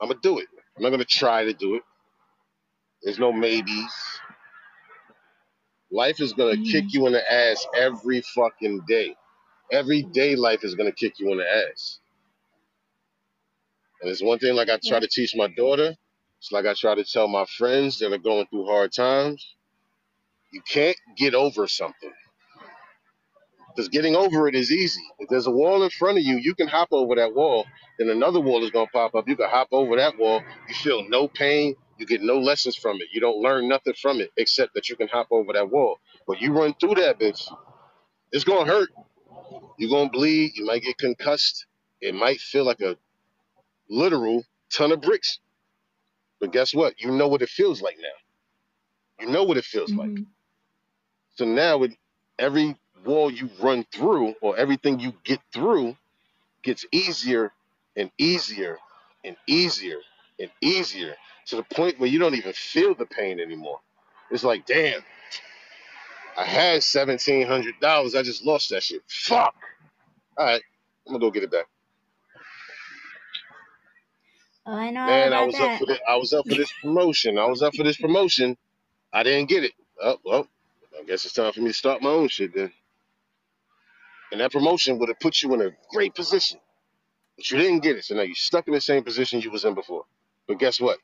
I'm 0.00 0.08
gonna 0.08 0.20
do 0.22 0.38
it. 0.38 0.48
I'm 0.76 0.82
not 0.82 0.90
gonna 0.90 1.04
try 1.04 1.44
to 1.44 1.54
do 1.54 1.76
it. 1.76 1.82
There's 3.02 3.18
no 3.18 3.32
maybes. 3.32 3.94
Life 5.90 6.20
is 6.20 6.32
gonna 6.34 6.56
mm. 6.56 6.70
kick 6.70 6.92
you 6.94 7.06
in 7.06 7.12
the 7.14 7.32
ass 7.32 7.66
every 7.76 8.22
fucking 8.34 8.82
day. 8.88 9.16
Every 9.72 10.02
day, 10.02 10.36
life 10.36 10.64
is 10.64 10.74
gonna 10.74 10.92
kick 10.92 11.18
you 11.20 11.32
in 11.32 11.38
the 11.38 11.50
ass. 11.50 12.00
And 14.02 14.10
it's 14.10 14.22
one 14.22 14.38
thing 14.40 14.54
like 14.56 14.70
I 14.70 14.78
try 14.84 14.98
Yeah. 14.98 15.00
to 15.00 15.08
teach 15.08 15.34
my 15.36 15.48
daughter. 15.48 15.96
It's 16.40 16.52
like 16.52 16.66
I 16.66 16.74
try 16.74 16.94
to 16.94 17.04
tell 17.04 17.28
my 17.28 17.46
friends 17.58 17.98
that 18.00 18.12
are 18.12 18.18
going 18.18 18.46
through 18.48 18.66
hard 18.66 18.92
times. 18.92 19.53
You 20.54 20.62
can't 20.66 20.96
get 21.16 21.34
over 21.34 21.66
something. 21.68 22.12
Because 23.74 23.88
getting 23.88 24.14
over 24.14 24.46
it 24.46 24.54
is 24.54 24.70
easy. 24.70 25.02
If 25.18 25.28
there's 25.28 25.48
a 25.48 25.50
wall 25.50 25.82
in 25.82 25.90
front 25.90 26.18
of 26.18 26.24
you, 26.24 26.36
you 26.36 26.54
can 26.54 26.68
hop 26.68 26.88
over 26.92 27.16
that 27.16 27.34
wall. 27.34 27.66
Then 27.98 28.08
another 28.08 28.40
wall 28.40 28.62
is 28.62 28.70
going 28.70 28.86
to 28.86 28.92
pop 28.92 29.16
up. 29.16 29.28
You 29.28 29.36
can 29.36 29.50
hop 29.50 29.68
over 29.72 29.96
that 29.96 30.16
wall. 30.16 30.42
You 30.68 30.74
feel 30.76 31.08
no 31.08 31.26
pain. 31.26 31.74
You 31.98 32.06
get 32.06 32.22
no 32.22 32.38
lessons 32.38 32.76
from 32.76 32.98
it. 32.98 33.08
You 33.12 33.20
don't 33.20 33.38
learn 33.42 33.68
nothing 33.68 33.94
from 34.00 34.20
it 34.20 34.30
except 34.36 34.74
that 34.74 34.88
you 34.88 34.96
can 34.96 35.08
hop 35.08 35.26
over 35.32 35.52
that 35.54 35.70
wall. 35.70 35.98
But 36.26 36.40
you 36.40 36.52
run 36.52 36.74
through 36.80 36.94
that 36.96 37.18
bitch, 37.18 37.52
it's 38.30 38.44
going 38.44 38.66
to 38.66 38.72
hurt. 38.72 38.90
You're 39.78 39.90
going 39.90 40.10
to 40.10 40.12
bleed. 40.12 40.52
You 40.54 40.66
might 40.66 40.82
get 40.82 40.98
concussed. 40.98 41.66
It 42.00 42.14
might 42.14 42.40
feel 42.40 42.64
like 42.64 42.80
a 42.80 42.96
literal 43.90 44.44
ton 44.72 44.92
of 44.92 45.00
bricks. 45.00 45.40
But 46.40 46.52
guess 46.52 46.74
what? 46.74 47.00
You 47.00 47.10
know 47.10 47.28
what 47.28 47.42
it 47.42 47.48
feels 47.48 47.82
like 47.82 47.96
now. 48.00 49.26
You 49.26 49.32
know 49.32 49.44
what 49.44 49.56
it 49.56 49.64
feels 49.64 49.92
like. 49.94 50.10
Mm-hmm. 50.10 50.33
So 51.36 51.46
now 51.46 51.78
with 51.78 51.94
every 52.38 52.76
wall 53.04 53.30
you 53.30 53.50
run 53.60 53.86
through 53.92 54.34
or 54.42 54.56
everything 54.56 55.00
you 55.00 55.14
get 55.24 55.40
through 55.52 55.96
gets 56.64 56.86
easier 56.92 57.52
and 57.96 58.12
easier 58.18 58.78
and 59.24 59.36
easier 59.48 59.98
and 60.40 60.50
easier 60.62 61.14
to 61.48 61.56
the 61.56 61.64
point 61.64 62.00
where 62.00 62.10
you 62.10 62.20
don't 62.20 62.36
even 62.36 62.54
feel 62.54 62.94
the 62.96 63.06
pain 63.06 63.40
anymore. 63.40 63.80
It's 64.30 64.44
like, 64.44 64.66
damn, 64.66 65.02
I 66.38 66.44
had 66.44 66.82
seventeen 66.84 67.46
hundred 67.46 67.74
dollars. 67.80 68.14
I 68.14 68.22
just 68.22 68.44
lost 68.44 68.70
that 68.70 68.82
shit. 68.84 69.02
Fuck. 69.08 69.54
All 70.38 70.46
right, 70.46 70.62
I'm 71.06 71.14
gonna 71.14 71.20
go 71.20 71.30
get 71.32 71.44
it 71.44 71.52
back. 71.52 71.66
Oh, 74.66 74.72
I 74.74 74.90
know 74.90 75.00
Man, 75.06 75.32
I 75.32 75.44
was 75.44 75.60
up 75.60 75.72
for 75.78 75.86
this. 75.86 76.00
I 76.08 76.16
was 76.16 76.32
up 76.32 76.48
for 76.48 76.56
this 76.56 76.72
promotion. 76.82 77.38
I 77.38 77.46
was 77.46 77.62
up 77.62 77.74
for 77.76 77.84
this 77.84 77.98
promotion. 77.98 78.56
I 79.12 79.24
didn't 79.24 79.48
get 79.50 79.64
it. 79.64 79.72
Oh 80.02 80.18
well, 80.24 80.48
I 81.04 81.08
guess 81.08 81.26
it's 81.26 81.34
time 81.34 81.52
for 81.52 81.60
me 81.60 81.68
to 81.68 81.74
start 81.74 82.02
my 82.02 82.10
own 82.10 82.28
shit 82.28 82.54
then. 82.54 82.72
And 84.32 84.40
that 84.40 84.52
promotion 84.52 84.98
would 84.98 85.10
have 85.10 85.20
put 85.20 85.42
you 85.42 85.54
in 85.54 85.62
a 85.62 85.70
great 85.92 86.14
position, 86.14 86.60
but 87.36 87.50
you 87.50 87.58
didn't 87.58 87.80
get 87.80 87.96
it. 87.96 88.04
So 88.04 88.14
now 88.16 88.22
you're 88.22 88.34
stuck 88.34 88.68
in 88.68 88.74
the 88.74 88.80
same 88.80 89.04
position 89.04 89.40
you 89.40 89.50
was 89.50 89.64
in 89.64 89.74
before. 89.74 90.04
But 90.48 90.58
guess 90.58 90.80
what? 90.80 90.98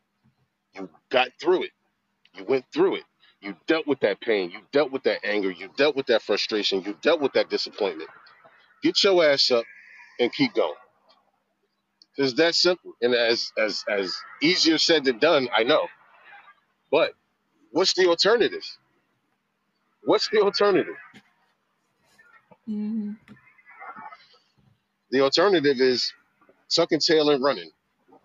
You 0.74 0.90
got 1.10 1.30
through 1.40 1.64
it. 1.64 1.72
You 2.34 2.44
went 2.44 2.66
through 2.72 2.96
it. 2.96 3.04
You 3.42 3.56
dealt 3.66 3.86
with 3.86 4.00
that 4.00 4.20
pain. 4.20 4.50
You 4.50 4.60
dealt 4.72 4.92
with 4.92 5.04
that 5.04 5.24
anger. 5.24 5.50
You 5.50 5.70
dealt 5.76 5.96
with 5.96 6.06
that 6.06 6.22
frustration. 6.22 6.82
You 6.82 6.96
dealt 7.02 7.20
with 7.20 7.34
that 7.34 7.50
disappointment. 7.50 8.10
Get 8.82 9.02
your 9.04 9.24
ass 9.24 9.50
up 9.50 9.64
and 10.20 10.32
keep 10.32 10.54
going. 10.54 10.74
It's 12.18 12.34
that 12.34 12.54
simple. 12.54 12.92
And 13.02 13.14
as 13.14 13.52
as 13.58 13.84
as 13.88 14.14
easier 14.42 14.78
said 14.78 15.04
than 15.04 15.18
done, 15.18 15.48
I 15.56 15.64
know. 15.64 15.88
But 16.90 17.14
what's 17.72 17.94
the 17.94 18.08
alternative? 18.08 18.64
What's 20.04 20.28
the 20.30 20.40
alternative? 20.40 20.96
Mhm. 22.68 23.18
The 25.10 25.22
alternative 25.22 25.80
is 25.80 26.12
sucking 26.68 27.00
tail 27.00 27.30
and 27.30 27.42
running, 27.44 27.70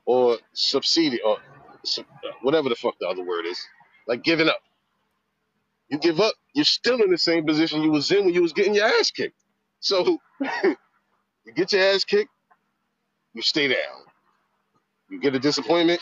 or 0.06 0.38
subsidi 0.56 1.20
or 1.26 1.40
sub, 1.86 2.06
whatever 2.44 2.70
the 2.70 2.76
fuck 2.76 2.96
the 3.00 3.08
other 3.08 3.24
word 3.26 3.46
is, 3.46 3.60
like 4.08 4.24
giving 4.24 4.50
up. 4.50 4.62
You 5.90 6.00
give 6.00 6.20
up, 6.22 6.34
you're 6.54 6.66
still 6.66 7.02
in 7.04 7.12
the 7.12 7.18
same 7.18 7.46
position 7.46 7.84
you 7.84 7.92
was 7.92 8.12
in 8.12 8.26
when 8.26 8.34
you 8.34 8.42
was 8.42 8.54
getting 8.54 8.76
your 8.76 8.86
ass 8.88 9.12
kicked. 9.12 9.38
So 9.82 10.20
you 10.42 10.88
get 11.56 11.74
your 11.74 11.84
ass 11.84 12.04
kicked, 12.06 12.32
you 13.34 13.42
stay 13.44 13.68
down. 13.70 14.04
You 15.10 15.20
get 15.22 15.36
a 15.36 15.40
disappointment, 15.40 16.02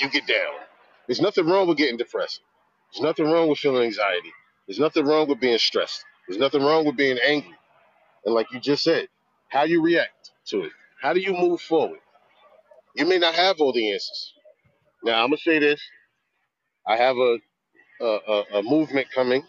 you 0.00 0.10
get 0.10 0.26
down. 0.26 0.54
There's 1.06 1.20
nothing 1.20 1.46
wrong 1.46 1.68
with 1.68 1.78
getting 1.78 1.98
depressed. 1.98 2.40
There's 2.92 3.02
nothing 3.02 3.30
wrong 3.30 3.48
with 3.48 3.58
feeling 3.58 3.84
anxiety. 3.84 4.32
There's 4.68 4.80
nothing 4.80 5.06
wrong 5.06 5.28
with 5.28 5.40
being 5.40 5.58
stressed. 5.58 6.04
There's 6.28 6.40
nothing 6.40 6.62
wrong 6.62 6.86
with 6.86 6.96
being 6.96 7.18
angry. 7.26 7.56
And 8.26 8.34
like 8.34 8.52
you 8.52 8.60
just 8.60 8.84
said, 8.84 9.08
how 9.50 9.64
you 9.64 9.82
react 9.82 10.32
to 10.48 10.62
it. 10.64 10.72
How 11.02 11.14
do 11.14 11.20
you 11.20 11.32
move 11.34 11.60
forward? 11.62 12.00
You 12.96 13.06
may 13.06 13.18
not 13.18 13.34
have 13.34 13.60
all 13.60 13.72
the 13.72 13.92
answers. 13.92 14.34
Now 15.04 15.22
I'm 15.22 15.28
gonna 15.30 15.38
say 15.38 15.58
this. 15.60 15.80
I 16.86 16.96
have 16.96 17.16
a 17.16 17.38
a, 18.02 18.06
a, 18.06 18.44
a 18.56 18.62
movement 18.62 19.08
coming. 19.14 19.44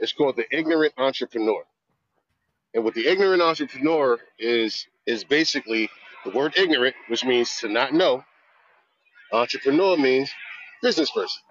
It's 0.00 0.12
called 0.12 0.36
the 0.36 0.46
ignorant 0.56 0.94
entrepreneur. 0.98 1.64
And 2.74 2.84
what 2.84 2.94
the 2.94 3.06
ignorant 3.08 3.42
entrepreneur 3.42 4.18
is 4.38 4.86
is 5.06 5.24
basically 5.24 5.90
the 6.24 6.30
word 6.30 6.54
ignorant, 6.58 6.94
which 7.08 7.24
means 7.24 7.58
to 7.60 7.68
not 7.68 7.92
know. 7.94 8.24
Entrepreneur 9.32 9.96
means 9.96 10.30
business 10.82 11.10
person, 11.10 11.42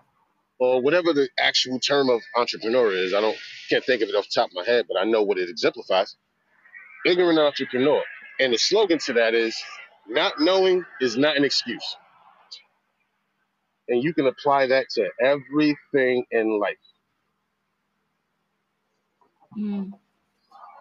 or 0.60 0.82
whatever 0.82 1.14
the 1.14 1.30
actual 1.40 1.80
term 1.80 2.10
of 2.10 2.22
entrepreneur 2.36 2.92
is. 2.94 3.14
I 3.14 3.22
don't 3.22 3.38
can't 3.70 3.86
think 3.86 4.02
of 4.02 4.10
it 4.10 4.16
off 4.16 4.26
the 4.26 4.42
top 4.42 4.50
of 4.50 4.56
my 4.56 4.66
head, 4.66 4.86
but 4.88 4.98
I 5.00 5.06
know 5.06 5.24
what 5.24 5.38
it 5.38 5.50
exemplifies. 5.50 6.16
Ignorant 7.06 7.40
entrepreneur, 7.40 8.04
and 8.40 8.54
the 8.54 8.58
slogan 8.58 9.00
to 9.00 9.14
that 9.14 9.34
is 9.34 9.56
not 10.08 10.40
knowing 10.40 10.86
is 11.02 11.18
not 11.18 11.38
an 11.38 11.46
excuse. 11.46 11.98
And 13.90 14.04
you 14.04 14.14
can 14.14 14.28
apply 14.28 14.68
that 14.68 14.90
to 14.92 15.10
everything 15.22 16.26
in 16.32 16.60
life. 16.60 16.78
Mm. 19.58 19.92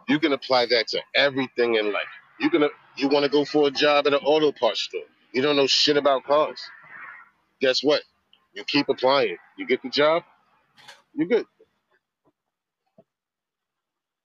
You 0.08 0.18
can 0.18 0.32
apply 0.32 0.66
that 0.66 0.88
to 0.88 1.00
everything 1.14 1.76
in 1.76 1.92
life. 1.92 2.02
You 2.40 2.50
can 2.50 2.68
you 2.96 3.08
want 3.08 3.24
to 3.24 3.30
go 3.30 3.44
for 3.44 3.68
a 3.68 3.70
job 3.70 4.06
at 4.06 4.14
an 4.14 4.20
auto 4.24 4.52
parts 4.52 4.82
store. 4.82 5.02
You 5.32 5.42
don't 5.42 5.56
know 5.56 5.66
shit 5.66 5.96
about 5.96 6.24
cars. 6.24 6.60
Guess 7.60 7.82
what? 7.82 8.02
You 8.56 8.64
keep 8.66 8.90
applying. 8.90 9.38
You 9.58 9.66
get 9.68 9.82
the 9.84 9.90
job, 9.90 10.24
you're 11.14 11.28
good. 11.28 11.46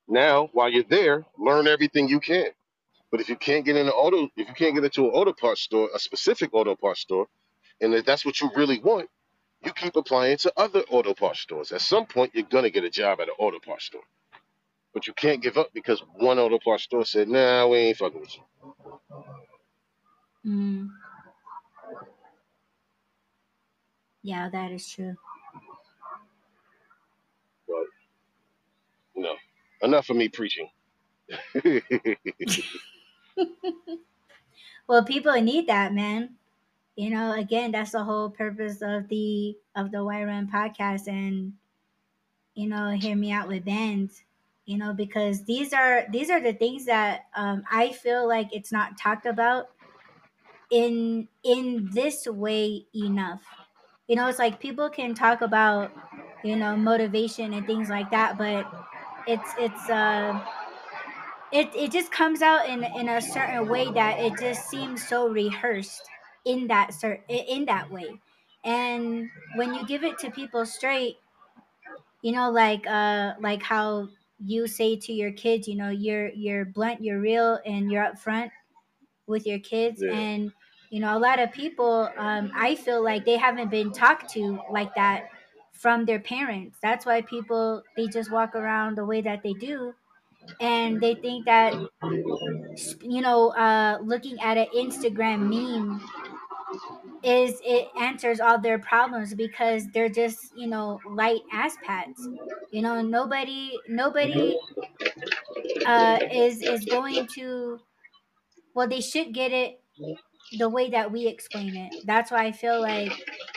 Now, 0.08 0.50
while 0.54 0.70
you're 0.70 0.84
there, 0.90 1.26
learn 1.40 1.68
everything 1.68 2.10
you 2.10 2.20
can. 2.22 2.48
But 3.12 3.22
if 3.22 3.30
you 3.30 3.38
can't 3.38 3.66
get 3.66 3.78
in 3.78 3.88
an 3.88 3.94
auto, 3.94 4.26
if 4.38 4.48
you 4.50 4.54
can't 4.56 4.76
get 4.76 4.84
into 4.84 5.06
an 5.06 5.12
auto 5.12 5.34
parts 5.34 5.62
store, 5.62 5.90
a 5.96 6.00
specific 6.00 6.52
auto 6.54 6.76
parts 6.76 7.02
store, 7.02 7.28
and 7.82 7.94
if 7.94 8.06
that's 8.06 8.26
what 8.26 8.42
you 8.42 8.52
really 8.56 8.80
want, 8.80 9.10
you 9.66 9.74
keep 9.74 9.96
applying 9.96 10.38
to 10.40 10.54
other 10.58 10.82
auto 10.90 11.14
parts 11.14 11.40
stores. 11.42 11.72
At 11.72 11.82
some 11.82 12.06
point, 12.08 12.32
you're 12.36 12.46
gonna 12.46 12.72
get 12.72 12.86
a 12.86 12.90
job 12.92 13.22
at 13.22 13.30
an 13.30 13.36
auto 13.40 13.60
parts 13.60 13.86
store. 13.86 14.04
But 14.94 15.08
you 15.08 15.14
can't 15.14 15.44
give 15.44 15.58
up 15.58 15.70
because 15.74 16.04
one 16.16 16.40
auto 16.40 16.60
parts 16.60 16.84
store 16.84 17.06
said, 17.06 17.30
"Nah, 17.30 17.68
we 17.68 17.78
ain't 17.80 17.98
fucking 17.98 18.20
with 18.22 18.36
you." 18.38 18.44
Mm. 20.46 20.90
Yeah, 24.24 24.50
that 24.50 24.72
is 24.72 24.88
true. 24.90 25.18
But 27.68 27.86
you 29.16 29.24
know, 29.24 29.36
enough 29.82 30.10
of 30.10 30.18
me 30.18 30.30
preaching. 30.30 30.70
Well, 34.88 35.04
people 35.04 35.34
need 35.42 35.68
that, 35.68 35.94
man. 35.94 36.36
You 36.96 37.10
know, 37.12 37.34
again, 37.34 37.72
that's 37.72 37.92
the 37.92 38.04
whole 38.04 38.30
purpose 38.30 38.82
of 38.82 39.08
the 39.10 39.58
of 39.76 39.92
the 39.92 40.04
Why 40.04 40.24
Run 40.24 40.50
podcast 40.52 41.08
and 41.08 41.54
you 42.56 42.68
know, 42.68 42.90
hear 42.92 43.16
me 43.16 43.32
out 43.32 43.48
with 43.48 43.66
Bandz, 43.66 44.22
you 44.66 44.78
know, 44.78 44.94
because 44.94 45.44
these 45.46 45.74
are 45.74 46.06
these 46.12 46.30
are 46.30 46.42
the 46.42 46.54
things 46.54 46.86
that 46.86 47.28
um, 47.36 47.64
I 47.72 47.92
feel 47.92 48.28
like 48.28 48.50
it's 48.54 48.72
not 48.72 48.98
talked 48.98 49.26
about 49.26 49.70
in 50.72 51.28
in 51.44 51.90
this 51.94 52.28
way 52.28 52.86
enough. 52.96 53.44
You 54.08 54.16
know, 54.16 54.28
it's 54.28 54.40
like 54.40 54.60
people 54.60 54.90
can 54.90 55.14
talk 55.16 55.42
about, 55.42 55.94
you 56.44 56.56
know, 56.56 56.76
motivation 56.78 57.54
and 57.54 57.66
things 57.66 57.90
like 57.90 58.12
that, 58.12 58.38
but 58.38 58.68
it's 59.26 59.54
it's 59.58 59.90
uh 59.90 60.40
it 61.52 61.74
it 61.76 61.92
just 61.92 62.12
comes 62.12 62.42
out 62.42 62.68
in 62.68 62.84
in 62.84 63.10
a 63.10 63.22
certain 63.22 63.68
way 63.68 63.92
that 63.92 64.20
it 64.20 64.38
just 64.38 64.68
seems 64.70 65.08
so 65.08 65.28
rehearsed 65.30 66.12
in 66.46 66.68
that 66.68 66.92
cert 66.92 67.22
in 67.30 67.66
that 67.66 67.90
way. 67.92 68.22
And 68.64 69.32
when 69.52 69.74
you 69.74 69.86
give 69.86 70.04
it 70.04 70.18
to 70.20 70.32
people 70.32 70.66
straight, 70.66 71.18
you 72.22 72.32
know, 72.32 72.52
like 72.52 72.86
uh 72.88 73.34
like 73.40 73.64
how 73.64 74.10
you 74.40 74.68
say 74.68 74.96
to 74.96 75.14
your 75.14 75.32
kids, 75.32 75.68
you 75.68 75.76
know, 75.76 75.90
you're 75.90 76.30
you're 76.30 76.66
blunt, 76.66 77.04
you're 77.04 77.20
real, 77.20 77.60
and 77.66 77.92
you're 77.92 78.04
upfront 78.04 78.52
with 79.28 79.46
your 79.48 79.60
kids, 79.60 80.02
Yeah. 80.02 80.12
and 80.12 80.54
you 80.92 81.00
know, 81.00 81.18
a 81.18 81.20
lot 81.20 81.40
of 81.40 81.54
people, 81.54 82.10
um, 82.18 82.52
I 82.56 82.76
feel 82.76 83.04
like 83.04 83.26
they 83.26 83.38
haven't 83.38 83.72
been 83.72 83.94
talked 83.94 84.30
to 84.34 84.60
like 84.72 84.94
that 84.96 85.30
from 85.72 86.06
their 86.06 86.20
parents. 86.20 86.78
That's 86.84 87.06
why 87.06 87.22
people 87.22 87.82
they 87.98 88.08
just 88.08 88.32
walk 88.32 88.56
around 88.56 88.98
the 88.98 89.06
way 89.06 89.22
that 89.22 89.42
they 89.42 89.54
do, 89.54 89.96
and 90.60 91.02
they 91.02 91.16
think 91.16 91.46
that 91.46 91.74
you 93.02 93.22
know, 93.22 93.50
uh, 93.52 94.00
looking 94.04 94.40
at 94.42 94.58
an 94.58 94.68
Instagram 94.76 95.50
meme 95.50 96.02
is 97.24 97.62
it 97.64 97.88
answers 98.00 98.40
all 98.40 98.60
their 98.60 98.80
problems 98.80 99.34
because 99.34 99.88
they're 99.94 100.10
just 100.10 100.54
you 100.58 100.68
know 100.68 101.00
light 101.10 101.42
ass 101.54 101.78
pads. 101.86 102.28
You 102.72 102.82
know, 102.82 103.02
nobody 103.02 103.72
nobody 103.88 104.58
uh, 105.86 106.20
is 106.32 106.62
is 106.62 106.86
going 106.86 107.28
to. 107.36 107.80
Well, 108.74 108.88
they 108.88 109.02
should 109.02 109.34
get 109.34 109.52
it 109.52 109.82
the 110.58 110.70
way 110.70 110.90
that 110.90 111.12
we 111.12 111.28
explain 111.28 111.76
it. 111.76 111.94
That's 112.06 112.32
why 112.32 112.46
I 112.46 112.52
feel 112.52 112.82
like 112.82 113.12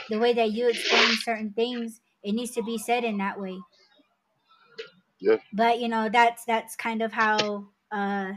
the 0.09 0.19
way 0.19 0.33
that 0.33 0.51
you 0.51 0.69
explain 0.69 1.15
certain 1.17 1.51
things, 1.53 2.01
it 2.23 2.33
needs 2.33 2.51
to 2.51 2.63
be 2.63 2.77
said 2.77 3.03
in 3.03 3.17
that 3.17 3.39
way. 3.39 3.59
Yeah. 5.19 5.37
But 5.53 5.79
you 5.79 5.87
know, 5.87 6.09
that's 6.09 6.45
that's 6.45 6.75
kind 6.75 7.01
of 7.01 7.13
how 7.13 7.69
uh 7.91 8.33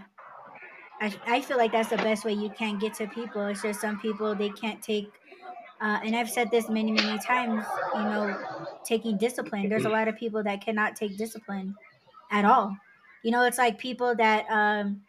I, 1.00 1.14
I 1.26 1.40
feel 1.42 1.56
like 1.56 1.72
that's 1.72 1.90
the 1.90 1.96
best 1.96 2.24
way 2.24 2.32
you 2.32 2.50
can 2.50 2.78
get 2.78 2.94
to 2.94 3.06
people. 3.06 3.46
It's 3.46 3.62
just 3.62 3.80
some 3.80 4.00
people 4.00 4.34
they 4.34 4.50
can't 4.50 4.82
take 4.82 5.12
uh, 5.80 6.00
and 6.04 6.16
I've 6.16 6.30
said 6.30 6.50
this 6.50 6.68
many, 6.70 6.92
many 6.92 7.18
times, 7.18 7.66
you 7.94 8.04
know, 8.06 8.38
taking 8.84 9.18
discipline. 9.18 9.68
There's 9.68 9.84
a 9.84 9.90
lot 9.90 10.08
of 10.08 10.16
people 10.16 10.42
that 10.44 10.62
cannot 10.64 10.96
take 10.96 11.16
discipline 11.16 11.76
at 12.30 12.44
all. 12.44 12.76
You 13.22 13.32
know, 13.32 13.44
it's 13.44 13.58
like 13.58 13.78
people 13.78 14.14
that 14.16 14.46
um 14.50 15.04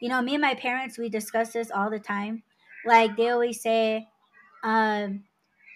you 0.00 0.08
know, 0.08 0.22
me 0.22 0.34
and 0.34 0.42
my 0.42 0.54
parents 0.54 0.98
we 0.98 1.08
discuss 1.08 1.52
this 1.52 1.70
all 1.70 1.90
the 1.90 2.00
time. 2.00 2.44
Like 2.86 3.16
they 3.16 3.30
always 3.30 3.60
say, 3.62 4.08
um, 4.64 5.24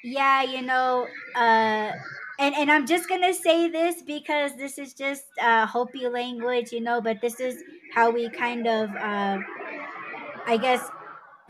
yeah, 0.05 0.43
you 0.43 0.63
know, 0.63 1.09
uh 1.37 1.93
and, 2.39 2.55
and 2.57 2.71
I'm 2.73 2.87
just 2.87 3.09
gonna 3.09 3.35
say 3.35 3.69
this 3.71 4.03
because 4.03 4.57
this 4.57 4.79
is 4.79 4.95
just 4.95 5.25
uh 5.41 5.67
Hopi 5.67 6.09
language, 6.09 6.73
you 6.73 6.81
know, 6.81 7.01
but 7.01 7.21
this 7.23 7.41
is 7.41 7.63
how 7.95 8.11
we 8.11 8.31
kind 8.31 8.67
of 8.67 8.91
uh 8.97 9.39
I 10.47 10.57
guess 10.57 10.89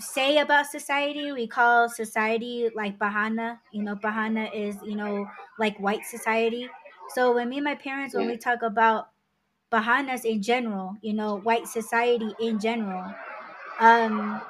say 0.00 0.38
about 0.38 0.66
society. 0.66 1.32
We 1.32 1.46
call 1.46 1.88
society 1.88 2.70
like 2.74 2.98
Bahana. 2.98 3.60
You 3.72 3.82
know, 3.82 3.96
Bahana 3.96 4.52
is, 4.54 4.76
you 4.82 4.96
know, 4.96 5.28
like 5.58 5.78
white 5.78 6.04
society. 6.04 6.68
So 7.14 7.34
when 7.34 7.48
me 7.48 7.58
and 7.58 7.64
my 7.64 7.74
parents 7.74 8.14
when 8.14 8.26
we 8.26 8.36
talk 8.38 8.62
about 8.62 9.10
Bahanas 9.72 10.24
in 10.24 10.42
general, 10.42 10.96
you 11.02 11.14
know, 11.14 11.36
white 11.40 11.68
society 11.68 12.34
in 12.40 12.60
general, 12.60 13.14
um, 13.80 14.42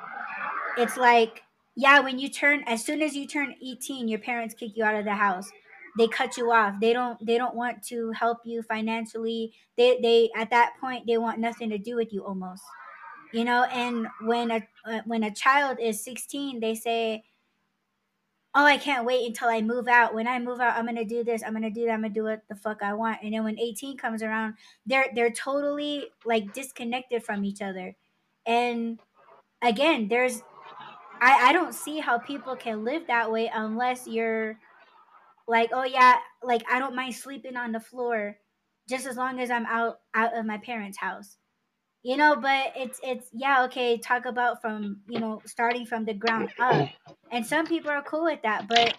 it's 0.76 0.96
like 0.96 1.42
yeah 1.76 2.00
when 2.00 2.18
you 2.18 2.28
turn 2.28 2.62
as 2.66 2.84
soon 2.84 3.00
as 3.02 3.14
you 3.14 3.26
turn 3.26 3.54
18 3.64 4.08
your 4.08 4.18
parents 4.18 4.54
kick 4.54 4.76
you 4.76 4.84
out 4.84 4.94
of 4.94 5.04
the 5.04 5.14
house. 5.14 5.50
They 5.98 6.06
cut 6.06 6.36
you 6.36 6.52
off. 6.52 6.74
They 6.80 6.92
don't 6.92 7.24
they 7.24 7.38
don't 7.38 7.54
want 7.54 7.82
to 7.84 8.12
help 8.12 8.38
you 8.44 8.62
financially. 8.62 9.52
They 9.76 9.98
they 10.00 10.30
at 10.36 10.50
that 10.50 10.74
point 10.80 11.06
they 11.06 11.18
want 11.18 11.38
nothing 11.38 11.70
to 11.70 11.78
do 11.78 11.96
with 11.96 12.12
you 12.12 12.24
almost. 12.24 12.62
You 13.32 13.44
know 13.44 13.64
and 13.64 14.06
when 14.22 14.50
a 14.50 14.66
uh, 14.84 15.00
when 15.04 15.24
a 15.24 15.34
child 15.34 15.78
is 15.80 16.02
16 16.04 16.60
they 16.60 16.74
say 16.74 17.22
oh 18.56 18.64
i 18.64 18.76
can't 18.76 19.04
wait 19.04 19.26
until 19.26 19.48
i 19.48 19.60
move 19.60 19.88
out. 19.88 20.14
When 20.14 20.26
i 20.26 20.38
move 20.38 20.60
out 20.60 20.76
i'm 20.76 20.86
gonna 20.86 21.04
do 21.04 21.24
this. 21.24 21.42
I'm 21.44 21.52
gonna 21.52 21.70
do 21.70 21.86
that. 21.86 21.92
I'm 21.92 22.02
gonna 22.02 22.14
do 22.14 22.24
what 22.24 22.42
the 22.48 22.56
fuck 22.56 22.82
i 22.82 22.92
want. 22.92 23.18
And 23.22 23.34
then 23.34 23.44
when 23.44 23.58
18 23.58 23.96
comes 23.96 24.22
around 24.22 24.54
they're 24.86 25.08
they're 25.14 25.30
totally 25.30 26.06
like 26.24 26.52
disconnected 26.52 27.24
from 27.24 27.44
each 27.44 27.62
other. 27.62 27.96
And 28.46 28.98
again 29.62 30.08
there's 30.08 30.42
I, 31.20 31.50
I 31.50 31.52
don't 31.52 31.74
see 31.74 31.98
how 31.98 32.18
people 32.18 32.56
can 32.56 32.84
live 32.84 33.06
that 33.06 33.30
way 33.30 33.50
unless 33.52 34.06
you're 34.06 34.58
like, 35.46 35.70
oh 35.72 35.84
yeah, 35.84 36.16
like 36.42 36.62
I 36.70 36.78
don't 36.78 36.96
mind 36.96 37.14
sleeping 37.14 37.56
on 37.56 37.72
the 37.72 37.80
floor 37.80 38.36
just 38.88 39.06
as 39.06 39.16
long 39.16 39.40
as 39.40 39.50
I'm 39.50 39.66
out 39.66 40.00
out 40.14 40.36
of 40.36 40.46
my 40.46 40.58
parents' 40.58 40.98
house. 40.98 41.36
You 42.02 42.16
know, 42.16 42.36
but 42.36 42.72
it's 42.76 42.98
it's 43.02 43.28
yeah, 43.32 43.64
okay, 43.64 43.98
talk 43.98 44.24
about 44.24 44.62
from, 44.62 45.00
you 45.08 45.20
know, 45.20 45.42
starting 45.44 45.84
from 45.84 46.04
the 46.04 46.14
ground 46.14 46.50
up. 46.58 46.88
And 47.30 47.46
some 47.46 47.66
people 47.66 47.90
are 47.90 48.02
cool 48.02 48.24
with 48.24 48.42
that, 48.42 48.68
but 48.68 48.94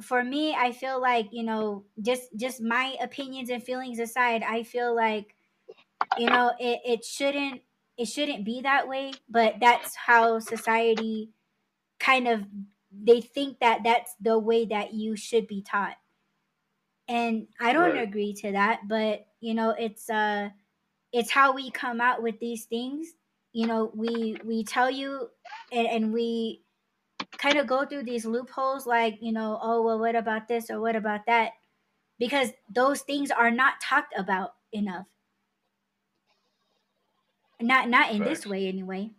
for 0.00 0.24
me, 0.24 0.54
I 0.54 0.72
feel 0.72 1.00
like, 1.00 1.28
you 1.32 1.42
know, 1.44 1.84
just 2.00 2.28
just 2.36 2.62
my 2.62 2.96
opinions 3.00 3.50
and 3.50 3.62
feelings 3.62 3.98
aside, 3.98 4.42
I 4.42 4.62
feel 4.62 4.94
like 4.96 5.34
you 6.18 6.26
know, 6.26 6.52
it, 6.58 6.80
it 6.84 7.04
shouldn't 7.04 7.62
it 8.02 8.06
shouldn't 8.08 8.44
be 8.44 8.62
that 8.62 8.88
way, 8.88 9.12
but 9.28 9.56
that's 9.60 9.96
how 9.96 10.40
society 10.40 11.32
kind 12.00 12.28
of 12.28 12.44
they 12.92 13.20
think 13.20 13.60
that 13.60 13.82
that's 13.84 14.14
the 14.20 14.38
way 14.38 14.66
that 14.66 14.94
you 14.94 15.16
should 15.16 15.46
be 15.48 15.62
taught. 15.62 15.96
And 17.08 17.48
i 17.60 17.72
don't 17.72 17.96
Right. 17.96 17.96
agree 17.96 18.32
to 18.34 18.52
that 18.52 18.82
but 18.88 19.26
you 19.40 19.54
know 19.54 19.70
it's 19.70 20.08
uh 20.08 20.50
it's 21.12 21.30
how 21.30 21.54
we 21.54 21.70
come 21.70 22.00
out 22.00 22.22
with 22.22 22.40
these 22.40 22.66
things. 22.66 23.14
You 23.52 23.66
know 23.66 23.92
we 23.94 24.38
we 24.44 24.64
tell 24.64 24.90
you 24.90 25.30
and, 25.72 25.86
and 25.88 26.12
we 26.14 26.64
kind 27.38 27.58
of 27.58 27.66
go 27.66 27.86
through 27.86 28.04
these 28.04 28.26
loopholes 28.26 28.86
like 28.86 29.18
you 29.22 29.32
know 29.32 29.58
oh 29.62 29.82
well 29.82 29.98
what 30.00 30.16
about 30.16 30.48
this 30.48 30.70
or 30.70 30.80
what 30.80 30.96
about 30.96 31.26
that? 31.26 31.52
Because 32.18 32.50
those 32.74 33.02
things 33.02 33.30
are 33.32 33.50
not 33.52 33.80
talked 33.82 34.14
about 34.18 34.52
enough 34.72 35.06
not 37.62 37.88
not 37.88 38.12
in 38.12 38.24
this 38.24 38.46
way 38.46 38.66
anyway 38.68 39.10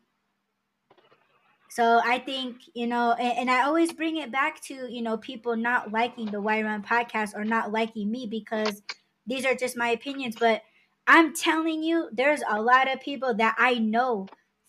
So 1.69 1.99
I 2.03 2.19
think, 2.19 2.61
you 2.75 2.87
know, 2.87 3.13
and, 3.13 3.39
and 3.39 3.51
I 3.51 3.63
always 3.63 3.93
bring 3.93 4.17
it 4.17 4.31
back 4.31 4.61
to, 4.63 4.87
you 4.91 5.01
know, 5.01 5.17
people 5.17 5.55
not 5.55 5.91
liking 5.91 6.27
the 6.31 6.41
Why 6.41 6.61
Run 6.61 6.83
podcast 6.83 7.35
or 7.35 7.43
not 7.45 7.71
liking 7.71 8.11
me 8.11 8.27
because 8.27 8.83
these 9.25 9.45
are 9.45 9.55
just 9.55 9.77
my 9.77 9.89
opinions. 9.89 10.35
But 10.39 10.61
I'm 11.07 11.35
telling 11.35 11.83
you, 11.83 12.09
there's 12.13 12.43
a 12.47 12.61
lot 12.61 12.91
of 12.91 13.01
people 13.01 13.33
that 13.35 13.55
I 13.59 13.75
know 13.75 14.27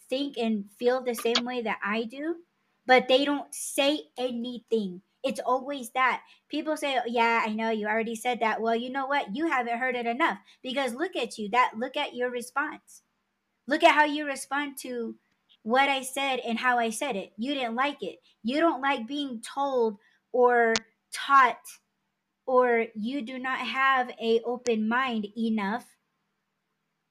think 0.09 0.39
and 0.39 0.71
feel 0.79 1.03
the 1.03 1.15
same 1.15 1.45
way 1.45 1.63
that 1.63 1.79
I 1.85 2.05
do, 2.05 2.37
but 2.87 3.09
they 3.09 3.25
don't 3.25 3.55
say 3.55 4.05
anything. 4.19 5.03
It's 5.23 5.41
always 5.41 5.91
that. 5.93 6.23
People 6.51 6.77
say, 6.77 6.99
oh, 6.99 7.03
Yeah, 7.07 7.45
I 7.47 7.53
know 7.53 7.71
you 7.71 7.87
already 7.87 8.17
said 8.17 8.41
that. 8.41 8.61
Well, 8.63 8.77
you 8.77 8.91
know 8.91 9.07
what? 9.07 9.37
You 9.37 9.49
haven't 9.49 9.79
heard 9.79 9.97
it 9.97 10.07
enough 10.07 10.39
because 10.63 10.95
look 10.95 11.17
at 11.17 11.39
you. 11.39 11.51
That 11.51 11.73
look 11.79 11.97
at 11.97 12.15
your 12.17 12.31
response. 12.31 13.04
Look 13.67 13.83
at 13.83 13.95
how 13.95 14.05
you 14.05 14.27
respond 14.27 14.77
to 14.79 15.15
what 15.63 15.89
I 15.89 16.03
said 16.03 16.41
and 16.41 16.59
how 16.59 16.79
I 16.79 16.91
said 16.91 17.17
it. 17.17 17.33
You 17.37 17.55
didn't 17.55 17.75
like 17.75 18.03
it. 18.03 18.19
You 18.43 18.61
don't 18.61 18.83
like 18.83 19.07
being 19.07 19.41
told 19.41 19.99
or 20.33 20.75
taught 21.13 21.59
or 22.47 22.87
you 22.95 23.23
do 23.23 23.39
not 23.39 23.59
have 23.59 24.11
a 24.21 24.41
open 24.45 24.89
mind 24.89 25.27
enough 25.37 25.87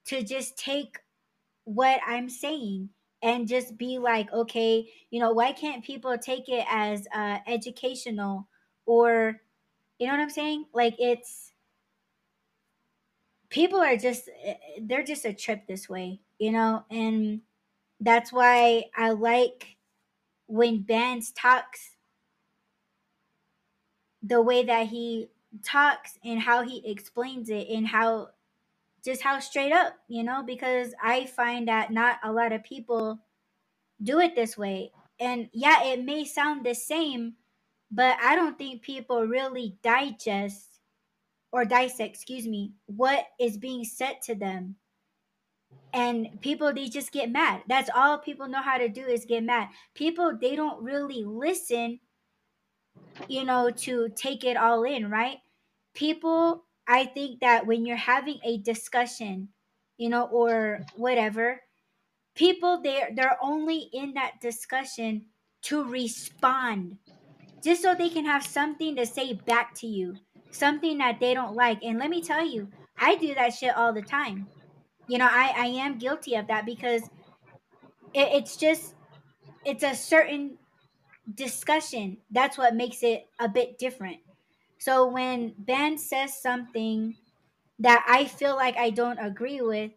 to 0.05 0.21
just 0.23 0.57
take 0.57 0.99
what 1.63 1.99
I'm 2.05 2.29
saying 2.29 2.89
and 3.21 3.47
just 3.47 3.77
be 3.77 3.97
like, 3.97 4.31
okay, 4.33 4.85
you 5.09 5.19
know, 5.19 5.31
why 5.31 5.53
can't 5.53 5.83
people 5.83 6.17
take 6.17 6.49
it 6.49 6.65
as 6.69 7.07
uh, 7.15 7.39
educational 7.47 8.47
or, 8.85 9.39
you 9.97 10.07
know 10.07 10.13
what 10.13 10.19
I'm 10.21 10.29
saying? 10.29 10.65
Like 10.73 10.95
it's 10.99 11.53
people 13.49 13.79
are 13.79 13.95
just 13.95 14.29
eh, 14.43 14.55
they're 14.81 15.03
just 15.03 15.25
a 15.25 15.33
trip 15.33 15.65
this 15.67 15.87
way, 15.87 16.19
you 16.43 16.51
know, 16.51 16.83
and 16.91 17.39
that's 18.01 18.33
why 18.33 18.83
I 18.97 19.11
like 19.11 19.77
when 20.47 20.83
Bandz 20.83 21.31
talks 21.33 21.91
the 24.21 24.41
way 24.41 24.65
that 24.65 24.87
he 24.87 25.29
talks 25.63 26.19
and 26.21 26.41
how 26.41 26.63
he 26.63 26.83
explains 26.85 27.49
it 27.49 27.69
and 27.69 27.87
how 27.87 28.31
just 29.05 29.21
how 29.21 29.39
straight 29.39 29.71
up, 29.71 29.93
you 30.09 30.21
know, 30.21 30.43
because 30.45 30.93
I 31.01 31.27
find 31.27 31.69
that 31.69 31.93
not 31.93 32.17
a 32.25 32.33
lot 32.33 32.51
of 32.51 32.65
people 32.65 33.19
do 34.01 34.19
it 34.19 34.35
this 34.35 34.57
way. 34.57 34.91
And 35.21 35.47
yeah, 35.53 35.85
it 35.85 36.03
may 36.03 36.25
sound 36.25 36.65
the 36.65 36.75
same, 36.75 37.35
but 37.89 38.17
I 38.21 38.35
don't 38.35 38.57
think 38.57 38.81
people 38.81 39.25
really 39.25 39.77
digest 39.81 40.67
or 41.53 41.63
dissect, 41.63 42.15
excuse 42.15 42.45
me, 42.45 42.73
what 42.87 43.27
is 43.39 43.57
being 43.57 43.85
said 43.85 44.21
to 44.23 44.35
them. 44.35 44.75
And 45.93 46.41
people, 46.41 46.73
they 46.73 46.89
just 46.89 47.11
get 47.11 47.31
mad. 47.31 47.61
That's 47.67 47.89
all 47.95 48.17
people 48.17 48.47
know 48.47 48.61
how 48.61 48.77
to 48.79 48.89
do 48.89 49.01
is 49.05 49.25
get 49.25 49.43
mad. 49.43 49.69
People, 49.93 50.37
they 50.41 50.55
don't 50.55 50.83
really 50.83 51.23
listen, 51.23 51.99
you 53.27 53.43
know, 53.45 53.69
to 53.69 54.09
take 54.15 54.43
it 54.43 54.57
all 54.57 54.83
in, 54.83 55.09
right? 55.09 55.37
People, 55.93 56.65
I 56.87 57.05
think 57.05 57.41
that 57.41 57.67
when 57.67 57.85
you're 57.85 57.95
having 57.95 58.39
a 58.43 58.57
discussion, 58.57 59.49
you 59.97 60.09
know, 60.09 60.25
or 60.25 60.81
whatever, 60.95 61.59
people 62.35 62.81
they're 62.81 63.09
they're 63.15 63.37
only 63.41 63.89
in 63.93 64.13
that 64.13 64.33
discussion 64.41 65.25
to 65.61 65.83
respond 65.85 66.97
just 67.63 67.81
so 67.81 67.93
they 67.93 68.09
can 68.09 68.25
have 68.25 68.45
something 68.45 68.95
to 68.95 69.05
say 69.05 69.33
back 69.33 69.73
to 69.75 69.87
you 69.87 70.15
something 70.51 70.97
that 70.97 71.19
they 71.19 71.33
don't 71.33 71.55
like 71.55 71.79
and 71.83 71.99
let 71.99 72.09
me 72.09 72.21
tell 72.21 72.45
you 72.45 72.67
i 72.97 73.15
do 73.15 73.33
that 73.35 73.53
shit 73.53 73.75
all 73.75 73.93
the 73.93 74.01
time 74.01 74.47
you 75.07 75.17
know 75.17 75.27
i 75.29 75.53
i 75.57 75.65
am 75.65 75.97
guilty 75.97 76.35
of 76.35 76.47
that 76.47 76.65
because 76.65 77.03
it, 78.13 78.29
it's 78.33 78.57
just 78.57 78.95
it's 79.65 79.83
a 79.83 79.95
certain 79.95 80.57
discussion 81.35 82.17
that's 82.31 82.57
what 82.57 82.75
makes 82.75 83.03
it 83.03 83.27
a 83.39 83.47
bit 83.47 83.77
different 83.77 84.17
so 84.77 85.07
when 85.07 85.53
ben 85.57 85.97
says 85.97 86.41
something 86.41 87.15
that 87.79 88.05
i 88.07 88.25
feel 88.25 88.55
like 88.55 88.75
i 88.77 88.89
don't 88.89 89.19
agree 89.19 89.61
with 89.61 89.91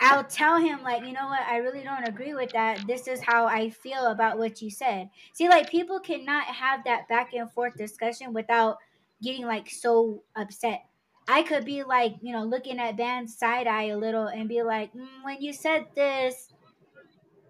I'll 0.00 0.24
tell 0.24 0.56
him 0.58 0.82
like, 0.82 1.04
you 1.04 1.12
know 1.12 1.26
what, 1.26 1.46
I 1.46 1.58
really 1.58 1.82
don't 1.82 2.08
agree 2.08 2.32
with 2.32 2.52
that. 2.52 2.86
This 2.86 3.06
is 3.06 3.20
how 3.20 3.46
I 3.46 3.68
feel 3.68 4.06
about 4.06 4.38
what 4.38 4.62
you 4.62 4.70
said. 4.70 5.10
See, 5.34 5.48
like 5.48 5.70
people 5.70 6.00
cannot 6.00 6.44
have 6.44 6.84
that 6.84 7.06
back 7.08 7.34
and 7.34 7.50
forth 7.52 7.76
discussion 7.76 8.32
without 8.32 8.78
getting 9.22 9.46
like 9.46 9.68
so 9.68 10.22
upset. 10.36 10.84
I 11.28 11.42
could 11.42 11.64
be 11.64 11.84
like, 11.84 12.16
you 12.20 12.32
know, 12.32 12.42
looking 12.44 12.78
at 12.78 12.96
Ben's 12.96 13.36
side 13.38 13.66
eye 13.66 13.88
a 13.88 13.98
little 13.98 14.26
and 14.26 14.48
be 14.48 14.62
like, 14.62 14.92
mm, 14.94 15.06
when 15.22 15.40
you 15.40 15.52
said 15.52 15.86
this, 15.94 16.48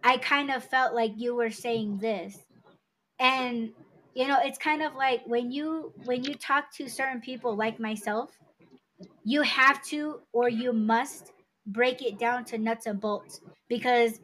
I 0.04 0.18
kind 0.18 0.50
of 0.50 0.64
felt 0.64 0.94
like 0.94 1.12
you 1.16 1.34
were 1.34 1.50
saying 1.50 1.98
this. 1.98 2.38
And 3.18 3.70
you 4.14 4.26
know, 4.26 4.38
it's 4.42 4.58
kind 4.58 4.82
of 4.82 4.94
like 4.94 5.22
when 5.26 5.52
you 5.52 5.92
when 6.04 6.24
you 6.24 6.34
talk 6.34 6.72
to 6.74 6.88
certain 6.88 7.20
people 7.20 7.56
like 7.56 7.78
myself, 7.78 8.30
you 9.24 9.42
have 9.42 9.82
to 9.84 10.20
or 10.32 10.48
you 10.48 10.72
must 10.72 11.32
break 11.66 12.02
it 12.02 12.18
down 12.18 12.44
to 12.46 12.58
nuts 12.58 12.86
and 12.86 13.00
bolts 13.00 13.40
because 13.68 14.20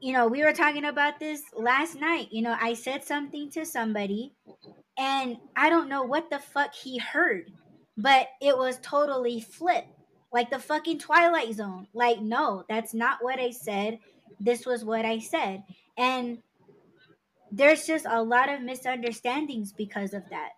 you 0.00 0.12
know 0.12 0.26
we 0.26 0.44
were 0.44 0.52
talking 0.52 0.84
about 0.84 1.18
this 1.18 1.42
last 1.56 1.98
night 1.98 2.28
you 2.32 2.42
know 2.42 2.56
i 2.60 2.74
said 2.74 3.04
something 3.04 3.48
to 3.50 3.64
somebody 3.64 4.32
and 4.98 5.36
i 5.56 5.70
don't 5.70 5.88
know 5.88 6.02
what 6.02 6.28
the 6.28 6.38
fuck 6.38 6.74
he 6.74 6.98
heard 6.98 7.50
but 7.96 8.28
it 8.40 8.56
was 8.56 8.78
totally 8.80 9.40
flipped 9.40 9.88
like 10.32 10.50
the 10.50 10.58
fucking 10.58 10.98
twilight 10.98 11.52
zone. 11.54 11.86
Like 11.92 12.20
no 12.20 12.64
that's 12.68 12.94
not 12.94 13.18
what 13.22 13.38
i 13.38 13.50
said. 13.50 13.98
This 14.40 14.66
was 14.66 14.84
what 14.84 15.04
i 15.04 15.18
said. 15.18 15.62
And 15.96 16.38
there's 17.50 17.86
just 17.86 18.06
a 18.08 18.22
lot 18.22 18.48
of 18.48 18.62
misunderstandings 18.62 19.72
because 19.72 20.14
of 20.14 20.22
that. 20.30 20.52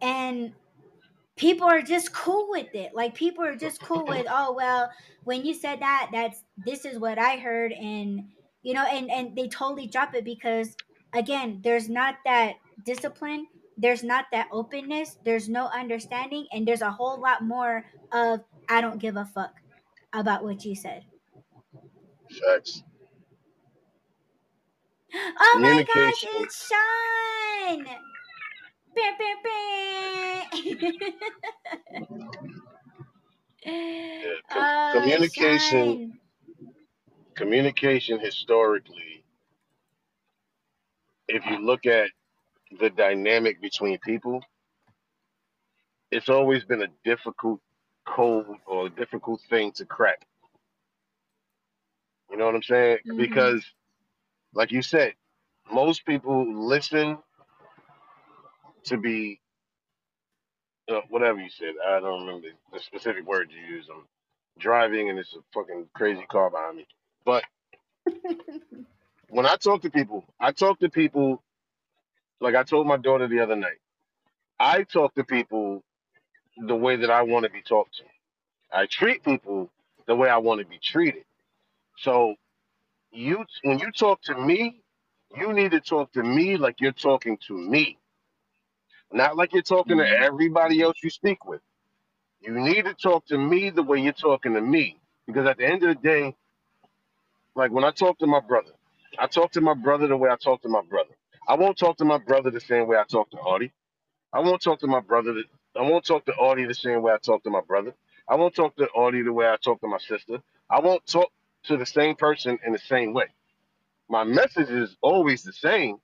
And 0.00 0.52
people 1.36 1.66
are 1.68 1.82
just 1.82 2.12
cool 2.12 2.48
with 2.50 2.74
it. 2.74 2.94
Like 2.94 3.14
people 3.14 3.44
are 3.44 3.56
just 3.56 3.80
cool 3.80 4.04
with, 4.06 4.26
oh 4.30 4.52
well, 4.52 4.90
when 5.24 5.44
you 5.44 5.54
said 5.54 5.80
that, 5.80 6.08
that's 6.12 6.44
this 6.64 6.84
is 6.84 6.98
what 6.98 7.18
I 7.18 7.36
heard, 7.36 7.72
and 7.72 8.24
you 8.62 8.74
know, 8.74 8.84
and 8.84 9.10
and 9.10 9.36
they 9.36 9.48
totally 9.48 9.86
drop 9.86 10.14
it 10.14 10.24
because 10.24 10.74
again, 11.14 11.60
there's 11.62 11.88
not 11.88 12.16
that 12.24 12.54
discipline, 12.84 13.46
there's 13.78 14.02
not 14.02 14.26
that 14.32 14.48
openness, 14.50 15.18
there's 15.24 15.48
no 15.48 15.66
understanding, 15.66 16.46
and 16.52 16.66
there's 16.66 16.82
a 16.82 16.90
whole 16.90 17.20
lot 17.20 17.42
more 17.44 17.84
of 18.12 18.40
I 18.68 18.80
don't 18.80 18.98
give 18.98 19.16
a 19.16 19.24
fuck 19.24 19.54
about 20.12 20.42
what 20.44 20.64
you 20.64 20.74
said. 20.74 21.04
Facts. 22.30 22.82
Oh 25.14 25.58
my 25.62 25.86
gosh, 25.94 26.24
it's 26.28 26.68
Sean! 26.68 27.86
yeah, 33.64 34.32
oh, 34.50 34.90
communication 34.94 36.18
communication 37.34 38.18
historically 38.18 39.22
if 41.28 41.46
you 41.46 41.58
look 41.64 41.86
at 41.86 42.10
the 42.80 42.90
dynamic 42.90 43.60
between 43.60 43.98
people 43.98 44.42
it's 46.10 46.28
always 46.28 46.64
been 46.64 46.82
a 46.82 46.88
difficult 47.04 47.60
code 48.06 48.46
or 48.66 48.86
a 48.86 48.90
difficult 48.90 49.40
thing 49.50 49.72
to 49.72 49.84
crack 49.84 50.26
you 52.30 52.36
know 52.36 52.46
what 52.46 52.54
i'm 52.54 52.62
saying 52.62 52.98
mm-hmm. 53.06 53.18
because 53.18 53.64
like 54.54 54.72
you 54.72 54.82
said 54.82 55.12
most 55.72 56.04
people 56.06 56.66
listen 56.66 57.18
to 58.84 58.96
be 58.96 59.40
uh, 60.88 61.00
whatever 61.10 61.38
you 61.40 61.50
said. 61.50 61.74
I 61.86 62.00
don't 62.00 62.26
remember 62.26 62.48
the 62.72 62.80
specific 62.80 63.26
word 63.26 63.50
you 63.50 63.76
used. 63.76 63.90
I'm 63.90 64.04
driving 64.58 65.10
and 65.10 65.18
it's 65.18 65.34
a 65.34 65.40
fucking 65.52 65.88
crazy 65.94 66.24
car 66.30 66.50
behind 66.50 66.78
me. 66.78 66.86
But 67.24 67.44
when 69.28 69.46
I 69.46 69.56
talk 69.56 69.82
to 69.82 69.90
people, 69.90 70.24
I 70.40 70.52
talk 70.52 70.78
to 70.80 70.88
people 70.88 71.42
like 72.40 72.54
I 72.54 72.62
told 72.62 72.86
my 72.86 72.96
daughter 72.96 73.28
the 73.28 73.40
other 73.40 73.56
night. 73.56 73.78
I 74.60 74.82
talk 74.82 75.14
to 75.14 75.24
people 75.24 75.82
the 76.56 76.74
way 76.74 76.96
that 76.96 77.10
I 77.10 77.22
want 77.22 77.44
to 77.44 77.50
be 77.50 77.62
talked 77.62 77.96
to. 77.98 78.04
I 78.72 78.86
treat 78.86 79.24
people 79.24 79.70
the 80.06 80.14
way 80.14 80.28
I 80.28 80.38
want 80.38 80.60
to 80.60 80.66
be 80.66 80.78
treated. 80.82 81.24
So 81.98 82.34
you 83.12 83.44
when 83.62 83.78
you 83.78 83.90
talk 83.92 84.22
to 84.22 84.34
me, 84.34 84.80
you 85.36 85.52
need 85.52 85.72
to 85.72 85.80
talk 85.80 86.12
to 86.12 86.22
me 86.22 86.56
like 86.56 86.80
you're 86.80 86.92
talking 86.92 87.38
to 87.48 87.54
me. 87.54 87.98
Not 89.12 89.36
like 89.36 89.52
you're 89.52 89.62
talking 89.62 89.98
to 89.98 90.04
mm-hmm. 90.04 90.22
everybody 90.22 90.82
else 90.82 90.98
you 91.02 91.10
speak 91.10 91.44
with. 91.46 91.60
You 92.40 92.52
need 92.52 92.84
to 92.84 92.94
talk 92.94 93.26
to 93.26 93.38
me 93.38 93.70
the 93.70 93.82
way 93.82 93.98
you're 94.00 94.12
talking 94.12 94.54
to 94.54 94.60
me. 94.60 94.98
Because 95.26 95.46
at 95.46 95.58
the 95.58 95.66
end 95.66 95.82
of 95.82 95.88
the 95.88 96.02
day, 96.02 96.36
like 97.54 97.70
when 97.70 97.84
I 97.84 97.90
talk 97.90 98.18
to 98.18 98.26
my 98.26 98.40
brother, 98.40 98.72
I 99.18 99.26
talk 99.26 99.52
to 99.52 99.60
my 99.60 99.74
brother 99.74 100.06
the 100.06 100.16
way 100.16 100.30
I 100.30 100.36
talk 100.36 100.62
to 100.62 100.68
my 100.68 100.82
brother. 100.82 101.14
I 101.48 101.56
won't 101.56 101.78
talk 101.78 101.98
to 101.98 102.06
my 102.06 102.18
brother 102.18 102.50
the 102.52 102.60
same 102.60 102.88
way 102.88 102.98
I 102.98 103.04
talk 103.04 103.30
to 103.32 103.38
Audie. 103.38 103.72
I 104.32 104.40
won't 104.40 104.62
talk 104.62 104.80
to 104.80 104.88
my 104.88 105.00
brother. 105.00 105.34
The, 105.34 105.44
I 105.80 105.82
won't 105.82 106.06
talk 106.06 106.26
to 106.26 106.32
Audie 106.34 106.66
the 106.66 106.74
same 106.74 107.02
way 107.02 107.12
I 107.12 107.18
talk 107.18 107.44
to 107.44 107.50
my 107.50 107.62
brother. 107.66 107.94
I 108.28 108.36
won't 108.36 108.54
talk 108.54 108.76
to 108.76 108.86
Audie 108.90 109.22
the 109.22 109.32
way 109.34 109.48
I 109.48 109.56
talk 109.62 109.80
to 109.82 109.88
my 109.88 109.98
sister. 109.98 110.40
I 110.70 110.80
won't 110.80 111.06
talk 111.06 111.30
to 111.64 111.78
the 111.78 111.86
same 111.86 112.16
person 112.16 112.58
in 112.66 112.72
the 112.72 112.78
same 112.80 113.14
way. 113.14 113.26
My 114.08 114.24
message 114.24 114.70
is 114.70 114.96
always 115.02 115.42
the 115.44 115.52
same, 115.54 115.98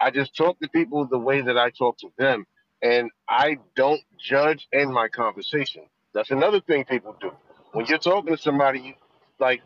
I 0.00 0.10
just 0.10 0.36
talk 0.36 0.58
to 0.60 0.68
people 0.68 1.06
the 1.06 1.18
way 1.18 1.40
that 1.40 1.58
I 1.58 1.70
talk 1.70 1.98
to 1.98 2.08
them. 2.18 2.46
And 2.82 3.10
I 3.28 3.58
don't 3.74 4.00
judge 4.18 4.68
in 4.72 4.92
my 4.92 5.08
conversation. 5.08 5.84
That's 6.14 6.30
another 6.30 6.60
thing 6.60 6.84
people 6.84 7.16
do. 7.20 7.32
When 7.72 7.86
you're 7.86 7.98
talking 7.98 8.36
to 8.36 8.40
somebody, 8.42 8.80
you, 8.80 8.94
like, 9.40 9.62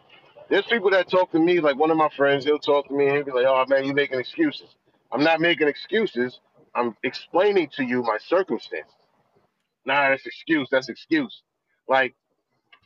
there's 0.49 0.67
people 0.67 0.91
that 0.91 1.11
talk 1.11 1.33
to 1.33 1.39
me, 1.39 1.61
like 1.61 1.77
one 1.77 1.91
of 1.91 1.97
my 1.97 2.09
friends, 2.17 2.45
he'll 2.45 2.59
talk 2.59 2.89
to 2.89 2.95
me 2.95 3.07
and 3.07 3.17
he'll 3.17 3.25
be 3.25 3.33
like, 3.33 3.47
oh 3.47 3.65
man, 3.69 3.85
you're 3.85 3.95
making 3.95 4.19
excuses. 4.19 4.77
I'm 5.13 5.25
not 5.25 5.41
making 5.41 5.69
excuses. 5.69 6.41
I'm 6.75 6.97
explaining 7.03 7.71
to 7.77 7.85
you 7.85 8.03
my 8.03 8.19
circumstances. 8.19 8.93
Nah, 9.85 10.11
that's 10.11 10.27
excuse. 10.27 10.69
That's 10.71 10.89
excuse. 10.89 11.43
Like 11.89 12.15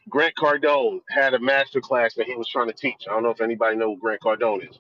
Grant 0.08 0.34
Cardone 0.36 1.00
had 1.08 1.34
a 1.34 1.38
master 1.38 1.80
class 1.80 2.14
that 2.14 2.26
he 2.26 2.34
was 2.34 2.48
trying 2.48 2.68
to 2.68 2.74
teach. 2.74 3.06
I 3.08 3.12
don't 3.12 3.22
know 3.22 3.30
if 3.30 3.40
anybody 3.40 3.76
know 3.76 3.94
who 3.94 4.00
Grant 4.00 4.20
Cardone 4.20 4.68
is. 4.68 4.78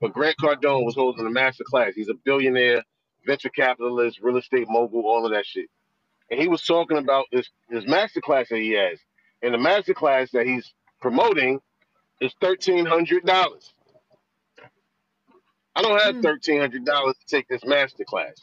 But 0.00 0.12
Grant 0.12 0.36
Cardone 0.36 0.84
was 0.84 0.94
holding 0.94 1.26
a 1.26 1.30
master 1.30 1.64
class. 1.64 1.94
He's 1.94 2.08
a 2.08 2.14
billionaire, 2.14 2.82
venture 3.26 3.48
capitalist, 3.48 4.20
real 4.22 4.36
estate 4.36 4.66
mogul, 4.68 5.02
all 5.06 5.24
of 5.24 5.32
that 5.32 5.46
shit. 5.46 5.68
And 6.30 6.40
he 6.40 6.48
was 6.48 6.62
talking 6.62 6.98
about 6.98 7.26
this 7.32 7.48
this 7.70 7.86
master 7.86 8.20
class 8.20 8.48
that 8.50 8.58
he 8.58 8.72
has. 8.72 8.98
And 9.42 9.54
the 9.54 9.58
master 9.58 9.94
class 9.94 10.30
that 10.32 10.46
he's 10.46 10.72
promoting 11.00 11.60
is 12.24 12.34
thirteen 12.40 12.86
hundred 12.86 13.24
dollars. 13.24 13.74
I 15.76 15.82
don't 15.82 16.00
have 16.00 16.16
hmm. 16.16 16.20
thirteen 16.22 16.60
hundred 16.60 16.84
dollars 16.84 17.16
to 17.18 17.26
take 17.26 17.48
this 17.48 17.64
master 17.64 18.04
class. 18.04 18.34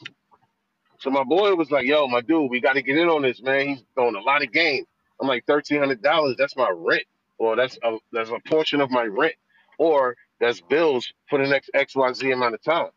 So 1.00 1.10
my 1.10 1.24
boy 1.24 1.54
was 1.54 1.70
like, 1.70 1.86
"Yo, 1.86 2.06
my 2.06 2.20
dude, 2.20 2.50
we 2.50 2.60
got 2.60 2.74
to 2.74 2.82
get 2.82 2.96
in 2.96 3.08
on 3.08 3.22
this, 3.22 3.42
man. 3.42 3.68
He's 3.68 3.82
throwing 3.94 4.16
a 4.16 4.20
lot 4.20 4.42
of 4.42 4.52
game." 4.52 4.84
I'm 5.20 5.28
like, 5.28 5.44
thirteen 5.46 5.78
hundred 5.78 6.02
dollars. 6.02 6.36
That's 6.38 6.56
my 6.56 6.70
rent, 6.74 7.04
or 7.38 7.56
that's 7.56 7.78
a 7.82 7.98
that's 8.12 8.30
a 8.30 8.38
portion 8.48 8.80
of 8.80 8.90
my 8.90 9.04
rent, 9.04 9.34
or 9.78 10.16
that's 10.40 10.60
bills 10.60 11.12
for 11.28 11.38
the 11.42 11.48
next 11.48 11.70
XYZ 11.74 12.32
amount 12.32 12.54
of 12.54 12.62
time. 12.62 12.88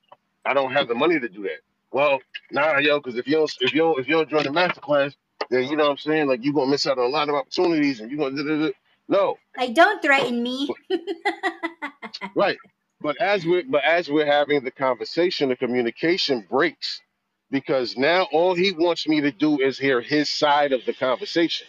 I 0.46 0.54
don't 0.54 0.72
have 0.72 0.88
the 0.88 0.96
money 0.96 1.20
to 1.20 1.30
do 1.30 1.44
that. 1.44 1.60
Well, 1.92 2.20
nah, 2.52 2.78
yo, 2.78 3.00
because 3.00 3.18
if 3.18 3.28
you 3.28 3.36
don't 3.36 3.56
if 3.62 3.74
you 3.74 3.80
don't 3.80 4.00
if 4.00 4.08
you 4.08 4.16
don't 4.16 4.30
join 4.30 4.44
the 4.44 4.52
master 4.52 4.82
class, 4.82 5.16
then 5.50 5.64
you 5.64 5.76
know 5.76 5.86
what 5.86 5.92
I'm 5.92 5.98
saying, 5.98 6.28
like 6.28 6.44
you're 6.44 6.54
gonna 6.54 6.70
miss 6.70 6.88
out 6.88 6.98
on 6.98 7.06
a 7.06 7.08
lot 7.08 7.30
of 7.30 7.36
opportunities 7.36 8.02
and 8.02 8.12
you're 8.12 8.30
gonna 8.30 8.72
no. 9.10 9.38
Like 9.58 9.76
don't 9.76 10.02
threaten 10.02 10.44
me. 10.44 10.76
right. 12.36 12.60
But 13.02 13.18
as 13.22 13.46
we're 13.46 13.64
but 13.70 13.84
as 13.84 14.10
we're 14.10 14.26
having 14.26 14.64
the 14.64 14.72
conversation, 14.72 15.50
the 15.50 15.56
communication 15.58 16.46
breaks 16.50 17.02
because 17.52 17.98
now 17.98 18.24
all 18.32 18.56
he 18.56 18.72
wants 18.74 19.08
me 19.08 19.22
to 19.22 19.32
do 19.32 19.60
is 19.62 19.78
hear 19.80 20.02
his 20.02 20.30
side 20.30 20.74
of 20.74 20.86
the 20.86 20.94
conversation. 20.94 21.68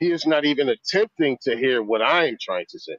He 0.00 0.12
is 0.12 0.26
not 0.26 0.44
even 0.46 0.68
attempting 0.70 1.38
to 1.42 1.56
hear 1.56 1.82
what 1.82 2.02
I 2.02 2.28
am 2.28 2.38
trying 2.40 2.66
to 2.70 2.80
say. 2.80 2.96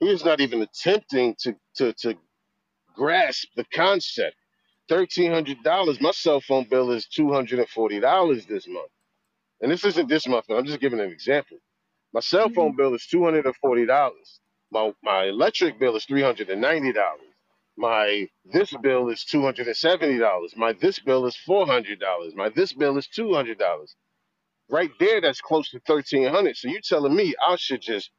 He 0.00 0.10
is 0.10 0.24
not 0.24 0.40
even 0.40 0.62
attempting 0.62 1.36
to 1.40 1.56
to 1.76 1.92
to 1.94 2.16
grasp 2.96 3.48
the 3.56 3.64
concept. 3.74 4.36
Thirteen 4.88 5.32
hundred 5.32 5.62
dollars. 5.64 6.00
My 6.00 6.12
cell 6.12 6.40
phone 6.40 6.66
bill 6.70 6.92
is 6.92 7.06
two 7.06 7.32
hundred 7.32 7.60
and 7.60 7.68
forty 7.68 8.00
dollars 8.00 8.46
this 8.46 8.68
month, 8.68 8.90
and 9.62 9.70
this 9.72 9.84
isn't 9.84 10.08
this 10.08 10.28
month. 10.28 10.46
I'm 10.50 10.66
just 10.66 10.80
giving 10.80 11.00
an 11.00 11.10
example. 11.10 11.58
My 12.14 12.20
cell 12.20 12.48
Mhm. 12.48 12.54
phone 12.54 12.76
bill 12.76 12.94
is 12.94 13.06
two 13.06 13.24
hundred 13.24 13.46
and 13.46 13.56
forty 13.56 13.86
dollars. 13.86 14.40
My 14.72 14.94
my 15.04 15.26
electric 15.26 15.78
bill 15.80 15.96
is 15.96 16.06
three 16.06 16.22
hundred 16.22 16.50
and 16.50 16.60
ninety 16.60 16.92
dollars. 16.92 17.22
My 17.78 18.28
this 18.46 18.74
bill 18.78 19.10
is 19.10 19.24
two 19.24 19.42
hundred 19.42 19.68
and 19.68 19.76
seventy 19.78 20.18
dollars. 20.18 20.56
My 20.56 20.74
this 20.74 20.98
bill 21.00 21.26
is 21.26 21.36
four 21.36 21.66
hundred 21.66 22.00
dollars. 22.00 22.34
My 22.36 22.50
this 22.50 22.74
bill 22.74 22.98
is 22.98 23.08
two 23.08 23.34
hundred 23.34 23.58
dollars. 23.60 23.96
Right 24.70 24.90
there, 25.00 25.20
that's 25.20 25.40
close 25.40 25.70
to 25.70 25.80
thirteen 25.80 26.28
hundred. 26.28 26.56
So 26.56 26.68
you 26.68 26.80
telling 26.82 27.16
me 27.16 27.34
I 27.46 27.56
should 27.56 27.82
just 27.82 28.10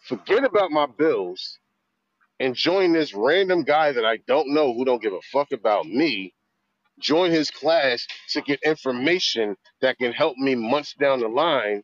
forget 0.00 0.44
about 0.44 0.70
my 0.72 0.86
bills 0.86 1.58
and 2.40 2.54
join 2.54 2.92
this 2.92 3.14
random 3.14 3.62
guy 3.64 3.92
that 3.92 4.04
I 4.04 4.18
don't 4.28 4.52
know 4.54 4.74
who 4.74 4.84
don't 4.84 5.02
give 5.02 5.12
a 5.14 5.20
fuck 5.32 5.52
about 5.52 5.86
me, 5.86 6.34
join 7.00 7.30
his 7.30 7.50
class 7.50 8.06
to 8.30 8.42
get 8.42 8.60
information 8.64 9.56
that 9.82 9.98
can 9.98 10.12
help 10.12 10.36
me 10.38 10.54
months 10.54 10.94
down 10.94 11.20
the 11.20 11.28
line, 11.28 11.82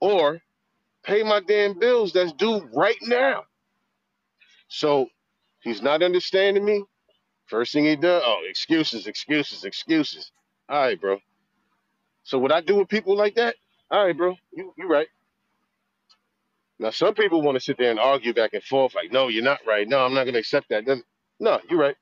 or 0.00 0.40
pay 1.04 1.22
my 1.22 1.40
damn 1.40 1.78
bills 1.78 2.12
that's 2.12 2.32
due 2.32 2.68
right 2.74 2.98
now. 3.02 3.44
So 4.68 5.08
he's 5.62 5.82
not 5.82 6.02
understanding 6.02 6.64
me. 6.64 6.84
First 7.46 7.72
thing 7.72 7.84
he 7.86 7.96
does, 7.96 8.22
oh, 8.24 8.42
excuses, 8.48 9.06
excuses, 9.06 9.64
excuses. 9.64 10.32
All 10.68 10.80
right, 10.80 11.00
bro. 11.00 11.18
So 12.24 12.38
what 12.38 12.52
I 12.52 12.60
do 12.60 12.76
with 12.76 12.88
people 12.88 13.16
like 13.16 13.36
that, 13.36 13.56
all 13.90 14.06
right, 14.06 14.16
bro, 14.16 14.36
you 14.52 14.72
you 14.78 14.88
right. 14.88 15.08
Now 16.78 16.90
some 16.90 17.14
people 17.14 17.42
want 17.42 17.56
to 17.56 17.60
sit 17.60 17.78
there 17.78 17.90
and 17.90 18.00
argue 18.00 18.34
back 18.34 18.54
and 18.54 18.62
forth, 18.64 18.94
like, 18.94 19.12
no, 19.12 19.28
you're 19.28 19.44
not 19.44 19.60
right. 19.66 19.88
No, 19.88 20.04
I'm 20.04 20.14
not 20.14 20.24
gonna 20.24 20.38
accept 20.38 20.68
that. 20.70 20.86
Then 20.86 21.02
no, 21.40 21.60
you're 21.70 21.80
right. 21.80 21.96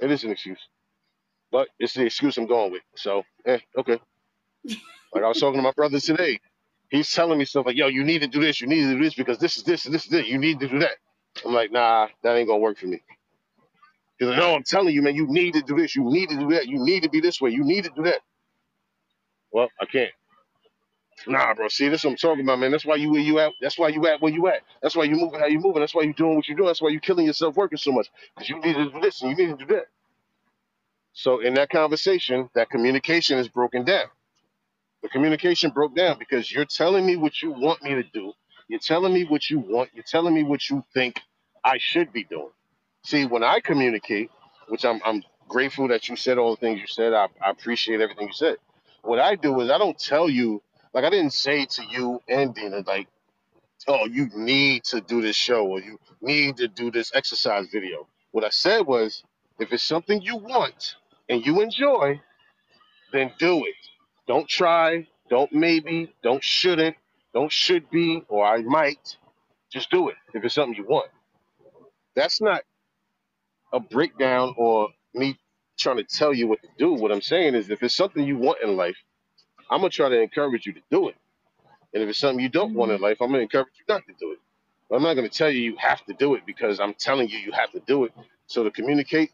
It 0.00 0.10
is 0.10 0.24
an 0.24 0.32
excuse. 0.32 0.60
But 1.52 1.68
it's 1.78 1.94
the 1.94 2.04
excuse 2.06 2.38
I'm 2.38 2.46
going 2.46 2.72
with. 2.72 2.82
So, 2.96 3.24
eh, 3.46 3.60
okay. 3.78 4.00
Like 5.14 5.24
I 5.24 5.28
was 5.28 5.40
talking 5.40 5.58
to 5.58 5.62
my 5.62 5.72
brother 5.72 6.00
today. 6.00 6.40
He's 6.92 7.12
telling 7.12 7.38
me 7.40 7.46
stuff 7.46 7.66
like, 7.66 7.76
yo, 7.76 7.88
you 7.88 8.04
need 8.04 8.22
to 8.22 8.28
do 8.28 8.40
this, 8.40 8.62
you 8.62 8.68
need 8.68 8.82
to 8.82 8.94
do 8.98 9.04
this 9.04 9.14
because 9.14 9.38
this 9.38 9.58
is 9.58 9.64
this 9.64 9.86
and 9.86 9.94
this 9.94 10.04
is 10.04 10.10
this. 10.10 10.28
You 10.28 10.38
need 10.38 10.60
to 10.60 10.68
do 10.68 10.80
that. 10.80 10.92
I'm 11.46 11.54
like, 11.54 11.72
nah, 11.72 12.08
that 12.24 12.36
ain't 12.36 12.48
gonna 12.48 12.60
work 12.60 12.78
for 12.78 12.86
me. 12.88 13.02
He's 14.18 14.28
like, 14.28 14.38
no, 14.38 14.54
I'm 14.54 14.64
telling 14.64 14.94
you, 14.94 15.02
man, 15.02 15.16
you 15.16 15.26
need 15.28 15.54
to 15.54 15.62
do 15.62 15.76
this, 15.76 15.96
you 15.96 16.04
need 16.04 16.30
to 16.30 16.36
do 16.38 16.50
that, 16.52 16.68
you 16.68 16.78
need 16.84 17.04
to 17.04 17.10
be 17.10 17.20
this 17.20 17.40
way, 17.40 17.50
you 17.50 17.64
need 17.64 17.84
to 17.84 17.90
do 17.96 18.04
that. 18.04 18.20
Well, 19.52 19.68
I 19.80 19.86
can't. 19.86 20.10
Nah, 21.26 21.54
bro. 21.54 21.68
See, 21.68 21.88
this 21.88 22.02
is 22.02 22.06
what 22.06 22.12
I'm 22.12 22.18
talking 22.18 22.44
about, 22.44 22.60
man. 22.60 22.72
That's 22.72 22.86
why 22.86 22.96
you 22.96 23.10
where 23.12 23.20
you 23.20 23.40
at. 23.40 23.52
That's 23.60 23.78
why 23.78 23.88
you 23.88 24.06
at 24.08 24.22
where 24.22 24.32
you 24.32 24.48
at. 24.48 24.62
That's 24.82 24.96
why 24.96 25.04
you 25.04 25.16
moving 25.16 25.40
how 25.40 25.46
you 25.46 25.60
moving. 25.60 25.80
That's 25.80 25.94
why 25.94 26.02
you 26.02 26.14
doing 26.14 26.36
what 26.36 26.48
you 26.48 26.56
doing. 26.56 26.68
That's 26.68 26.82
why 26.82 26.90
you 26.90 27.00
killing 27.00 27.26
yourself 27.26 27.56
working 27.56 27.78
so 27.78 27.92
much. 27.92 28.08
Because 28.34 28.50
you 28.50 28.60
need 28.60 28.74
to 28.74 28.90
do 28.90 29.00
this 29.00 29.22
and 29.22 29.30
you 29.30 29.36
need 29.46 29.58
to 29.58 29.66
do 29.66 29.74
that. 29.74 29.86
So 31.14 31.40
in 31.40 31.54
that 31.54 31.70
conversation, 31.70 32.50
that 32.54 32.70
communication 32.70 33.38
is 33.38 33.48
broken 33.48 33.84
down. 33.84 34.06
The 35.02 35.08
communication 35.10 35.70
broke 35.70 35.96
down 35.96 36.18
because 36.18 36.52
you're 36.52 36.64
telling 36.66 37.06
me 37.06 37.16
what 37.16 37.42
you 37.42 37.52
want 37.52 37.82
me 37.82 37.94
to 37.94 38.04
do. 38.04 38.32
You're 38.68 38.80
telling 38.80 39.14
me 39.14 39.24
what 39.24 39.50
you 39.50 39.60
want. 39.60 39.90
You're 39.94 40.04
telling 40.04 40.34
me 40.34 40.44
what 40.44 40.70
you 40.70 40.84
think 40.94 41.20
I 41.64 41.78
should 41.78 42.12
be 42.12 42.24
doing. 42.24 42.50
See, 43.04 43.26
when 43.26 43.44
I 43.44 43.60
communicate, 43.60 44.30
which 44.68 44.84
I'm 44.84 45.00
I'm 45.04 45.22
grateful 45.48 45.88
that 45.88 46.08
you 46.08 46.16
said 46.16 46.38
all 46.38 46.52
the 46.56 46.60
things 46.60 46.80
you 46.80 46.86
said. 46.86 47.12
I, 47.12 47.28
I 47.44 47.50
appreciate 47.50 48.00
everything 48.00 48.28
you 48.28 48.34
said. 48.34 48.56
What 49.02 49.18
I 49.20 49.36
do 49.36 49.60
is 49.60 49.70
I 49.70 49.78
don't 49.78 49.98
tell 49.98 50.28
you 50.30 50.62
like 50.94 51.04
I 51.04 51.10
didn't 51.10 51.34
say 51.34 51.66
to 51.66 51.84
you 51.90 52.20
and 52.28 52.54
Dena 52.54 52.82
like, 52.86 53.08
oh, 53.88 54.06
you 54.06 54.30
need 54.34 54.84
to 54.84 55.00
do 55.00 55.22
this 55.22 55.36
show 55.36 55.66
or 55.66 55.80
you 55.80 55.98
need 56.22 56.58
to 56.58 56.68
do 56.68 56.90
this 56.90 57.12
exercise 57.14 57.66
video. 57.72 58.06
What 58.32 58.44
I 58.44 58.50
said 58.50 58.86
was, 58.86 59.24
if 59.58 59.72
it's 59.72 59.82
something 59.84 60.22
you 60.22 60.36
want 60.36 60.96
and 61.28 61.44
you 61.46 61.60
enjoy, 61.62 62.20
then 63.12 63.32
do 63.38 63.64
it. 63.66 63.74
Don't 64.26 64.48
try, 64.48 65.06
don't 65.28 65.52
maybe, 65.52 66.12
don't 66.22 66.42
shouldn't, 66.42 66.96
don't 67.34 67.50
should 67.50 67.90
be, 67.90 68.24
or 68.28 68.44
I 68.44 68.62
might. 68.62 69.16
Just 69.72 69.90
do 69.90 70.08
it 70.10 70.16
if 70.34 70.44
it's 70.44 70.54
something 70.54 70.76
you 70.76 70.84
want. 70.84 71.10
That's 72.14 72.40
not 72.40 72.62
a 73.72 73.80
breakdown 73.80 74.54
or 74.56 74.88
me 75.14 75.38
trying 75.78 75.96
to 75.96 76.04
tell 76.04 76.34
you 76.34 76.46
what 76.46 76.60
to 76.62 76.68
do. 76.78 76.92
What 76.92 77.10
I'm 77.10 77.22
saying 77.22 77.54
is 77.54 77.70
if 77.70 77.82
it's 77.82 77.94
something 77.94 78.24
you 78.24 78.36
want 78.36 78.58
in 78.62 78.76
life, 78.76 78.96
I'm 79.70 79.80
gonna 79.80 79.90
try 79.90 80.10
to 80.10 80.20
encourage 80.20 80.66
you 80.66 80.74
to 80.74 80.82
do 80.90 81.08
it. 81.08 81.16
And 81.94 82.02
if 82.02 82.08
it's 82.08 82.18
something 82.18 82.42
you 82.42 82.50
don't 82.50 82.74
want 82.74 82.90
in 82.90 82.98
mm-hmm. 82.98 83.04
life, 83.04 83.16
I'm 83.20 83.30
gonna 83.30 83.42
encourage 83.42 83.72
you 83.78 83.84
not 83.88 84.02
to 84.06 84.12
do 84.20 84.32
it. 84.32 84.38
But 84.88 84.96
I'm 84.96 85.02
not 85.02 85.14
gonna 85.14 85.30
tell 85.30 85.50
you 85.50 85.60
you 85.60 85.76
have 85.78 86.04
to 86.04 86.12
do 86.12 86.34
it 86.34 86.42
because 86.46 86.80
I'm 86.80 86.94
telling 86.94 87.28
you 87.28 87.38
you 87.38 87.52
have 87.52 87.72
to 87.72 87.80
do 87.80 88.04
it. 88.04 88.12
So 88.46 88.62
to 88.64 88.70
communicate, 88.70 89.32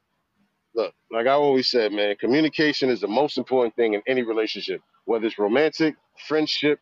look, 0.79 0.95
like 1.13 1.29
I 1.29 1.33
always 1.33 1.71
said, 1.71 1.93
man, 1.93 2.17
communication 2.17 2.91
is 2.91 3.03
the 3.03 3.09
most 3.09 3.39
important 3.39 3.77
thing 3.77 3.95
in 3.95 4.03
any 4.09 4.25
relationship, 4.25 4.83
whether 5.07 5.27
it's 5.27 5.39
romantic, 5.41 5.97
friendship, 6.29 6.81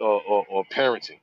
or, 0.00 0.22
or, 0.28 0.46
or 0.50 0.64
parenting. 0.72 1.20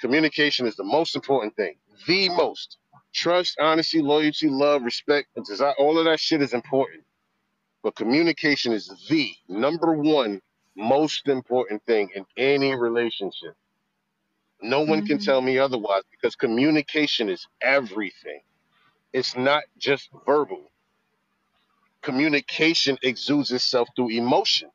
Communication 0.00 0.66
is 0.66 0.76
the 0.76 0.84
most 0.84 1.16
important 1.16 1.56
thing. 1.56 1.76
The 2.06 2.30
most. 2.30 2.78
Trust, 3.14 3.58
honesty, 3.60 4.02
loyalty, 4.02 4.48
love, 4.48 4.82
respect, 4.84 5.28
and 5.36 5.46
desire, 5.46 5.74
all 5.78 5.98
of 5.98 6.06
that 6.06 6.20
shit 6.20 6.42
is 6.42 6.54
important. 6.54 7.04
But 7.84 7.96
communication 7.96 8.72
is 8.72 8.92
the 9.10 9.32
number 9.48 9.94
one 9.94 10.42
most 10.76 11.28
important 11.28 11.82
thing 11.86 12.10
in 12.14 12.26
any 12.36 12.74
relationship. 12.76 13.54
No 14.62 14.82
one 14.82 15.02
can 15.02 15.18
Mhm. 15.18 15.24
tell 15.24 15.40
me 15.42 15.58
otherwise 15.58 16.02
because 16.10 16.36
communication 16.36 17.28
is 17.30 17.46
everything. 17.62 18.42
It's 19.12 19.36
not 19.36 19.64
just 19.78 20.10
verbal. 20.26 20.70
Communication 22.02 22.98
exudes 23.02 23.52
itself 23.52 23.88
through 23.96 24.10
emotion, 24.10 24.70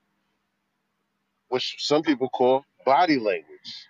which 1.50 1.76
some 1.80 2.04
people 2.04 2.30
call 2.30 2.66
body 2.86 3.18
language. 3.18 3.88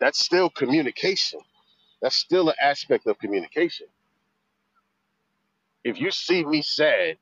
That's 0.00 0.18
still 0.18 0.50
communication. 0.50 1.40
That's 2.00 2.16
still 2.16 2.48
an 2.48 2.56
aspect 2.60 3.06
of 3.06 3.18
communication. 3.18 3.86
If 5.84 6.00
you 6.00 6.10
see 6.10 6.44
me 6.44 6.62
sad, 6.62 7.16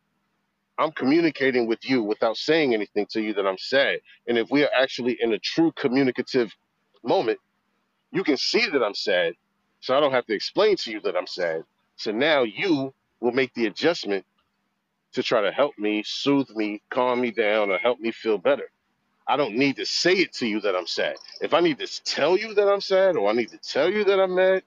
I'm 0.78 0.92
communicating 0.92 1.66
with 1.66 1.80
you 1.88 2.02
without 2.02 2.36
saying 2.36 2.74
anything 2.74 3.06
to 3.10 3.20
you 3.20 3.34
that 3.34 3.46
I'm 3.46 3.58
sad. 3.58 4.00
And 4.26 4.38
if 4.38 4.50
we 4.50 4.64
are 4.64 4.70
actually 4.74 5.18
in 5.20 5.32
a 5.34 5.38
true 5.38 5.72
communicative 5.76 6.54
moment, 7.04 7.38
you 8.12 8.24
can 8.24 8.38
see 8.38 8.66
that 8.70 8.82
I'm 8.82 8.94
sad. 8.94 9.34
So 9.80 9.96
I 9.96 10.00
don't 10.00 10.12
have 10.12 10.26
to 10.26 10.34
explain 10.34 10.76
to 10.76 10.90
you 10.90 11.00
that 11.02 11.16
I'm 11.16 11.26
sad. 11.26 11.64
So 11.96 12.12
now 12.12 12.42
you 12.44 12.94
will 13.20 13.32
make 13.32 13.52
the 13.54 13.66
adjustment 13.66 14.24
to 15.14 15.22
try 15.22 15.42
to 15.42 15.52
help 15.52 15.78
me, 15.78 16.02
soothe 16.06 16.50
me, 16.50 16.82
calm 16.90 17.20
me 17.20 17.30
down, 17.30 17.70
or 17.70 17.78
help 17.78 18.00
me 18.00 18.12
feel 18.12 18.38
better. 18.38 18.70
I 19.28 19.36
don't 19.36 19.56
need 19.56 19.76
to 19.76 19.86
say 19.86 20.14
it 20.14 20.32
to 20.34 20.46
you 20.46 20.60
that 20.62 20.76
I'm 20.76 20.86
sad. 20.86 21.16
If 21.40 21.54
I 21.54 21.60
need 21.60 21.78
to 21.78 22.04
tell 22.04 22.36
you 22.36 22.54
that 22.54 22.68
I'm 22.68 22.80
sad 22.80 23.16
or 23.16 23.30
I 23.30 23.32
need 23.32 23.50
to 23.52 23.58
tell 23.58 23.90
you 23.90 24.04
that 24.04 24.20
I'm 24.20 24.34
mad, 24.34 24.64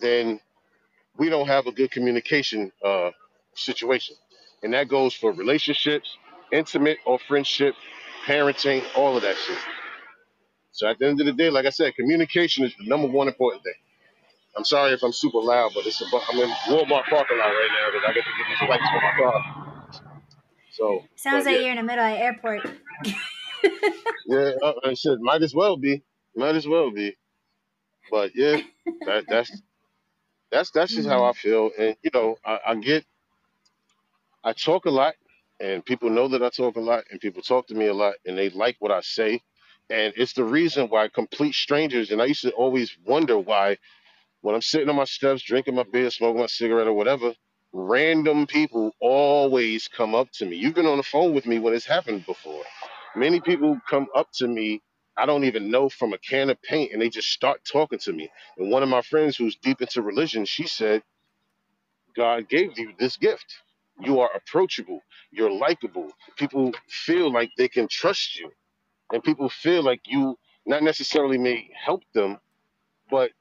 then 0.00 0.40
we 1.18 1.28
don't 1.28 1.48
have 1.48 1.66
a 1.66 1.72
good 1.72 1.90
communication 1.90 2.72
uh, 2.84 3.10
situation. 3.54 4.16
And 4.62 4.74
that 4.74 4.88
goes 4.88 5.14
for 5.14 5.32
relationships, 5.32 6.16
intimate 6.52 6.98
or 7.06 7.18
friendship, 7.28 7.74
parenting, 8.26 8.84
all 8.96 9.16
of 9.16 9.22
that 9.22 9.36
shit. 9.36 9.58
So 10.72 10.88
at 10.88 10.98
the 10.98 11.06
end 11.08 11.20
of 11.20 11.26
the 11.26 11.32
day, 11.32 11.50
like 11.50 11.66
I 11.66 11.70
said, 11.70 11.94
communication 11.96 12.64
is 12.64 12.74
the 12.78 12.88
number 12.88 13.08
one 13.08 13.28
important 13.28 13.64
thing. 13.64 13.74
I'm 14.56 14.64
sorry 14.64 14.92
if 14.92 15.02
I'm 15.02 15.12
super 15.12 15.38
loud, 15.38 15.72
but 15.74 15.86
it's 15.86 16.00
about, 16.00 16.22
I'm 16.28 16.38
in 16.38 16.48
Walmart 16.68 17.04
parking 17.04 17.38
lot 17.38 17.46
right 17.46 17.68
now 17.72 17.92
because 17.92 18.08
I 18.08 18.12
get 18.12 18.24
to 18.24 18.30
get 18.38 18.46
these 18.48 18.68
lights 18.68 18.84
for 18.90 19.00
my 19.00 19.12
car. 19.18 19.58
So, 20.72 21.04
Sounds 21.16 21.44
but 21.44 21.50
like 21.52 21.60
yeah, 21.60 21.60
you're 21.62 21.70
in 21.72 21.76
the 21.78 21.82
middle 21.82 22.04
of 22.04 22.12
the 22.12 22.18
airport. 22.18 22.66
yeah, 24.26 24.52
uh, 24.62 24.72
I 24.84 24.94
said 24.94 25.18
might 25.20 25.42
as 25.42 25.54
well 25.54 25.76
be, 25.76 26.02
might 26.36 26.54
as 26.54 26.66
well 26.66 26.90
be. 26.90 27.16
But 28.10 28.32
yeah, 28.34 28.60
that, 29.06 29.24
that's 29.28 29.62
that's 30.50 30.70
that's 30.70 30.94
just 30.94 31.08
how 31.08 31.24
I 31.24 31.32
feel. 31.34 31.70
And 31.78 31.96
you 32.02 32.10
know, 32.14 32.36
I, 32.44 32.60
I 32.68 32.74
get, 32.76 33.04
I 34.44 34.52
talk 34.52 34.86
a 34.86 34.90
lot, 34.90 35.14
and 35.60 35.84
people 35.84 36.10
know 36.10 36.28
that 36.28 36.42
I 36.42 36.50
talk 36.50 36.76
a 36.76 36.80
lot, 36.80 37.04
and 37.10 37.20
people 37.20 37.42
talk 37.42 37.66
to 37.68 37.74
me 37.74 37.86
a 37.86 37.94
lot, 37.94 38.14
and 38.26 38.38
they 38.38 38.50
like 38.50 38.76
what 38.78 38.92
I 38.92 39.00
say. 39.00 39.42
And 39.90 40.12
it's 40.16 40.34
the 40.34 40.44
reason 40.44 40.88
why 40.88 41.08
complete 41.08 41.54
strangers, 41.54 42.10
and 42.10 42.20
I 42.20 42.26
used 42.26 42.42
to 42.42 42.50
always 42.52 42.96
wonder 43.06 43.38
why 43.38 43.78
when 44.42 44.54
I'm 44.54 44.62
sitting 44.62 44.88
on 44.88 44.96
my 44.96 45.04
steps, 45.04 45.42
drinking 45.42 45.74
my 45.76 45.84
beer, 45.92 46.10
smoking 46.10 46.40
my 46.40 46.46
cigarette 46.46 46.86
or 46.88 46.92
whatever, 46.94 47.34
random 47.72 48.46
people 48.46 48.92
always 49.00 49.88
come 49.88 50.14
up 50.14 50.30
to 50.34 50.46
me. 50.46 50.56
You've 50.56 50.74
been 50.74 50.86
on 50.86 50.98
the 50.98 51.02
phone 51.02 51.34
with 51.34 51.46
me 51.46 51.58
when 51.58 51.74
it's 51.74 51.86
happened 51.86 52.26
before. 52.26 52.64
Many 53.16 53.40
people 53.40 53.80
come 53.88 54.06
up 54.14 54.28
to 54.34 54.48
me, 54.48 54.82
I 55.16 55.26
don't 55.26 55.44
even 55.44 55.70
know 55.70 55.88
from 55.88 56.12
a 56.12 56.18
can 56.18 56.50
of 56.50 56.62
paint, 56.62 56.92
and 56.92 57.02
they 57.02 57.08
just 57.10 57.30
start 57.30 57.62
talking 57.70 57.98
to 58.00 58.12
me. 58.12 58.30
And 58.58 58.70
one 58.70 58.82
of 58.84 58.88
my 58.88 59.02
friends 59.02 59.36
who's 59.36 59.56
deep 59.56 59.82
into 59.82 60.02
religion, 60.02 60.44
she 60.44 60.66
said, 60.66 61.02
God 62.16 62.48
gave 62.48 62.78
you 62.78 62.92
this 62.98 63.16
gift. 63.16 63.46
You 64.00 64.20
are 64.20 64.30
approachable. 64.34 65.00
You're 65.32 65.52
likable. 65.52 66.10
People 66.36 66.72
feel 66.88 67.32
like 67.32 67.50
they 67.58 67.68
can 67.68 67.88
trust 67.88 68.38
you, 68.38 68.52
and 69.12 69.22
people 69.24 69.48
feel 69.50 69.82
like 69.82 70.02
you 70.06 70.38
not 70.66 70.82
necessarily 70.82 71.38
may 71.38 71.70
help 71.84 72.02
them, 72.14 72.38
but 73.10 73.32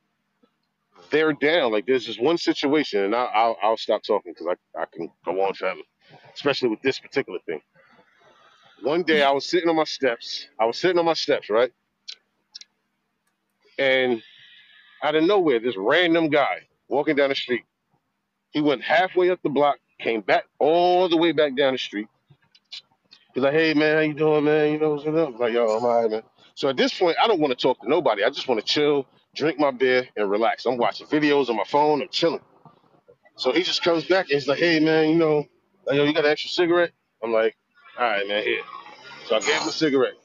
they're 1.10 1.34
down. 1.34 1.72
Like 1.72 1.86
there's 1.86 2.08
this 2.08 2.20
one 2.20 2.38
situation, 2.38 3.04
and 3.04 3.16
I'll 3.16 3.32
I'll, 3.34 3.58
I'll 3.64 3.78
stop 3.78 4.04
talking 4.04 4.34
because 4.34 4.56
I 4.76 4.82
I 4.82 4.86
can 4.94 5.10
go 5.26 5.46
on 5.46 5.54
forever, 5.54 5.80
especially 6.34 6.70
with 6.70 6.82
this 6.82 7.00
particular 7.00 7.40
thing. 7.46 7.62
One 8.84 9.04
day 9.04 9.24
I 9.24 9.32
was 9.32 9.46
sitting 9.50 9.70
on 9.70 9.76
my 9.76 9.86
steps. 9.86 10.48
I 10.60 10.66
was 10.66 10.78
sitting 10.78 11.00
on 11.00 11.06
my 11.06 11.14
steps, 11.14 11.50
right? 11.50 11.72
And 13.80 14.22
out 15.04 15.16
of 15.16 15.24
nowhere, 15.24 15.60
this 15.60 15.76
random 15.78 16.30
guy 16.30 16.68
walking 16.88 17.16
down 17.16 17.30
the 17.30 17.36
street. 17.36 17.64
He 18.52 18.62
went 18.62 18.82
halfway 18.84 19.30
up 19.30 19.40
the 19.44 19.50
block, 19.50 19.78
came 20.00 20.22
back 20.22 20.46
all 20.60 21.10
the 21.10 21.18
way 21.18 21.32
back 21.32 21.56
down 21.56 21.74
the 21.74 21.80
street. 21.80 22.08
He's 23.34 23.44
like, 23.44 23.54
"Hey 23.54 23.74
man, 23.74 23.96
how 23.96 24.02
you 24.02 24.14
doing, 24.14 24.46
man? 24.46 24.74
You 24.74 24.80
know 24.80 24.92
what's 24.92 25.06
up?" 25.08 25.28
I'm 25.28 25.38
like, 25.38 25.54
"Yo, 25.54 25.66
I'm 25.66 25.84
alright, 25.84 26.10
man." 26.10 26.24
So 26.56 26.70
at 26.70 26.78
this 26.78 26.98
point, 26.98 27.18
I 27.24 27.28
don't 27.28 27.40
want 27.40 27.52
to 27.52 27.62
talk 27.62 27.80
to 27.82 27.90
nobody. 27.90 28.24
I 28.24 28.30
just 28.30 28.48
want 28.48 28.60
to 28.60 28.66
chill, 28.66 29.06
drink 29.38 29.60
my 29.60 29.72
beer, 29.72 30.10
and 30.18 30.30
relax. 30.30 30.66
I'm 30.66 30.78
watching 30.78 31.08
videos 31.08 31.50
on 31.50 31.58
my 31.58 31.66
phone. 31.66 32.02
I'm 32.02 32.10
chilling. 32.10 32.42
So 33.38 33.52
he 33.54 33.64
just 33.64 33.84
comes 33.84 34.06
back 34.06 34.26
and 34.26 34.34
he's 34.34 34.48
like, 34.48 34.60
"Hey 34.60 34.80
man, 34.80 35.10
you 35.10 35.16
know, 35.16 35.46
like, 35.86 35.98
yo, 35.98 36.04
you 36.06 36.14
got 36.14 36.26
an 36.26 36.32
extra 36.32 36.50
cigarette?" 36.50 36.92
I'm 37.24 37.32
like, 37.32 37.56
"All 38.00 38.06
right, 38.06 38.28
man, 38.28 38.44
here." 38.44 38.64
So 39.28 39.38
I 39.38 39.40
gave 39.40 39.62
him 39.62 39.70
a 39.70 39.72
cigarette. 39.72 40.16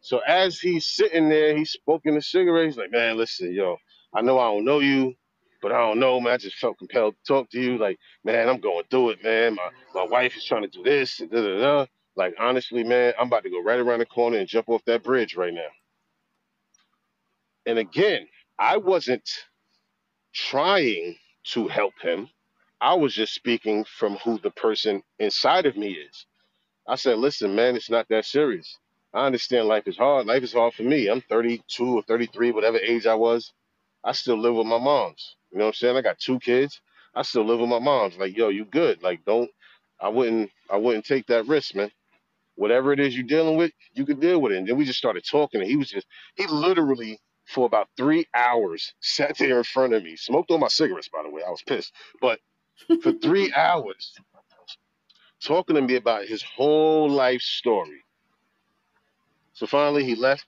So 0.00 0.20
as 0.20 0.60
he's 0.60 0.86
sitting 0.86 1.28
there, 1.28 1.56
he's 1.56 1.72
smoking 1.72 2.16
a 2.16 2.22
cigarette. 2.22 2.66
He's 2.66 2.76
like, 2.76 2.92
"Man, 2.92 3.16
listen, 3.16 3.52
yo, 3.52 3.78
I 4.14 4.22
know 4.22 4.38
I 4.38 4.46
don't 4.52 4.64
know 4.64 4.80
you, 4.80 5.14
but 5.62 5.72
I 5.72 5.78
don't 5.78 5.98
know, 5.98 6.20
man. 6.20 6.34
I 6.34 6.36
just 6.36 6.56
felt 6.58 6.78
compelled 6.78 7.14
to 7.16 7.32
talk 7.32 7.50
to 7.50 7.60
you. 7.60 7.78
Like, 7.78 7.98
man, 8.24 8.48
I'm 8.48 8.60
going 8.60 8.84
through 8.90 9.10
it, 9.10 9.24
man. 9.24 9.56
My 9.56 9.70
my 9.94 10.04
wife 10.04 10.36
is 10.36 10.44
trying 10.44 10.62
to 10.62 10.68
do 10.68 10.82
this 10.84 11.20
and 11.20 11.30
da 11.30 11.42
da 11.42 11.60
da. 11.60 11.86
Like, 12.16 12.34
honestly, 12.38 12.84
man, 12.84 13.14
I'm 13.18 13.26
about 13.28 13.44
to 13.44 13.50
go 13.50 13.62
right 13.62 13.80
around 13.80 14.00
the 14.00 14.06
corner 14.06 14.38
and 14.38 14.48
jump 14.48 14.68
off 14.68 14.84
that 14.86 15.02
bridge 15.02 15.36
right 15.36 15.54
now." 15.54 15.70
And 17.66 17.78
again, 17.78 18.28
I 18.58 18.78
wasn't 18.78 19.28
trying 20.34 21.16
to 21.52 21.68
help 21.68 21.94
him. 22.02 22.28
I 22.80 22.94
was 22.94 23.14
just 23.14 23.34
speaking 23.34 23.84
from 23.84 24.16
who 24.18 24.38
the 24.40 24.52
person 24.52 25.02
inside 25.18 25.66
of 25.66 25.76
me 25.76 25.92
is. 25.92 26.26
I 26.88 26.96
said, 26.96 27.18
listen, 27.18 27.56
man, 27.56 27.76
it's 27.76 27.90
not 27.90 28.08
that 28.10 28.26
serious. 28.26 28.78
I 29.14 29.26
understand 29.26 29.68
life 29.68 29.88
is 29.88 29.98
hard. 29.98 30.26
Life 30.26 30.44
is 30.44 30.54
hard 30.54 30.74
for 30.74 30.84
me. 30.84 31.08
I'm 31.08 31.22
32 31.22 31.86
or 31.86 32.02
33, 32.04 32.52
whatever 32.52 32.78
age 32.78 33.06
I 33.06 33.16
was. 33.16 33.52
I 34.04 34.12
still 34.12 34.38
live 34.38 34.54
with 34.54 34.66
my 34.66 34.78
moms. 34.78 35.36
You 35.52 35.58
know 35.58 35.66
what 35.66 35.70
I'm 35.70 35.74
saying? 35.74 35.96
I 35.96 36.02
got 36.02 36.18
two 36.18 36.40
kids. 36.40 36.80
I 37.14 37.22
still 37.22 37.46
live 37.46 37.60
with 37.60 37.70
my 37.70 37.78
moms. 37.78 38.18
Like, 38.18 38.36
yo, 38.36 38.48
you 38.48 38.64
good. 38.64 39.02
Like, 39.02 39.24
don't 39.24 39.50
I 40.00 40.08
wouldn't 40.08 40.50
I 40.70 40.76
wouldn't 40.78 41.06
take 41.06 41.26
that 41.28 41.46
risk, 41.46 41.74
man. 41.74 41.90
Whatever 42.56 42.92
it 42.92 43.00
is 43.00 43.16
you're 43.16 43.26
dealing 43.26 43.56
with, 43.56 43.72
you 43.94 44.06
could 44.06 44.20
deal 44.20 44.40
with 44.40 44.52
it. 44.52 44.58
And 44.58 44.68
then 44.68 44.76
we 44.76 44.84
just 44.86 44.98
started 44.98 45.24
talking 45.30 45.60
and 45.62 45.70
he 45.70 45.76
was 45.76 45.90
just 45.90 46.06
he 46.36 46.46
literally 46.48 47.18
for 47.46 47.66
about 47.66 47.88
three 47.96 48.26
hours 48.34 48.94
sat 49.00 49.38
there 49.38 49.58
in 49.58 49.64
front 49.64 49.94
of 49.94 50.02
me, 50.02 50.16
smoked 50.16 50.50
all 50.50 50.58
my 50.58 50.68
cigarettes, 50.68 51.08
by 51.08 51.22
the 51.22 51.30
way. 51.30 51.42
I 51.46 51.50
was 51.50 51.62
pissed. 51.62 51.92
But 52.20 52.40
for 53.02 53.12
three 53.22 53.52
hours 53.54 54.14
talking 55.44 55.76
to 55.76 55.82
me 55.82 55.96
about 55.96 56.26
his 56.26 56.42
whole 56.42 57.10
life 57.10 57.42
story. 57.42 58.02
So 59.54 59.66
finally 59.66 60.04
he 60.04 60.14
left. 60.14 60.46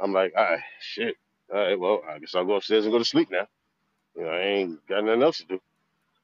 I'm 0.00 0.12
like, 0.12 0.32
all 0.36 0.44
right, 0.44 0.60
shit. 0.80 1.16
All 1.52 1.60
right, 1.60 1.78
well, 1.78 2.02
I 2.08 2.18
guess 2.18 2.34
I'll 2.34 2.44
go 2.44 2.54
upstairs 2.56 2.84
and 2.84 2.92
go 2.92 2.98
to 2.98 3.04
sleep 3.04 3.30
now. 3.30 3.46
You 4.16 4.24
know, 4.24 4.30
I 4.30 4.40
ain't 4.40 4.86
got 4.88 5.04
nothing 5.04 5.22
else 5.22 5.38
to 5.38 5.46
do. 5.46 5.60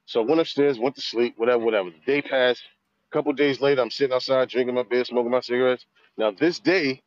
So 0.07 0.23
I 0.23 0.25
went 0.27 0.41
upstairs, 0.41 0.79
went 0.79 0.97
to 0.97 1.01
sleep, 1.03 1.35
whatever, 1.37 1.65
whatever. 1.65 1.91
The 1.91 1.99
day 2.07 2.23
passed. 2.23 2.63
A 3.11 3.13
couple 3.13 3.33
days 3.33 3.61
later, 3.61 3.83
I'm 3.83 3.91
sitting 3.91 4.15
outside 4.15 4.49
drinking 4.49 4.75
my 4.75 4.83
beer, 4.85 5.05
smoking 5.05 5.31
my 5.31 5.41
cigarettes. 5.41 5.87
Now, 6.17 6.31
this 6.33 6.59
day 6.61 7.03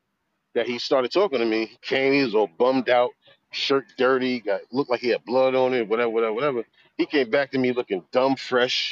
that 0.56 0.68
he 0.68 0.80
started 0.80 1.12
talking 1.12 1.40
to 1.40 1.46
me, 1.46 1.78
came, 1.82 2.14
he 2.14 2.24
was 2.24 2.36
all 2.36 2.50
bummed 2.60 2.90
out, 2.90 3.12
shirt 3.52 3.86
dirty, 3.98 4.42
got 4.42 4.62
looked 4.72 4.92
like 4.92 5.02
he 5.02 5.10
had 5.10 5.26
blood 5.26 5.56
on 5.56 5.74
it, 5.74 5.88
whatever, 5.88 6.10
whatever, 6.12 6.34
whatever. 6.34 6.64
He 6.98 7.06
came 7.08 7.30
back 7.32 7.52
to 7.52 7.60
me 7.60 7.74
looking 7.74 8.04
dumb 8.14 8.36
fresh, 8.38 8.92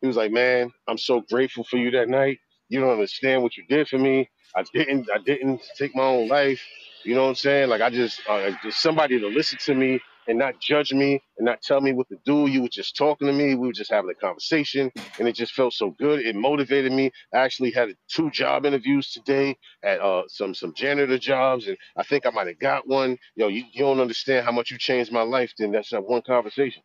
he 0.00 0.06
was 0.06 0.16
like, 0.16 0.30
"Man, 0.32 0.72
I'm 0.86 0.98
so 0.98 1.20
grateful 1.22 1.64
for 1.64 1.76
you 1.76 1.90
that 1.92 2.08
night. 2.08 2.38
You 2.68 2.80
don't 2.80 2.90
understand 2.92 3.42
what 3.42 3.56
you 3.56 3.64
did 3.68 3.88
for 3.88 3.98
me. 3.98 4.30
I 4.54 4.64
didn't. 4.72 5.08
I 5.12 5.18
didn't 5.18 5.62
take 5.76 5.94
my 5.94 6.04
own 6.04 6.28
life. 6.28 6.62
You 7.04 7.14
know 7.14 7.22
what 7.24 7.28
I'm 7.30 7.34
saying? 7.36 7.68
Like 7.68 7.80
I 7.80 7.90
just, 7.90 8.20
uh, 8.28 8.50
just 8.62 8.80
somebody 8.82 9.18
to 9.20 9.28
listen 9.28 9.58
to 9.66 9.74
me 9.74 10.00
and 10.30 10.38
not 10.38 10.60
judge 10.60 10.92
me 10.92 11.20
and 11.38 11.44
not 11.44 11.60
tell 11.60 11.80
me 11.80 11.92
what 11.92 12.08
to 12.08 12.16
do. 12.24 12.46
You 12.46 12.62
were 12.62 12.68
just 12.68 12.96
talking 12.96 13.26
to 13.26 13.32
me. 13.32 13.56
We 13.56 13.66
were 13.66 13.72
just 13.72 13.90
having 13.90 14.10
a 14.10 14.14
conversation, 14.14 14.92
and 15.18 15.26
it 15.26 15.32
just 15.34 15.52
felt 15.54 15.74
so 15.74 15.90
good. 15.90 16.20
It 16.20 16.36
motivated 16.36 16.92
me. 16.92 17.10
I 17.34 17.38
actually 17.38 17.72
had 17.72 17.90
two 18.08 18.30
job 18.30 18.64
interviews 18.64 19.10
today 19.10 19.58
at 19.82 20.00
uh, 20.00 20.22
some 20.28 20.54
some 20.54 20.72
janitor 20.72 21.18
jobs, 21.18 21.66
and 21.66 21.76
I 21.96 22.04
think 22.04 22.26
I 22.26 22.30
might 22.30 22.46
have 22.46 22.60
got 22.60 22.86
one. 22.86 23.18
Yo, 23.34 23.48
you, 23.48 23.64
you 23.72 23.80
don't 23.80 23.98
understand 23.98 24.46
how 24.46 24.52
much 24.52 24.70
you 24.70 24.78
changed 24.78 25.10
my 25.10 25.22
life. 25.22 25.52
Then 25.58 25.72
that's 25.72 25.90
that 25.90 26.04
one 26.04 26.22
conversation. 26.22 26.84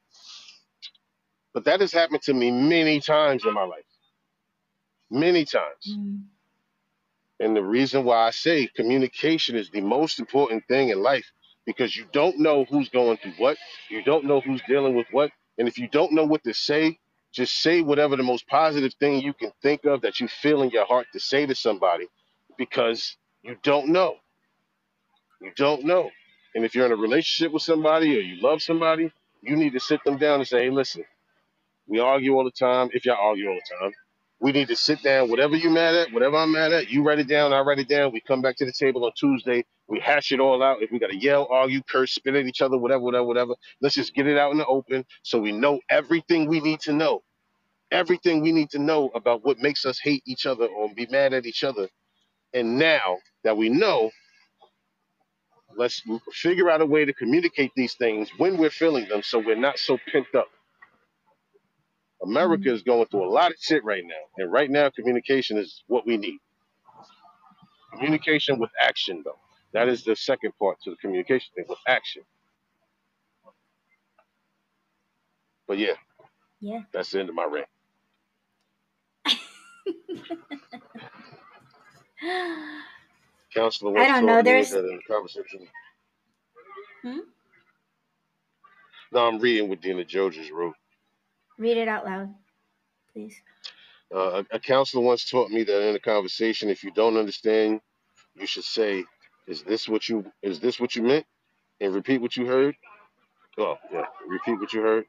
But 1.53 1.65
that 1.65 1.81
has 1.81 1.93
happened 1.93 2.23
to 2.23 2.33
me 2.33 2.49
many 2.49 2.99
times 2.99 3.45
in 3.45 3.53
my 3.53 3.63
life, 3.63 3.85
many 5.11 5.45
times. 5.45 5.95
Mm. 5.97 6.23
And 7.39 7.55
the 7.55 7.63
reason 7.63 8.05
why 8.05 8.27
I 8.27 8.31
say 8.31 8.67
communication 8.75 9.55
is 9.55 9.69
the 9.69 9.81
most 9.81 10.19
important 10.19 10.63
thing 10.67 10.89
in 10.89 11.03
life 11.03 11.31
because 11.65 11.95
you 11.95 12.05
don't 12.13 12.39
know 12.39 12.65
who's 12.65 12.89
going 12.89 13.17
through 13.17 13.33
what, 13.37 13.57
you 13.89 14.03
don't 14.03 14.25
know 14.25 14.41
who's 14.41 14.61
dealing 14.67 14.95
with 14.95 15.07
what. 15.11 15.31
And 15.57 15.67
if 15.67 15.77
you 15.77 15.87
don't 15.89 16.13
know 16.13 16.25
what 16.25 16.43
to 16.45 16.53
say, 16.53 16.99
just 17.33 17.61
say 17.61 17.81
whatever 17.81 18.15
the 18.17 18.23
most 18.23 18.47
positive 18.47 18.93
thing 18.95 19.21
you 19.21 19.33
can 19.33 19.51
think 19.61 19.85
of 19.85 20.01
that 20.01 20.19
you 20.19 20.27
feel 20.27 20.63
in 20.63 20.71
your 20.71 20.85
heart 20.85 21.07
to 21.13 21.19
say 21.19 21.45
to 21.45 21.55
somebody 21.55 22.07
because 22.57 23.17
you 23.43 23.57
don't 23.63 23.89
know. 23.89 24.15
You 25.41 25.51
don't 25.57 25.85
know. 25.85 26.09
And 26.55 26.65
if 26.65 26.75
you're 26.75 26.85
in 26.85 26.91
a 26.91 26.97
relationship 26.97 27.53
with 27.53 27.63
somebody 27.63 28.17
or 28.17 28.21
you 28.21 28.41
love 28.41 28.61
somebody, 28.61 29.11
you 29.41 29.55
need 29.55 29.73
to 29.73 29.79
sit 29.79 30.03
them 30.05 30.17
down 30.17 30.39
and 30.39 30.47
say, 30.47 30.65
hey, 30.65 30.69
listen, 30.71 31.05
we 31.87 31.99
argue 31.99 32.35
all 32.35 32.45
the 32.45 32.51
time. 32.51 32.89
If 32.93 33.05
y'all 33.05 33.17
argue 33.19 33.49
all 33.49 33.55
the 33.55 33.75
time, 33.79 33.93
we 34.39 34.53
need 34.53 34.69
to 34.69 34.77
sit 34.77 35.03
down. 35.03 35.29
Whatever 35.31 35.57
you 35.57 35.69
mad 35.71 35.95
at, 35.95 36.13
whatever 36.13 36.37
I'm 36.37 36.53
mad 36.53 36.73
at, 36.73 36.89
you 36.89 37.03
write 37.03 37.19
it 37.19 37.27
down. 37.27 37.53
I 37.53 37.61
write 37.61 37.79
it 37.79 37.89
down. 37.89 38.13
We 38.13 38.21
come 38.21 38.41
back 38.41 38.57
to 38.57 38.65
the 38.65 38.73
table 38.73 39.05
on 39.05 39.13
Tuesday. 39.17 39.65
We 39.87 39.99
hash 39.99 40.31
it 40.31 40.41
all 40.41 40.63
out. 40.63 40.83
If 40.83 40.91
we 40.91 40.99
got 40.99 41.11
to 41.11 41.17
yell, 41.17 41.47
argue, 41.49 41.81
curse, 41.89 42.13
spit 42.13 42.35
at 42.35 42.45
each 42.47 42.61
other, 42.61 42.77
whatever, 42.77 43.01
whatever, 43.03 43.25
whatever, 43.25 43.55
let's 43.81 43.95
just 43.95 44.15
get 44.15 44.27
it 44.27 44.37
out 44.37 44.51
in 44.51 44.59
the 44.59 44.65
open 44.67 45.05
so 45.23 45.39
we 45.39 45.53
know 45.53 45.79
everything 45.89 46.47
we 46.47 46.59
need 46.59 46.81
to 46.81 46.93
know. 46.93 47.23
Everything 47.91 48.41
we 48.41 48.51
need 48.51 48.69
to 48.71 48.79
know 48.79 49.09
about 49.15 49.45
what 49.45 49.59
makes 49.59 49.85
us 49.85 49.99
hate 50.03 50.23
each 50.27 50.45
other 50.45 50.67
or 50.67 50.93
be 50.95 51.07
mad 51.11 51.33
at 51.33 51.45
each 51.45 51.63
other. 51.63 51.89
And 52.53 52.79
now 52.79 53.17
that 53.43 53.57
we 53.57 53.69
know, 53.69 54.11
let's 55.77 56.03
figure 56.33 56.69
out 56.69 56.81
a 56.81 56.85
way 56.85 57.05
to 57.05 57.13
communicate 57.13 57.71
these 57.75 57.95
things 57.95 58.29
when 58.37 58.57
we're 58.57 58.71
feeling 58.71 59.07
them 59.09 59.23
so 59.23 59.39
we're 59.39 59.55
not 59.55 59.79
so 59.79 59.97
pent 60.11 60.27
up. 60.35 60.47
America 62.23 62.73
is 62.73 62.83
going 62.83 63.05
through 63.07 63.27
a 63.27 63.31
lot 63.31 63.51
of 63.51 63.57
shit 63.61 63.83
right 63.85 64.03
now. 64.05 64.43
And 64.43 64.51
right 64.51 64.69
now, 64.71 64.89
communication 64.91 65.57
is 65.57 65.83
what 65.87 66.05
we 66.07 66.17
need. 66.17 66.39
Communication 67.93 68.59
with 68.59 68.71
action, 68.81 69.21
though. 69.25 69.39
That 69.73 69.89
is 69.89 70.03
the 70.03 70.15
second 70.15 70.53
part 70.59 70.79
to 70.83 70.91
the 70.91 70.97
communication 70.97 71.49
thing 71.55 71.65
with 71.69 71.79
action. 71.87 72.23
But 75.67 75.79
yeah, 75.79 75.93
Yeah. 76.61 76.83
that's 76.93 77.11
the 77.11 77.21
end 77.21 77.29
of 77.29 77.35
my 77.35 77.45
rant. 77.45 77.67
Counselor 83.53 83.93
I 83.99 84.07
don't 84.07 84.25
know. 84.25 84.43
There's 84.43 84.71
that 84.71 84.85
in 84.89 84.99
a 84.99 85.13
conversation. 85.13 85.67
Hmm? 87.03 87.19
No, 89.13 89.27
I'm 89.27 89.39
reading 89.39 89.69
what 89.69 89.81
Dena 89.81 90.05
Jo's 90.05 90.37
wrote. 90.51 90.75
Read 91.57 91.77
it 91.77 91.87
out 91.87 92.05
loud, 92.05 92.35
please. 93.13 93.41
Uh, 94.13 94.43
a, 94.51 94.55
a 94.55 94.59
counselor 94.59 95.03
once 95.03 95.29
taught 95.29 95.51
me 95.51 95.63
that 95.63 95.89
in 95.89 95.95
a 95.95 95.99
conversation, 95.99 96.69
if 96.69 96.83
you 96.83 96.91
don't 96.91 97.17
understand, 97.17 97.81
you 98.35 98.47
should 98.47 98.63
say, 98.65 99.05
"Is 99.47 99.63
this 99.63 99.89
what 99.89 100.09
you 100.09 100.31
is 100.43 100.59
this 100.59 100.79
what 100.79 100.95
you 100.95 101.03
meant?" 101.03 101.25
and 101.81 101.93
repeat 101.95 102.21
what 102.21 102.37
you 102.37 102.45
heard. 102.47 102.75
Oh, 103.59 103.77
yeah, 103.93 104.05
repeat 104.27 104.59
what 104.59 104.73
you 104.73 104.81
heard. 104.81 105.05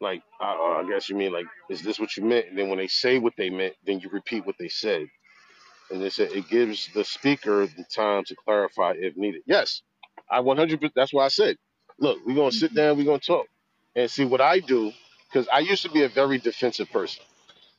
Like, 0.00 0.22
I, 0.40 0.52
uh, 0.54 0.82
I 0.84 0.88
guess 0.90 1.08
you 1.08 1.16
mean 1.16 1.32
like, 1.32 1.46
"Is 1.70 1.82
this 1.82 2.00
what 2.00 2.16
you 2.16 2.24
meant?" 2.24 2.48
And 2.48 2.58
then 2.58 2.68
when 2.68 2.78
they 2.78 2.88
say 2.88 3.18
what 3.18 3.34
they 3.38 3.50
meant, 3.50 3.76
then 3.86 4.00
you 4.00 4.10
repeat 4.10 4.46
what 4.46 4.56
they 4.58 4.68
said. 4.68 5.08
And 5.90 6.02
they 6.02 6.10
said 6.10 6.32
it 6.32 6.48
gives 6.48 6.88
the 6.94 7.04
speaker 7.04 7.66
the 7.66 7.84
time 7.94 8.24
to 8.24 8.36
clarify 8.44 8.94
if 8.96 9.16
needed. 9.16 9.42
Yes, 9.46 9.82
I 10.30 10.40
100. 10.40 10.92
That's 10.96 11.12
why 11.12 11.24
I 11.26 11.28
said, 11.28 11.56
look, 12.00 12.18
we're 12.26 12.34
gonna 12.36 12.52
sit 12.52 12.72
Mhm. 12.72 12.74
down, 12.74 12.96
we're 12.98 13.04
gonna 13.04 13.20
talk, 13.20 13.46
and 13.96 14.10
see 14.10 14.24
what 14.24 14.40
I 14.40 14.60
do 14.60 14.92
because 15.28 15.48
I 15.52 15.60
used 15.60 15.82
to 15.84 15.90
be 15.90 16.04
a 16.04 16.08
very 16.10 16.38
defensive 16.38 16.90
person. 16.90 17.22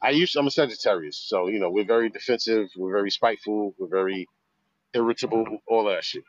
I 0.02 0.12
used 0.12 0.36
I'm 0.38 0.48
a 0.48 0.52
Sagittarius, 0.52 1.18
so 1.18 1.48
you 1.48 1.60
know 1.60 1.72
we're 1.72 1.86
very 1.86 2.10
defensive, 2.10 2.70
we're 2.78 2.94
very 2.94 3.12
spiteful, 3.12 3.76
we're 3.80 3.88
very 3.90 4.28
irritable, 4.94 5.46
all 5.68 5.86
that 5.86 6.04
shit. 6.06 6.24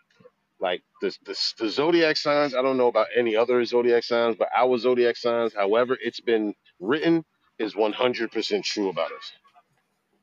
Like 0.60 0.82
the, 1.02 1.16
the 1.26 1.32
the 1.59 1.70
zodiac 1.70 2.16
signs, 2.16 2.54
I 2.54 2.62
don't 2.62 2.78
know 2.78 2.88
about 2.88 3.09
any 3.16 3.36
other 3.36 3.64
zodiac 3.64 4.04
signs, 4.04 4.36
but 4.38 4.48
our 4.56 4.78
zodiac 4.78 5.16
signs, 5.16 5.54
however 5.54 5.98
it's 6.02 6.20
been 6.20 6.54
written, 6.80 7.24
is 7.59 7.74
100% 7.74 8.64
true 8.64 8.90
about 8.90 9.12
us. 9.12 9.32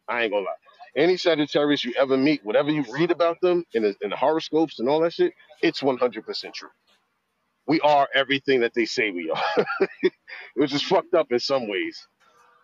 I 0.10 0.24
ain't 0.24 0.34
gonna 0.34 0.46
lie. 0.46 0.52
Any 0.98 1.18
Sagittarius 1.18 1.86
you 1.86 1.94
ever 2.00 2.18
meet, 2.18 2.46
whatever 2.46 2.72
you 2.72 2.86
read 2.94 3.12
about 3.12 3.42
them 3.42 3.66
in 3.74 3.84
the, 3.84 3.96
in 4.02 4.12
the 4.12 4.18
horoscopes 4.18 4.80
and 4.80 4.90
all 4.90 5.02
that 5.02 5.14
shit, 5.14 5.34
it's 5.64 5.82
100% 5.82 6.54
true. 6.54 6.70
We 7.70 7.82
are 7.82 8.10
everything 8.16 8.62
that 8.62 8.76
they 8.76 8.86
say 8.86 9.12
we 9.12 9.32
are, 9.32 9.66
which 10.56 10.74
is 10.74 10.84
fucked 10.84 11.16
up 11.16 11.32
in 11.32 11.40
some 11.40 11.70
ways. 11.70 12.08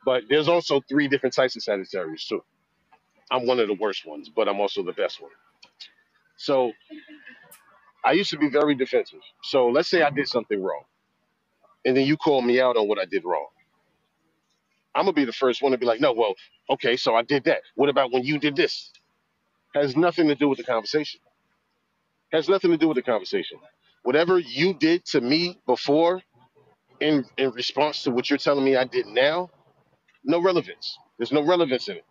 But 0.05 0.23
there's 0.29 0.49
also 0.49 0.81
three 0.89 1.07
different 1.09 1.35
types 1.35 1.55
of 1.57 1.63
Sagittarius 1.63 2.27
too. 2.27 2.43
I'm 3.31 3.47
one 3.47 3.59
of 3.59 3.67
the 3.67 3.75
worst 3.75 4.05
ones, 4.07 4.29
but 4.35 4.49
I'm 4.49 4.59
also 4.61 4.83
the 4.83 4.93
best 4.93 5.21
one. 5.21 5.31
So 6.37 6.73
I 8.05 8.13
used 8.13 8.31
to 8.31 8.39
be 8.39 8.49
very 8.49 8.75
defensive. 8.75 9.21
So 9.43 9.67
let's 9.69 9.89
say 9.89 10.03
I 10.03 10.11
did 10.11 10.27
something 10.27 10.61
wrong, 10.63 10.83
and 11.85 11.97
then 11.97 12.05
you 12.07 12.17
call 12.17 12.41
me 12.41 12.61
out 12.61 12.77
on 12.77 12.87
what 12.87 12.99
I 12.99 13.05
did 13.05 13.25
wrong. 13.25 13.47
I'm 14.95 15.05
gonna 15.05 15.13
be 15.13 15.25
the 15.25 15.33
first 15.33 15.61
one 15.61 15.71
to 15.73 15.77
be 15.77 15.85
like, 15.85 16.01
no, 16.01 16.13
well, 16.13 16.33
okay, 16.69 16.97
so 16.97 17.15
I 17.15 17.23
did 17.23 17.45
that. 17.45 17.61
What 17.75 17.89
about 17.89 18.11
when 18.13 18.23
you 18.23 18.39
did 18.39 18.55
this? 18.55 18.91
Has 19.75 19.95
nothing 19.97 20.27
to 20.29 20.35
do 20.35 20.49
with 20.49 20.57
the 20.59 20.65
conversation. 20.65 21.21
Has 22.33 22.49
nothing 22.49 22.71
to 22.71 22.77
do 22.77 22.87
with 22.89 22.95
the 22.97 23.03
conversation. 23.03 23.59
Whatever 24.05 24.39
you 24.39 24.75
did 24.75 25.05
to 25.07 25.21
me 25.21 25.59
before, 25.67 26.23
in 27.01 27.25
in 27.37 27.51
response 27.51 28.03
to 28.03 28.11
what 28.11 28.29
you're 28.29 28.39
telling 28.39 28.65
me 28.65 28.75
I 28.77 28.85
did 28.85 29.07
now, 29.07 29.49
no 30.23 30.41
relevance. 30.41 30.97
There's 31.17 31.31
no 31.33 31.45
relevance 31.45 31.89
in 31.89 31.97
it. 31.97 32.05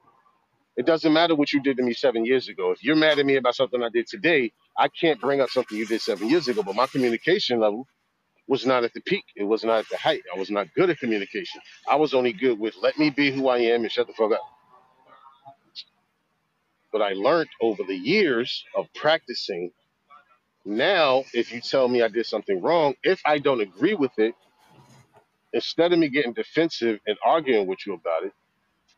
It 0.76 0.86
doesn't 0.86 1.12
matter 1.12 1.34
what 1.36 1.52
you 1.52 1.62
did 1.62 1.78
to 1.78 1.84
me 1.84 1.94
seven 1.94 2.26
years 2.26 2.48
ago. 2.48 2.72
If 2.72 2.84
you're 2.84 2.96
mad 2.96 3.18
at 3.20 3.26
me 3.26 3.36
about 3.36 3.56
something 3.56 3.82
I 3.82 3.90
did 3.90 4.08
today, 4.08 4.52
I 4.78 4.88
can't 4.88 5.20
bring 5.20 5.40
up 5.40 5.50
something 5.50 5.78
you 5.78 5.86
did 5.86 6.02
seven 6.02 6.30
years 6.30 6.48
ago. 6.48 6.62
But 6.64 6.76
my 6.76 6.86
communication 6.88 7.60
level 7.60 7.86
was 8.48 8.66
not 8.66 8.84
at 8.84 8.94
the 8.94 9.02
peak. 9.02 9.24
It 9.36 9.44
was 9.44 9.64
not 9.64 9.80
at 9.80 9.90
the 9.90 9.98
height. 9.98 10.22
I 10.34 10.38
was 10.38 10.50
not 10.50 10.68
good 10.76 10.90
at 10.90 10.98
communication. 11.00 11.62
I 11.90 11.96
was 11.96 12.14
only 12.14 12.32
good 12.34 12.58
with 12.60 12.74
let 12.82 12.98
me 12.98 13.10
be 13.10 13.32
who 13.32 13.48
I 13.48 13.58
am 13.58 13.82
and 13.82 13.92
shut 13.92 14.08
the 14.08 14.14
fuck 14.14 14.32
up. 14.32 14.42
But 16.92 17.02
I 17.02 17.14
learned 17.14 17.50
over 17.62 17.82
the 17.84 17.96
years 17.96 18.64
of 18.76 18.86
practicing. 18.94 19.72
Now, 20.66 21.24
if 21.34 21.52
you 21.52 21.60
tell 21.60 21.88
me 21.88 22.02
I 22.02 22.08
did 22.08 22.26
something 22.26 22.62
wrong, 22.62 22.94
if 23.04 23.20
I 23.26 23.38
don't 23.38 23.62
agree 23.62 23.94
with 23.94 24.12
it, 24.18 24.34
instead 25.52 25.92
of 25.92 25.98
me 26.00 26.08
getting 26.10 26.34
defensive 26.34 27.00
and 27.06 27.18
arguing 27.24 27.66
with 27.68 27.80
you 27.86 27.94
about 27.94 28.24
it, 28.24 28.32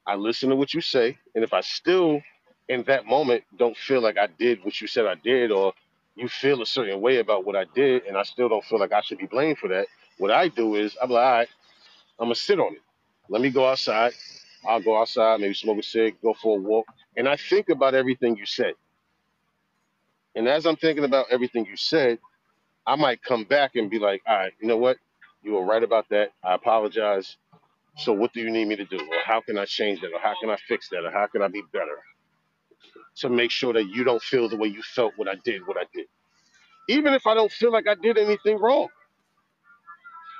I 0.06 0.16
listen 0.16 0.50
to 0.50 0.56
what 0.56 0.74
you 0.74 0.82
say. 0.82 1.18
And 1.34 1.44
if 1.44 1.54
I 1.54 1.62
still, 1.62 2.22
in 2.68 2.84
that 2.84 3.06
moment, 3.06 3.44
don't 3.58 3.76
feel 3.76 4.02
like 4.02 4.18
I 4.18 4.28
did 4.28 4.64
what 4.64 4.80
you 4.80 4.88
said 4.88 5.06
I 5.06 5.16
did, 5.16 5.52
or 5.52 5.74
you 6.16 6.28
feel 6.28 6.62
a 6.62 6.66
certain 6.66 7.00
way 7.00 7.18
about 7.18 7.46
what 7.46 7.56
I 7.56 7.66
did, 7.74 8.04
and 8.06 8.16
I 8.18 8.24
still 8.24 8.48
don't 8.50 8.64
feel 8.64 8.80
like 8.80 8.92
I 8.92 9.02
should 9.02 9.18
be 9.18 9.26
blamed 9.26 9.58
for 9.58 9.68
that, 9.70 9.88
what 10.18 10.30
I 10.32 10.48
do 10.48 10.76
is 10.76 10.96
I'm 11.02 11.10
like, 11.10 11.24
all 11.24 11.32
right, 11.32 11.48
I'm 12.20 12.26
gonna 12.26 12.36
sit 12.36 12.60
on 12.60 12.74
it. 12.74 12.82
Let 13.30 13.42
me 13.42 13.50
go 13.50 13.68
outside. 13.68 14.12
I'll 14.68 14.82
go 14.82 15.00
outside, 15.00 15.40
maybe 15.40 15.54
smoke 15.54 15.78
a 15.78 15.84
cig, 15.84 16.16
go 16.22 16.34
for 16.34 16.58
a 16.58 16.62
walk, 16.62 16.86
and 17.16 17.28
I 17.28 17.36
think 17.36 17.70
about 17.70 17.94
everything 17.94 18.36
you 18.36 18.46
said. 18.46 18.74
And 20.36 20.48
as 20.48 20.66
I'm 20.66 20.76
thinking 20.76 21.04
about 21.04 21.26
everything 21.30 21.66
you 21.66 21.76
said, 21.76 22.18
I 22.86 22.96
might 22.96 23.22
come 23.22 23.44
back 23.44 23.76
and 23.76 23.90
be 23.90 23.98
like, 23.98 24.22
all 24.26 24.36
right, 24.36 24.52
you 24.60 24.68
know 24.68 24.76
what? 24.76 24.98
You 25.42 25.54
were 25.54 25.64
right 25.64 25.82
about 25.82 26.08
that. 26.10 26.32
I 26.44 26.54
apologize. 26.54 27.36
So 27.98 28.12
what 28.12 28.32
do 28.32 28.40
you 28.40 28.50
need 28.50 28.66
me 28.68 28.76
to 28.76 28.84
do? 28.84 28.98
Or 28.98 29.20
how 29.24 29.40
can 29.40 29.58
I 29.58 29.64
change 29.64 30.02
that? 30.02 30.12
Or 30.12 30.20
how 30.20 30.34
can 30.40 30.50
I 30.50 30.56
fix 30.68 30.88
that? 30.90 31.04
Or 31.04 31.10
how 31.10 31.26
can 31.26 31.42
I 31.42 31.48
be 31.48 31.62
better 31.72 31.98
to 33.18 33.30
make 33.30 33.50
sure 33.50 33.72
that 33.72 33.86
you 33.88 34.04
don't 34.04 34.22
feel 34.22 34.48
the 34.48 34.56
way 34.56 34.68
you 34.68 34.82
felt 34.82 35.14
when 35.16 35.28
I 35.28 35.34
did 35.44 35.66
what 35.66 35.78
I 35.78 35.84
did? 35.94 36.06
Even 36.88 37.14
if 37.14 37.26
I 37.26 37.34
don't 37.34 37.50
feel 37.50 37.72
like 37.72 37.86
I 37.88 37.94
did 37.94 38.18
anything 38.18 38.58
wrong. 38.60 38.88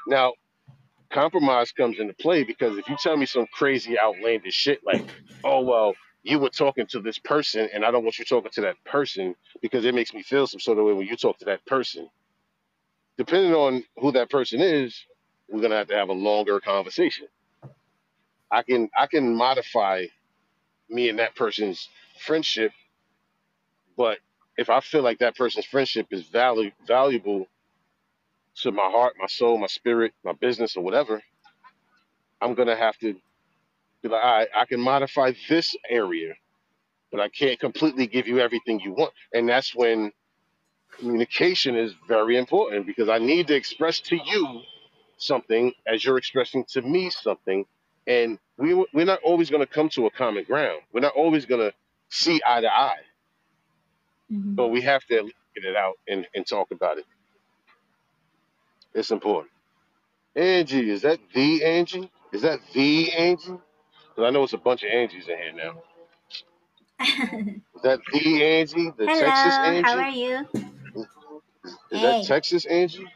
Now, 0.07 0.35
compromise 1.13 1.73
comes 1.73 1.99
into 1.99 2.15
play 2.15 2.45
because 2.45 2.79
if 2.79 2.89
you 2.89 2.97
tell 3.03 3.17
me 3.17 3.27
some 3.27 3.47
crazy 3.53 3.99
outlandish 3.99 4.55
shit 4.55 4.81
like, 4.85 5.03
oh 5.45 5.63
well, 5.63 5.95
you 6.27 6.41
were 6.41 6.51
talking 6.51 6.87
to 6.89 7.01
this 7.01 7.19
person 7.19 7.69
and 7.75 7.85
I 7.85 7.93
don't 7.93 8.05
want 8.05 8.19
you 8.21 8.27
talking 8.27 8.53
to 8.53 8.63
that 8.63 8.77
person 8.87 9.37
because 9.63 9.87
it 9.87 9.95
makes 9.95 10.15
me 10.15 10.23
feel 10.23 10.47
some 10.49 10.61
sort 10.61 10.79
of 10.79 10.87
way 10.87 10.95
when 10.95 11.09
you 11.09 11.17
talk 11.17 11.39
to 11.41 11.47
that 11.47 11.67
person. 11.67 12.09
Depending 13.19 13.55
on 13.55 13.85
who 13.99 14.13
that 14.13 14.31
person 14.31 14.61
is, 14.61 14.97
we're 15.51 15.63
gonna 15.63 15.77
have 15.77 15.89
to 15.89 15.97
have 15.97 16.11
a 16.11 16.15
longer 16.15 16.61
conversation. 16.61 17.29
I 18.51 18.63
can 18.63 18.91
I 18.99 19.07
can 19.09 19.35
modify 19.37 20.07
me 20.91 21.11
and 21.11 21.19
that 21.21 21.37
person's 21.37 21.89
friendship, 22.21 22.73
but 23.97 24.19
if 24.59 24.71
I 24.71 24.81
feel 24.81 25.03
like 25.03 25.21
that 25.21 25.37
person's 25.37 25.67
friendship 25.67 26.09
is 26.13 26.25
valu- 26.25 26.73
valuable 26.87 27.47
to 28.63 28.73
my 28.73 28.91
heart, 28.91 29.15
my 29.21 29.27
soul, 29.29 29.59
my 29.59 29.69
spirit, 29.69 30.15
my 30.25 30.33
business, 30.35 30.77
or 30.77 30.85
whatever, 30.85 31.23
I'm 32.41 32.55
gonna 32.55 32.77
have 32.77 32.99
to 32.99 33.17
be 34.09 34.15
like, 34.15 34.25
all 34.25 34.39
right, 34.39 34.49
I 34.57 34.67
can 34.67 34.81
modify 34.81 35.33
this 35.49 35.75
area, 35.91 36.35
but 37.13 37.21
I 37.21 37.29
can't 37.31 37.61
completely 37.61 38.07
give 38.07 38.29
you 38.29 38.41
everything 38.41 38.81
you 38.81 38.93
want. 38.93 39.13
And 39.35 39.49
that's 39.49 39.75
when 39.75 40.13
communication 40.99 41.77
is 41.77 41.95
very 42.09 42.37
important 42.39 42.87
because 42.87 43.09
I 43.09 43.19
need 43.19 43.49
to 43.49 43.57
express 43.57 44.01
to 44.03 44.17
you 44.17 44.63
something 45.19 45.73
as 45.87 46.05
you're 46.05 46.19
expressing 46.19 46.65
to 46.71 46.83
me 46.83 47.11
something. 47.11 47.65
And 48.07 48.39
we, 48.59 48.75
we're 48.95 49.07
not 49.07 49.21
always 49.25 49.51
going 49.51 49.63
to 49.67 49.73
come 49.73 49.89
to 49.91 50.07
a 50.07 50.11
common 50.11 50.45
ground. 50.45 50.83
We're 50.93 51.01
not 51.01 51.15
always 51.17 51.47
going 51.47 51.63
to 51.63 51.75
see 52.11 52.41
eye 52.47 52.63
to 52.63 52.73
eye, 52.73 53.01
hmm 54.31 54.55
but 54.57 54.69
we 54.69 54.83
have 54.83 55.03
to 55.07 55.25
get 55.55 55.65
it 55.65 55.77
out 55.77 55.95
and, 56.09 56.27
and 56.35 56.47
talk 56.47 56.71
about 56.73 56.99
it. 56.99 57.07
It's 58.95 59.11
important. 59.13 59.53
Angie, 60.37 60.91
is 60.91 61.03
that 61.03 61.19
the 61.35 61.65
Angie? 61.65 62.11
Is 62.33 62.43
that 62.43 62.61
the 62.75 63.13
Angie? 63.13 63.59
Because 64.17 64.29
I 64.29 64.33
know 64.33 64.45
it's 64.45 64.55
a 64.55 64.59
bunch 64.59 64.85
of 64.85 64.91
Angies 64.91 65.29
in 65.29 65.39
here 65.39 65.55
now. 65.57 65.83
Is 67.77 67.83
that 67.83 68.01
the 68.13 68.45
Angie? 68.45 68.93
The 68.99 69.09
Hello, 69.09 69.21
Texas 69.21 69.59
Angie? 69.59 69.85
how 69.85 69.99
are 69.99 70.11
you? 70.11 70.47
Is 71.91 72.01
that 72.03 72.21
Hey. 72.21 72.23
Texas 72.23 72.67
Angie? 72.67 73.07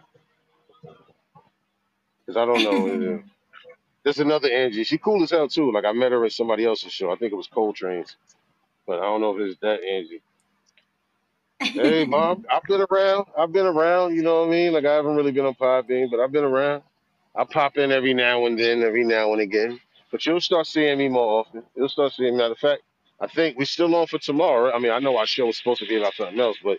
Because 2.27 2.37
I 2.39 2.47
don't 2.47 2.65
know. 2.65 2.89
Uh, 2.89 3.19
There's 4.05 4.21
another 4.21 4.51
Angie. 4.51 4.85
She 4.85 4.99
cool 4.99 5.23
as 5.23 5.31
hell 5.31 5.49
too. 5.49 5.73
Like 5.73 5.85
I 5.87 5.93
met 5.93 6.13
her 6.13 6.25
at 6.25 6.33
somebody 6.33 6.65
else's 6.67 6.93
show. 6.93 7.13
I 7.13 7.17
think 7.17 7.33
it 7.33 7.37
was 7.37 7.49
Coltrane's, 7.49 8.17
but 8.87 8.99
I 9.01 9.03
don't 9.03 9.21
know 9.23 9.37
if 9.39 9.43
it's 9.51 9.61
that 9.61 9.83
Angie. 9.85 10.23
Hey, 11.77 12.05
mom, 12.09 12.45
I've 12.53 12.65
been 12.65 12.87
around. 12.91 13.27
I've 13.39 13.53
been 13.53 13.67
around. 13.67 14.15
You 14.17 14.23
know 14.23 14.41
what 14.43 14.49
I 14.49 14.53
mean? 14.53 14.73
Like 14.73 14.87
I 14.87 14.95
haven't 14.95 15.17
really 15.17 15.33
been 15.33 15.47
on 15.47 15.55
Podbean, 15.55 16.11
but 16.11 16.21
I've 16.21 16.33
been 16.33 16.45
around. 16.45 16.83
I 17.37 17.45
pop 17.45 17.79
in 17.79 17.93
every 17.93 18.15
now 18.15 18.47
and 18.47 18.59
then, 18.59 18.83
every 18.83 19.05
now 19.05 19.33
and 19.33 19.43
again. 19.43 19.81
But 20.11 20.27
you'll 20.27 20.41
start 20.41 20.66
seeing 20.66 20.99
me 20.99 21.09
more 21.09 21.41
often. 21.41 21.65
You'll 21.77 21.89
start 21.89 22.12
seeing. 22.15 22.37
Matter 22.37 22.53
of 22.53 22.59
fact, 22.59 22.82
I 23.20 23.28
think 23.28 23.59
we're 23.59 23.65
still 23.66 23.95
on 23.97 24.07
for 24.07 24.19
tomorrow. 24.19 24.73
I 24.73 24.78
mean, 24.78 24.93
I 24.93 24.99
know 25.01 25.16
our 25.19 25.27
show 25.27 25.47
was 25.47 25.59
supposed 25.59 25.81
to 25.81 25.87
be 25.89 25.97
about 25.97 26.15
something 26.15 26.41
else, 26.41 26.59
but 26.65 26.78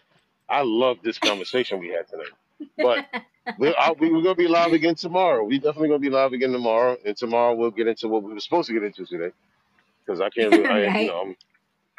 I 0.49 0.63
love 0.63 0.97
this 1.03 1.19
conversation 1.19 1.79
we 1.79 1.89
had 1.89 2.07
tonight. 2.09 2.33
But 2.81 3.01
we're, 3.57 3.75
I, 3.77 3.93
we, 3.93 4.11
we're 4.11 4.23
gonna 4.23 4.35
be 4.35 4.47
live 4.47 4.73
again 4.73 4.95
tomorrow. 4.95 5.43
We 5.45 5.59
definitely 5.59 5.89
gonna 5.89 5.99
be 5.99 6.09
live 6.09 6.33
again 6.33 6.51
tomorrow, 6.51 6.97
and 7.05 7.17
tomorrow 7.17 7.55
we'll 7.55 7.71
get 7.71 7.87
into 7.87 8.07
what 8.07 8.23
we 8.23 8.33
were 8.33 8.39
supposed 8.39 8.67
to 8.69 8.73
get 8.73 8.83
into 8.83 9.05
today. 9.05 9.31
Because 10.05 10.21
I 10.21 10.29
can't, 10.29 10.53
really, 10.53 10.67
I, 10.67 10.87
you 10.87 10.91
right? 10.93 11.05
know, 11.05 11.21
I'm, 11.21 11.35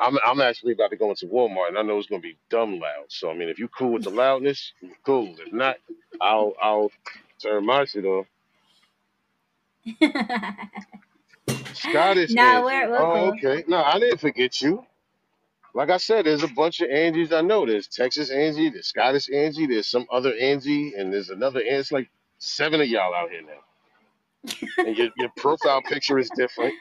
I'm 0.00 0.18
I'm 0.26 0.40
actually 0.42 0.72
about 0.72 0.90
to 0.90 0.96
go 0.96 1.10
into 1.10 1.26
Walmart, 1.26 1.68
and 1.68 1.78
I 1.78 1.82
know 1.82 1.98
it's 1.98 2.08
gonna 2.08 2.22
be 2.22 2.38
dumb 2.50 2.80
loud. 2.80 3.06
So 3.08 3.30
I 3.30 3.34
mean, 3.34 3.48
if 3.48 3.58
you 3.58 3.68
cool 3.68 3.92
with 3.92 4.04
the 4.04 4.10
loudness, 4.12 4.72
cool. 5.06 5.36
If 5.40 5.52
not, 5.52 5.76
I'll 6.20 6.54
I'll 6.62 6.92
turn 7.42 7.66
my 7.66 7.84
shit 7.86 8.04
off. 8.06 8.26
Scottish 11.76 12.36
no, 12.36 12.62
Angie. 12.62 12.64
we're 12.64 12.90
we're 12.90 13.06
Oh, 13.06 13.12
cool. 13.12 13.38
okay. 13.38 13.64
No, 13.68 13.82
I 13.82 13.98
didn't 14.00 14.20
forget 14.20 14.60
you. 14.62 14.84
Like 15.74 15.90
I 15.90 15.98
said, 15.98 16.26
there's 16.26 16.42
a 16.42 16.48
bunch 16.48 16.80
of 16.80 16.90
Angies 16.90 17.32
I 17.32 17.42
know. 17.42 17.66
There's 17.66 17.88
Texas 17.88 18.30
Angie, 18.30 18.70
there's 18.70 18.88
Scottish 18.88 19.30
Angie, 19.32 19.66
there's 19.66 19.88
some 19.88 20.06
other 20.12 20.34
Angie, 20.34 20.94
and 20.96 21.12
there's 21.12 21.30
another 21.30 21.60
Angie. 21.60 21.76
It's 21.76 21.92
like 21.92 22.10
seven 22.38 22.80
of 22.80 22.88
y'all 22.88 23.14
out 23.14 23.30
here 23.30 23.42
now. 23.42 23.62
And 24.84 24.96
your, 24.96 25.10
your 25.16 25.30
profile 25.36 25.82
picture 25.82 26.18
is 26.18 26.30
different. 26.30 26.76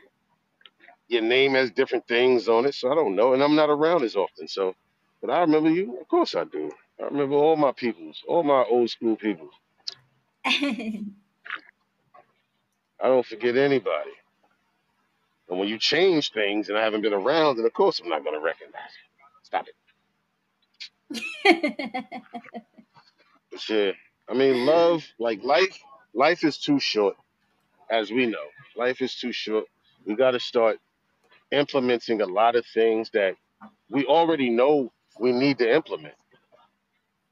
Your 1.10 1.24
name 1.24 1.54
has 1.56 1.72
different 1.72 2.08
things 2.08 2.50
on 2.50 2.66
it. 2.66 2.76
So 2.76 2.92
I 2.92 2.96
don't 2.96 3.16
know. 3.16 3.34
And 3.34 3.44
I'm 3.44 3.56
not 3.56 3.70
around 3.70 4.04
as 4.04 4.16
often. 4.16 4.48
So, 4.48 4.76
but 5.22 5.32
I 5.32 5.42
remember 5.42 5.70
you. 5.72 6.00
Of 6.02 6.08
course 6.10 6.36
I 6.36 6.46
do. 6.46 6.72
I 7.02 7.06
remember 7.06 7.36
all 7.36 7.58
my 7.58 7.74
peoples, 7.74 8.24
all 8.28 8.44
my 8.44 8.66
old 8.70 8.90
school 8.90 9.18
peoples. 9.18 9.54
I 13.04 13.08
don't 13.08 13.26
forget 13.26 13.58
anybody. 13.58 14.12
And 15.52 15.60
when 15.60 15.70
you 15.70 15.80
change 15.80 16.34
things 16.34 16.70
and 16.70 16.80
I 16.80 16.84
haven't 16.84 17.04
been 17.04 17.14
around, 17.14 17.58
then 17.58 17.68
of 17.68 17.74
course 17.74 18.02
I'm 18.02 18.10
not 18.10 18.26
going 18.26 18.36
to 18.40 18.46
recognize 18.46 18.92
you. 18.98 19.12
Stop 19.44 19.68
it. 19.70 19.76
But 23.52 23.70
yeah, 23.70 23.92
I 24.30 24.36
mean, 24.36 24.66
love, 24.66 25.06
like 25.20 25.44
life, 25.44 25.80
life 26.14 26.44
is 26.44 26.58
too 26.60 26.80
short, 26.80 27.16
as 27.92 28.12
we 28.12 28.28
know. 28.28 28.46
Life 28.78 29.02
is 29.02 29.16
too 29.16 29.34
short. 29.34 29.66
We 30.06 30.16
got 30.16 30.32
to 30.32 30.40
start 30.42 30.80
implementing 31.52 32.22
a 32.22 32.28
lot 32.28 32.56
of 32.56 32.66
things 32.74 33.12
that 33.12 33.36
we 33.90 34.06
already 34.06 34.50
know 34.50 34.92
we 35.20 35.32
need 35.34 35.60
to 35.60 35.74
implement. 35.76 36.16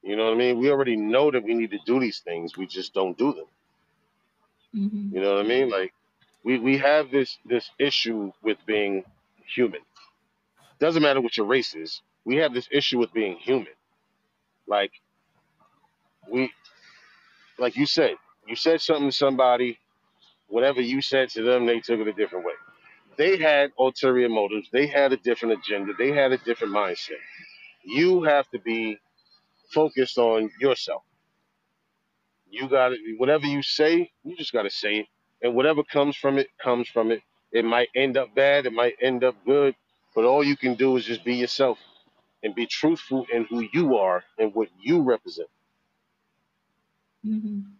You 0.03 0.17
know 0.17 0.25
what 0.25 0.35
I 0.35 0.37
mean? 0.37 0.59
We 0.59 0.71
already 0.71 0.97
know 0.97 1.31
that 1.31 1.43
we 1.43 1.55
need 1.55 1.71
to 1.71 1.79
do 1.85 1.99
these 1.99 2.19
things. 2.21 2.57
We 2.57 2.67
just 2.67 2.93
don't 2.93 3.17
do 3.17 3.33
them. 3.33 3.47
hmm 4.73 5.11
You 5.11 5.21
know 5.21 5.35
what 5.35 5.45
I 5.45 5.47
mean? 5.49 5.69
Like 5.69 5.93
We 6.43 6.59
we 6.59 6.77
have 6.79 7.11
this 7.11 7.37
this 7.45 7.69
issue 7.79 8.31
with 8.43 8.57
being 8.65 9.03
human. 9.45 9.81
Doesn't 10.79 11.03
matter 11.03 11.21
what 11.21 11.37
your 11.37 11.47
race 11.47 11.75
is. 11.75 12.01
We 12.25 12.37
have 12.37 12.53
this 12.53 12.67
issue 12.71 12.99
with 12.99 13.13
being 13.13 13.37
human. 13.37 13.73
Like 14.67 14.91
we 16.31 16.51
like 17.59 17.75
you 17.77 17.85
said, 17.87 18.15
you 18.47 18.55
said 18.55 18.81
something 18.81 19.09
to 19.11 19.15
somebody, 19.15 19.79
whatever 20.47 20.81
you 20.81 21.01
said 21.01 21.29
to 21.31 21.43
them, 21.43 21.65
they 21.65 21.79
took 21.79 21.99
it 21.99 22.07
a 22.07 22.13
different 22.13 22.45
way. 22.45 22.53
They 23.17 23.37
had 23.37 23.71
ulterior 23.79 24.29
motives, 24.29 24.69
they 24.71 24.87
had 24.87 25.13
a 25.13 25.17
different 25.17 25.59
agenda, 25.59 25.93
they 25.97 26.11
had 26.11 26.31
a 26.33 26.37
different 26.39 26.73
mindset. 26.73 27.19
You 27.83 28.23
have 28.23 28.49
to 28.51 28.59
be 28.59 28.97
focused 29.73 30.17
on 30.17 30.51
yourself. 30.59 31.03
You 32.49 32.69
got 32.69 32.89
to 32.89 32.97
whatever 33.17 33.47
you 33.47 33.63
say, 33.63 34.11
you 34.23 34.37
just 34.37 34.53
got 34.53 34.63
to 34.63 34.69
say 34.71 34.97
it, 34.99 35.07
and 35.41 35.55
whatever 35.55 35.83
comes 35.83 36.15
from 36.17 36.37
it 36.37 36.49
comes 36.61 36.89
from 36.89 37.11
it. 37.11 37.21
It 37.51 37.65
might 37.65 37.89
end 37.95 38.17
up 38.17 38.35
bad, 38.35 38.65
it 38.65 38.73
might 38.73 38.95
end 39.01 39.23
up 39.23 39.35
good, 39.45 39.75
but 40.15 40.25
all 40.25 40.43
you 40.43 40.57
can 40.57 40.75
do 40.75 40.97
is 40.97 41.05
just 41.05 41.23
be 41.23 41.35
yourself 41.35 41.79
and 42.43 42.55
be 42.55 42.67
truthful 42.67 43.25
in 43.33 43.45
who 43.45 43.67
you 43.73 43.97
are 43.97 44.23
and 44.39 44.53
what 44.55 44.69
you 44.79 45.01
represent. 45.01 45.49
hmm 47.23 47.79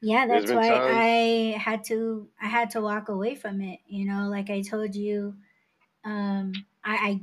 Yeah, 0.00 0.26
that's 0.26 0.52
why 0.52 0.80
I 0.84 1.56
had 1.58 1.84
to 1.84 2.28
I 2.40 2.46
had 2.48 2.70
to 2.70 2.80
walk 2.80 3.08
away 3.08 3.34
from 3.34 3.60
it. 3.60 3.80
You 3.86 4.04
know, 4.04 4.28
like 4.28 4.50
I 4.50 4.60
told 4.60 4.94
you, 4.94 5.36
um, 6.04 6.52
I, 6.84 6.96
I 6.96 7.20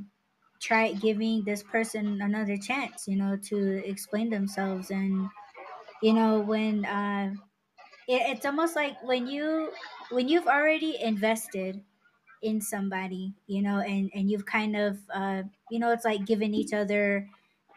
tried 0.60 1.00
giving 1.00 1.44
this 1.44 1.62
person 1.62 2.20
another 2.22 2.56
chance. 2.58 3.08
You 3.08 3.16
know, 3.16 3.36
to 3.36 3.86
explain 3.88 4.30
themselves, 4.30 4.90
and 4.90 5.30
you 6.02 6.14
know 6.14 6.40
when 6.40 6.84
uh, 6.86 7.34
it, 8.08 8.36
it's 8.36 8.46
almost 8.46 8.76
like 8.76 9.02
when 9.02 9.26
you 9.26 9.72
when 10.10 10.28
you've 10.28 10.46
already 10.46 11.00
invested 11.00 11.82
in 12.42 12.60
somebody, 12.60 13.34
you 13.46 13.62
know, 13.62 13.80
and 13.80 14.10
and 14.14 14.30
you've 14.30 14.46
kind 14.46 14.76
of 14.76 14.98
uh, 15.12 15.42
you 15.70 15.78
know, 15.78 15.92
it's 15.92 16.04
like 16.04 16.26
giving 16.26 16.54
each 16.54 16.72
other 16.72 17.28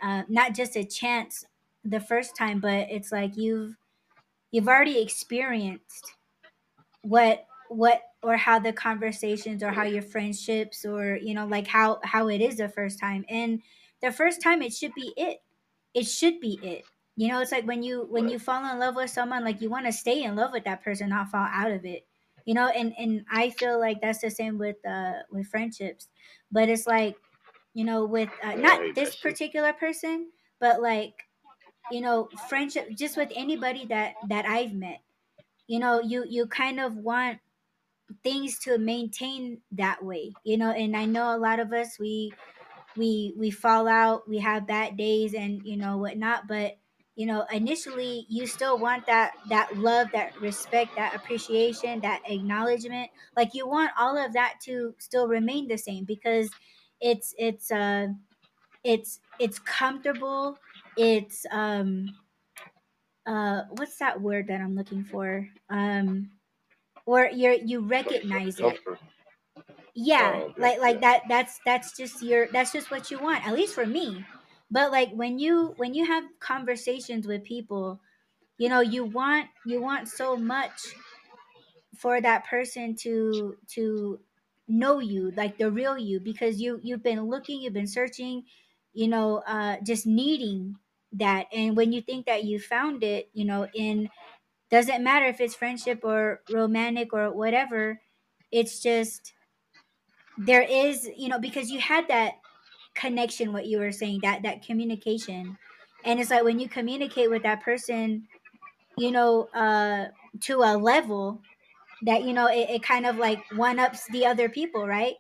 uh, 0.02 0.24
not 0.30 0.54
just 0.54 0.76
a 0.78 0.84
chance 0.86 1.46
the 1.84 2.00
first 2.00 2.36
time, 2.36 2.60
but 2.60 2.90
it's 2.90 3.12
like 3.12 3.38
you've 3.38 3.78
you've 4.52 4.68
already 4.68 5.02
experienced 5.02 6.14
what 7.02 7.46
what 7.70 8.02
or 8.24 8.38
how 8.38 8.60
the 8.60 8.74
conversations 8.74 9.64
or 9.64 9.72
how 9.72 9.84
your 9.84 10.02
friendships 10.02 10.86
or 10.86 11.18
you 11.22 11.34
know 11.34 11.46
like 11.46 11.68
how 11.68 12.00
how 12.04 12.28
it 12.30 12.42
is 12.42 12.58
the 12.58 12.70
first 12.70 13.00
time. 13.00 13.26
And 13.30 13.62
the 14.02 14.12
first 14.12 14.42
time 14.42 14.62
it 14.62 14.74
should 14.74 14.94
be 14.94 15.14
it. 15.18 15.40
It 15.94 16.06
should 16.06 16.40
be 16.40 16.60
it 16.62 16.86
you 17.18 17.30
know 17.30 17.42
it's 17.42 17.54
like 17.54 17.68
when 17.68 17.84
you 17.84 18.06
when 18.10 18.30
you 18.30 18.40
fall 18.40 18.66
in 18.72 18.80
love 18.80 18.96
with 18.96 19.12
someone 19.12 19.46
like 19.46 19.62
you 19.62 19.70
want 19.72 19.88
to 19.88 19.94
stay 19.94 20.24
in 20.24 20.38
love 20.38 20.54
with 20.54 20.66
that 20.66 20.84
person 20.84 21.10
not 21.10 21.30
fall 21.30 21.48
out 21.52 21.72
of 21.72 21.86
it. 21.86 22.08
You 22.46 22.56
know 22.56 22.70
and 22.70 22.94
and 22.98 23.26
i 23.32 23.52
feel 23.52 23.80
like 23.80 24.02
that's 24.02 24.22
the 24.22 24.32
same 24.32 24.60
with 24.60 24.78
uh 24.88 25.24
with 25.32 25.48
friendships. 25.48 26.10
But 26.52 26.70
it's 26.70 26.88
like 26.88 27.18
you 27.74 27.86
know 27.86 28.06
with 28.06 28.32
uh, 28.44 28.56
not 28.56 28.96
this 28.96 29.16
particular 29.16 29.74
person 29.74 30.32
but 30.60 30.82
like 30.82 31.24
you 31.90 32.02
know 32.02 32.30
friendship 32.50 32.90
just 32.98 33.18
with 33.18 33.32
anybody 33.36 33.86
that 33.88 34.16
that 34.24 34.46
i've 34.46 34.74
met. 34.74 35.02
You 35.68 35.80
know 35.80 36.02
you 36.02 36.26
you 36.28 36.48
kind 36.48 36.80
of 36.80 36.96
want 36.98 37.40
things 38.24 38.60
to 38.60 38.78
maintain 38.78 39.62
that 39.72 40.04
way 40.04 40.38
you 40.44 40.58
know 40.58 40.72
and 40.72 40.96
i 40.96 41.06
know 41.06 41.36
a 41.36 41.38
lot 41.38 41.60
of 41.60 41.74
us 41.74 42.00
we 42.00 42.38
we 42.96 43.34
we 43.38 43.52
fall 43.52 43.88
out 43.88 44.28
we 44.30 44.40
have 44.40 44.68
bad 44.68 44.98
days 44.98 45.34
and 45.34 45.66
you 45.66 45.78
know 45.78 45.98
whatnot 45.98 46.48
but 46.48 46.78
you 47.18 47.28
know 47.28 47.46
initially 47.52 48.26
you 48.30 48.48
still 48.48 48.80
want 48.80 49.08
that 49.08 49.34
that 49.50 49.78
love 49.78 50.10
that 50.14 50.40
respect 50.42 50.96
that 50.98 51.16
appreciation 51.16 52.02
that 52.02 52.24
acknowledgement. 52.28 53.12
Like 53.38 53.56
you 53.56 53.68
want 53.68 53.92
all 54.00 54.18
of 54.18 54.34
that 54.36 54.56
to 54.66 54.96
still 55.00 55.28
remain 55.28 55.68
the 55.68 55.78
same 55.80 56.06
because 56.06 56.52
it's 57.02 57.36
it's 57.40 57.72
uh 57.72 58.10
it's 58.84 59.22
it's 59.40 59.60
comfortable. 59.60 60.60
It's 60.98 61.46
um 61.52 62.16
uh 63.28 63.64
what's 63.72 63.98
that 63.98 64.22
word 64.22 64.48
that 64.48 64.62
i'm 64.62 64.76
looking 64.76 65.04
for? 65.04 65.50
Um 65.70 66.32
or 67.06 67.28
you're 67.34 67.54
you 67.54 67.82
recognize 67.82 68.60
it. 68.60 68.80
Yeah 69.96 70.42
Oh, 70.44 70.54
like 70.58 70.80
like 70.80 71.02
that 71.02 71.24
that's 71.30 71.60
that's 71.66 71.98
just 71.98 72.22
your 72.24 72.48
that's 72.54 72.72
just 72.74 72.92
what 72.92 73.12
you 73.12 73.20
want 73.20 73.46
at 73.48 73.56
least 73.56 73.76
for 73.76 73.86
me 73.86 74.26
but 74.72 74.92
like 74.92 75.12
when 75.14 75.40
you 75.40 75.74
when 75.78 75.94
you 75.94 76.06
have 76.06 76.24
conversations 76.40 77.28
with 77.28 77.44
people 77.44 78.02
you 78.58 78.70
know 78.70 78.82
you 78.82 79.04
want 79.06 79.50
you 79.66 79.82
want 79.82 80.08
so 80.08 80.38
much 80.38 80.96
for 81.98 82.22
that 82.22 82.46
person 82.46 82.96
to 82.96 83.58
to 83.68 84.20
know 84.68 85.00
you 85.00 85.32
like 85.32 85.58
the 85.58 85.72
real 85.72 85.98
you 85.98 86.20
because 86.20 86.60
you 86.62 86.80
you've 86.84 87.04
been 87.04 87.22
looking 87.24 87.62
you've 87.62 87.74
been 87.74 87.88
searching 87.88 88.44
you 88.94 89.08
know 89.08 89.38
uh 89.48 89.78
just 89.82 90.06
needing 90.06 90.78
that. 91.14 91.48
And 91.54 91.78
when 91.78 91.94
you 91.94 92.02
think 92.02 92.26
that 92.26 92.44
you 92.44 92.60
found 92.60 93.04
it 93.04 93.30
you 93.34 93.46
know 93.46 93.68
in 93.74 94.10
doesn't 94.70 95.04
matter 95.04 95.26
if 95.28 95.42
it's 95.42 95.56
friendship 95.56 96.02
or 96.04 96.42
romantic 96.50 97.14
or 97.14 97.32
whatever 97.32 98.02
it's 98.52 98.82
just 98.82 99.34
there 100.38 100.62
is 100.62 101.10
you 101.18 101.28
know 101.30 101.40
because 101.40 101.70
you 101.72 101.80
had 101.80 102.08
that 102.08 102.36
connection 102.98 103.54
what 103.54 103.68
you 103.68 103.80
were 103.80 103.94
saying 103.94 104.22
that 104.22 104.44
that 104.44 104.64
communication. 104.66 105.58
And 106.06 106.20
it's 106.20 106.32
like 106.32 106.44
when 106.46 106.60
you 106.60 106.70
communicate 106.70 107.30
with 107.32 107.44
that 107.44 107.64
person 107.64 108.30
you 108.98 109.12
know 109.12 109.50
uh 109.54 110.08
to 110.42 110.62
a 110.64 110.78
level 110.78 111.46
that 112.02 112.24
you 112.24 112.34
know 112.34 112.48
it, 112.48 112.70
it 112.70 112.84
kind 112.84 113.06
of 113.06 113.18
like 113.18 113.46
one 113.52 113.80
ups 113.80 114.08
the 114.10 114.26
other 114.26 114.50
people 114.50 114.88
right? 114.88 115.16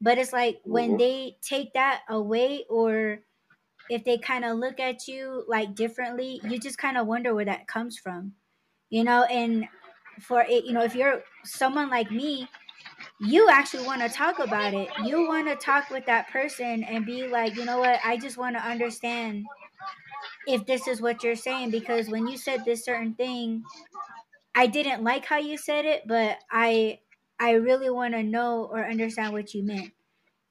But 0.00 0.18
it's 0.18 0.32
like 0.32 0.60
when 0.64 0.96
hmm 0.96 0.98
they 0.98 1.38
take 1.42 1.74
that 1.74 2.02
away 2.08 2.64
or 2.70 3.20
if 3.88 4.04
they 4.04 4.18
kind 4.18 4.44
of 4.44 4.58
look 4.58 4.80
at 4.80 5.08
you 5.08 5.44
like 5.48 5.74
differently 5.74 6.40
you 6.44 6.60
just 6.60 6.78
kind 6.78 6.98
of 6.98 7.06
wonder 7.06 7.34
where 7.34 7.44
that 7.46 7.68
comes 7.68 7.98
from 7.98 8.34
you 8.90 9.04
know? 9.04 9.24
And 9.24 9.68
for 10.20 10.42
it 10.42 10.64
you 10.64 10.72
know 10.74 10.84
if 10.84 10.94
you're 10.96 11.24
someone 11.44 11.90
like 11.90 12.10
me 12.12 12.48
you 13.22 13.48
actually 13.50 13.86
want 13.86 14.02
to 14.02 14.08
talk 14.08 14.38
about 14.40 14.74
it. 14.74 14.88
You 15.04 15.26
want 15.28 15.48
to 15.48 15.56
talk 15.56 15.90
with 15.90 16.06
that 16.06 16.28
person 16.28 16.82
and 16.84 17.06
be 17.06 17.28
like, 17.28 17.56
you 17.56 17.64
know 17.64 17.78
what? 17.78 18.00
I 18.04 18.16
just 18.16 18.36
want 18.36 18.56
to 18.56 18.62
understand 18.62 19.46
if 20.46 20.66
this 20.66 20.88
is 20.88 21.00
what 21.00 21.22
you're 21.22 21.36
saying 21.36 21.70
because 21.70 22.08
when 22.08 22.26
you 22.26 22.36
said 22.36 22.64
this 22.64 22.84
certain 22.84 23.14
thing, 23.14 23.64
I 24.54 24.66
didn't 24.66 25.04
like 25.04 25.24
how 25.24 25.38
you 25.38 25.56
said 25.56 25.84
it, 25.84 26.06
but 26.06 26.38
I 26.50 27.00
I 27.40 27.52
really 27.52 27.90
want 27.90 28.14
to 28.14 28.22
know 28.22 28.68
or 28.70 28.84
understand 28.88 29.32
what 29.32 29.54
you 29.54 29.62
meant. 29.62 29.92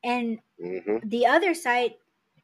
And 0.04 0.40
hmm 0.60 0.98
the 1.04 1.28
other 1.28 1.54
side, 1.54 1.96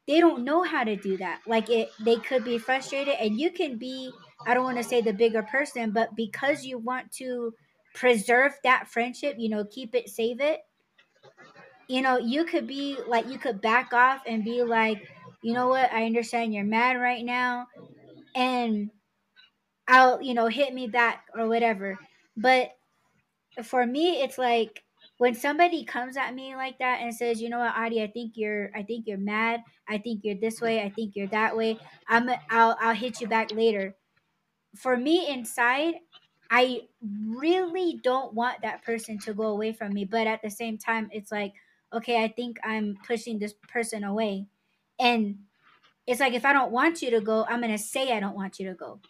they 0.06 0.20
don't 0.20 0.44
know 0.44 0.62
how 0.62 0.84
to 0.84 0.96
do 0.96 1.16
that. 1.18 1.40
Like 1.46 1.70
it 1.70 1.90
they 2.00 2.16
could 2.16 2.44
be 2.44 2.58
frustrated 2.58 3.16
and 3.20 3.38
you 3.38 3.50
can 3.50 3.78
be 3.78 4.12
I 4.46 4.54
don't 4.54 4.64
want 4.64 4.78
to 4.78 4.84
say 4.84 5.00
the 5.02 5.12
bigger 5.12 5.42
person, 5.42 5.92
but 5.92 6.16
because 6.16 6.64
you 6.64 6.78
want 6.78 7.12
to 7.14 7.54
preserve 7.94 8.52
that 8.64 8.88
friendship, 8.88 9.36
you 9.38 9.48
know, 9.48 9.64
keep 9.64 9.94
it, 9.94 10.08
save 10.08 10.40
it, 10.40 10.60
you 11.88 12.02
know, 12.02 12.18
you 12.18 12.44
could 12.44 12.66
be 12.66 12.98
like, 13.06 13.28
you 13.28 13.38
could 13.38 13.60
back 13.60 13.92
off 13.92 14.22
and 14.26 14.44
be 14.44 14.62
like, 14.62 15.08
you 15.42 15.54
know 15.54 15.68
what, 15.68 15.92
I 15.92 16.04
understand 16.04 16.52
you're 16.52 16.64
mad 16.64 17.00
right 17.00 17.24
now, 17.24 17.66
and 18.34 18.90
I'll, 19.88 20.20
you 20.22 20.34
know, 20.34 20.48
hit 20.48 20.74
me 20.74 20.86
back 20.86 21.24
or 21.34 21.48
whatever. 21.48 21.98
But 22.36 22.72
for 23.62 23.86
me, 23.86 24.22
it's 24.22 24.36
like 24.36 24.84
when 25.16 25.34
somebody 25.34 25.84
comes 25.84 26.16
at 26.16 26.34
me 26.34 26.54
like 26.54 26.78
that 26.78 27.00
and 27.00 27.14
says, 27.14 27.40
you 27.40 27.48
know 27.48 27.58
what, 27.58 27.74
Audie, 27.74 28.02
I 28.02 28.08
think 28.08 28.32
you're, 28.36 28.70
I 28.76 28.82
think 28.82 29.06
you're 29.06 29.18
mad. 29.18 29.62
I 29.88 29.98
think 29.98 30.20
you're 30.22 30.36
this 30.38 30.60
way. 30.60 30.82
I 30.82 30.90
think 30.90 31.16
you're 31.16 31.28
that 31.28 31.56
way. 31.56 31.78
I'm, 32.08 32.28
I'll, 32.50 32.76
I'll 32.80 32.94
hit 32.94 33.20
you 33.20 33.26
back 33.26 33.50
later. 33.50 33.96
For 34.76 34.96
me 34.96 35.28
inside, 35.28 35.94
I 36.50 36.82
really 37.02 38.00
don't 38.02 38.34
want 38.34 38.62
that 38.62 38.82
person 38.82 39.18
to 39.20 39.34
go 39.34 39.44
away 39.44 39.72
from 39.72 39.92
me. 39.92 40.04
But 40.04 40.26
at 40.26 40.42
the 40.42 40.50
same 40.50 40.78
time, 40.78 41.08
it's 41.12 41.30
like, 41.30 41.54
okay, 41.92 42.22
I 42.22 42.28
think 42.28 42.58
I'm 42.64 42.98
pushing 43.06 43.38
this 43.38 43.54
person 43.68 44.04
away. 44.04 44.46
And 44.98 45.40
it's 46.06 46.20
like, 46.20 46.34
if 46.34 46.44
I 46.44 46.52
don't 46.52 46.72
want 46.72 47.02
you 47.02 47.10
to 47.10 47.20
go, 47.20 47.44
I'm 47.44 47.60
going 47.60 47.72
to 47.72 47.78
say 47.78 48.12
I 48.12 48.20
don't 48.20 48.36
want 48.36 48.58
you 48.58 48.68
to 48.68 48.74
go. 48.74 49.00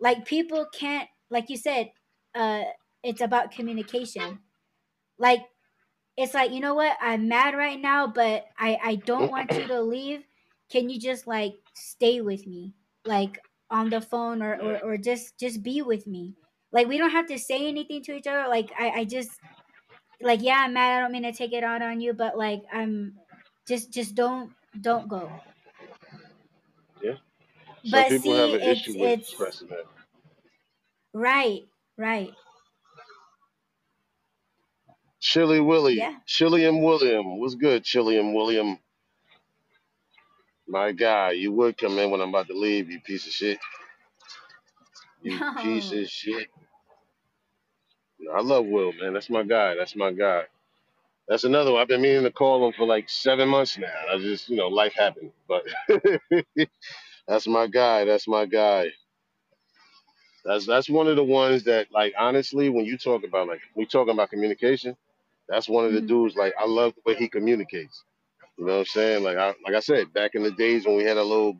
Like, 0.00 0.24
people 0.24 0.66
can't, 0.72 1.08
like 1.30 1.50
you 1.50 1.56
said, 1.56 1.92
uh, 2.34 2.62
it's 3.02 3.20
about 3.20 3.52
communication. 3.52 4.40
Like, 5.18 5.40
it's 6.16 6.34
like, 6.34 6.50
you 6.50 6.60
know 6.60 6.74
what? 6.74 6.96
I'm 7.00 7.28
mad 7.28 7.54
right 7.54 7.80
now, 7.80 8.06
but 8.06 8.46
I, 8.58 8.78
I 8.82 8.94
don't 8.96 9.30
want 9.30 9.52
you 9.52 9.66
to 9.66 9.82
leave. 9.82 10.24
Can 10.70 10.88
you 10.88 10.98
just 10.98 11.26
like 11.26 11.54
stay 11.74 12.20
with 12.20 12.46
me? 12.46 12.74
Like, 13.04 13.38
on 13.70 13.90
the 13.90 14.00
phone 14.00 14.42
or, 14.42 14.54
or, 14.54 14.78
or 14.78 14.96
just 14.96 15.38
just 15.38 15.62
be 15.62 15.82
with 15.82 16.06
me 16.06 16.34
like 16.76 16.88
we 16.88 16.98
don't 16.98 17.10
have 17.12 17.28
to 17.28 17.38
say 17.38 17.68
anything 17.68 18.02
to 18.04 18.14
each 18.16 18.28
other 18.28 18.48
like 18.48 18.72
i, 18.80 18.90
I 19.02 19.06
just 19.06 19.40
like 20.22 20.42
yeah 20.42 20.62
i'm 20.66 20.74
mad 20.74 20.98
i 20.98 21.00
don't 21.02 21.12
mean 21.12 21.24
to 21.24 21.32
take 21.32 21.54
it 21.54 21.64
out 21.64 21.82
on 21.82 22.00
you 22.00 22.14
but 22.14 22.38
like 22.38 22.62
i'm 22.72 23.14
just 23.68 23.92
just 23.92 24.14
don't 24.16 24.52
don't 24.80 25.08
go 25.08 25.40
Yeah. 27.02 27.14
Some 27.84 28.04
but 28.04 28.06
people 28.06 28.34
have 28.34 28.52
see 28.52 28.54
an 28.54 28.62
it's 28.62 28.88
issue 28.88 28.98
with 28.98 29.14
it's 29.14 29.30
expressing 29.30 29.68
that. 29.68 29.84
right 31.14 31.62
right 31.98 32.30
Chili 35.20 35.60
Willie, 35.60 35.96
Yeah. 35.98 36.14
Chili 36.26 36.64
and 36.66 36.82
William. 36.84 37.40
What's 37.40 37.56
good, 37.56 37.84
Chili 37.84 38.18
and 38.18 38.34
William? 38.34 38.78
My 40.68 40.92
guy, 40.92 41.32
you 41.32 41.52
would 41.52 41.78
come 41.78 41.98
in 41.98 42.10
when 42.10 42.20
I'm 42.22 42.30
about 42.30 42.48
to 42.48 42.58
leave, 42.58 42.90
you 42.90 43.00
piece 43.00 43.26
of 43.26 43.32
shit. 43.32 43.58
You 45.22 45.40
piece 45.56 45.92
of 45.92 46.08
shit. 46.08 46.48
I 48.34 48.40
love 48.42 48.66
Will, 48.66 48.92
man. 48.94 49.14
That's 49.14 49.30
my 49.30 49.42
guy. 49.44 49.74
That's 49.76 49.96
my 49.96 50.12
guy. 50.12 50.44
That's 51.28 51.44
another 51.44 51.72
one. 51.72 51.82
I've 51.82 51.88
been 51.88 52.02
meaning 52.02 52.24
to 52.24 52.32
call 52.32 52.66
him 52.66 52.72
for 52.74 52.86
like 52.86 53.08
seven 53.10 53.48
months 53.48 53.78
now. 53.78 53.88
I 54.12 54.18
just, 54.18 54.48
you 54.48 54.56
know, 54.56 54.68
life 54.68 54.94
happened. 54.94 55.32
But 55.48 55.64
that's 57.28 57.48
my 57.48 57.66
guy. 57.68 58.04
That's 58.04 58.28
my 58.28 58.46
guy. 58.46 58.88
That's 60.44 60.66
that's 60.66 60.90
one 60.90 61.08
of 61.08 61.16
the 61.16 61.24
ones 61.24 61.64
that, 61.64 61.88
like, 61.92 62.14
honestly, 62.18 62.70
when 62.70 62.86
you 62.86 62.98
talk 62.98 63.24
about 63.24 63.48
like 63.48 63.60
we 63.76 63.86
talking 63.86 64.14
about 64.14 64.30
communication, 64.30 64.96
that's 65.48 65.68
one 65.68 65.86
of 65.86 65.92
the 65.94 66.02
Mhm. 66.02 66.08
dudes. 66.08 66.36
Like, 66.36 66.54
I 66.58 66.66
love 66.66 66.94
the 66.94 67.02
way 67.12 67.18
he 67.18 67.28
communicates. 67.28 68.04
You 68.58 68.66
know 68.66 68.74
what 68.74 68.78
I'm 68.80 68.84
saying? 68.86 69.24
Like 69.24 69.38
I 69.38 69.48
like 69.64 69.74
I 69.76 69.80
said, 69.80 70.12
back 70.14 70.34
in 70.34 70.42
the 70.44 70.52
days 70.52 70.86
when 70.86 70.96
we 70.96 71.04
had 71.04 71.18
a 71.18 71.24
little 71.24 71.58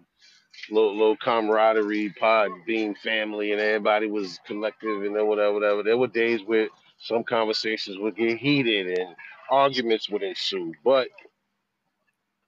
little 0.71 0.97
little 0.97 1.17
camaraderie, 1.17 2.11
pod 2.19 2.51
being 2.67 2.95
family, 2.95 3.53
and 3.53 3.61
everybody 3.61 4.09
was 4.09 4.41
collective 4.47 5.03
and 5.03 5.15
then 5.17 5.27
whatever, 5.27 5.55
whatever. 5.55 5.83
There 5.83 5.99
were 5.99 6.09
days 6.09 6.41
where 6.45 6.69
some 6.99 7.25
conversations 7.25 7.99
would 7.99 8.17
get 8.17 8.39
heated 8.39 8.99
and 8.99 9.15
arguments 9.51 10.09
would 10.11 10.23
ensue. 10.23 10.73
But 10.85 11.09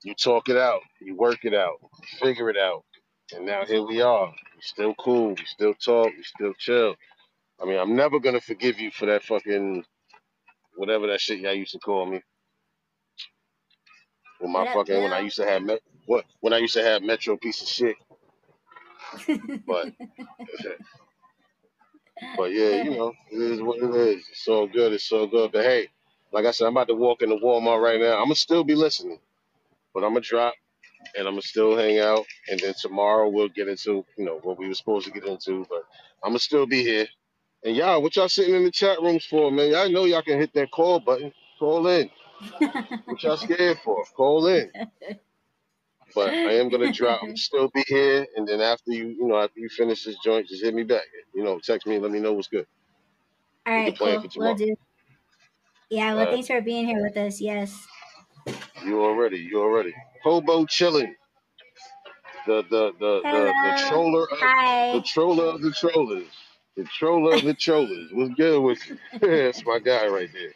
you 0.03 0.15
talk 0.15 0.49
it 0.49 0.57
out, 0.57 0.81
you 1.01 1.17
work 1.17 1.45
it 1.45 1.55
out, 1.55 1.77
you 1.83 2.19
figure 2.19 2.51
it 2.51 2.57
out. 2.57 2.85
And 3.35 3.47
now 3.47 3.65
here 3.65 3.83
we 3.85 4.01
are. 4.01 4.29
We 4.29 4.63
still 4.63 4.95
cool, 4.95 5.31
we 5.31 5.45
still 5.45 5.75
talk, 5.75 6.09
we 6.17 6.23
still 6.23 6.55
chill. 6.59 6.97
I 7.61 7.67
mean, 7.67 7.79
I'm 7.79 7.97
never 7.97 8.21
gonna 8.21 8.41
forgive 8.41 8.79
you 8.81 8.91
for 8.91 9.07
that 9.07 9.25
fucking 9.25 9.85
whatever 10.77 11.09
that 11.09 11.21
shit 11.21 11.41
y'all 11.41 11.53
used 11.55 11.73
to 11.73 11.79
call 11.79 12.07
me. 12.07 12.23
When 14.41 14.53
my 14.53 14.73
fucking 14.73 15.03
when 15.03 15.13
I 15.13 15.21
used 15.21 15.37
to 15.37 15.47
have 15.47 15.63
met 15.63 15.81
what 16.09 16.27
when 16.41 16.55
I 16.55 16.59
used 16.59 16.75
to 16.75 16.85
have 16.85 17.03
Metro 17.05 17.39
piece 17.39 17.63
of 17.63 17.69
shit. 17.69 17.97
But 19.67 19.89
but 22.37 22.53
yeah, 22.53 22.71
you 22.77 22.97
know, 22.97 23.15
it 23.31 23.41
is 23.41 23.63
what 23.63 23.79
it 23.83 23.95
is. 23.95 24.25
It's 24.31 24.45
so 24.45 24.67
good, 24.69 24.93
it's 24.95 25.05
so 25.09 25.27
good. 25.27 25.53
But 25.53 25.65
hey, 25.65 25.89
like 26.33 26.47
I 26.47 26.53
said, 26.53 26.67
I'm 26.67 26.75
about 26.75 26.89
to 26.89 26.95
walk 26.95 27.23
into 27.23 27.37
Walmart 27.37 27.83
right 27.83 28.01
now. 28.01 28.15
I'm 28.19 28.25
gonna 28.27 28.37
still 28.37 28.65
be 28.65 28.75
listening, 28.77 29.21
but 29.95 30.05
I'm 30.05 30.11
gonna 30.11 30.21
drop 30.23 30.55
and 31.17 31.27
I'm 31.29 31.35
gonna 31.35 31.43
still 31.43 31.77
hang 31.77 32.01
out. 32.01 32.27
And 32.51 32.61
then 32.61 32.75
tomorrow 32.81 33.29
we'll 33.31 33.49
get 33.51 33.69
into 33.69 34.05
you 34.19 34.25
know 34.27 34.41
what 34.43 34.59
we 34.59 34.69
were 34.69 34.75
supposed 34.75 35.07
to 35.07 35.13
get 35.13 35.27
into. 35.27 35.67
But 35.71 35.85
I'm 36.25 36.31
gonna 36.31 36.41
still 36.41 36.67
be 36.67 36.83
here. 36.83 37.07
And 37.65 37.77
y'all, 37.77 38.03
what 38.03 38.17
y'all 38.17 38.29
sitting 38.29 38.55
in 38.55 38.65
the 38.65 38.73
chat 38.73 39.03
rooms 39.03 39.27
for, 39.27 39.51
man? 39.53 39.71
Y'all 39.73 39.91
know 39.91 40.05
y'all 40.07 40.23
can 40.23 40.39
hit 40.41 40.55
that 40.55 40.71
call 40.73 41.01
button. 41.01 41.33
Call 41.59 41.87
in. 41.89 42.11
What 43.09 43.23
y'all 43.25 43.37
scared 43.39 43.79
for? 43.85 44.05
Call 44.17 44.47
in. 44.49 44.73
But 46.19 46.31
I 46.35 46.55
am 46.55 46.69
gonna 46.69 46.93
drop. 46.93 47.23
I'm 47.23 47.37
still 47.37 47.71
be 47.73 47.85
here, 47.87 48.27
and 48.35 48.47
then 48.49 48.61
after 48.61 48.91
you, 48.91 49.07
you 49.07 49.29
know, 49.29 49.39
after 49.39 49.61
you 49.61 49.69
finish 49.69 50.05
this 50.05 50.17
joint, 50.25 50.49
just 50.49 50.65
hit 50.65 50.75
me 50.75 50.83
back. 50.83 51.05
You 51.33 51.45
know, 51.45 51.61
text 51.61 51.87
me, 51.87 52.01
let 52.01 52.11
me 52.11 52.19
know 52.19 52.33
what's 52.33 52.49
good. 52.49 52.67
All 53.67 53.73
right, 53.75 53.97
cool. 53.97 54.25
We'll 54.37 54.55
do. 54.57 54.75
Yeah, 55.91 56.15
well, 56.15 56.25
Alright. 56.25 56.31
thanks 56.31 56.49
for 56.49 56.61
being 56.61 56.87
here 56.87 57.01
with 57.01 57.17
us. 57.17 57.41
Yes. 57.41 57.87
You 58.85 59.01
already, 59.05 59.39
you 59.39 59.61
already. 59.61 59.95
Hobo 60.25 60.67
chilling. 60.67 61.15
The 62.47 62.63
the 62.63 62.93
the 62.99 63.23
the 63.23 63.53
the 63.63 63.73
troller 63.89 64.25
of 64.25 64.39
the 64.41 64.41
Hi. 64.41 65.03
troller 65.03 65.45
of 65.55 65.63
the 65.63 65.71
trollers. 65.71 66.29
The 66.77 66.85
troller 66.85 67.35
of 67.37 67.45
the 67.45 67.55
trollers. 67.55 68.11
What's 68.13 68.35
good 68.35 68.61
with 68.61 68.81
you? 68.89 68.99
That's 69.21 69.65
my 69.65 69.79
guy 69.79 70.09
right 70.09 70.31
there. 70.33 70.53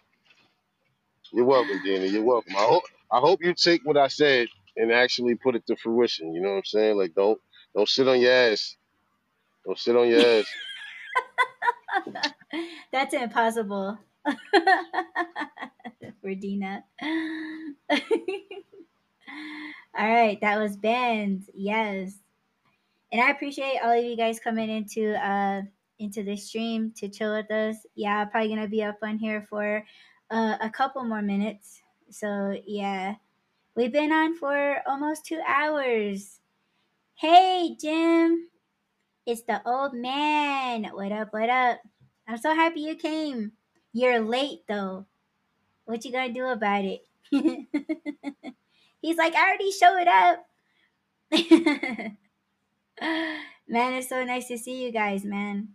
You're 1.32 1.44
welcome, 1.44 1.80
Dena. 1.84 2.06
You're 2.06 2.24
welcome. 2.24 2.56
I 2.56 2.64
hope 2.64 2.84
I 3.12 3.20
hope 3.20 3.42
you 3.44 3.54
take 3.54 3.84
what 3.84 3.96
I 3.96 4.08
said 4.08 4.48
and 4.76 4.92
actually 4.92 5.34
put 5.34 5.54
it 5.56 5.66
to 5.66 5.76
fruition. 5.76 6.34
You 6.34 6.42
know 6.42 6.50
what 6.50 6.56
I'm 6.56 6.64
saying? 6.64 6.96
Like 6.96 7.14
don't 7.14 7.38
don't 7.74 7.88
sit 7.88 8.08
on 8.08 8.20
your 8.20 8.32
ass. 8.32 8.76
Don't 9.64 9.78
sit 9.78 9.96
on 9.96 10.08
your 10.08 10.20
ass. 10.20 10.46
That's 12.92 13.14
impossible. 13.14 13.98
Dena. 16.40 16.84
All 19.94 20.08
right, 20.08 20.40
that 20.40 20.58
was 20.58 20.76
Bandz. 20.76 21.44
Yes. 21.54 22.14
And 23.10 23.20
I 23.20 23.30
appreciate 23.30 23.78
all 23.82 23.98
of 23.98 24.02
you 24.02 24.16
guys 24.16 24.40
coming 24.40 24.70
into 24.70 25.14
uh 25.14 25.62
into 25.98 26.22
the 26.22 26.36
stream 26.36 26.92
to 26.96 27.08
chill 27.08 27.34
with 27.34 27.50
us. 27.50 27.76
Yeah, 27.94 28.24
probably 28.24 28.48
gonna 28.48 28.68
be 28.68 28.82
up 28.82 28.98
on 29.02 29.18
here 29.18 29.46
for 29.50 29.84
uh, 30.30 30.56
a 30.60 30.70
couple 30.70 31.04
more 31.04 31.20
minutes. 31.22 31.82
So 32.10 32.56
yeah. 32.66 33.16
We've 33.74 33.92
been 33.92 34.12
on 34.12 34.36
for 34.36 34.82
almost 34.86 35.24
two 35.24 35.40
hours. 35.46 36.40
Hey 37.14 37.74
Jim. 37.80 38.48
It's 39.24 39.44
the 39.44 39.62
old 39.64 39.94
man. 39.94 40.84
What 40.92 41.10
up, 41.10 41.32
what 41.32 41.48
up? 41.48 41.78
I'm 42.28 42.36
so 42.36 42.54
happy 42.54 42.80
you 42.80 42.96
came. 42.96 43.52
You're 43.94 44.20
late 44.20 44.60
though. 44.68 45.06
What 45.86 46.04
you 46.04 46.12
gonna 46.12 46.34
do 46.34 46.48
about 46.48 46.84
it? 46.84 47.06
He's 49.00 49.16
like, 49.16 49.34
I 49.34 49.48
already 49.48 49.72
showed 49.72 50.06
up. 50.06 50.46
man, 53.66 53.94
it's 53.94 54.10
so 54.10 54.22
nice 54.22 54.48
to 54.48 54.58
see 54.58 54.84
you 54.84 54.92
guys, 54.92 55.24
man. 55.24 55.68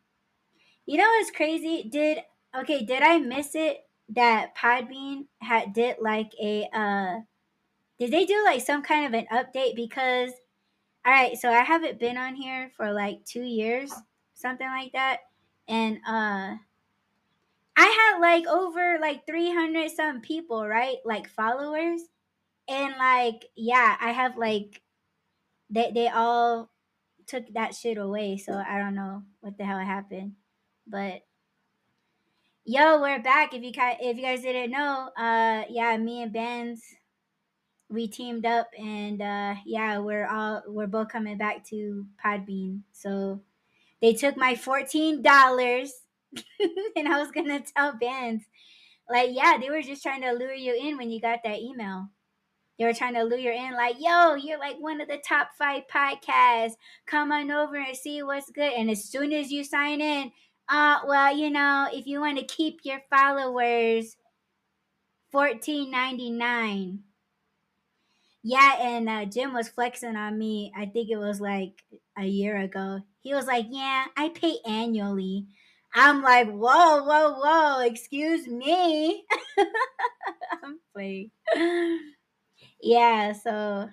You 0.85 0.99
know 0.99 1.09
what's 1.17 1.31
crazy? 1.31 1.89
Did 1.91 2.19
okay, 2.55 2.85
did 2.85 3.01
I 3.01 3.17
miss 3.17 3.55
it 3.55 3.79
that 4.09 4.55
Podbean 4.55 5.25
had 5.41 5.73
did 5.73 5.95
like 5.99 6.31
a 6.39 6.69
uh 6.71 7.21
did 7.99 8.11
they 8.11 8.25
do 8.25 8.43
like 8.43 8.61
some 8.61 8.83
kind 8.83 9.05
of 9.05 9.19
an 9.19 9.27
update 9.31 9.75
because 9.75 10.31
all 11.05 11.13
right, 11.13 11.37
so 11.37 11.49
I 11.49 11.63
haven't 11.63 11.99
been 11.99 12.17
on 12.17 12.35
here 12.35 12.69
for 12.75 12.91
like 12.91 13.23
2 13.25 13.41
years, 13.41 13.93
something 14.33 14.67
like 14.67 14.91
that. 14.93 15.19
And 15.67 15.97
uh 16.07 16.55
I 17.79 17.85
had 17.85 18.19
like 18.19 18.47
over 18.47 18.97
like 18.99 19.25
300 19.25 19.91
some 19.91 20.21
people, 20.21 20.67
right? 20.67 20.97
Like 21.05 21.29
followers. 21.29 22.01
And 22.67 22.95
like 22.97 23.45
yeah, 23.55 23.95
I 24.01 24.11
have 24.11 24.37
like 24.37 24.81
they 25.69 25.91
they 25.93 26.07
all 26.09 26.69
took 27.27 27.53
that 27.53 27.75
shit 27.75 27.97
away, 27.97 28.37
so 28.37 28.53
I 28.53 28.77
don't 28.79 28.95
know 28.95 29.23
what 29.41 29.57
the 29.57 29.65
hell 29.65 29.79
happened. 29.79 30.33
But 30.85 31.21
yo, 32.65 33.01
we're 33.01 33.21
back. 33.21 33.53
If 33.53 33.63
you 33.63 33.71
if 33.75 34.17
you 34.17 34.23
guys 34.23 34.41
didn't 34.41 34.71
know, 34.71 35.09
uh 35.17 35.63
yeah, 35.69 35.95
me 35.97 36.23
and 36.23 36.33
Bandz 36.33 36.81
we 37.89 38.07
teamed 38.07 38.45
up 38.45 38.69
and 38.77 39.21
uh 39.21 39.55
yeah, 39.65 39.99
we're 39.99 40.27
all 40.27 40.63
we're 40.67 40.87
both 40.87 41.09
coming 41.09 41.37
back 41.37 41.65
to 41.69 42.05
Podbean. 42.23 42.81
So 42.91 43.41
they 44.01 44.13
took 44.13 44.37
my 44.37 44.55
$14 44.55 45.89
and 46.95 47.07
I 47.07 47.19
was 47.19 47.31
gonna 47.31 47.61
tell 47.61 47.93
Bandz 47.93 48.41
like 49.09 49.29
yeah, 49.31 49.57
they 49.59 49.69
were 49.69 49.81
just 49.81 50.03
trying 50.03 50.21
to 50.21 50.33
lure 50.33 50.53
you 50.53 50.73
in 50.75 50.97
when 50.97 51.09
you 51.11 51.21
got 51.21 51.39
that 51.43 51.59
email. 51.59 52.09
They 52.77 52.85
were 52.85 52.93
trying 52.93 53.15
to 53.15 53.23
lure 53.23 53.39
you 53.39 53.51
in, 53.51 53.73
like, 53.73 53.95
yo, 53.99 54.35
you're 54.35 54.59
like 54.59 54.77
one 54.77 55.01
of 55.01 55.07
the 55.07 55.17
top 55.27 55.49
five 55.57 55.83
podcasts. 55.91 56.73
Come 57.07 57.31
on 57.31 57.49
over 57.49 57.75
and 57.75 57.97
see 57.97 58.21
what's 58.21 58.51
good. 58.51 58.71
And 58.73 58.91
as 58.91 59.03
soon 59.03 59.33
as 59.33 59.51
you 59.51 59.63
sign 59.63 59.99
in, 59.99 60.31
uh, 60.69 60.99
well, 61.07 61.35
you 61.35 61.49
know, 61.49 61.87
if 61.91 62.05
you 62.05 62.19
want 62.19 62.37
to 62.37 62.45
keep 62.45 62.81
your 62.83 63.01
followers, 63.09 64.15
fourteen 65.31 65.89
ninety 65.89 66.29
nine. 66.29 66.99
Yeah, 68.47 68.75
and 68.79 69.09
uh, 69.09 69.25
Jim 69.25 69.53
was 69.53 69.67
flexing 69.69 70.15
on 70.15 70.37
me. 70.37 70.71
I 70.77 70.85
think 70.85 71.09
it 71.09 71.17
was 71.17 71.41
like 71.41 71.83
a 72.17 72.25
year 72.25 72.57
ago. 72.57 73.01
He 73.21 73.33
was 73.33 73.45
like, 73.47 73.65
"Yeah, 73.69 74.05
I 74.15 74.29
pay 74.29 74.57
annually." 74.65 75.47
I'm 75.93 76.21
like, 76.21 76.47
"Whoa, 76.49 77.03
whoa, 77.03 77.33
whoa! 77.39 77.81
Excuse 77.85 78.47
me." 78.47 79.25
I'm 80.63 80.79
playing. 80.95 81.31
Yeah, 82.81 83.33
so 83.33 83.89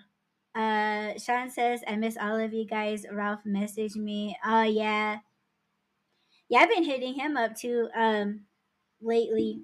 uh 0.55 1.19
Sean 1.19 1.51
says, 1.51 1.83
I 1.89 1.97
miss 1.97 2.17
all 2.21 2.39
of 2.39 2.53
you 2.53 2.67
guys. 2.67 3.07
Ralph 3.11 3.41
messaged 3.47 3.97
me. 3.97 4.37
Oh 4.45 4.63
yeah. 4.63 5.19
Yeah, 6.49 6.61
I've 6.61 6.69
been 6.71 6.85
hitting 6.85 7.15
him 7.15 7.37
up 7.37 7.55
too 7.57 7.89
um 7.95 8.43
lately. 9.01 9.63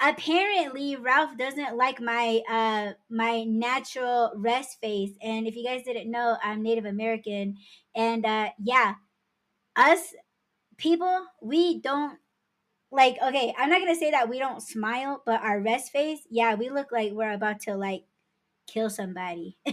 Apparently 0.00 0.96
Ralph 0.96 1.36
doesn't 1.36 1.76
like 1.76 2.00
my 2.00 2.40
uh 2.50 2.92
my 3.10 3.44
natural 3.44 4.32
rest 4.36 4.80
face. 4.80 5.12
And 5.22 5.46
if 5.46 5.56
you 5.56 5.64
guys 5.64 5.82
didn't 5.84 6.10
know, 6.10 6.36
I'm 6.42 6.62
Native 6.62 6.84
American. 6.84 7.56
And 7.94 8.24
uh 8.24 8.50
yeah, 8.62 8.94
us 9.76 10.14
people, 10.76 11.26
we 11.42 11.80
don't 11.80 12.18
like 12.92 13.16
okay, 13.22 13.54
I'm 13.58 13.70
not 13.70 13.80
gonna 13.80 13.94
say 13.94 14.10
that 14.12 14.28
we 14.28 14.38
don't 14.38 14.62
smile, 14.62 15.22
but 15.26 15.42
our 15.42 15.60
rest 15.60 15.92
face, 15.92 16.20
yeah, 16.30 16.54
we 16.54 16.70
look 16.70 16.92
like 16.92 17.12
we're 17.12 17.32
about 17.32 17.60
to 17.62 17.76
like 17.76 18.04
kill 18.66 18.90
somebody. 18.90 19.56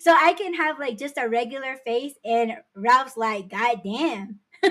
so 0.00 0.12
I 0.12 0.34
can 0.34 0.54
have 0.54 0.78
like 0.78 0.98
just 0.98 1.18
a 1.18 1.28
regular 1.28 1.76
face, 1.84 2.14
and 2.24 2.52
Ralph's 2.74 3.16
like, 3.16 3.48
God 3.48 3.80
damn. 3.84 4.40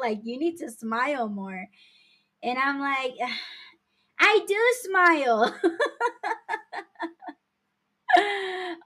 like, 0.00 0.20
you 0.24 0.38
need 0.38 0.58
to 0.58 0.70
smile 0.70 1.28
more. 1.28 1.66
And 2.46 2.58
I'm 2.58 2.78
like, 2.78 3.14
I 4.20 4.44
do 4.46 4.56
smile. 4.82 5.54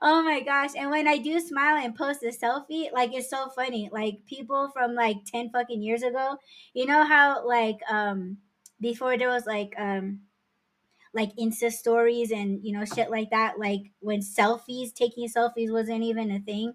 oh 0.01 0.23
my 0.23 0.41
gosh. 0.41 0.71
And 0.75 0.89
when 0.89 1.07
I 1.07 1.17
do 1.19 1.39
smile 1.39 1.77
and 1.77 1.95
post 1.95 2.23
a 2.23 2.29
selfie, 2.29 2.91
like 2.91 3.13
it's 3.13 3.29
so 3.29 3.49
funny. 3.55 3.89
Like 3.93 4.25
people 4.25 4.71
from 4.73 4.95
like 4.95 5.17
10 5.31 5.51
fucking 5.51 5.81
years 5.81 6.01
ago, 6.03 6.37
you 6.73 6.85
know 6.87 7.05
how 7.05 7.47
like 7.47 7.77
um 7.89 8.37
before 8.81 9.17
there 9.17 9.29
was 9.29 9.45
like 9.45 9.73
um 9.77 10.21
like 11.13 11.35
Insta 11.35 11.71
stories 11.71 12.31
and 12.31 12.59
you 12.63 12.77
know 12.77 12.83
shit 12.83 13.11
like 13.11 13.29
that, 13.29 13.59
like 13.59 13.91
when 13.99 14.21
selfies, 14.21 14.93
taking 14.93 15.29
selfies 15.29 15.71
wasn't 15.71 16.03
even 16.03 16.31
a 16.31 16.39
thing. 16.39 16.73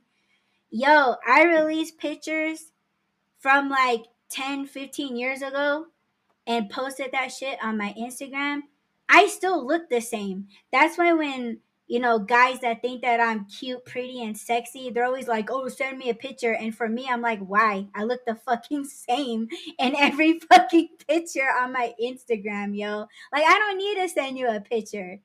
Yo, 0.70 1.16
I 1.26 1.44
released 1.44 1.98
pictures 1.98 2.72
from 3.40 3.68
like 3.70 4.04
10, 4.30 4.66
15 4.66 5.16
years 5.16 5.42
ago 5.42 5.86
and 6.46 6.70
posted 6.70 7.12
that 7.12 7.32
shit 7.32 7.58
on 7.62 7.78
my 7.78 7.94
Instagram. 7.98 8.62
I 9.08 9.26
still 9.26 9.66
look 9.66 9.88
the 9.88 10.00
same. 10.00 10.48
That's 10.72 10.98
why 10.98 11.12
when 11.12 11.60
you 11.88 12.00
know, 12.00 12.18
guys 12.18 12.58
that 12.60 12.82
think 12.82 13.02
that 13.02 13.20
I'm 13.20 13.44
cute, 13.44 13.84
pretty, 13.84 14.22
and 14.22 14.36
sexy, 14.36 14.90
they're 14.90 15.04
always 15.04 15.28
like, 15.28 15.50
oh, 15.50 15.68
send 15.68 15.98
me 15.98 16.10
a 16.10 16.14
picture. 16.14 16.52
And 16.52 16.74
for 16.74 16.88
me, 16.88 17.06
I'm 17.08 17.22
like, 17.22 17.38
why? 17.38 17.86
I 17.94 18.02
look 18.02 18.24
the 18.26 18.34
fucking 18.46 18.84
same 18.84 19.48
in 19.78 19.94
every 19.96 20.38
fucking 20.52 20.88
picture 21.06 21.48
on 21.60 21.72
my 21.72 21.94
Instagram, 22.02 22.76
yo. 22.76 23.06
Like, 23.32 23.44
I 23.44 23.58
don't 23.58 23.78
need 23.78 24.02
to 24.02 24.08
send 24.08 24.36
you 24.36 24.48
a 24.48 24.60
picture. 24.60 25.20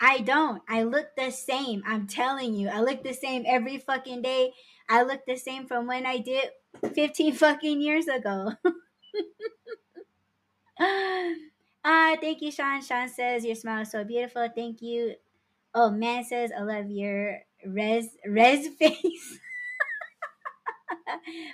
I 0.00 0.18
don't. 0.18 0.62
I 0.68 0.82
look 0.84 1.08
the 1.16 1.30
same. 1.30 1.82
I'm 1.86 2.06
telling 2.06 2.54
you. 2.54 2.68
I 2.68 2.80
look 2.80 3.02
the 3.02 3.12
same 3.12 3.44
every 3.46 3.78
fucking 3.78 4.22
day. 4.22 4.52
I 4.88 5.02
look 5.02 5.20
the 5.26 5.36
same 5.36 5.66
from 5.66 5.86
when 5.86 6.06
I 6.06 6.18
did 6.18 6.50
15 6.94 7.32
fucking 7.34 7.80
years 7.80 8.08
ago. 8.08 8.52
Ah, 11.84 12.16
thank 12.20 12.42
you, 12.42 12.50
Sean. 12.50 12.82
Sean 12.82 13.08
says 13.08 13.44
your 13.44 13.54
smile 13.54 13.82
is 13.82 13.90
so 13.90 14.04
beautiful. 14.04 14.46
Thank 14.54 14.82
you. 14.82 15.14
Oh, 15.74 15.90
man 15.90 16.24
says 16.24 16.52
I 16.56 16.62
love 16.62 16.90
your 16.90 17.40
res 17.66 18.08
res 18.26 18.68
face. 18.78 19.38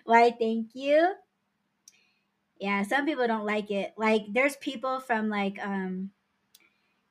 Why? 0.04 0.30
Thank 0.38 0.74
you. 0.74 1.14
Yeah, 2.58 2.82
some 2.84 3.04
people 3.06 3.26
don't 3.26 3.44
like 3.46 3.70
it. 3.70 3.94
Like, 3.96 4.22
there's 4.32 4.56
people 4.56 5.00
from 5.00 5.28
like 5.28 5.58
um, 5.64 6.10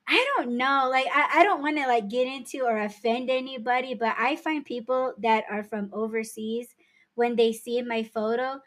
I 0.08 0.24
don't 0.36 0.56
know. 0.56 0.88
Like, 0.90 1.06
I, 1.12 1.40
I 1.40 1.44
don't 1.44 1.62
want 1.62 1.76
to 1.78 1.86
like 1.86 2.08
get 2.08 2.26
into 2.26 2.62
or 2.64 2.78
offend 2.78 3.30
anybody, 3.30 3.94
but 3.94 4.14
I 4.18 4.36
find 4.36 4.64
people 4.64 5.14
that 5.18 5.44
are 5.50 5.64
from 5.64 5.90
overseas 5.92 6.68
when 7.14 7.34
they 7.36 7.52
see 7.52 7.82
my 7.82 8.04
photo, 8.04 8.60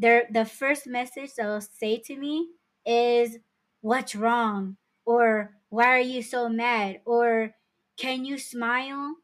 their 0.00 0.26
the 0.32 0.44
first 0.46 0.86
message 0.86 1.34
they'll 1.36 1.60
say 1.60 1.98
to 2.06 2.16
me 2.16 2.48
is 2.86 3.38
what's 3.82 4.14
wrong? 4.16 4.76
or 5.06 5.52
why 5.70 5.86
are 5.86 6.00
you 6.00 6.22
so 6.22 6.48
mad? 6.48 7.00
or 7.06 7.54
can 7.98 8.24
you 8.24 8.38
smile? 8.38 9.14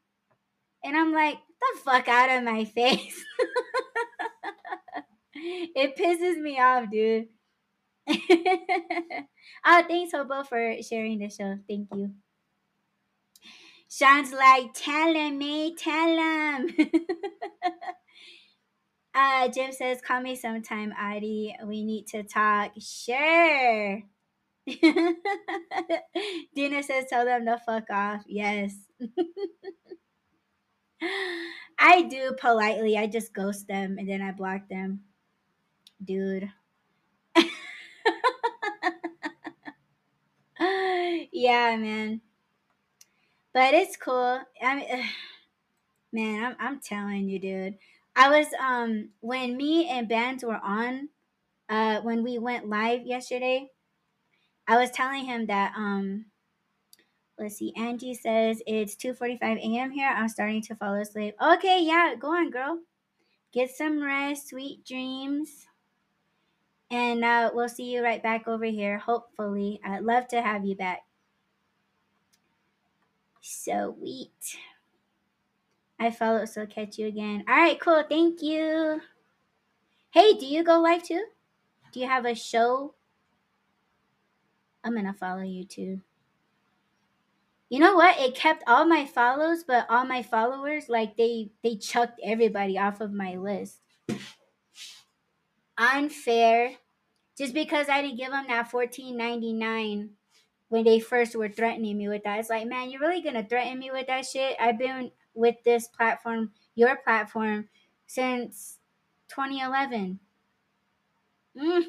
And 0.84 0.96
i'm 0.96 1.12
like 1.12 1.38
the 1.60 1.80
fuck 1.84 2.08
out 2.08 2.30
of 2.30 2.44
my 2.44 2.64
face. 2.78 3.24
It 5.34 5.96
pisses 5.96 6.38
me 6.40 6.60
off 6.60 6.90
dude. 6.90 7.28
Oh 9.68 9.82
thanks 9.88 10.12
hobo 10.12 10.44
for 10.44 10.76
sharing 10.82 11.18
the 11.18 11.28
show. 11.28 11.58
Thank 11.68 11.88
you. 11.94 12.12
Sean's 13.88 14.32
like, 14.32 14.74
tell 14.74 15.14
him, 15.14 15.38
me, 15.38 15.74
tell 15.74 16.16
him. 16.16 16.74
uh, 19.16 19.48
Jim 19.48 19.72
says, 19.72 20.02
call 20.02 20.20
me 20.20 20.36
sometime, 20.36 20.93
Audie. 20.93 21.56
We 21.64 21.82
need 21.82 22.06
to 22.09 22.22
talk. 22.22 22.72
Sure. 22.78 24.02
Dena 26.55 26.82
says, 26.82 27.06
tell 27.09 27.24
them 27.24 27.47
to 27.47 27.59
fuck 27.64 27.88
off. 27.90 28.24
Yes. 28.26 28.74
I 31.78 32.02
do 32.02 32.36
politely. 32.38 32.98
I 32.98 33.06
just 33.06 33.32
ghost 33.32 33.66
them 33.68 33.97
and 33.98 34.06
then 34.06 34.20
I 34.20 34.32
block 34.32 34.68
them. 34.68 35.01
Dude. 36.05 36.51
yeah, 41.32 41.76
man. 41.76 42.20
But 43.55 43.72
it's 43.72 43.97
cool. 43.97 44.40
I 44.62 44.74
mean, 44.74 45.05
man, 46.12 46.44
I'm, 46.44 46.56
I'm 46.60 46.80
telling 46.80 47.30
you, 47.30 47.38
dude. 47.38 47.78
I 48.16 48.30
was 48.30 48.47
um 48.60 49.10
when 49.20 49.56
me 49.56 49.88
and 49.88 50.09
Bandz 50.09 50.43
were 50.44 50.60
on, 50.62 51.10
uh, 51.68 52.01
when 52.01 52.24
we 52.24 52.38
went 52.38 52.68
live 52.68 53.06
yesterday, 53.06 53.68
I 54.66 54.78
was 54.78 54.90
telling 54.90 55.26
him 55.26 55.47
that 55.47 55.74
um 55.76 56.26
let's 57.38 57.56
see, 57.56 57.74
Angie 57.76 58.14
says 58.14 58.62
it's 58.66 58.97
2:45 58.97 59.59
a.m. 59.59 59.90
here. 59.90 60.09
I'm 60.09 60.28
starting 60.28 60.62
to 60.62 60.74
fall 60.76 60.94
asleep. 60.94 61.34
Okay, 61.43 61.82
yeah, 61.82 62.14
go 62.18 62.28
on, 62.34 62.51
girl. 62.51 62.80
Get 63.52 63.70
some 63.70 64.02
rest, 64.02 64.48
sweet 64.48 64.84
dreams. 64.84 65.66
And 66.90 67.24
uh, 67.24 67.51
we'll 67.52 67.68
see 67.68 67.93
you 67.93 68.02
right 68.02 68.22
back 68.22 68.47
over 68.47 68.64
here, 68.64 68.98
hopefully. 68.98 69.80
I'd 69.84 70.05
love 70.05 70.28
to 70.28 70.40
have 70.40 70.64
you 70.64 70.76
back. 70.76 71.01
So 73.40 73.97
Sweet. 73.98 74.59
I 75.98 76.10
follow, 76.10 76.44
so 76.44 76.66
catch 76.66 76.98
you 76.98 77.06
again. 77.06 77.44
All 77.48 77.55
right, 77.56 77.81
cool. 77.81 78.05
Thank 78.09 78.43
you. 78.43 79.01
Hey, 80.10 80.35
do 80.35 80.47
you 80.47 80.62
go 80.62 80.81
live 80.81 81.02
too? 81.02 81.24
Do 81.93 82.01
you 82.01 82.06
have 82.06 82.27
a 82.27 82.35
show 82.35 82.94
I'm 84.86 84.94
gonna 84.94 85.12
follow 85.12 85.43
you 85.43 85.64
too. 85.64 86.01
You 87.68 87.81
know 87.81 87.97
what? 87.97 88.20
It 88.20 88.36
kept 88.36 88.62
all 88.68 88.86
my 88.86 89.05
follows, 89.05 89.64
but 89.66 89.85
all 89.90 90.05
my 90.05 90.23
followers, 90.23 90.85
like 90.89 91.16
they 91.16 91.51
they 91.64 91.74
chucked 91.74 92.20
everybody 92.23 92.78
off 92.78 93.01
of 93.01 93.12
my 93.12 93.35
list. 93.35 93.81
Unfair. 95.77 96.70
Just 97.36 97.52
because 97.52 97.89
I 97.89 98.01
didn't 98.01 98.18
give 98.18 98.31
them 98.31 98.47
that 98.47 98.70
fourteen 98.70 99.16
ninety 99.16 99.52
nine 99.52 100.10
when 100.68 100.85
they 100.85 101.01
first 101.01 101.35
were 101.35 101.48
threatening 101.48 101.98
me 101.98 102.09
with 102.09 102.23
that. 102.23 102.39
It's 102.39 102.48
like, 102.48 102.68
man, 102.68 102.89
you're 102.89 103.01
really 103.01 103.23
gonna 103.23 103.44
threaten 103.44 103.81
me 103.81 103.90
with 103.90 104.06
that 104.06 104.24
shit? 104.24 104.56
I've 104.60 104.78
been 104.78 105.10
with 105.36 105.56
this 105.64 105.86
platform, 105.86 106.50
your 106.74 106.96
platform, 106.96 107.68
since 108.06 108.78
2011. 109.28 110.18
Mm. 111.56 111.82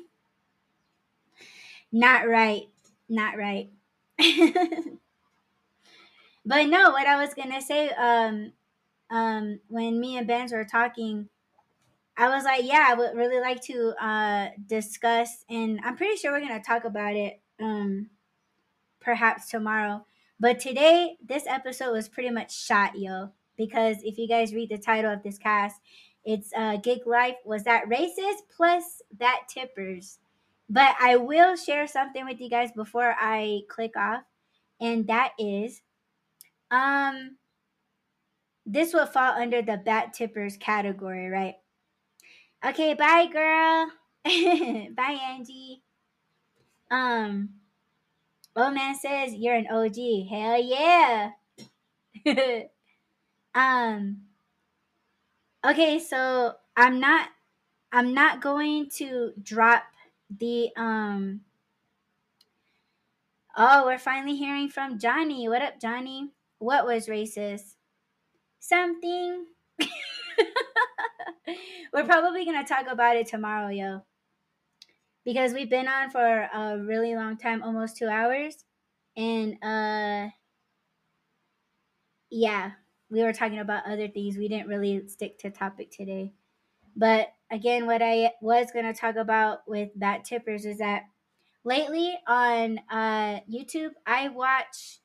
Not 1.91 2.27
right 2.27 2.67
not 3.09 3.37
right. 3.37 3.69
but 6.45 6.67
no, 6.67 6.91
what 6.91 7.07
I 7.07 7.21
was 7.21 7.33
gonna 7.33 7.61
say, 7.61 7.89
um, 7.89 8.51
um, 9.09 9.59
when 9.67 9.99
me 9.99 10.17
and 10.17 10.27
Bandz 10.27 10.51
were 10.51 10.65
talking, 10.65 11.29
I 12.17 12.29
was 12.29 12.43
like, 12.43 12.65
yeah, 12.65 12.85
I 12.89 12.95
would 12.95 13.15
really 13.15 13.39
like 13.39 13.61
to 13.63 13.93
uh 14.01 14.49
discuss, 14.65 15.45
and 15.49 15.79
I'm 15.83 15.95
pretty 15.95 16.17
sure 16.17 16.31
we're 16.31 16.41
gonna 16.41 16.61
talk 16.61 16.85
about 16.85 17.15
it, 17.15 17.39
um, 17.59 18.09
perhaps 18.99 19.49
tomorrow. 19.49 20.05
But 20.39 20.59
today, 20.59 21.17
this 21.25 21.45
episode 21.47 21.93
was 21.93 22.07
pretty 22.09 22.29
much 22.29 22.55
shot, 22.55 22.97
yo, 22.97 23.31
because 23.57 23.97
if 24.03 24.17
you 24.17 24.27
guys 24.27 24.53
read 24.53 24.69
the 24.69 24.77
title 24.77 25.11
of 25.11 25.23
this 25.23 25.37
cast, 25.37 25.81
it's 26.23 26.51
uh, 26.55 26.77
Gig 26.77 27.05
Life. 27.05 27.35
Was 27.45 27.63
that 27.63 27.85
racist? 27.89 28.43
Plus 28.55 29.01
that 29.19 29.41
tippers. 29.49 30.19
But 30.69 30.95
I 30.99 31.15
will 31.15 31.55
share 31.55 31.87
something 31.87 32.25
with 32.25 32.41
you 32.41 32.49
guys 32.49 32.71
before 32.73 33.15
I 33.17 33.61
click 33.69 33.95
off, 33.95 34.23
and 34.81 35.07
that 35.07 35.31
is 35.39 35.81
um 36.69 37.37
this 38.65 38.93
will 38.93 39.05
fall 39.05 39.31
under 39.41 39.61
the 39.61 39.77
bat 39.77 40.13
tippers 40.13 40.57
category, 40.57 41.29
right? 41.29 41.55
Okay, 42.65 42.93
bye 42.93 43.27
girl. 43.31 43.89
bye 44.93 45.19
Angie. 45.31 45.81
Um 46.91 47.49
Old 48.57 48.73
man 48.73 48.95
says 48.95 49.35
you're 49.35 49.53
an 49.53 49.67
OG. 49.67 50.27
Hell 50.29 50.59
yeah. 50.59 51.29
um 53.57 54.21
okay, 55.65 55.97
so 55.99 56.53
I'm 56.75 56.99
not 56.99 57.29
I'm 57.91 58.13
not 58.13 58.39
going 58.41 58.89
to 58.97 59.33
drop 59.41 59.83
the 60.29 60.69
um 60.77 61.41
oh 63.57 63.85
we're 63.85 63.97
finally 63.97 64.35
hearing 64.35 64.69
from 64.69 64.99
johnny. 64.99 65.49
What 65.49 65.63
up 65.63 65.81
johnny? 65.81 66.29
What 66.59 66.85
was 66.85 67.07
racist? 67.07 67.73
Something. 68.59 69.45
We're 71.93 72.03
probably 72.03 72.45
gonna 72.45 72.65
talk 72.65 72.85
about 72.87 73.15
it 73.15 73.27
tomorrow 73.27 73.69
yo. 73.69 74.03
Because 75.25 75.53
we've 75.53 75.69
been 75.69 75.87
on 75.87 76.09
for 76.11 76.49
a 76.53 76.77
really 76.77 77.15
long 77.15 77.37
time 77.37 77.63
almost 77.63 77.97
two 77.97 78.07
hours. 78.07 78.65
And 79.15 79.55
uh 79.63 80.29
yeah 82.29 82.71
we 83.09 83.23
were 83.23 83.33
talking 83.33 83.59
about 83.59 83.85
other 83.87 84.07
things 84.07 84.37
we 84.37 84.47
didn't 84.47 84.67
really 84.67 85.07
stick 85.07 85.37
to 85.39 85.49
topic 85.49 85.91
today 85.91 86.33
But 86.95 87.29
again, 87.51 87.85
what 87.87 88.01
I 88.03 88.33
was 88.41 88.71
gonna 88.73 88.93
talk 88.93 89.15
about 89.17 89.59
with 89.67 89.89
Bat 89.95 90.25
Tippers 90.25 90.65
is 90.65 90.79
that 90.79 91.03
lately 91.63 92.17
on 92.27 92.79
uh, 92.89 93.41
YouTube, 93.49 93.91
I 94.05 94.29
watch 94.29 94.99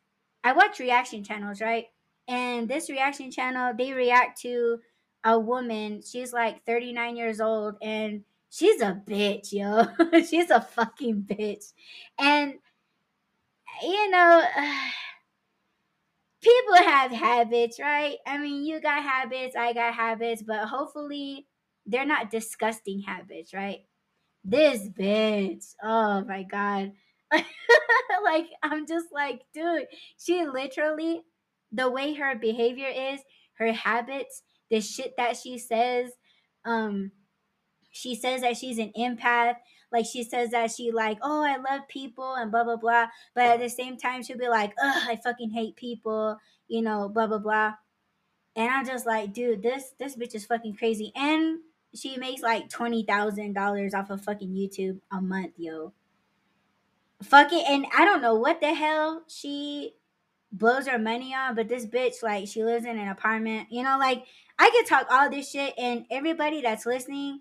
I 0.45 0.53
watch 0.53 0.81
reaction 0.81 1.25
channels, 1.25 1.61
right? 1.61 1.87
And 2.29 2.69
this 2.69 2.91
reaction 2.91 3.31
channel, 3.31 3.75
they 3.77 3.93
react 3.93 4.41
to 4.43 4.81
a 5.25 5.39
woman. 5.39 6.03
She's 6.03 6.33
like 6.33 6.65
39 6.67 7.17
years 7.17 7.41
old 7.41 7.77
and 7.83 8.25
she's 8.51 8.81
a 8.83 9.01
bitch, 9.07 9.53
yo. 9.53 9.87
she's 10.29 10.51
a 10.51 10.61
fucking 10.61 11.23
bitch. 11.29 11.73
And 12.19 12.55
you 13.83 14.11
know, 14.11 14.43
people 16.43 16.77
have 16.77 17.13
habits, 17.13 17.79
right? 17.81 18.17
I 18.27 18.39
mean, 18.39 18.65
you 18.65 18.81
got 18.81 19.03
habits, 19.03 19.57
I 19.57 19.73
got 19.73 19.95
habits, 19.95 20.43
but 20.43 20.67
hopefully 20.69 21.47
they're 21.87 22.07
not 22.07 22.31
disgusting 22.31 23.03
habits, 23.03 23.55
right? 23.55 23.81
This 24.45 24.89
bitch, 24.89 25.75
oh 25.83 26.25
my 26.25 26.43
god. 26.45 26.93
like 28.25 28.47
I'm 28.63 28.87
just 28.87 29.07
like, 29.13 29.43
dude, 29.55 29.87
she 30.19 30.45
literally 30.47 31.23
the 31.73 31.91
way 31.91 32.15
her 32.15 32.35
behavior 32.37 32.89
is, 32.89 33.21
her 33.55 33.73
habits, 33.73 34.43
the 34.71 34.81
shit 34.81 35.15
that 35.17 35.37
she 35.37 35.59
says, 35.59 36.13
um 36.65 37.13
she 37.91 38.15
says 38.15 38.41
that 38.43 38.57
she's 38.57 38.79
an 38.79 38.93
empath 38.99 39.57
like 39.93 40.07
she 40.07 40.25
says 40.25 40.51
that 40.51 40.71
she 40.71 40.91
like 40.91 41.19
oh 41.23 41.45
i 41.45 41.57
love 41.57 41.87
people 41.89 42.35
and 42.35 42.51
blah 42.51 42.65
blah 42.65 42.77
blah. 42.77 43.07
But 43.35 43.45
at 43.45 43.61
the 43.61 43.69
same 43.69 43.97
time 43.97 44.23
she'll 44.23 44.39
be 44.39 44.49
like 44.49 44.73
ugh 44.83 45.03
i 45.09 45.17
fucking 45.17 45.51
hate 45.51 45.77
people 45.77 46.39
you 46.69 46.83
know 46.83 47.09
blah 47.09 47.27
blah 47.27 47.39
blah. 47.39 47.75
And 48.57 48.71
i'm 48.71 48.87
just 48.87 49.07
like 49.07 49.33
dude 49.33 49.63
this 49.63 49.93
this 49.99 50.17
bitch 50.17 50.35
is 50.35 50.47
fucking 50.47 50.77
crazy. 50.77 51.13
And 51.15 51.59
she 51.95 52.17
makes 52.17 52.43
like 52.43 52.71
twenty 52.71 53.05
thousand 53.05 53.53
dollars 53.53 53.95
off 53.95 54.11
of 54.11 54.23
fucking 54.23 54.51
youtube 54.51 55.01
a 55.13 55.21
month 55.21 55.53
yo. 55.59 55.93
Fucking 57.23 57.65
and 57.69 57.87
i 57.97 58.05
don't 58.05 58.23
know 58.23 58.35
what 58.35 58.61
the 58.61 58.75
hell 58.75 59.23
she 59.29 59.95
blows 60.51 60.87
her 60.87 60.99
money 60.99 61.35
on 61.35 61.55
but 61.55 61.69
this 61.69 61.87
bitch 61.87 62.23
like 62.23 62.47
she 62.47 62.65
lives 62.65 62.85
in 62.85 62.99
an 62.99 63.09
apartment. 63.09 63.69
You 63.71 63.83
know 63.83 63.99
like 63.99 64.25
i 64.59 64.71
could 64.71 64.87
talk 64.87 65.07
all 65.11 65.31
this 65.31 65.51
shit 65.51 65.75
and 65.79 66.07
everybody 66.11 66.63
that's 66.63 66.87
listening 66.87 67.41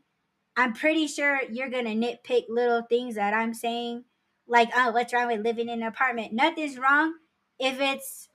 I'm 0.56 0.74
pretty 0.74 1.08
sure 1.08 1.42
you're 1.50 1.70
gonna 1.70 1.92
nitpick 1.92 2.46
little 2.50 2.82
things 2.84 3.16
that 3.16 3.34
I'm 3.34 3.54
saying, 3.54 4.04
like, 4.48 4.70
oh, 4.76 4.92
what's 4.92 5.14
wrong 5.14 5.28
with 5.28 5.42
living 5.46 5.70
in 5.70 5.82
an 5.82 5.88
apartment? 5.88 6.34
Nothing's 6.34 6.78
wrong 6.78 7.14
if 7.60 7.80
it's 7.80 8.28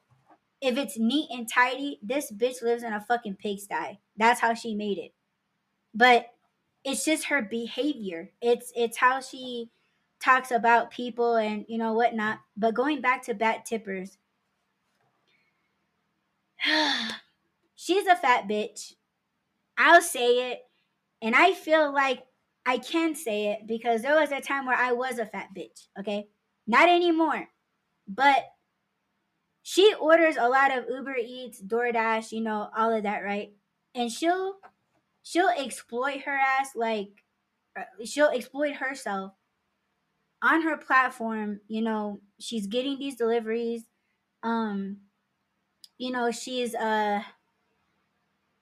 if 0.60 0.78
it's 0.78 0.98
neat 0.98 1.28
and 1.30 1.48
tidy. 1.48 1.98
This 2.02 2.32
bitch 2.32 2.62
lives 2.62 2.82
in 2.82 2.92
a 2.92 3.00
fucking 3.00 3.36
pigsty. 3.36 4.00
That's 4.16 4.40
how 4.40 4.54
she 4.54 4.74
made 4.74 4.98
it. 4.98 5.12
But 5.94 6.26
it's 6.84 7.04
just 7.04 7.26
her 7.26 7.42
behavior. 7.42 8.30
It's 8.40 8.72
it's 8.74 8.96
how 8.96 9.20
she 9.20 9.70
talks 10.22 10.50
about 10.50 10.90
people 10.90 11.36
and 11.36 11.66
you 11.68 11.78
know 11.78 11.92
whatnot. 11.92 12.38
But 12.56 12.74
going 12.74 13.00
back 13.00 13.24
to 13.24 13.34
bat 13.34 13.66
tippers, 13.66 14.16
she's 17.74 18.06
a 18.06 18.16
fat 18.16 18.48
bitch. 18.48 18.94
I'll 19.76 20.00
say 20.00 20.52
it. 20.52 20.60
And 21.22 21.34
I 21.34 21.52
feel 21.52 21.92
like 21.92 22.24
I 22.66 22.78
can 22.78 23.14
say 23.14 23.52
it 23.52 23.66
because 23.66 24.02
there 24.02 24.18
was 24.20 24.32
a 24.32 24.40
time 24.40 24.66
where 24.66 24.76
I 24.76 24.92
was 24.92 25.18
a 25.18 25.26
fat 25.26 25.48
bitch, 25.56 25.86
okay? 25.98 26.28
Not 26.66 26.88
anymore. 26.88 27.48
But 28.08 28.44
she 29.62 29.94
orders 29.94 30.36
a 30.36 30.48
lot 30.48 30.76
of 30.76 30.84
Uber 30.88 31.16
Eats, 31.18 31.60
DoorDash, 31.60 32.32
you 32.32 32.40
know, 32.40 32.68
all 32.76 32.92
of 32.92 33.02
that, 33.04 33.24
right? 33.24 33.52
And 33.94 34.12
she'll 34.12 34.56
she'll 35.22 35.48
exploit 35.48 36.22
her 36.22 36.36
ass 36.36 36.70
like 36.76 37.24
uh, 37.76 37.82
she'll 38.04 38.28
exploit 38.28 38.76
herself 38.76 39.32
on 40.42 40.62
her 40.62 40.76
platform, 40.76 41.60
you 41.66 41.82
know, 41.82 42.20
she's 42.38 42.66
getting 42.66 42.98
these 42.98 43.16
deliveries 43.16 43.82
um 44.42 44.98
you 45.98 46.12
know, 46.12 46.30
she's 46.30 46.74
uh 46.74 47.22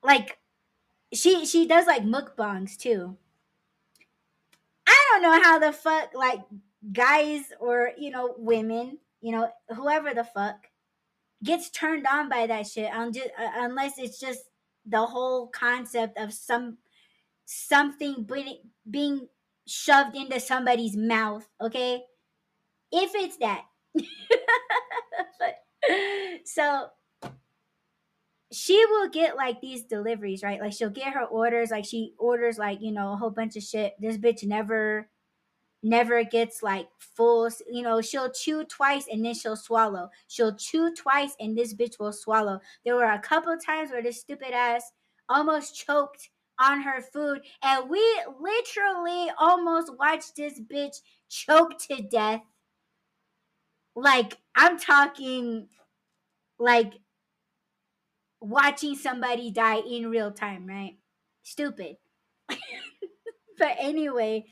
like 0.02 0.38
she 1.14 1.46
she 1.46 1.66
does 1.66 1.86
like 1.86 2.02
mukbangs 2.02 2.76
too. 2.76 3.16
I 4.86 4.98
don't 5.10 5.22
know 5.22 5.42
how 5.42 5.58
the 5.58 5.72
fuck 5.72 6.14
like 6.14 6.40
guys 6.92 7.44
or 7.60 7.92
you 7.96 8.10
know 8.10 8.34
women, 8.36 8.98
you 9.20 9.32
know 9.32 9.50
whoever 9.70 10.14
the 10.14 10.24
fuck 10.24 10.68
gets 11.42 11.70
turned 11.70 12.06
on 12.06 12.28
by 12.28 12.46
that 12.46 12.66
shit. 12.66 12.92
Uh, 12.92 13.10
unless 13.38 13.98
it's 13.98 14.18
just 14.18 14.40
the 14.86 15.06
whole 15.06 15.48
concept 15.48 16.18
of 16.18 16.32
some 16.32 16.78
something 17.44 18.26
being 18.88 19.28
shoved 19.66 20.16
into 20.16 20.40
somebody's 20.40 20.96
mouth. 20.96 21.48
Okay, 21.60 22.02
if 22.92 23.12
it's 23.14 23.36
that. 23.38 23.64
so 26.44 26.88
she 28.54 28.84
will 28.86 29.08
get 29.08 29.36
like 29.36 29.60
these 29.60 29.84
deliveries, 29.84 30.42
right? 30.42 30.60
Like 30.60 30.72
she'll 30.72 30.90
get 30.90 31.12
her 31.12 31.24
orders, 31.24 31.70
like 31.70 31.84
she 31.84 32.14
orders 32.18 32.58
like, 32.58 32.80
you 32.80 32.92
know, 32.92 33.12
a 33.12 33.16
whole 33.16 33.30
bunch 33.30 33.56
of 33.56 33.62
shit. 33.62 33.94
This 34.00 34.16
bitch 34.16 34.44
never 34.44 35.08
never 35.82 36.24
gets 36.24 36.62
like 36.62 36.88
full, 36.98 37.50
you 37.70 37.82
know, 37.82 38.00
she'll 38.00 38.30
chew 38.32 38.64
twice 38.64 39.06
and 39.12 39.24
then 39.24 39.34
she'll 39.34 39.56
swallow. 39.56 40.08
She'll 40.28 40.56
chew 40.56 40.94
twice 40.94 41.34
and 41.38 41.56
this 41.56 41.74
bitch 41.74 41.98
will 42.00 42.12
swallow. 42.12 42.60
There 42.84 42.96
were 42.96 43.04
a 43.04 43.18
couple 43.18 43.54
times 43.58 43.90
where 43.90 44.02
this 44.02 44.20
stupid 44.20 44.52
ass 44.52 44.90
almost 45.28 45.76
choked 45.76 46.30
on 46.58 46.80
her 46.80 47.02
food 47.02 47.40
and 47.62 47.90
we 47.90 48.00
literally 48.40 49.30
almost 49.38 49.92
watched 49.98 50.36
this 50.36 50.58
bitch 50.60 50.96
choke 51.28 51.78
to 51.90 52.02
death. 52.02 52.40
Like 53.94 54.38
I'm 54.54 54.78
talking 54.78 55.68
like 56.58 56.94
watching 58.44 58.94
somebody 58.96 59.50
die 59.50 59.80
in 59.80 60.10
real 60.10 60.32
time, 60.32 60.66
right? 60.66 60.98
Stupid. 61.42 61.96
but 62.48 63.76
anyway, 63.78 64.46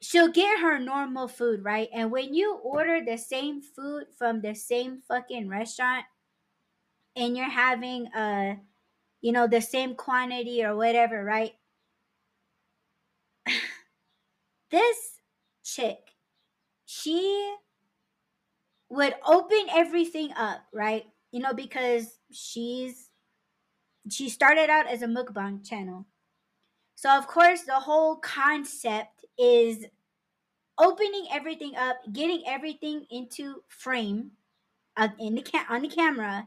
she'll 0.00 0.28
get 0.32 0.58
her 0.60 0.78
normal 0.78 1.28
food, 1.28 1.64
right? 1.64 1.88
And 1.92 2.10
when 2.10 2.34
you 2.34 2.54
order 2.56 3.00
the 3.04 3.16
same 3.16 3.60
food 3.62 4.06
from 4.16 4.40
the 4.40 4.54
same 4.54 5.02
fucking 5.06 5.48
restaurant 5.48 6.04
and 7.16 7.36
you're 7.36 7.48
having 7.50 8.06
a 8.14 8.56
you 9.20 9.32
know 9.32 9.46
the 9.46 9.60
same 9.60 9.94
quantity 9.96 10.64
or 10.64 10.76
whatever, 10.76 11.24
right? 11.24 11.54
this 14.70 15.20
chick, 15.64 16.14
she 16.86 17.54
would 18.88 19.14
open 19.26 19.66
everything 19.70 20.32
up, 20.36 20.60
right? 20.72 21.04
You 21.30 21.40
know, 21.40 21.52
because 21.52 22.17
she's 22.30 23.10
she 24.10 24.28
started 24.28 24.70
out 24.70 24.86
as 24.86 25.02
a 25.02 25.06
mukbang 25.06 25.66
channel. 25.68 26.06
So 26.94 27.10
of 27.16 27.26
course 27.26 27.62
the 27.62 27.80
whole 27.80 28.16
concept 28.16 29.24
is 29.38 29.86
opening 30.78 31.26
everything 31.32 31.76
up, 31.76 31.96
getting 32.12 32.42
everything 32.46 33.06
into 33.10 33.62
frame 33.68 34.32
uh, 34.96 35.08
in 35.18 35.34
the 35.34 35.42
ca- 35.42 35.66
on 35.68 35.82
the 35.82 35.88
camera. 35.88 36.46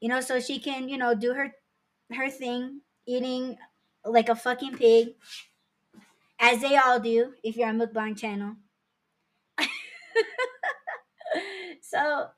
You 0.00 0.08
know, 0.08 0.20
so 0.20 0.40
she 0.40 0.58
can, 0.58 0.88
you 0.88 0.98
know, 0.98 1.14
do 1.14 1.32
her 1.34 1.52
her 2.12 2.30
thing, 2.30 2.80
eating 3.06 3.56
like 4.04 4.28
a 4.28 4.36
fucking 4.36 4.76
pig 4.76 5.14
as 6.38 6.60
they 6.60 6.76
all 6.76 7.00
do 7.00 7.32
if 7.42 7.56
you're 7.56 7.68
on 7.68 7.78
mukbang 7.78 8.16
channel. 8.16 8.56
so 11.82 12.28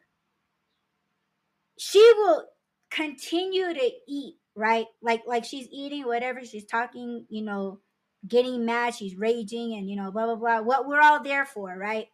she 1.78 1.98
will 2.16 2.44
continue 2.90 3.73
to 3.73 3.90
eat, 4.09 4.36
right? 4.55 4.86
Like 5.03 5.23
like 5.27 5.44
she's 5.44 5.69
eating 5.70 6.05
whatever 6.07 6.44
she's 6.44 6.65
talking, 6.65 7.27
you 7.28 7.43
know, 7.43 7.81
getting 8.27 8.65
mad, 8.65 8.94
she's 8.94 9.16
raging 9.16 9.74
and 9.74 9.89
you 9.89 9.97
know, 9.97 10.11
blah 10.11 10.27
blah 10.27 10.36
blah. 10.36 10.61
What 10.61 10.86
we're 10.86 11.01
all 11.01 11.23
there 11.23 11.44
for, 11.44 11.77
right? 11.77 12.07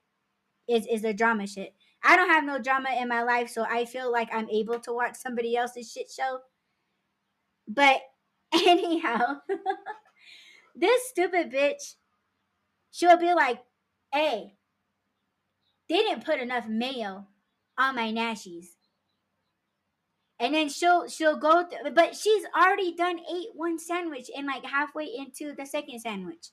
Is 0.68 0.86
is 0.86 1.02
the 1.02 1.14
drama 1.14 1.46
shit. 1.46 1.74
I 2.04 2.16
don't 2.16 2.30
have 2.30 2.44
no 2.44 2.58
drama 2.58 2.88
in 3.00 3.08
my 3.08 3.22
life, 3.22 3.48
so 3.50 3.64
I 3.68 3.84
feel 3.84 4.10
like 4.10 4.28
I'm 4.32 4.50
able 4.50 4.80
to 4.80 4.92
watch 4.92 5.16
somebody 5.16 5.56
else's 5.56 5.90
shit 5.90 6.10
show. 6.10 6.40
But 7.68 8.00
anyhow, 8.52 9.36
this 10.74 11.08
stupid 11.08 11.52
bitch, 11.52 11.94
she'll 12.90 13.18
be 13.18 13.34
like, 13.34 13.60
hey, 14.12 14.56
they 15.88 15.96
didn't 15.96 16.24
put 16.24 16.40
enough 16.40 16.66
mayo 16.68 17.26
on 17.78 17.94
my 17.94 18.10
nashies 18.10 18.66
and 20.38 20.54
then 20.54 20.68
she'll 20.68 21.08
she'll 21.08 21.36
go 21.36 21.64
th- 21.68 21.94
but 21.94 22.16
she's 22.16 22.44
already 22.56 22.94
done 22.94 23.18
ate 23.20 23.48
one 23.54 23.78
sandwich 23.78 24.30
and 24.36 24.46
like 24.46 24.64
halfway 24.64 25.06
into 25.06 25.54
the 25.54 25.66
second 25.66 26.00
sandwich 26.00 26.48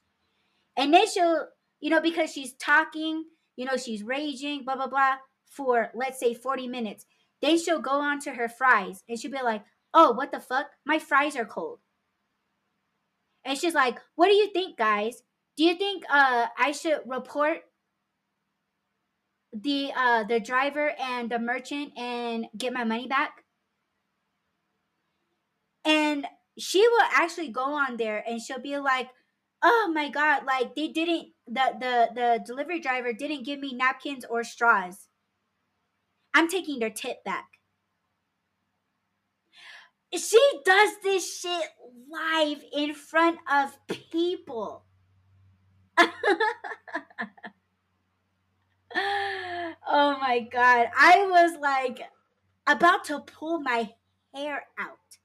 and 0.77 0.93
then 0.93 1.07
she'll 1.07 1.47
you 1.79 1.89
know 1.89 2.01
because 2.01 2.31
she's 2.31 2.53
talking 2.53 3.25
you 3.55 3.65
know 3.65 3.77
she's 3.77 4.03
raging 4.03 4.63
blah 4.63 4.75
blah 4.75 4.87
blah 4.87 5.15
for 5.47 5.89
let's 5.95 6.19
say 6.19 6.33
40 6.33 6.67
minutes 6.67 7.05
then 7.41 7.57
she'll 7.57 7.81
go 7.81 8.01
on 8.01 8.19
to 8.21 8.31
her 8.33 8.49
fries 8.49 9.03
and 9.09 9.19
she'll 9.19 9.31
be 9.31 9.41
like 9.43 9.63
oh 9.93 10.11
what 10.11 10.31
the 10.31 10.39
fuck 10.39 10.67
my 10.85 10.99
fries 10.99 11.35
are 11.35 11.45
cold 11.45 11.79
And 13.43 13.57
she's 13.57 13.73
like, 13.73 13.99
"What 14.15 14.27
do 14.27 14.33
you 14.33 14.49
think, 14.51 14.77
guys? 14.77 15.23
Do 15.57 15.63
you 15.65 15.75
think 15.75 16.05
uh 16.09 16.47
I 16.57 16.71
should 16.71 17.01
report 17.05 17.63
the 19.53 19.91
uh 19.95 20.23
the 20.23 20.39
driver 20.39 20.91
and 20.99 21.29
the 21.29 21.39
merchant 21.39 21.97
and 21.97 22.47
get 22.57 22.73
my 22.73 22.83
money 22.83 23.07
back?" 23.07 23.43
And 25.85 26.27
she 26.57 26.87
will 26.87 27.07
actually 27.11 27.49
go 27.49 27.73
on 27.73 27.97
there 27.97 28.23
and 28.27 28.41
she'll 28.41 28.59
be 28.59 28.77
like, 28.77 29.09
"Oh 29.61 29.91
my 29.93 30.09
god, 30.09 30.45
like 30.45 30.75
they 30.75 30.87
didn't 30.89 31.33
the 31.47 31.75
the 31.79 32.09
the 32.15 32.43
delivery 32.45 32.79
driver 32.79 33.13
didn't 33.13 33.43
give 33.45 33.59
me 33.59 33.73
napkins 33.73 34.25
or 34.25 34.43
straws. 34.43 35.07
I'm 36.33 36.47
taking 36.47 36.79
their 36.79 36.89
tip 36.89 37.23
back." 37.23 37.59
She 40.13 40.39
does 40.65 40.99
this 41.01 41.39
shit 41.39 41.71
live 42.07 42.63
in 42.71 42.93
front 42.93 43.39
of 43.51 43.79
people. 43.87 44.85
oh 48.95 50.17
my 50.19 50.39
god. 50.51 50.89
I 50.97 51.25
was 51.29 51.57
like 51.59 52.01
about 52.67 53.05
to 53.05 53.21
pull 53.21 53.61
my 53.61 53.93
hair 54.33 54.67
out. 54.79 55.18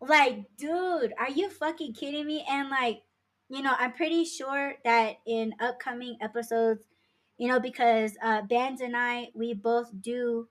Like, 0.00 0.44
dude, 0.56 1.12
are 1.18 1.30
you 1.30 1.50
fucking 1.50 1.94
kidding 1.94 2.26
me? 2.26 2.44
And 2.48 2.70
like, 2.70 3.02
you 3.48 3.62
know, 3.62 3.74
I'm 3.78 3.92
pretty 3.92 4.24
sure 4.24 4.74
that 4.84 5.16
in 5.26 5.54
upcoming 5.60 6.18
episodes, 6.20 6.84
you 7.36 7.48
know, 7.48 7.58
because 7.60 8.16
uh 8.22 8.42
Bandz 8.42 8.80
and 8.80 8.96
I, 8.96 9.28
we 9.34 9.54
both 9.54 9.90
do 10.00 10.48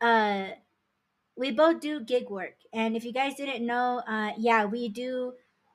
uh 0.00 0.48
we 1.36 1.50
both 1.52 1.80
do 1.80 2.00
gig 2.00 2.28
work. 2.30 2.56
And 2.72 2.96
if 2.96 3.04
you 3.04 3.12
guys 3.12 3.34
didn't 3.34 3.66
know, 3.66 4.02
uh 4.06 4.32
yeah, 4.38 4.64
we 4.64 4.88
do 4.88 5.32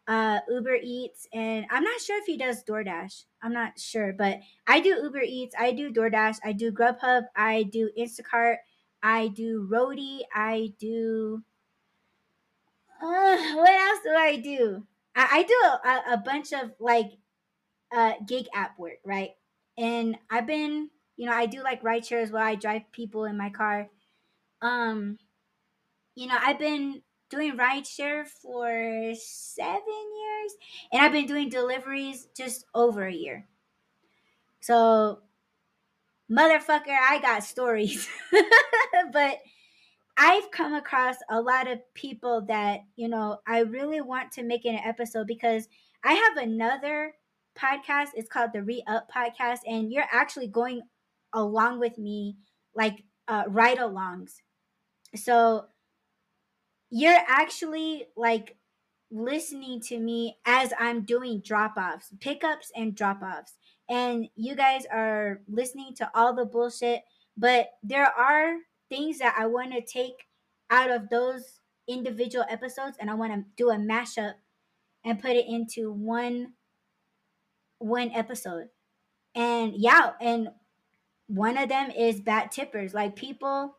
uh 0.07 0.39
Uber 0.49 0.77
Eats. 0.81 1.27
And 1.33 1.65
I'm 1.69 1.83
not 1.83 1.99
sure 1.99 2.17
if 2.19 2.25
he 2.25 2.37
does 2.37 2.63
DoorDash. 2.63 3.25
I'm 3.41 3.53
not 3.53 3.79
sure, 3.79 4.13
but 4.13 4.39
I 4.67 4.79
do 4.79 4.99
Uber 5.03 5.21
Eats, 5.21 5.55
I 5.59 5.71
do 5.71 5.91
DoorDash, 5.91 6.37
I 6.43 6.53
do 6.53 6.71
Grubhub, 6.71 7.23
I 7.35 7.63
do 7.63 7.89
Instacart, 7.99 8.57
I 9.01 9.27
do 9.27 9.67
Roadie, 9.69 10.21
I 10.33 10.73
do 10.79 11.43
uh, 13.03 13.37
what 13.55 13.69
else 13.69 13.99
do 14.03 14.11
I 14.11 14.37
do? 14.37 14.87
I, 15.15 15.27
I 15.39 15.43
do 15.43 15.89
a, 15.89 16.13
a 16.13 16.17
bunch 16.17 16.53
of 16.53 16.71
like 16.79 17.11
uh 17.95 18.13
gig 18.27 18.47
app 18.53 18.77
work, 18.79 18.99
right? 19.05 19.31
And 19.77 20.17
I've 20.29 20.47
been, 20.47 20.89
you 21.17 21.27
know, 21.27 21.33
I 21.33 21.45
do 21.45 21.63
like 21.63 21.83
rideshare 21.83 22.21
as 22.21 22.31
well. 22.31 22.43
I 22.43 22.55
drive 22.55 22.91
people 22.91 23.25
in 23.25 23.37
my 23.37 23.49
car. 23.49 23.89
Um, 24.61 25.17
you 26.15 26.27
know, 26.27 26.37
I've 26.39 26.59
been 26.59 27.01
doing 27.29 27.57
rideshare 27.57 28.27
for 28.27 29.13
seven 29.15 29.81
years, 29.83 30.53
and 30.91 31.01
I've 31.01 31.11
been 31.11 31.25
doing 31.25 31.49
deliveries 31.49 32.27
just 32.35 32.65
over 32.75 33.05
a 33.07 33.13
year. 33.13 33.47
So, 34.61 35.19
motherfucker, 36.31 36.89
I 36.89 37.19
got 37.21 37.43
stories, 37.43 38.07
but 39.11 39.39
I've 40.17 40.51
come 40.51 40.73
across 40.73 41.15
a 41.29 41.41
lot 41.41 41.67
of 41.67 41.79
people 41.93 42.41
that, 42.47 42.81
you 42.95 43.07
know, 43.07 43.39
I 43.47 43.59
really 43.59 44.01
want 44.01 44.31
to 44.33 44.43
make 44.43 44.65
an 44.65 44.75
episode 44.75 45.27
because 45.27 45.67
I 46.03 46.13
have 46.13 46.37
another 46.37 47.15
podcast. 47.57 48.09
It's 48.15 48.29
called 48.29 48.51
the 48.53 48.63
Re 48.63 48.83
Up 48.87 49.09
Podcast, 49.13 49.59
and 49.65 49.91
you're 49.91 50.05
actually 50.11 50.47
going 50.47 50.81
along 51.33 51.79
with 51.79 51.97
me, 51.97 52.37
like 52.75 53.03
uh, 53.27 53.43
ride 53.47 53.77
alongs. 53.77 54.33
So 55.15 55.65
you're 56.89 57.19
actually 57.27 58.05
like 58.15 58.55
listening 59.11 59.79
to 59.79 59.99
me 59.99 60.37
as 60.45 60.73
I'm 60.79 61.05
doing 61.05 61.41
drop 61.43 61.75
offs, 61.77 62.09
pickups, 62.19 62.71
and 62.75 62.95
drop 62.95 63.21
offs. 63.23 63.53
And 63.89 64.27
you 64.35 64.55
guys 64.55 64.85
are 64.91 65.41
listening 65.47 65.93
to 65.97 66.09
all 66.13 66.35
the 66.35 66.45
bullshit, 66.45 67.01
but 67.35 67.69
there 67.81 68.07
are 68.07 68.57
things 68.89 69.19
that 69.19 69.35
I 69.37 69.45
want 69.45 69.73
to 69.73 69.81
take 69.81 70.27
out 70.69 70.91
of 70.91 71.09
those 71.09 71.59
individual 71.87 72.45
episodes 72.49 72.97
and 72.99 73.09
I 73.09 73.13
want 73.13 73.33
to 73.33 73.43
do 73.57 73.69
a 73.69 73.75
mashup 73.75 74.33
and 75.03 75.21
put 75.21 75.31
it 75.31 75.45
into 75.47 75.91
one 75.91 76.53
one 77.79 78.11
episode. 78.11 78.69
And 79.35 79.73
yeah, 79.75 80.11
and 80.21 80.49
one 81.27 81.57
of 81.57 81.69
them 81.69 81.91
is 81.91 82.21
bad 82.21 82.51
tippers. 82.51 82.93
Like 82.93 83.15
people, 83.15 83.75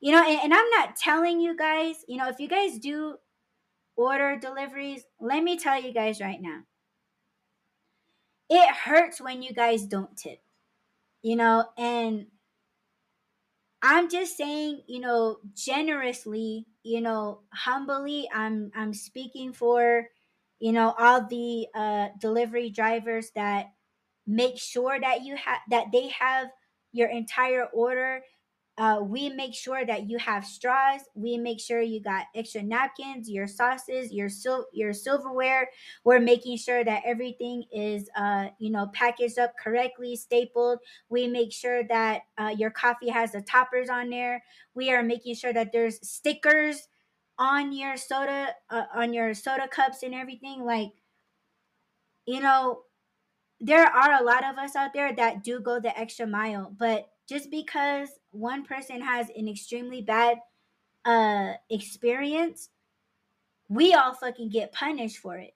you 0.00 0.12
know, 0.12 0.24
and, 0.24 0.40
and 0.44 0.54
I'm 0.54 0.70
not 0.70 0.96
telling 0.96 1.40
you 1.40 1.56
guys, 1.56 2.04
you 2.08 2.16
know, 2.16 2.28
if 2.28 2.40
you 2.40 2.48
guys 2.48 2.78
do 2.78 3.16
order 3.96 4.38
deliveries, 4.38 5.04
let 5.20 5.42
me 5.42 5.58
tell 5.58 5.80
you 5.80 5.92
guys 5.92 6.20
right 6.20 6.40
now. 6.40 6.60
It 8.48 8.74
hurts 8.74 9.20
when 9.20 9.42
you 9.42 9.52
guys 9.52 9.84
don't 9.84 10.16
tip. 10.16 10.40
You 11.22 11.36
know, 11.36 11.64
and 11.78 12.26
I'm 13.84 14.08
just 14.08 14.36
saying, 14.38 14.82
you 14.88 15.00
know, 15.00 15.38
generously, 15.54 16.66
you 16.82 17.02
know, 17.02 17.42
humbly, 17.52 18.28
I'm 18.32 18.72
I'm 18.74 18.94
speaking 18.94 19.52
for, 19.52 20.08
you 20.58 20.72
know, 20.72 20.94
all 20.98 21.26
the 21.26 21.68
uh 21.74 22.08
delivery 22.18 22.70
drivers 22.70 23.30
that 23.36 23.74
make 24.26 24.58
sure 24.58 24.98
that 25.00 25.22
you 25.24 25.36
have 25.36 25.60
that 25.70 25.92
they 25.92 26.08
have 26.08 26.48
your 26.92 27.08
entire 27.10 27.66
order 27.66 28.22
uh, 28.76 28.98
we 29.02 29.28
make 29.30 29.54
sure 29.54 29.84
that 29.86 30.08
you 30.10 30.18
have 30.18 30.44
straws. 30.44 31.00
We 31.14 31.38
make 31.38 31.60
sure 31.60 31.80
you 31.80 32.00
got 32.02 32.26
extra 32.34 32.62
napkins, 32.62 33.30
your 33.30 33.46
sauces, 33.46 34.12
your 34.12 34.28
sil- 34.28 34.66
your 34.72 34.92
silverware. 34.92 35.70
We're 36.04 36.18
making 36.20 36.56
sure 36.58 36.82
that 36.84 37.02
everything 37.06 37.64
is, 37.72 38.08
uh, 38.16 38.48
you 38.58 38.70
know, 38.70 38.88
packaged 38.92 39.38
up 39.38 39.54
correctly, 39.62 40.16
stapled. 40.16 40.80
We 41.08 41.28
make 41.28 41.52
sure 41.52 41.84
that 41.84 42.22
uh, 42.36 42.54
your 42.56 42.70
coffee 42.70 43.10
has 43.10 43.32
the 43.32 43.42
toppers 43.42 43.88
on 43.88 44.10
there. 44.10 44.42
We 44.74 44.90
are 44.90 45.02
making 45.02 45.36
sure 45.36 45.52
that 45.52 45.70
there's 45.72 46.06
stickers 46.08 46.88
on 47.38 47.72
your 47.72 47.96
soda, 47.96 48.54
uh, 48.70 48.84
on 48.94 49.12
your 49.12 49.34
soda 49.34 49.68
cups 49.68 50.02
and 50.02 50.14
everything. 50.14 50.64
Like, 50.64 50.92
you 52.26 52.40
know, 52.40 52.82
there 53.60 53.86
are 53.86 54.20
a 54.20 54.24
lot 54.24 54.44
of 54.44 54.58
us 54.58 54.76
out 54.76 54.92
there 54.94 55.14
that 55.14 55.44
do 55.44 55.60
go 55.60 55.80
the 55.80 55.98
extra 55.98 56.26
mile, 56.26 56.74
but 56.78 57.08
just 57.28 57.50
because 57.50 58.08
one 58.30 58.64
person 58.64 59.00
has 59.00 59.28
an 59.36 59.48
extremely 59.48 60.02
bad 60.02 60.38
uh 61.04 61.52
experience, 61.70 62.70
we 63.68 63.94
all 63.94 64.14
fucking 64.14 64.48
get 64.50 64.72
punished 64.72 65.18
for 65.18 65.36
it. 65.36 65.54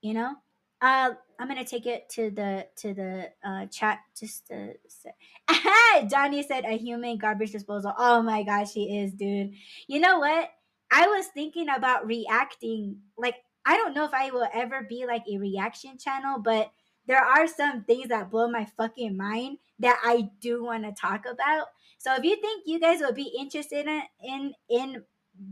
You 0.00 0.14
know? 0.14 0.34
Uh 0.80 1.10
I'm 1.38 1.48
gonna 1.48 1.64
take 1.64 1.86
it 1.86 2.08
to 2.10 2.30
the 2.30 2.66
to 2.76 2.94
the 2.94 3.30
uh 3.44 3.66
chat 3.66 4.00
just 4.18 4.46
to 4.48 4.74
say 4.88 5.10
Johnny 6.08 6.42
said 6.42 6.64
a 6.64 6.76
human 6.76 7.18
garbage 7.18 7.52
disposal. 7.52 7.92
Oh 7.96 8.22
my 8.22 8.42
gosh, 8.42 8.72
she 8.72 8.98
is, 8.98 9.12
dude. 9.12 9.52
You 9.86 10.00
know 10.00 10.18
what? 10.18 10.50
I 10.90 11.06
was 11.08 11.26
thinking 11.28 11.68
about 11.68 12.06
reacting. 12.06 12.98
Like, 13.16 13.36
I 13.66 13.76
don't 13.76 13.94
know 13.94 14.04
if 14.04 14.14
I 14.14 14.30
will 14.30 14.46
ever 14.52 14.86
be 14.88 15.06
like 15.06 15.24
a 15.28 15.38
reaction 15.38 15.98
channel, 15.98 16.38
but 16.38 16.70
there 17.06 17.22
are 17.22 17.46
some 17.46 17.84
things 17.84 18.08
that 18.08 18.30
blow 18.30 18.48
my 18.48 18.64
fucking 18.76 19.16
mind 19.16 19.58
that 19.78 20.00
I 20.04 20.30
do 20.40 20.64
want 20.64 20.84
to 20.84 20.92
talk 20.92 21.24
about. 21.26 21.66
So 21.98 22.14
if 22.14 22.24
you 22.24 22.36
think 22.36 22.64
you 22.66 22.80
guys 22.80 23.00
would 23.00 23.14
be 23.14 23.32
interested 23.38 23.86
in 23.86 24.02
in, 24.22 24.54
in 24.68 25.02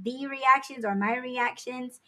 the 0.03 0.27
reactions 0.27 0.85
or 0.85 0.95
my 0.95 1.17
reactions 1.17 2.01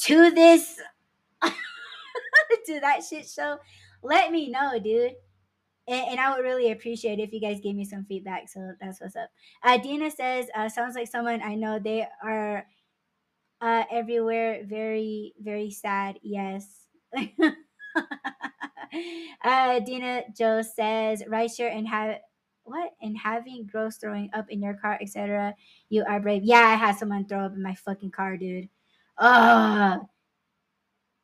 to 0.00 0.30
this 0.30 0.80
to 2.66 2.80
that 2.80 3.02
shit 3.08 3.28
show, 3.28 3.58
let 4.02 4.32
me 4.32 4.50
know, 4.50 4.78
dude. 4.78 5.12
And, 5.86 6.08
and, 6.08 6.20
I 6.20 6.34
would 6.34 6.42
really 6.42 6.72
appreciate 6.72 7.18
if 7.18 7.30
you 7.30 7.42
guys 7.42 7.60
gave 7.60 7.74
me 7.74 7.84
some 7.84 8.06
feedback. 8.06 8.48
So 8.48 8.72
that's 8.80 9.02
what's 9.02 9.16
up. 9.16 9.28
Uh, 9.62 9.76
Dena 9.76 10.10
says, 10.10 10.46
uh, 10.54 10.70
sounds 10.70 10.94
like 10.94 11.08
someone 11.08 11.42
I 11.42 11.56
know. 11.56 11.78
They 11.78 12.06
are 12.22 12.64
uh, 13.60 13.84
everywhere. 13.90 14.62
Very, 14.64 15.34
very 15.38 15.70
sad. 15.70 16.18
Yes. 16.22 16.86
uh, 19.44 19.80
Dena 19.80 20.22
Jo 20.36 20.62
says, 20.62 21.22
rideshare 21.24 21.76
and 21.76 21.88
have 21.88 22.18
what 22.64 22.92
and 23.02 23.16
having 23.16 23.66
gross 23.70 23.96
throwing 23.96 24.30
up 24.32 24.50
in 24.50 24.62
your 24.62 24.74
car, 24.74 24.98
etc. 25.00 25.54
You 25.90 26.04
are 26.08 26.20
brave. 26.20 26.42
Yeah, 26.44 26.60
I 26.60 26.74
had 26.74 26.96
someone 26.96 27.26
throw 27.26 27.40
up 27.40 27.52
in 27.52 27.62
my 27.62 27.74
fucking 27.74 28.10
car, 28.10 28.36
dude. 28.36 28.68
Oh, 29.18 30.00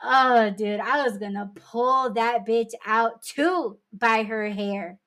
oh, 0.03 0.51
dude, 0.51 0.81
I 0.81 1.03
was 1.03 1.19
gonna 1.19 1.51
pull 1.55 2.13
that 2.15 2.47
bitch 2.47 2.73
out 2.85 3.23
too 3.23 3.79
by 3.93 4.23
her 4.23 4.51
hair. 4.51 4.99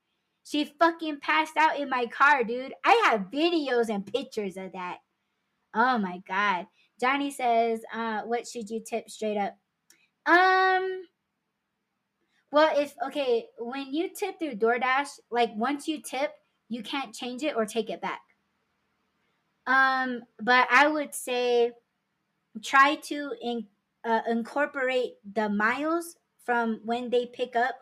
She 0.44 0.66
fucking 0.66 1.20
passed 1.22 1.56
out 1.56 1.80
in 1.80 1.90
my 1.90 2.08
car, 2.08 2.44
dude. 2.44 2.74
I 2.84 3.02
have 3.06 3.32
videos 3.32 3.90
and 3.90 4.06
pictures 4.06 4.58
of 4.58 4.74
that. 4.74 4.98
Oh 5.74 5.98
my 5.98 6.22
god. 6.28 6.68
Johnny 7.00 7.32
says, 7.32 7.82
uh, 7.94 8.22
what 8.22 8.48
should 8.48 8.70
you 8.70 8.82
tip 8.86 9.10
straight 9.10 9.38
up? 9.38 9.56
Um, 10.26 11.04
well, 12.54 12.72
if 12.78 12.94
okay, 13.08 13.48
when 13.58 13.92
you 13.92 14.10
tip 14.14 14.38
through 14.38 14.58
DoorDash, 14.58 15.20
like 15.32 15.50
once 15.56 15.88
you 15.88 16.00
tip, 16.04 16.34
you 16.70 16.84
can't 16.84 17.12
change 17.12 17.42
it 17.42 17.56
or 17.56 17.66
take 17.66 17.90
it 17.90 18.00
back. 18.00 18.22
Um, 19.66 20.22
but 20.40 20.68
I 20.70 20.88
would 20.88 21.16
say 21.16 21.72
try 22.64 22.96
to 23.08 23.32
in 23.42 23.66
uh, 24.06 24.22
incorporate 24.30 25.14
the 25.34 25.50
miles 25.50 26.16
from 26.46 26.82
when 26.86 27.10
they 27.10 27.26
pick 27.26 27.56
up 27.56 27.74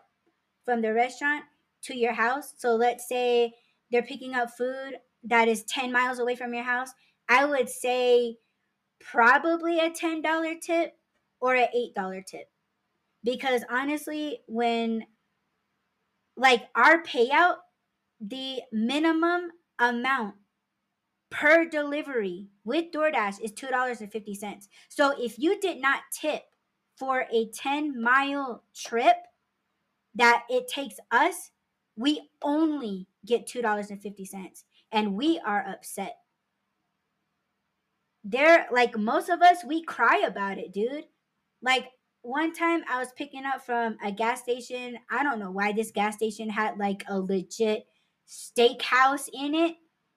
from 0.64 0.80
the 0.80 0.94
restaurant 0.94 1.44
to 1.82 1.94
your 1.94 2.14
house. 2.14 2.54
So 2.56 2.74
let's 2.74 3.06
say 3.06 3.52
they're 3.90 4.02
picking 4.02 4.34
up 4.34 4.52
food 4.56 4.94
that 5.24 5.48
is 5.48 5.64
10 5.64 5.92
miles 5.92 6.18
away 6.18 6.34
from 6.34 6.54
your 6.54 6.64
house. 6.64 6.92
I 7.28 7.44
would 7.44 7.68
say 7.68 8.38
probably 9.00 9.80
a 9.80 9.90
$10 9.90 10.60
tip 10.62 10.94
or 11.40 11.56
an 11.56 11.68
$8 11.76 12.24
tip. 12.24 12.51
Because 13.24 13.62
honestly, 13.70 14.40
when 14.46 15.04
like 16.36 16.68
our 16.74 17.02
payout, 17.02 17.56
the 18.20 18.60
minimum 18.72 19.50
amount 19.78 20.34
per 21.30 21.64
delivery 21.64 22.48
with 22.64 22.92
DoorDash 22.92 23.40
is 23.40 23.52
$2.50. 23.52 24.68
So 24.88 25.14
if 25.18 25.38
you 25.38 25.58
did 25.60 25.80
not 25.80 26.00
tip 26.12 26.42
for 26.96 27.26
a 27.32 27.50
10 27.54 28.00
mile 28.00 28.62
trip 28.74 29.16
that 30.14 30.44
it 30.48 30.68
takes 30.68 30.96
us, 31.10 31.50
we 31.96 32.28
only 32.42 33.06
get 33.26 33.46
$2.50 33.46 34.64
and 34.92 35.14
we 35.14 35.40
are 35.44 35.66
upset. 35.66 36.16
There, 38.24 38.66
like 38.70 38.96
most 38.96 39.28
of 39.28 39.42
us, 39.42 39.64
we 39.64 39.82
cry 39.82 40.22
about 40.26 40.58
it, 40.58 40.72
dude. 40.72 41.06
Like 41.60 41.86
one 42.22 42.52
time 42.52 42.82
I 42.88 42.98
was 42.98 43.12
picking 43.12 43.44
up 43.44 43.64
from 43.66 43.96
a 44.02 44.12
gas 44.12 44.42
station. 44.42 44.98
I 45.10 45.22
don't 45.22 45.38
know 45.38 45.50
why 45.50 45.72
this 45.72 45.90
gas 45.90 46.16
station 46.16 46.48
had 46.48 46.78
like 46.78 47.04
a 47.08 47.18
legit 47.20 47.86
steakhouse 48.28 49.28
in 49.32 49.54
it, 49.54 49.76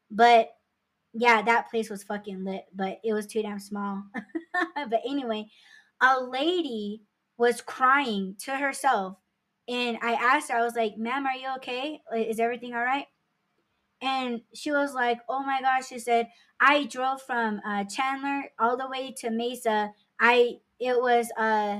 but 0.09 0.49
yeah, 1.13 1.41
that 1.41 1.69
place 1.69 1.89
was 1.89 2.03
fucking 2.03 2.43
lit, 2.43 2.65
but 2.73 2.99
it 3.03 3.13
was 3.13 3.25
too 3.25 3.41
damn 3.41 3.59
small. 3.59 4.03
but 4.75 5.01
anyway, 5.07 5.47
a 6.01 6.21
lady 6.21 7.01
was 7.37 7.61
crying 7.61 8.35
to 8.43 8.55
herself. 8.55 9.17
And 9.67 9.97
I 10.01 10.13
asked 10.13 10.51
her, 10.51 10.57
I 10.57 10.63
was 10.63 10.75
like, 10.75 10.97
ma'am, 10.97 11.25
are 11.25 11.35
you 11.35 11.47
okay? 11.57 12.01
Is 12.15 12.39
everything 12.39 12.73
all 12.73 12.83
right? 12.83 13.07
And 14.01 14.41
she 14.53 14.71
was 14.71 14.93
like, 14.93 15.19
oh 15.27 15.43
my 15.43 15.61
gosh. 15.61 15.87
She 15.87 15.99
said, 15.99 16.27
I 16.59 16.83
drove 16.83 17.21
from 17.21 17.61
uh, 17.65 17.85
Chandler 17.85 18.51
all 18.59 18.77
the 18.77 18.87
way 18.87 19.13
to 19.19 19.31
Mesa. 19.31 19.91
I, 20.19 20.57
it 20.79 21.01
was 21.01 21.29
uh, 21.37 21.79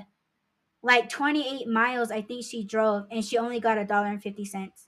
like 0.85 1.09
28 1.09 1.67
miles, 1.67 2.11
I 2.11 2.21
think 2.21 2.45
she 2.45 2.63
drove, 2.63 3.07
and 3.09 3.25
she 3.25 3.37
only 3.37 3.59
got 3.59 3.77
a 3.79 3.85
dollar 3.85 4.07
and 4.07 4.21
50 4.21 4.45
cents. 4.45 4.87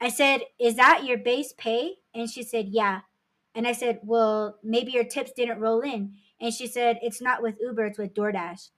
I 0.00 0.08
said, 0.08 0.42
is 0.60 0.76
that 0.76 1.04
your 1.04 1.18
base 1.18 1.52
pay? 1.58 1.94
And 2.14 2.30
she 2.30 2.42
said, 2.42 2.68
yeah. 2.68 3.00
And 3.54 3.66
I 3.66 3.72
said, 3.72 4.00
Well, 4.02 4.58
maybe 4.62 4.92
your 4.92 5.04
tips 5.04 5.32
didn't 5.32 5.60
roll 5.60 5.80
in. 5.80 6.14
And 6.40 6.52
she 6.52 6.66
said, 6.66 6.98
It's 7.02 7.20
not 7.20 7.42
with 7.42 7.56
Uber, 7.60 7.86
it's 7.86 7.98
with 7.98 8.14
DoorDash. 8.14 8.70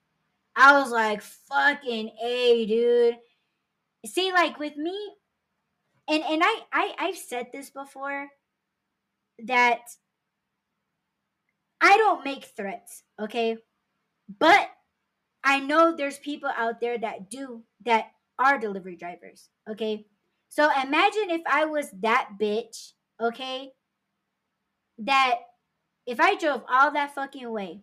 I 0.56 0.78
was 0.78 0.90
like, 0.90 1.20
fucking 1.20 2.10
A, 2.22 2.66
dude. 2.66 3.16
See, 4.06 4.32
like 4.32 4.58
with 4.58 4.76
me, 4.76 4.96
and 6.08 6.22
and 6.22 6.42
I, 6.44 6.60
I 6.72 6.94
I've 6.98 7.16
said 7.16 7.46
this 7.52 7.70
before 7.70 8.28
that 9.44 9.80
I 11.80 11.96
don't 11.96 12.24
make 12.24 12.44
threats, 12.44 13.02
okay? 13.18 13.56
But 14.38 14.68
I 15.44 15.60
know 15.60 15.94
there's 15.94 16.18
people 16.18 16.50
out 16.56 16.80
there 16.80 16.98
that 16.98 17.30
do 17.30 17.64
that 17.84 18.06
are 18.38 18.58
delivery 18.58 18.96
drivers, 18.96 19.50
okay? 19.70 20.06
So 20.48 20.70
imagine 20.82 21.30
if 21.30 21.42
I 21.46 21.66
was 21.66 21.90
that 22.00 22.30
bitch, 22.40 22.92
okay? 23.20 23.72
that 24.98 25.34
if 26.06 26.20
I 26.20 26.36
drove 26.36 26.62
all 26.68 26.92
that 26.92 27.14
fucking 27.14 27.50
way, 27.50 27.80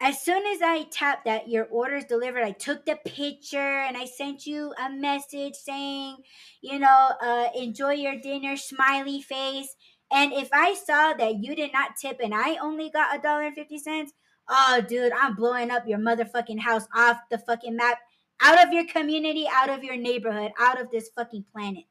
as 0.00 0.22
soon 0.22 0.46
as 0.46 0.62
I 0.62 0.84
tapped 0.84 1.24
that 1.24 1.48
your 1.48 1.64
order's 1.64 2.04
delivered, 2.04 2.44
I 2.44 2.52
took 2.52 2.86
the 2.86 2.96
picture 3.04 3.80
and 3.80 3.96
I 3.96 4.04
sent 4.04 4.46
you 4.46 4.72
a 4.80 4.88
message 4.90 5.54
saying, 5.54 6.18
you 6.62 6.78
know, 6.78 7.10
uh, 7.20 7.48
enjoy 7.56 7.94
your 7.94 8.16
dinner, 8.20 8.56
smiley 8.56 9.20
face. 9.20 9.74
And 10.12 10.32
if 10.32 10.50
I 10.52 10.74
saw 10.74 11.14
that 11.14 11.42
you 11.42 11.56
did 11.56 11.72
not 11.72 11.96
tip 12.00 12.20
and 12.22 12.32
I 12.32 12.56
only 12.62 12.90
got 12.90 13.16
a 13.16 13.20
dollar 13.20 13.46
and 13.46 13.54
fifty 13.56 13.78
cents, 13.78 14.12
oh 14.48 14.80
dude, 14.86 15.12
I'm 15.12 15.34
blowing 15.34 15.70
up 15.70 15.86
your 15.86 15.98
motherfucking 15.98 16.60
house 16.60 16.86
off 16.94 17.18
the 17.30 17.38
fucking 17.38 17.76
map, 17.76 17.98
out 18.40 18.64
of 18.64 18.72
your 18.72 18.86
community, 18.86 19.46
out 19.52 19.70
of 19.70 19.84
your 19.84 19.96
neighborhood, 19.96 20.52
out 20.58 20.80
of 20.80 20.90
this 20.90 21.10
fucking 21.14 21.44
planet. 21.52 21.84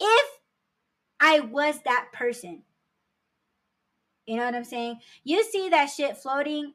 If 0.00 0.30
I 1.20 1.40
was 1.40 1.80
that 1.84 2.08
person. 2.12 2.62
You 4.26 4.36
know 4.36 4.44
what 4.44 4.54
I'm 4.54 4.64
saying? 4.64 5.00
You 5.24 5.44
see 5.44 5.68
that 5.68 5.86
shit 5.86 6.16
floating 6.16 6.72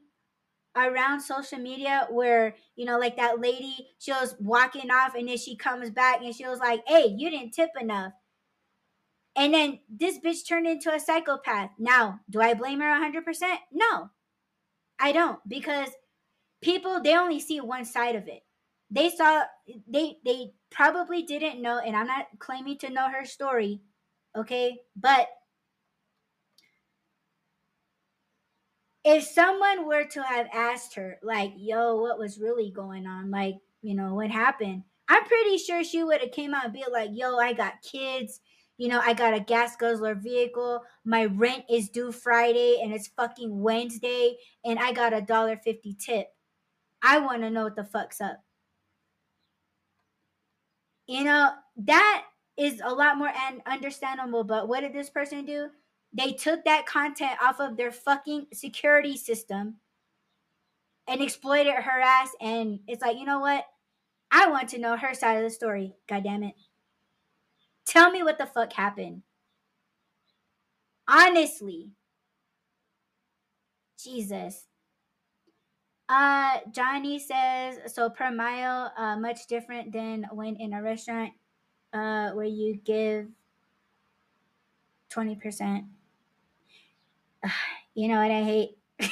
around 0.76 1.20
social 1.20 1.60
media 1.60 2.08
where, 2.10 2.56
you 2.76 2.86
know, 2.86 2.98
like 2.98 3.18
that 3.18 3.42
lady, 3.42 3.90
she 4.00 4.12
was 4.12 4.36
walking 4.40 4.90
off 4.90 5.16
and 5.16 5.28
then 5.28 5.38
she 5.38 5.56
comes 5.56 5.90
back 5.90 6.22
and 6.22 6.34
she 6.34 6.48
was 6.48 6.60
like, 6.60 6.82
hey, 6.88 7.14
you 7.18 7.30
didn't 7.30 7.52
tip 7.52 7.72
enough. 7.80 8.14
And 9.36 9.54
then 9.54 9.80
this 9.90 10.18
bitch 10.20 10.48
turned 10.48 10.68
into 10.68 10.94
a 10.94 11.00
psychopath. 11.00 11.72
Now, 11.78 12.20
do 12.30 12.42
I 12.42 12.54
blame 12.54 12.80
her 12.80 12.86
100%? 12.86 13.58
No, 13.72 14.10
I 15.02 15.12
don't 15.12 15.40
because 15.48 15.90
people, 16.62 17.02
they 17.02 17.16
only 17.18 17.40
see 17.40 17.60
one 17.60 17.86
side 17.86 18.16
of 18.16 18.28
it. 18.28 18.44
They 18.90 19.10
saw, 19.10 19.44
they, 19.88 20.18
they 20.26 20.52
probably 20.70 21.24
didn't 21.24 21.62
know, 21.62 21.80
and 21.80 21.96
I'm 21.96 22.08
not 22.08 22.28
claiming 22.40 22.78
to 22.80 22.90
know 22.90 23.10
her 23.10 23.26
story, 23.26 23.82
Okay. 24.36 24.80
But 24.96 25.28
if 29.04 29.24
someone 29.24 29.86
were 29.88 30.06
to 30.06 30.24
have 30.24 30.48
asked 30.54 30.96
her, 30.96 31.18
like, 31.24 31.54
yo, 31.58 31.96
what 31.98 32.20
was 32.20 32.40
really 32.40 32.72
going 32.72 33.08
on? 33.08 33.32
Like, 33.32 33.56
you 33.82 33.96
know, 33.96 34.14
what 34.14 34.30
happened? 34.30 34.84
I'm 35.08 35.26
pretty 35.26 35.58
sure 35.58 35.84
she 35.84 36.04
would 36.04 36.22
have 36.22 36.32
came 36.32 36.54
out 36.54 36.66
and 36.66 36.74
be 36.74 36.86
like, 36.90 37.10
yo, 37.12 37.38
I 37.38 37.54
got 37.54 37.82
kids. 37.82 38.40
You 38.78 38.88
know, 38.88 39.00
I 39.04 39.14
got 39.14 39.36
a 39.36 39.40
gas 39.40 39.76
guzzler 39.76 40.16
vehicle. 40.16 40.82
My 41.06 41.26
rent 41.26 41.66
is 41.70 41.90
due 41.90 42.12
Friday 42.12 42.82
and 42.82 42.94
it's 42.94 43.08
fucking 43.10 43.62
Wednesday. 43.62 44.38
And 44.66 44.80
I 44.80 44.92
got 44.92 45.14
a 45.14 45.22
dollar 45.22 45.58
fifty 45.58 45.94
tip. 45.94 46.28
I 47.02 47.20
want 47.20 47.42
to 47.42 47.50
know 47.50 47.64
what 47.64 47.76
the 47.76 47.84
fuck's 47.84 48.22
up. 48.22 48.38
You 51.08 51.24
know, 51.24 51.52
that 51.78 52.24
is 52.58 52.82
a 52.84 52.94
lot 52.94 53.18
more 53.18 53.32
and 53.48 53.62
understandable. 53.66 54.44
But 54.44 54.68
what 54.68 54.82
did 54.82 54.94
this 54.94 55.10
person 55.10 55.46
do? 55.46 55.70
They 56.14 56.34
took 56.34 56.66
that 56.66 56.86
content 56.86 57.38
off 57.42 57.60
of 57.60 57.78
their 57.78 57.92
fucking 57.92 58.48
security 58.54 59.16
system 59.16 59.76
and 61.08 61.22
exploited 61.22 61.74
her 61.74 62.02
ass. 62.02 62.30
And 62.42 62.80
it's 62.88 63.02
like, 63.02 63.18
you 63.18 63.26
know 63.26 63.40
what? 63.40 63.66
I 64.32 64.50
want 64.50 64.70
to 64.70 64.78
know 64.78 64.96
her 64.96 65.14
side 65.14 65.38
of 65.38 65.44
the 65.44 65.50
story. 65.50 65.96
God 66.08 66.24
damn 66.24 66.44
it. 66.44 66.56
Tell 67.86 68.12
me 68.12 68.24
what 68.24 68.38
the 68.38 68.46
fuck 68.46 68.74
happened. 68.74 69.24
Honestly. 71.08 71.92
Jesus. 74.02 74.68
Uh, 76.10 76.60
Johnny 76.72 77.20
says 77.20 77.94
so 77.94 78.10
per 78.10 78.32
mile, 78.32 78.92
uh, 78.98 79.18
much 79.18 79.48
different 79.48 79.94
than 79.94 80.26
when 80.32 80.58
in 80.58 80.74
a 80.74 80.82
restaurant 80.82 81.32
uh, 81.94 82.32
where 82.32 82.46
you 82.46 82.80
give 82.84 83.28
20%. 85.12 85.86
You 87.94 88.08
know 88.08 88.22
what 88.22 88.32
I 88.32 88.44
hate? 88.44 88.78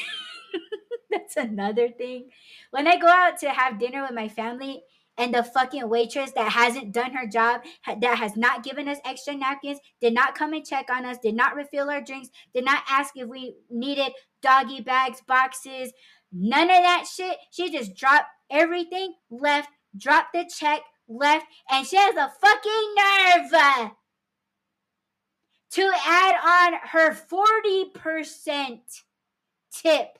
That's 1.11 1.35
another 1.35 1.89
thing. 1.89 2.29
When 2.71 2.87
I 2.87 2.97
go 2.97 3.07
out 3.07 3.37
to 3.39 3.49
have 3.49 3.77
dinner 3.77 4.03
with 4.03 4.13
my 4.13 4.29
family 4.29 4.83
and 5.19 5.33
the 5.33 5.43
fucking 5.43 5.87
waitress 5.89 6.31
that 6.31 6.51
hasn't 6.51 6.93
done 6.93 7.11
her 7.11 7.27
job, 7.27 7.61
that 7.85 8.17
has 8.17 8.35
not 8.37 8.63
given 8.63 8.87
us 8.87 8.97
extra 9.05 9.35
napkins, 9.35 9.79
did 10.01 10.13
not 10.13 10.33
come 10.33 10.53
and 10.53 10.65
check 10.65 10.87
on 10.89 11.05
us, 11.05 11.17
did 11.21 11.35
not 11.35 11.55
refill 11.55 11.89
our 11.89 12.01
drinks, 12.01 12.29
did 12.53 12.65
not 12.65 12.83
ask 12.89 13.13
if 13.15 13.27
we 13.27 13.57
needed 13.69 14.13
doggy 14.41 14.79
bags, 14.81 15.21
boxes, 15.27 15.91
none 16.31 16.69
of 16.69 16.83
that 16.83 17.05
shit. 17.13 17.37
She 17.51 17.69
just 17.69 17.95
dropped 17.95 18.29
everything, 18.49 19.13
left, 19.29 19.69
dropped 19.97 20.33
the 20.33 20.49
check, 20.57 20.81
left, 21.09 21.45
and 21.69 21.85
she 21.85 21.97
has 21.97 22.15
a 22.15 22.31
fucking 22.41 22.95
nerve 22.97 23.91
to 25.71 25.91
add 26.05 26.73
on 26.73 26.79
her 26.91 27.13
40% 27.13 28.79
tip 29.71 30.17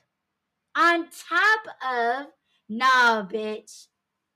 on 0.76 1.08
top 1.08 1.60
of 1.84 2.26
nah 2.68 3.26
bitch 3.26 3.88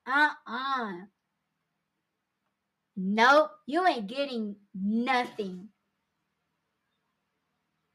uh-uh. 0.07 1.07
Nope 2.97 3.53
you 3.67 3.87
ain't 3.87 4.09
getting 4.09 4.57
nothing. 4.75 5.71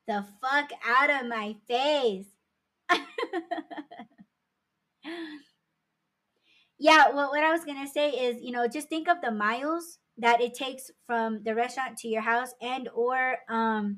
The 0.07 0.26
fuck 0.41 0.72
out 0.86 1.10
of 1.10 1.27
my 1.30 1.56
face. 1.68 2.27
Yeah 6.80 7.10
well 7.14 7.30
what 7.30 7.44
i 7.44 7.52
was 7.52 7.65
gonna 7.65 7.88
say 7.88 8.10
is 8.11 8.41
you 8.41 8.52
know 8.52 8.68
just 8.68 8.88
think 8.90 9.07
of 9.10 9.18
the 9.22 9.31
miles 9.31 9.99
that 10.18 10.41
it 10.41 10.53
takes 10.53 10.90
from 11.06 11.44
the 11.44 11.53
restaurant 11.56 11.98
to 11.99 12.07
your 12.07 12.22
house 12.22 12.53
and 12.61 12.90
or 12.94 13.38
um 13.49 13.98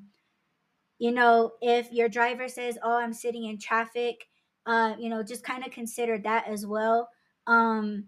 you 0.99 1.11
know, 1.11 1.53
if 1.61 1.91
your 1.91 2.09
driver 2.09 2.47
says, 2.47 2.77
"Oh, 2.83 2.97
I'm 2.97 3.13
sitting 3.13 3.45
in 3.45 3.59
traffic," 3.59 4.27
uh, 4.65 4.95
you 4.99 5.09
know, 5.09 5.23
just 5.23 5.43
kind 5.43 5.65
of 5.65 5.71
consider 5.71 6.17
that 6.19 6.47
as 6.47 6.65
well. 6.65 7.09
Um, 7.51 8.05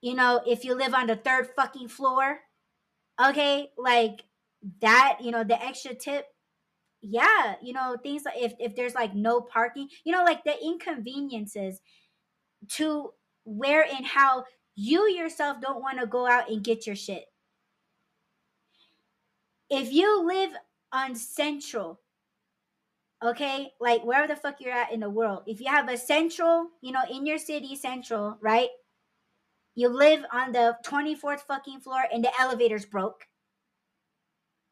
you 0.00 0.14
know, 0.14 0.42
if 0.46 0.64
you 0.64 0.74
live 0.74 0.94
on 0.94 1.06
the 1.06 1.16
third 1.16 1.48
fucking 1.56 1.88
floor, 1.88 2.40
okay, 3.22 3.70
like 3.78 4.24
that, 4.80 5.18
you 5.20 5.30
know, 5.30 5.44
the 5.44 5.62
extra 5.62 5.94
tip 5.94 6.26
yeah 7.06 7.56
you 7.60 7.74
know 7.74 7.98
things 8.02 8.22
like 8.24 8.34
if, 8.38 8.54
if 8.58 8.74
there's 8.74 8.94
like 8.94 9.14
no 9.14 9.38
parking 9.38 9.88
you 10.04 10.12
know 10.12 10.24
like 10.24 10.42
the 10.44 10.54
inconveniences 10.64 11.82
to 12.68 13.10
where 13.44 13.84
and 13.84 14.06
how 14.06 14.44
you 14.76 15.08
yourself 15.08 15.60
don't 15.60 15.82
want 15.82 16.00
to 16.00 16.06
go 16.06 16.26
out 16.26 16.50
and 16.50 16.64
get 16.64 16.86
your 16.86 16.96
shit. 16.96 17.24
If 19.70 19.92
you 19.92 20.26
live 20.26 20.52
on 20.92 21.14
central 21.14 22.00
okay? 23.24 23.72
Like 23.80 24.04
wherever 24.04 24.26
the 24.26 24.36
fuck 24.36 24.60
you're 24.60 24.72
at 24.72 24.92
in 24.92 25.00
the 25.00 25.10
world. 25.10 25.42
If 25.46 25.60
you 25.60 25.68
have 25.68 25.88
a 25.88 25.96
central 25.96 26.68
you 26.80 26.92
know 26.92 27.02
in 27.10 27.26
your 27.26 27.38
city 27.38 27.76
central 27.76 28.38
right? 28.40 28.68
You 29.74 29.88
live 29.88 30.24
on 30.32 30.52
the 30.52 30.76
24th 30.86 31.40
fucking 31.40 31.80
floor 31.80 32.04
and 32.12 32.24
the 32.24 32.30
elevator's 32.40 32.84
broke. 32.84 33.26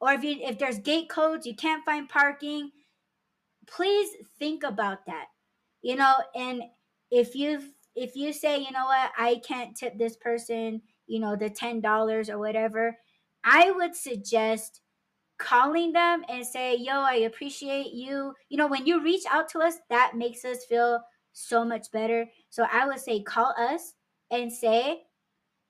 Or 0.00 0.12
if 0.12 0.22
you 0.22 0.36
if 0.40 0.58
there's 0.58 0.78
gate 0.78 1.08
codes 1.08 1.46
you 1.46 1.54
can't 1.54 1.84
find 1.84 2.08
parking. 2.08 2.70
Please 3.66 4.10
think 4.38 4.62
about 4.62 5.06
that 5.06 5.26
you 5.82 5.96
know? 5.96 6.14
And 6.34 6.62
if 7.10 7.34
you 7.34 7.62
if 7.94 8.16
you 8.16 8.32
say 8.32 8.58
you 8.58 8.70
know 8.72 8.86
what? 8.86 9.10
I 9.18 9.40
can't 9.46 9.76
tip 9.76 9.98
this 9.98 10.16
person 10.16 10.82
you 11.06 11.20
know 11.20 11.36
the 11.36 11.50
$10 11.50 12.28
or 12.30 12.38
whatever 12.38 12.96
i 13.44 13.70
would 13.70 13.94
suggest 13.94 14.81
calling 15.42 15.92
them 15.92 16.24
and 16.28 16.46
say 16.46 16.76
yo 16.76 17.00
i 17.00 17.14
appreciate 17.14 17.92
you. 17.92 18.32
You 18.48 18.56
know 18.56 18.68
when 18.68 18.86
you 18.86 19.02
reach 19.02 19.24
out 19.30 19.48
to 19.50 19.58
us 19.58 19.74
that 19.90 20.12
makes 20.16 20.44
us 20.44 20.64
feel 20.64 21.00
so 21.32 21.64
much 21.64 21.90
better. 21.90 22.26
So 22.50 22.66
i 22.72 22.86
would 22.86 23.00
say 23.00 23.22
call 23.22 23.54
us 23.58 23.94
and 24.30 24.50
say 24.52 25.02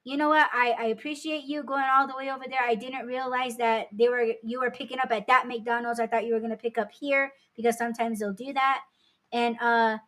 you 0.04 0.16
know 0.16 0.30
what? 0.30 0.48
I, 0.52 0.74
I 0.76 0.84
appreciate 0.86 1.44
you 1.44 1.62
going 1.62 1.84
all 1.84 2.08
the 2.08 2.16
way 2.16 2.28
over 2.28 2.42
there. 2.48 2.58
I 2.60 2.74
didn't 2.74 3.06
realize 3.06 3.56
that 3.58 3.86
they 3.92 4.08
were 4.08 4.32
you 4.42 4.58
were 4.60 4.70
picking 4.70 4.98
up 4.98 5.12
at 5.12 5.28
that 5.28 5.46
mcdonald's. 5.46 6.00
I 6.00 6.08
thought 6.08 6.26
you 6.26 6.34
were 6.34 6.40
to 6.50 6.56
pick 6.56 6.76
up 6.76 6.90
here 6.90 7.32
because 7.56 7.78
sometimes 7.78 8.18
they'll 8.18 8.32
do 8.32 8.52
that. 8.52 8.80
And 9.32 9.56
uh 9.60 9.98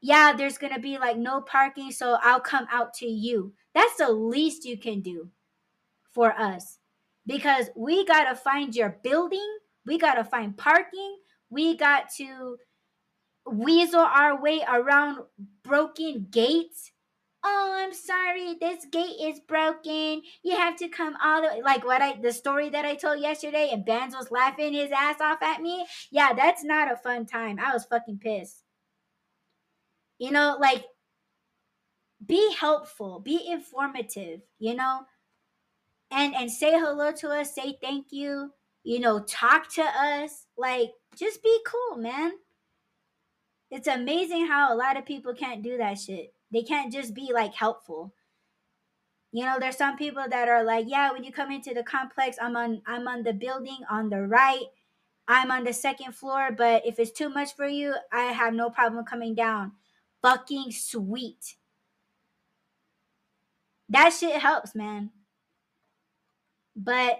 yeah 0.00 0.32
there's 0.36 0.58
to 0.58 0.78
be 0.78 0.96
like 0.96 1.16
no 1.16 1.40
parking 1.40 1.90
so 1.90 2.18
i'll 2.22 2.40
come 2.40 2.66
out 2.70 2.94
to 2.94 3.06
you. 3.06 3.52
That's 3.74 3.96
the 3.96 4.10
least 4.10 4.64
you 4.64 4.76
can 4.76 5.00
do 5.00 5.28
for 6.12 6.32
us 6.32 6.78
because 7.28 7.70
we 7.76 8.04
got 8.04 8.24
to 8.24 8.34
find 8.34 8.74
your 8.74 8.98
building 9.04 9.58
we 9.86 9.98
got 9.98 10.14
to 10.14 10.24
find 10.24 10.56
parking 10.56 11.18
we 11.50 11.76
got 11.76 12.10
to 12.16 12.56
weasel 13.50 14.00
our 14.00 14.40
way 14.40 14.62
around 14.68 15.20
broken 15.62 16.26
gates. 16.30 16.92
Oh 17.44 17.72
i'm 17.76 17.94
sorry 17.94 18.56
this 18.60 18.84
gate 18.90 19.16
is 19.20 19.40
broken. 19.40 20.22
You 20.42 20.56
have 20.56 20.76
to 20.76 20.88
come 20.88 21.16
all 21.22 21.40
the 21.40 21.48
way 21.48 21.62
like 21.62 21.84
what 21.84 22.02
i 22.02 22.20
the 22.20 22.32
story 22.32 22.68
that 22.70 22.84
i 22.84 22.94
told 22.96 23.20
yesterday 23.20 23.70
and 23.72 23.86
Bandz 23.86 24.14
was 24.14 24.30
laughing 24.30 24.72
his 24.72 24.90
ass 24.90 25.20
off 25.20 25.40
at 25.42 25.62
me? 25.62 25.86
Yeah 26.10 26.32
that's 26.32 26.64
not 26.64 26.92
a 26.92 26.96
fun 26.96 27.26
time. 27.26 27.58
I 27.64 27.72
was 27.72 27.84
fucking 27.84 28.18
pissed. 28.18 28.64
You 30.18 30.32
know 30.32 30.56
like 30.60 30.84
be 32.26 32.52
helpful 32.58 33.20
be 33.20 33.46
informative 33.48 34.40
you 34.58 34.74
know 34.74 35.02
and 36.10 36.34
and 36.34 36.50
say 36.50 36.72
hello 36.72 37.12
to 37.12 37.28
us 37.28 37.54
say 37.54 37.78
thank 37.80 38.06
you 38.10 38.50
you 38.84 39.00
know 39.00 39.20
talk 39.20 39.72
to 39.72 39.82
us 39.82 40.46
like 40.56 40.90
just 41.16 41.42
be 41.42 41.58
cool 41.66 41.98
man 41.98 42.32
it's 43.70 43.86
amazing 43.86 44.46
how 44.46 44.72
a 44.72 44.76
lot 44.76 44.96
of 44.96 45.04
people 45.04 45.34
can't 45.34 45.62
do 45.62 45.76
that 45.76 45.98
shit 45.98 46.32
they 46.52 46.62
can't 46.62 46.92
just 46.92 47.14
be 47.14 47.30
like 47.32 47.54
helpful. 47.54 48.14
You 49.32 49.44
know, 49.44 49.58
there's 49.60 49.76
some 49.76 49.96
people 49.96 50.24
that 50.28 50.48
are 50.48 50.64
like, 50.64 50.86
yeah, 50.88 51.12
when 51.12 51.22
you 51.22 51.32
come 51.32 51.52
into 51.52 51.74
the 51.74 51.82
complex, 51.82 52.38
I'm 52.40 52.56
on 52.56 52.82
I'm 52.86 53.06
on 53.06 53.22
the 53.22 53.34
building 53.34 53.80
on 53.90 54.08
the 54.08 54.22
right. 54.22 54.66
I'm 55.30 55.50
on 55.50 55.64
the 55.64 55.74
second 55.74 56.14
floor, 56.14 56.50
but 56.56 56.86
if 56.86 56.98
it's 56.98 57.10
too 57.10 57.28
much 57.28 57.54
for 57.54 57.66
you, 57.66 57.94
I 58.10 58.32
have 58.32 58.54
no 58.54 58.70
problem 58.70 59.04
coming 59.04 59.34
down. 59.34 59.72
Fucking 60.22 60.72
sweet. 60.72 61.56
That 63.90 64.10
shit 64.10 64.40
helps, 64.40 64.74
man. 64.74 65.10
But 66.78 67.18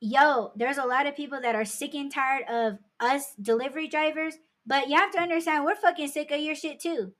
yo, 0.00 0.52
there's 0.54 0.76
a 0.76 0.84
lot 0.84 1.06
of 1.06 1.16
people 1.16 1.40
that 1.40 1.54
are 1.54 1.64
sick 1.64 1.94
and 1.94 2.12
tired 2.12 2.44
of 2.48 2.78
us 3.00 3.34
delivery 3.40 3.88
drivers, 3.88 4.34
but 4.66 4.88
you 4.88 4.96
have 4.96 5.10
to 5.12 5.20
understand 5.20 5.64
we're 5.64 5.74
fucking 5.74 6.08
sick 6.08 6.30
of 6.30 6.40
your 6.40 6.54
shit 6.54 6.78
too. 6.78 7.12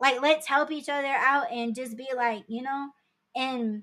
Like, 0.00 0.20
let's 0.20 0.48
help 0.48 0.72
each 0.72 0.88
other 0.88 1.06
out 1.06 1.52
and 1.52 1.74
just 1.74 1.96
be 1.96 2.08
like, 2.16 2.44
you 2.48 2.62
know, 2.62 2.88
and 3.36 3.82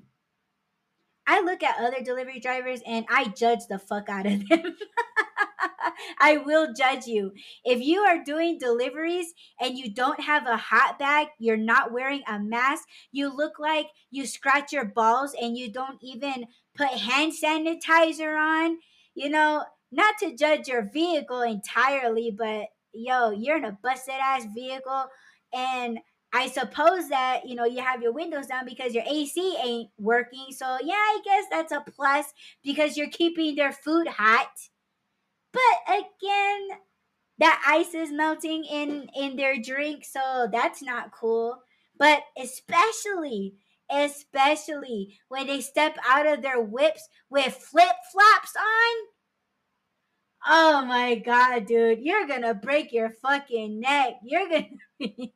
I 1.25 1.41
look 1.41 1.63
at 1.63 1.79
other 1.79 2.03
delivery 2.03 2.39
drivers 2.39 2.81
and 2.85 3.05
I 3.09 3.25
judge 3.29 3.67
the 3.69 3.79
fuck 3.79 4.09
out 4.09 4.25
of 4.25 4.47
them. 4.49 4.75
I 6.19 6.37
will 6.37 6.73
judge 6.73 7.05
you. 7.07 7.33
If 7.63 7.81
you 7.81 8.01
are 8.01 8.23
doing 8.23 8.57
deliveries 8.59 9.33
and 9.59 9.77
you 9.77 9.93
don't 9.93 10.19
have 10.21 10.47
a 10.47 10.57
hot 10.57 10.99
bag, 10.99 11.27
you're 11.39 11.57
not 11.57 11.91
wearing 11.91 12.23
a 12.27 12.39
mask, 12.39 12.85
you 13.11 13.35
look 13.35 13.59
like 13.59 13.87
you 14.11 14.25
scratch 14.25 14.71
your 14.71 14.85
balls 14.85 15.35
and 15.39 15.57
you 15.57 15.71
don't 15.71 15.99
even 16.01 16.45
put 16.75 16.89
hand 16.89 17.33
sanitizer 17.33 18.37
on, 18.37 18.77
you 19.15 19.29
know, 19.29 19.63
not 19.91 20.15
to 20.19 20.35
judge 20.35 20.67
your 20.67 20.89
vehicle 20.91 21.41
entirely, 21.41 22.31
but 22.31 22.67
yo, 22.93 23.31
you're 23.31 23.57
in 23.57 23.65
a 23.65 23.77
busted 23.81 24.15
ass 24.15 24.45
vehicle 24.53 25.07
and 25.53 25.99
I 26.33 26.47
suppose 26.47 27.09
that 27.09 27.47
you 27.47 27.55
know 27.55 27.65
you 27.65 27.81
have 27.81 28.01
your 28.01 28.11
windows 28.11 28.47
down 28.47 28.65
because 28.65 28.93
your 28.93 29.03
AC 29.09 29.57
ain't 29.63 29.89
working. 29.97 30.47
So 30.51 30.77
yeah, 30.83 30.93
I 30.93 31.19
guess 31.23 31.45
that's 31.49 31.71
a 31.71 31.83
plus 31.89 32.25
because 32.63 32.97
you're 32.97 33.09
keeping 33.09 33.55
their 33.55 33.71
food 33.71 34.07
hot. 34.07 34.49
But 35.57 35.95
again, 35.95 36.79
that 37.39 37.63
ice 37.67 37.93
is 37.93 38.11
melting 38.11 38.63
in 38.65 39.09
in 39.15 39.35
their 39.35 39.57
drink, 39.61 40.05
so 40.05 40.47
that's 40.51 40.81
not 40.81 41.11
cool. 41.11 41.57
But 41.97 42.21
especially 42.37 43.55
especially 43.89 45.17
when 45.29 45.47
they 45.47 45.61
step 45.61 45.97
out 46.05 46.27
of 46.27 46.41
their 46.41 46.61
whips 46.61 47.07
with 47.29 47.53
flip 47.53 47.95
flops 48.11 48.53
on. 48.55 49.07
Oh 50.45 50.85
my 50.85 51.15
god, 51.15 51.65
dude, 51.65 51.99
you're 52.01 52.27
gonna 52.27 52.53
break 52.53 52.93
your 52.93 53.09
fucking 53.09 53.79
neck. 53.79 54.15
You're 54.23 54.49
gonna. 54.49 54.67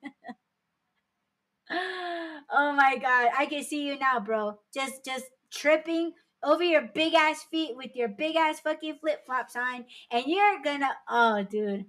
oh 1.71 2.73
my 2.75 2.97
god, 3.01 3.31
I 3.37 3.45
can 3.49 3.63
see 3.63 3.87
you 3.87 3.97
now, 3.97 4.19
bro. 4.19 4.59
Just 4.73 5.03
just 5.05 5.25
tripping 5.51 6.13
over 6.43 6.63
your 6.63 6.81
big 6.93 7.13
ass 7.13 7.43
feet 7.43 7.75
with 7.75 7.95
your 7.95 8.07
big 8.07 8.35
ass 8.35 8.59
fucking 8.59 8.97
flip 8.99 9.25
flops 9.25 9.55
on, 9.55 9.85
and 10.11 10.25
you're 10.27 10.61
gonna 10.63 10.91
oh 11.09 11.43
dude. 11.43 11.85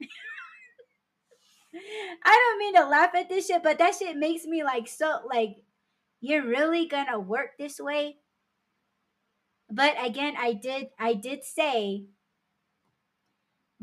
I 2.24 2.34
don't 2.34 2.58
mean 2.58 2.74
to 2.74 2.84
laugh 2.88 3.14
at 3.14 3.28
this 3.28 3.46
shit, 3.46 3.62
but 3.62 3.78
that 3.78 3.94
shit 3.98 4.16
makes 4.16 4.44
me 4.44 4.62
like 4.62 4.88
so 4.88 5.20
like 5.28 5.56
you're 6.20 6.46
really 6.46 6.86
gonna 6.86 7.18
work 7.18 7.58
this 7.58 7.80
way. 7.80 8.18
But 9.70 9.94
again, 10.04 10.34
I 10.38 10.52
did 10.52 10.88
I 10.98 11.14
did 11.14 11.44
say 11.44 12.06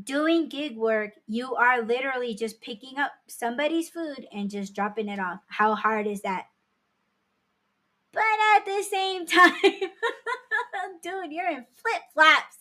doing 0.03 0.49
gig 0.49 0.77
work, 0.77 1.11
you 1.27 1.55
are 1.55 1.81
literally 1.81 2.33
just 2.33 2.61
picking 2.61 2.97
up 2.97 3.11
somebody's 3.27 3.89
food 3.89 4.27
and 4.31 4.49
just 4.49 4.73
dropping 4.73 5.09
it 5.09 5.19
off. 5.19 5.39
How 5.47 5.75
hard 5.75 6.07
is 6.07 6.21
that? 6.21 6.45
But 8.19 8.25
at 8.57 8.65
the 8.65 8.83
same 8.83 9.25
time, 9.25 9.53
dude, 11.03 11.31
you're 11.31 11.49
in 11.49 11.65
flip 11.73 12.01
flops. 12.13 12.57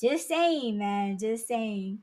Just 0.00 0.26
saying, 0.26 0.76
man. 0.76 1.16
Just 1.18 1.46
saying. 1.46 2.00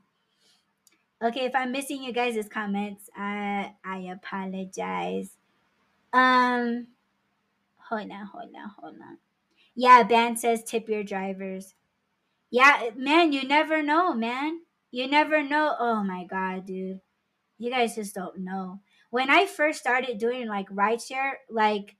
Okay, 1.22 1.44
if 1.44 1.54
I'm 1.54 1.72
missing 1.72 2.02
you 2.02 2.12
guys' 2.12 2.48
comments, 2.48 3.10
I 3.14 3.74
I 3.84 3.98
apologize. 3.98 5.36
Um, 6.12 6.86
hold 7.76 8.10
on, 8.10 8.26
hold 8.32 8.50
on, 8.56 8.70
hold 8.80 8.94
on. 8.94 9.18
Yeah, 9.74 10.04
Bandz 10.04 10.38
says 10.38 10.64
tip 10.64 10.88
your 10.88 11.04
drivers. 11.04 11.74
Yeah, 12.50 12.90
man, 12.96 13.32
you 13.34 13.46
never 13.46 13.82
know, 13.82 14.14
man. 14.14 14.60
You 14.90 15.06
never 15.06 15.42
know. 15.42 15.76
Oh 15.78 16.02
my 16.02 16.24
god, 16.24 16.64
dude. 16.64 17.00
You 17.58 17.70
guys 17.70 17.94
just 17.94 18.14
don't 18.14 18.38
know. 18.38 18.80
When 19.14 19.30
I 19.30 19.46
first 19.46 19.78
started 19.78 20.18
doing 20.18 20.48
like 20.48 20.68
rideshare, 20.70 21.34
like 21.48 21.94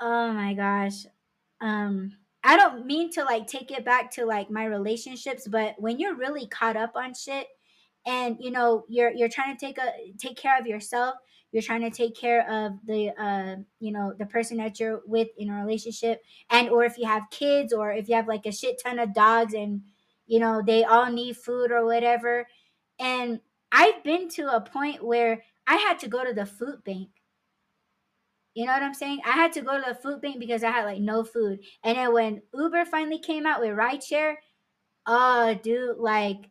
oh 0.00 0.32
my 0.32 0.52
gosh. 0.54 1.06
Um 1.60 2.16
I 2.42 2.56
don't 2.56 2.84
mean 2.84 3.12
to 3.12 3.22
like 3.22 3.46
take 3.46 3.70
it 3.70 3.84
back 3.84 4.10
to 4.14 4.24
like 4.24 4.50
my 4.50 4.64
relationships, 4.64 5.46
but 5.46 5.76
when 5.78 6.00
you're 6.00 6.16
really 6.16 6.48
caught 6.48 6.76
up 6.76 6.96
on 6.96 7.14
shit 7.14 7.46
and 8.04 8.38
you 8.40 8.50
know 8.50 8.84
you're 8.88 9.12
you're 9.12 9.28
trying 9.28 9.56
to 9.56 9.66
take 9.66 9.78
a 9.78 9.92
take 10.18 10.36
care 10.36 10.58
of 10.58 10.66
yourself 10.66 11.14
you're 11.52 11.62
trying 11.62 11.82
to 11.82 11.90
take 11.90 12.16
care 12.16 12.42
of 12.50 12.72
the 12.84 13.10
uh 13.16 13.54
you 13.78 13.92
know 13.92 14.12
the 14.18 14.26
person 14.26 14.56
that 14.56 14.80
you're 14.80 15.00
with 15.06 15.28
in 15.38 15.48
a 15.48 15.64
relationship 15.64 16.20
and 16.50 16.70
or 16.70 16.82
if 16.82 16.98
you 16.98 17.06
have 17.06 17.30
kids 17.30 17.72
or 17.72 17.92
if 17.92 18.08
you 18.08 18.16
have 18.16 18.26
like 18.26 18.46
a 18.46 18.52
shit 18.52 18.82
ton 18.84 18.98
of 18.98 19.14
dogs 19.14 19.54
and 19.54 19.80
you 20.26 20.40
know 20.40 20.60
they 20.60 20.82
all 20.82 21.10
need 21.10 21.36
food 21.36 21.70
or 21.70 21.86
whatever 21.86 22.48
and 22.98 23.38
i've 23.70 24.02
been 24.02 24.28
to 24.28 24.52
a 24.54 24.60
point 24.60 25.00
where 25.00 25.40
i 25.66 25.76
had 25.76 25.98
to 26.00 26.08
go 26.08 26.24
to 26.24 26.32
the 26.32 26.46
food 26.46 26.82
bank. 26.84 27.08
You 28.54 28.66
know 28.66 28.72
what 28.72 28.82
i'm 28.82 28.94
saying? 28.94 29.20
I 29.24 29.32
had 29.32 29.52
to 29.54 29.62
go 29.62 29.76
to 29.78 29.84
the 29.86 29.94
food 29.94 30.20
bank 30.20 30.38
because 30.38 30.62
i 30.62 30.70
had 30.70 30.84
like 30.84 31.00
no 31.00 31.24
food. 31.24 31.60
And 31.82 31.98
then 31.98 32.12
when 32.12 32.42
uber 32.54 32.84
finally 32.84 33.18
came 33.18 33.46
out 33.46 33.60
with 33.60 33.70
rideshare 33.70 34.36
oh 35.06 35.54
dude 35.62 35.98
like 35.98 36.48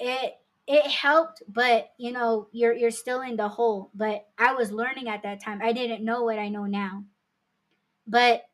it 0.00 0.34
it 0.66 0.86
helped 0.86 1.42
but 1.48 1.90
you 1.98 2.12
know 2.12 2.48
you're 2.52 2.72
you're 2.72 2.90
still 2.90 3.20
in 3.22 3.36
the 3.36 3.48
hole. 3.48 3.90
But 3.94 4.26
i 4.38 4.54
was 4.54 4.70
learning 4.72 5.08
at 5.08 5.22
that 5.22 5.42
time. 5.42 5.60
I 5.62 5.72
didn't 5.72 6.04
know 6.04 6.22
what 6.22 6.38
i 6.38 6.48
know 6.48 6.66
now. 6.66 7.04
But 8.06 8.44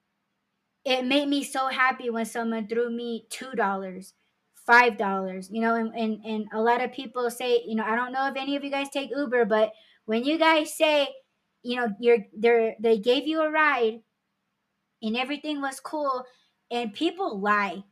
it 0.84 1.04
made 1.04 1.28
me 1.28 1.42
so 1.44 1.68
happy 1.68 2.10
when 2.10 2.26
someone 2.26 2.66
threw 2.66 2.90
me 2.90 3.26
two 3.30 3.52
dollars 3.52 4.14
five 4.66 4.96
dollars 4.96 5.48
you 5.50 5.60
know 5.60 5.74
and, 5.74 5.94
and 5.94 6.24
and 6.24 6.46
a 6.52 6.60
lot 6.60 6.82
of 6.82 6.92
people 6.92 7.30
say 7.30 7.62
you 7.66 7.74
know 7.74 7.84
i 7.84 7.94
don't 7.94 8.12
know 8.12 8.26
if 8.28 8.36
any 8.36 8.56
of 8.56 8.64
you 8.64 8.70
guys 8.70 8.88
take 8.88 9.10
uber 9.14 9.44
but 9.44 9.72
when 10.06 10.24
you 10.24 10.38
guys 10.38 10.74
say 10.74 11.08
you 11.62 11.76
know 11.76 11.88
you're 12.00 12.18
they 12.36 12.76
they 12.80 12.98
gave 12.98 13.26
you 13.26 13.40
a 13.42 13.50
ride 13.50 14.00
and 15.02 15.16
everything 15.16 15.60
was 15.60 15.80
cool 15.80 16.24
and 16.70 16.94
people 16.94 17.38
lie 17.38 17.84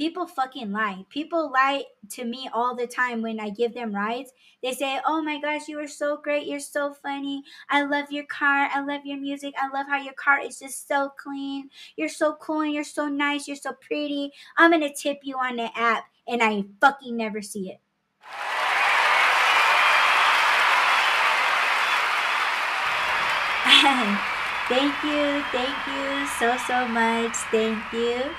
people 0.00 0.26
fucking 0.26 0.72
lie. 0.72 1.04
People 1.10 1.50
lie 1.52 1.84
to 2.10 2.24
me 2.24 2.48
all 2.54 2.74
the 2.74 2.86
time 2.86 3.20
when 3.20 3.38
I 3.38 3.50
give 3.50 3.74
them 3.74 3.94
rides. 3.94 4.32
They 4.62 4.72
say, 4.72 4.98
"Oh 5.06 5.20
my 5.20 5.38
gosh, 5.40 5.68
you 5.68 5.78
are 5.78 5.86
so 5.88 6.16
great. 6.16 6.46
You're 6.46 6.58
so 6.60 6.94
funny. 6.94 7.42
I 7.68 7.82
love 7.82 8.10
your 8.10 8.24
car. 8.24 8.70
I 8.72 8.80
love 8.80 9.02
your 9.04 9.18
music. 9.18 9.52
I 9.58 9.68
love 9.68 9.86
how 9.88 9.98
your 9.98 10.14
car 10.14 10.40
is 10.40 10.58
just 10.58 10.88
so 10.88 11.10
clean. 11.18 11.68
You're 11.96 12.08
so 12.08 12.34
cool 12.40 12.60
and 12.62 12.72
you're 12.72 12.84
so 12.84 13.08
nice. 13.08 13.46
You're 13.46 13.56
so 13.56 13.74
pretty. 13.74 14.32
I'm 14.56 14.72
to 14.80 14.92
tip 14.94 15.18
you 15.22 15.36
on 15.36 15.56
the 15.56 15.68
app." 15.78 16.04
And 16.30 16.42
I 16.42 16.64
fucking 16.80 17.16
never 17.16 17.42
see 17.42 17.70
it. 17.70 17.80
thank 24.70 24.94
you. 25.02 25.42
Thank 25.50 25.76
you 25.86 26.26
so 26.38 26.56
so 26.66 26.86
much. 26.88 27.34
Thank 27.50 27.92
you 27.92 28.30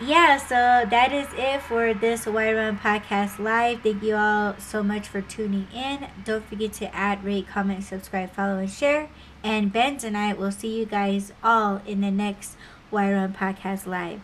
yeah, 0.00 0.38
so 0.38 0.88
that 0.90 1.12
is 1.12 1.28
it 1.36 1.62
for 1.62 1.94
this 1.94 2.26
Why 2.26 2.52
Run 2.52 2.78
Podcast 2.78 3.38
Live. 3.38 3.82
Thank 3.82 4.02
you 4.02 4.16
all 4.16 4.56
so 4.58 4.82
much 4.82 5.06
for 5.06 5.20
tuning 5.20 5.68
in. 5.72 6.08
Don't 6.24 6.44
forget 6.44 6.72
to 6.74 6.94
add, 6.94 7.24
rate, 7.24 7.46
comment, 7.46 7.84
subscribe, 7.84 8.32
follow, 8.32 8.58
and 8.58 8.70
share. 8.70 9.08
And 9.44 9.72
Ben 9.72 9.98
and 10.02 10.16
I 10.16 10.32
will 10.32 10.50
see 10.50 10.76
you 10.76 10.84
guys 10.84 11.32
all 11.44 11.80
in 11.86 12.00
the 12.00 12.10
next 12.10 12.56
Why 12.90 13.12
Run 13.12 13.34
Podcast 13.34 13.86
Live. 13.86 14.20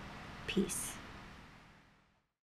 Peace. 0.48 0.89